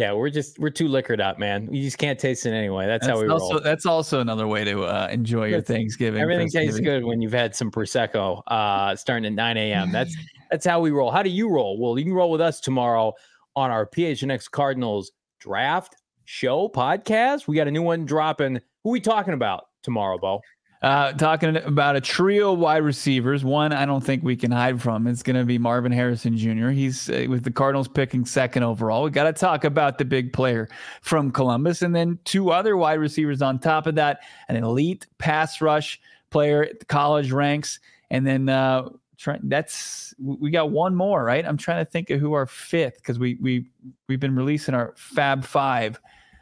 yeah, 0.00 0.14
we're 0.14 0.30
just 0.30 0.58
we're 0.58 0.70
too 0.70 0.88
liquored 0.88 1.20
up, 1.20 1.38
man. 1.38 1.68
You 1.70 1.82
just 1.82 1.98
can't 1.98 2.18
taste 2.18 2.46
it 2.46 2.52
anyway. 2.52 2.86
That's, 2.86 3.06
how 3.06 3.20
we 3.20 3.28
also, 3.28 3.50
roll. 3.56 3.60
That's 3.60 3.84
also 3.84 4.20
another 4.20 4.48
way 4.48 4.64
to 4.64 4.84
uh, 4.84 5.08
enjoy 5.10 5.48
your 5.48 5.60
That's- 5.60 5.76
Thanksgiving. 5.76 6.22
Everything 6.22 6.48
tastes 6.48 6.80
good 6.80 7.04
when 7.04 7.20
you've 7.20 7.34
had 7.34 7.54
some 7.54 7.70
prosecco 7.70 8.40
uh, 8.46 8.96
starting 8.96 9.26
at 9.26 9.34
9 9.34 9.56
a.m. 9.58 9.92
That's 9.92 10.16
that's 10.50 10.64
how 10.64 10.80
we 10.80 10.90
roll. 10.90 11.10
How 11.10 11.22
do 11.22 11.28
you 11.28 11.50
roll? 11.50 11.78
Well, 11.78 11.98
you 11.98 12.04
can 12.06 12.14
roll 12.14 12.30
with 12.30 12.40
us 12.40 12.60
tomorrow 12.60 13.12
on 13.56 13.70
our 13.70 13.84
PHNX 13.84 14.50
Cardinals 14.50 15.12
draft 15.38 15.96
show 16.24 16.70
podcast. 16.70 17.46
We 17.46 17.56
got 17.56 17.68
a 17.68 17.70
new 17.70 17.82
one 17.82 18.06
dropping. 18.06 18.58
Who 18.84 18.90
we 18.92 19.00
talking 19.00 19.34
about 19.34 19.66
tomorrow, 19.82 20.16
Bo? 20.16 20.40
Uh, 20.82 21.12
talking 21.12 21.56
about 21.56 21.94
a 21.94 22.00
trio 22.00 22.54
of 22.54 22.58
wide 22.58 22.78
receivers. 22.78 23.44
One, 23.44 23.70
I 23.70 23.84
don't 23.84 24.02
think 24.02 24.22
we 24.22 24.34
can 24.34 24.50
hide 24.50 24.80
from. 24.80 25.06
It's 25.06 25.22
going 25.22 25.36
to 25.36 25.44
be 25.44 25.58
Marvin 25.58 25.92
Harrison 25.92 26.38
Jr. 26.38 26.70
He's 26.70 27.10
uh, 27.10 27.26
with 27.28 27.44
the 27.44 27.50
Cardinals 27.50 27.86
picking 27.86 28.24
second 28.24 28.62
overall. 28.62 29.02
We 29.02 29.10
got 29.10 29.24
to 29.24 29.34
talk 29.34 29.64
about 29.64 29.98
the 29.98 30.06
big 30.06 30.32
player 30.32 30.70
from 31.02 31.32
Columbus, 31.32 31.82
and 31.82 31.94
then 31.94 32.18
two 32.24 32.50
other 32.50 32.78
wide 32.78 32.98
receivers 32.98 33.42
on 33.42 33.58
top 33.58 33.86
of 33.86 33.94
that. 33.96 34.20
An 34.48 34.56
elite 34.56 35.06
pass 35.18 35.60
rush 35.60 36.00
player 36.30 36.64
at 36.64 36.78
the 36.78 36.86
college 36.86 37.30
ranks, 37.30 37.78
and 38.08 38.26
then 38.26 38.48
uh, 38.48 38.88
try, 39.18 39.38
that's 39.42 40.14
we 40.18 40.50
got 40.50 40.70
one 40.70 40.94
more, 40.94 41.22
right? 41.22 41.44
I'm 41.44 41.58
trying 41.58 41.84
to 41.84 41.90
think 41.90 42.08
of 42.08 42.20
who 42.20 42.32
our 42.32 42.46
fifth 42.46 42.96
because 42.96 43.18
we 43.18 43.36
we 43.42 43.66
we've 44.08 44.20
been 44.20 44.34
releasing 44.34 44.74
our 44.74 44.94
Fab 44.96 45.44
Five. 45.44 46.00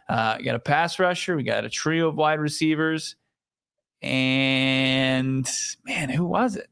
Uh, 0.08 0.36
we 0.38 0.44
got 0.44 0.54
a 0.54 0.60
pass 0.60 1.00
rusher. 1.00 1.34
We 1.34 1.42
got 1.42 1.64
a 1.64 1.68
trio 1.68 2.06
of 2.06 2.14
wide 2.14 2.38
receivers. 2.38 3.16
And 4.02 5.48
man, 5.84 6.08
who 6.08 6.24
was 6.26 6.56
it? 6.56 6.68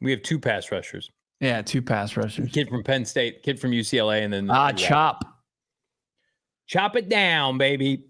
We 0.00 0.10
have 0.10 0.22
two 0.22 0.38
pass 0.38 0.70
rushers. 0.72 1.10
Yeah, 1.40 1.62
two 1.62 1.80
pass 1.82 2.16
rushers. 2.16 2.50
Kid 2.52 2.68
from 2.68 2.82
Penn 2.82 3.04
State, 3.04 3.42
kid 3.42 3.58
from 3.58 3.70
UCLA, 3.70 4.22
and 4.24 4.32
then 4.32 4.50
Ah, 4.50 4.68
yeah. 4.68 4.72
Chop. 4.74 5.24
Chop 6.66 6.96
it 6.96 7.08
down, 7.08 7.58
baby. 7.58 8.04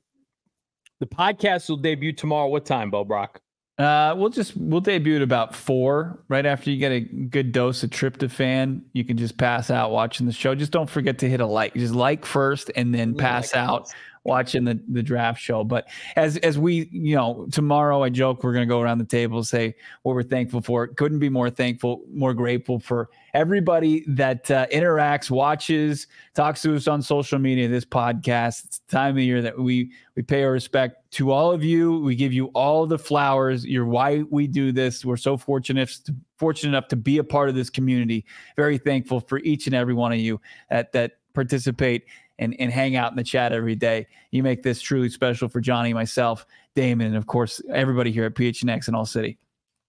The 1.01 1.07
podcast 1.07 1.69
will 1.69 1.77
debut 1.79 2.13
tomorrow. 2.13 2.49
What 2.49 2.67
time, 2.67 2.91
Bo 2.91 3.05
Brack? 3.05 3.41
Uh, 3.79 4.15
we'll 4.15 4.29
just 4.29 4.55
we'll 4.57 4.83
debut 4.83 5.17
at 5.17 5.23
about 5.23 5.55
four. 5.55 6.23
Right 6.29 6.45
after 6.45 6.71
you 6.71 6.77
get 6.77 6.93
a 6.93 7.01
good 7.01 7.53
dose 7.53 7.83
of 7.83 7.89
tryptophan, 7.89 8.83
you 8.93 9.05
can 9.05 9.17
just 9.17 9.39
pass 9.39 9.71
out 9.71 9.91
watching 9.91 10.27
the 10.27 10.33
show. 10.33 10.55
Just 10.55 10.73
don't 10.73 10.91
forget 10.91 11.19
to 11.21 11.29
hit 11.31 11.41
a 11.41 11.47
like. 11.47 11.73
Just 11.75 11.95
like 11.95 12.27
first, 12.27 12.71
and 12.77 12.95
then 12.95 13.15
Yeah, 13.15 13.23
pass 13.23 13.55
like 13.55 13.63
out 13.63 13.83
us. 13.85 13.95
Watching 14.25 14.65
the 14.65 14.81
the 14.89 15.03
draft 15.03 15.41
show. 15.41 15.65
But 15.65 15.89
as 16.17 16.37
as 16.39 16.59
we 16.59 16.89
you 16.93 17.17
know 17.17 17.47
tomorrow, 17.51 18.03
I 18.03 18.11
joke 18.11 18.45
we're 18.45 18.53
gonna 18.53 18.67
go 18.67 18.81
around 18.81 18.99
the 18.99 19.05
table 19.05 19.43
say 19.45 19.75
what 20.03 20.15
we're 20.15 20.23
thankful 20.23 20.61
for. 20.61 20.89
Couldn't 20.89 21.19
be 21.19 21.29
more 21.29 21.51
thankful, 21.51 22.03
more 22.13 22.35
grateful 22.35 22.79
for 22.79 23.11
everybody 23.35 24.05
that 24.09 24.51
uh, 24.51 24.67
interacts, 24.69 25.31
watches, 25.31 26.07
talks 26.35 26.63
to 26.63 26.75
us 26.75 26.89
on 26.89 27.03
social 27.03 27.39
media. 27.39 27.69
This 27.69 27.85
podcast. 27.85 28.65
It's 28.65 28.79
the 28.79 28.97
time 28.97 29.17
of 29.17 29.23
year 29.23 29.43
that 29.43 29.59
we 29.59 29.93
we 30.17 30.23
pay 30.23 30.43
our 30.43 30.53
respect 30.53 31.11
to 31.13 31.31
all 31.31 31.51
of 31.51 31.65
you. 31.65 32.01
We 32.01 32.15
give 32.15 32.33
you 32.33 32.47
all 32.49 32.87
the 32.87 32.99
flowers. 32.99 33.65
You're 33.65 33.87
why 33.87 34.23
we 34.31 34.47
do 34.47 34.73
this. 34.73 35.05
We're 35.05 35.17
so 35.17 35.37
fortunate 35.37 35.91
fortunate 36.37 36.71
enough 36.71 36.89
to 36.89 36.97
be 36.97 37.19
a 37.19 37.25
part 37.25 37.49
of 37.49 37.55
this 37.55 37.71
community. 37.71 38.25
Very 38.57 38.79
thankful 38.79 39.21
for 39.21 39.39
each 39.41 39.67
and 39.67 39.75
every 39.75 39.95
one 39.95 40.13
of 40.13 40.19
you 40.19 40.41
that 40.71 40.93
that 40.93 41.13
participate 41.35 42.05
and, 42.41 42.57
and 42.59 42.73
hang 42.73 42.97
out 42.97 43.13
in 43.13 43.17
the 43.17 43.23
chat 43.23 43.53
every 43.53 43.77
day. 43.77 44.07
You 44.33 44.43
make 44.43 44.63
this 44.63 44.81
truly 44.81 45.11
special 45.11 45.49
for 45.49 45.61
Johnny, 45.61 45.93
myself, 45.93 46.47
Damon, 46.75 47.09
and 47.09 47.17
of 47.17 47.27
course 47.27 47.63
everybody 47.73 48.11
here 48.11 48.25
at 48.25 48.35
PHNX 48.35 48.89
and 48.89 48.97
All 48.97 49.07
City. 49.07 49.39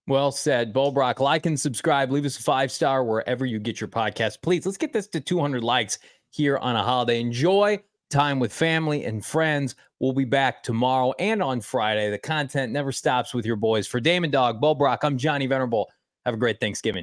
Well 0.07 0.31
said, 0.31 0.73
Bo 0.73 0.91
Brack. 0.91 1.19
Like 1.19 1.45
and 1.45 1.59
subscribe. 1.59 2.11
Leave 2.11 2.25
us 2.25 2.37
a 2.37 2.43
five 2.43 2.71
star 2.71 3.03
wherever 3.03 3.45
you 3.45 3.59
get 3.59 3.79
your 3.79 3.87
podcast. 3.87 4.41
Please, 4.41 4.65
let's 4.65 4.77
get 4.77 4.93
this 4.93 5.07
to 5.07 5.21
200 5.21 5.63
likes 5.63 5.99
here 6.29 6.57
on 6.57 6.75
a 6.75 6.83
holiday. 6.83 7.21
Enjoy 7.21 7.79
time 8.09 8.39
with 8.39 8.51
family 8.51 9.05
and 9.05 9.25
friends. 9.25 9.75
We'll 9.99 10.13
be 10.13 10.25
back 10.25 10.63
tomorrow 10.63 11.13
and 11.19 11.41
on 11.41 11.61
Friday. 11.61 12.09
The 12.09 12.17
content 12.17 12.73
never 12.73 12.91
stops 12.91 13.33
with 13.33 13.45
your 13.45 13.55
boys. 13.55 13.87
For 13.87 13.99
Damon 13.99 14.31
Dog, 14.31 14.59
Bo 14.59 14.75
I'm 15.01 15.17
Johnny 15.17 15.47
Venerable. 15.47 15.89
Have 16.25 16.33
a 16.33 16.37
great 16.37 16.59
Thanksgiving. 16.59 16.99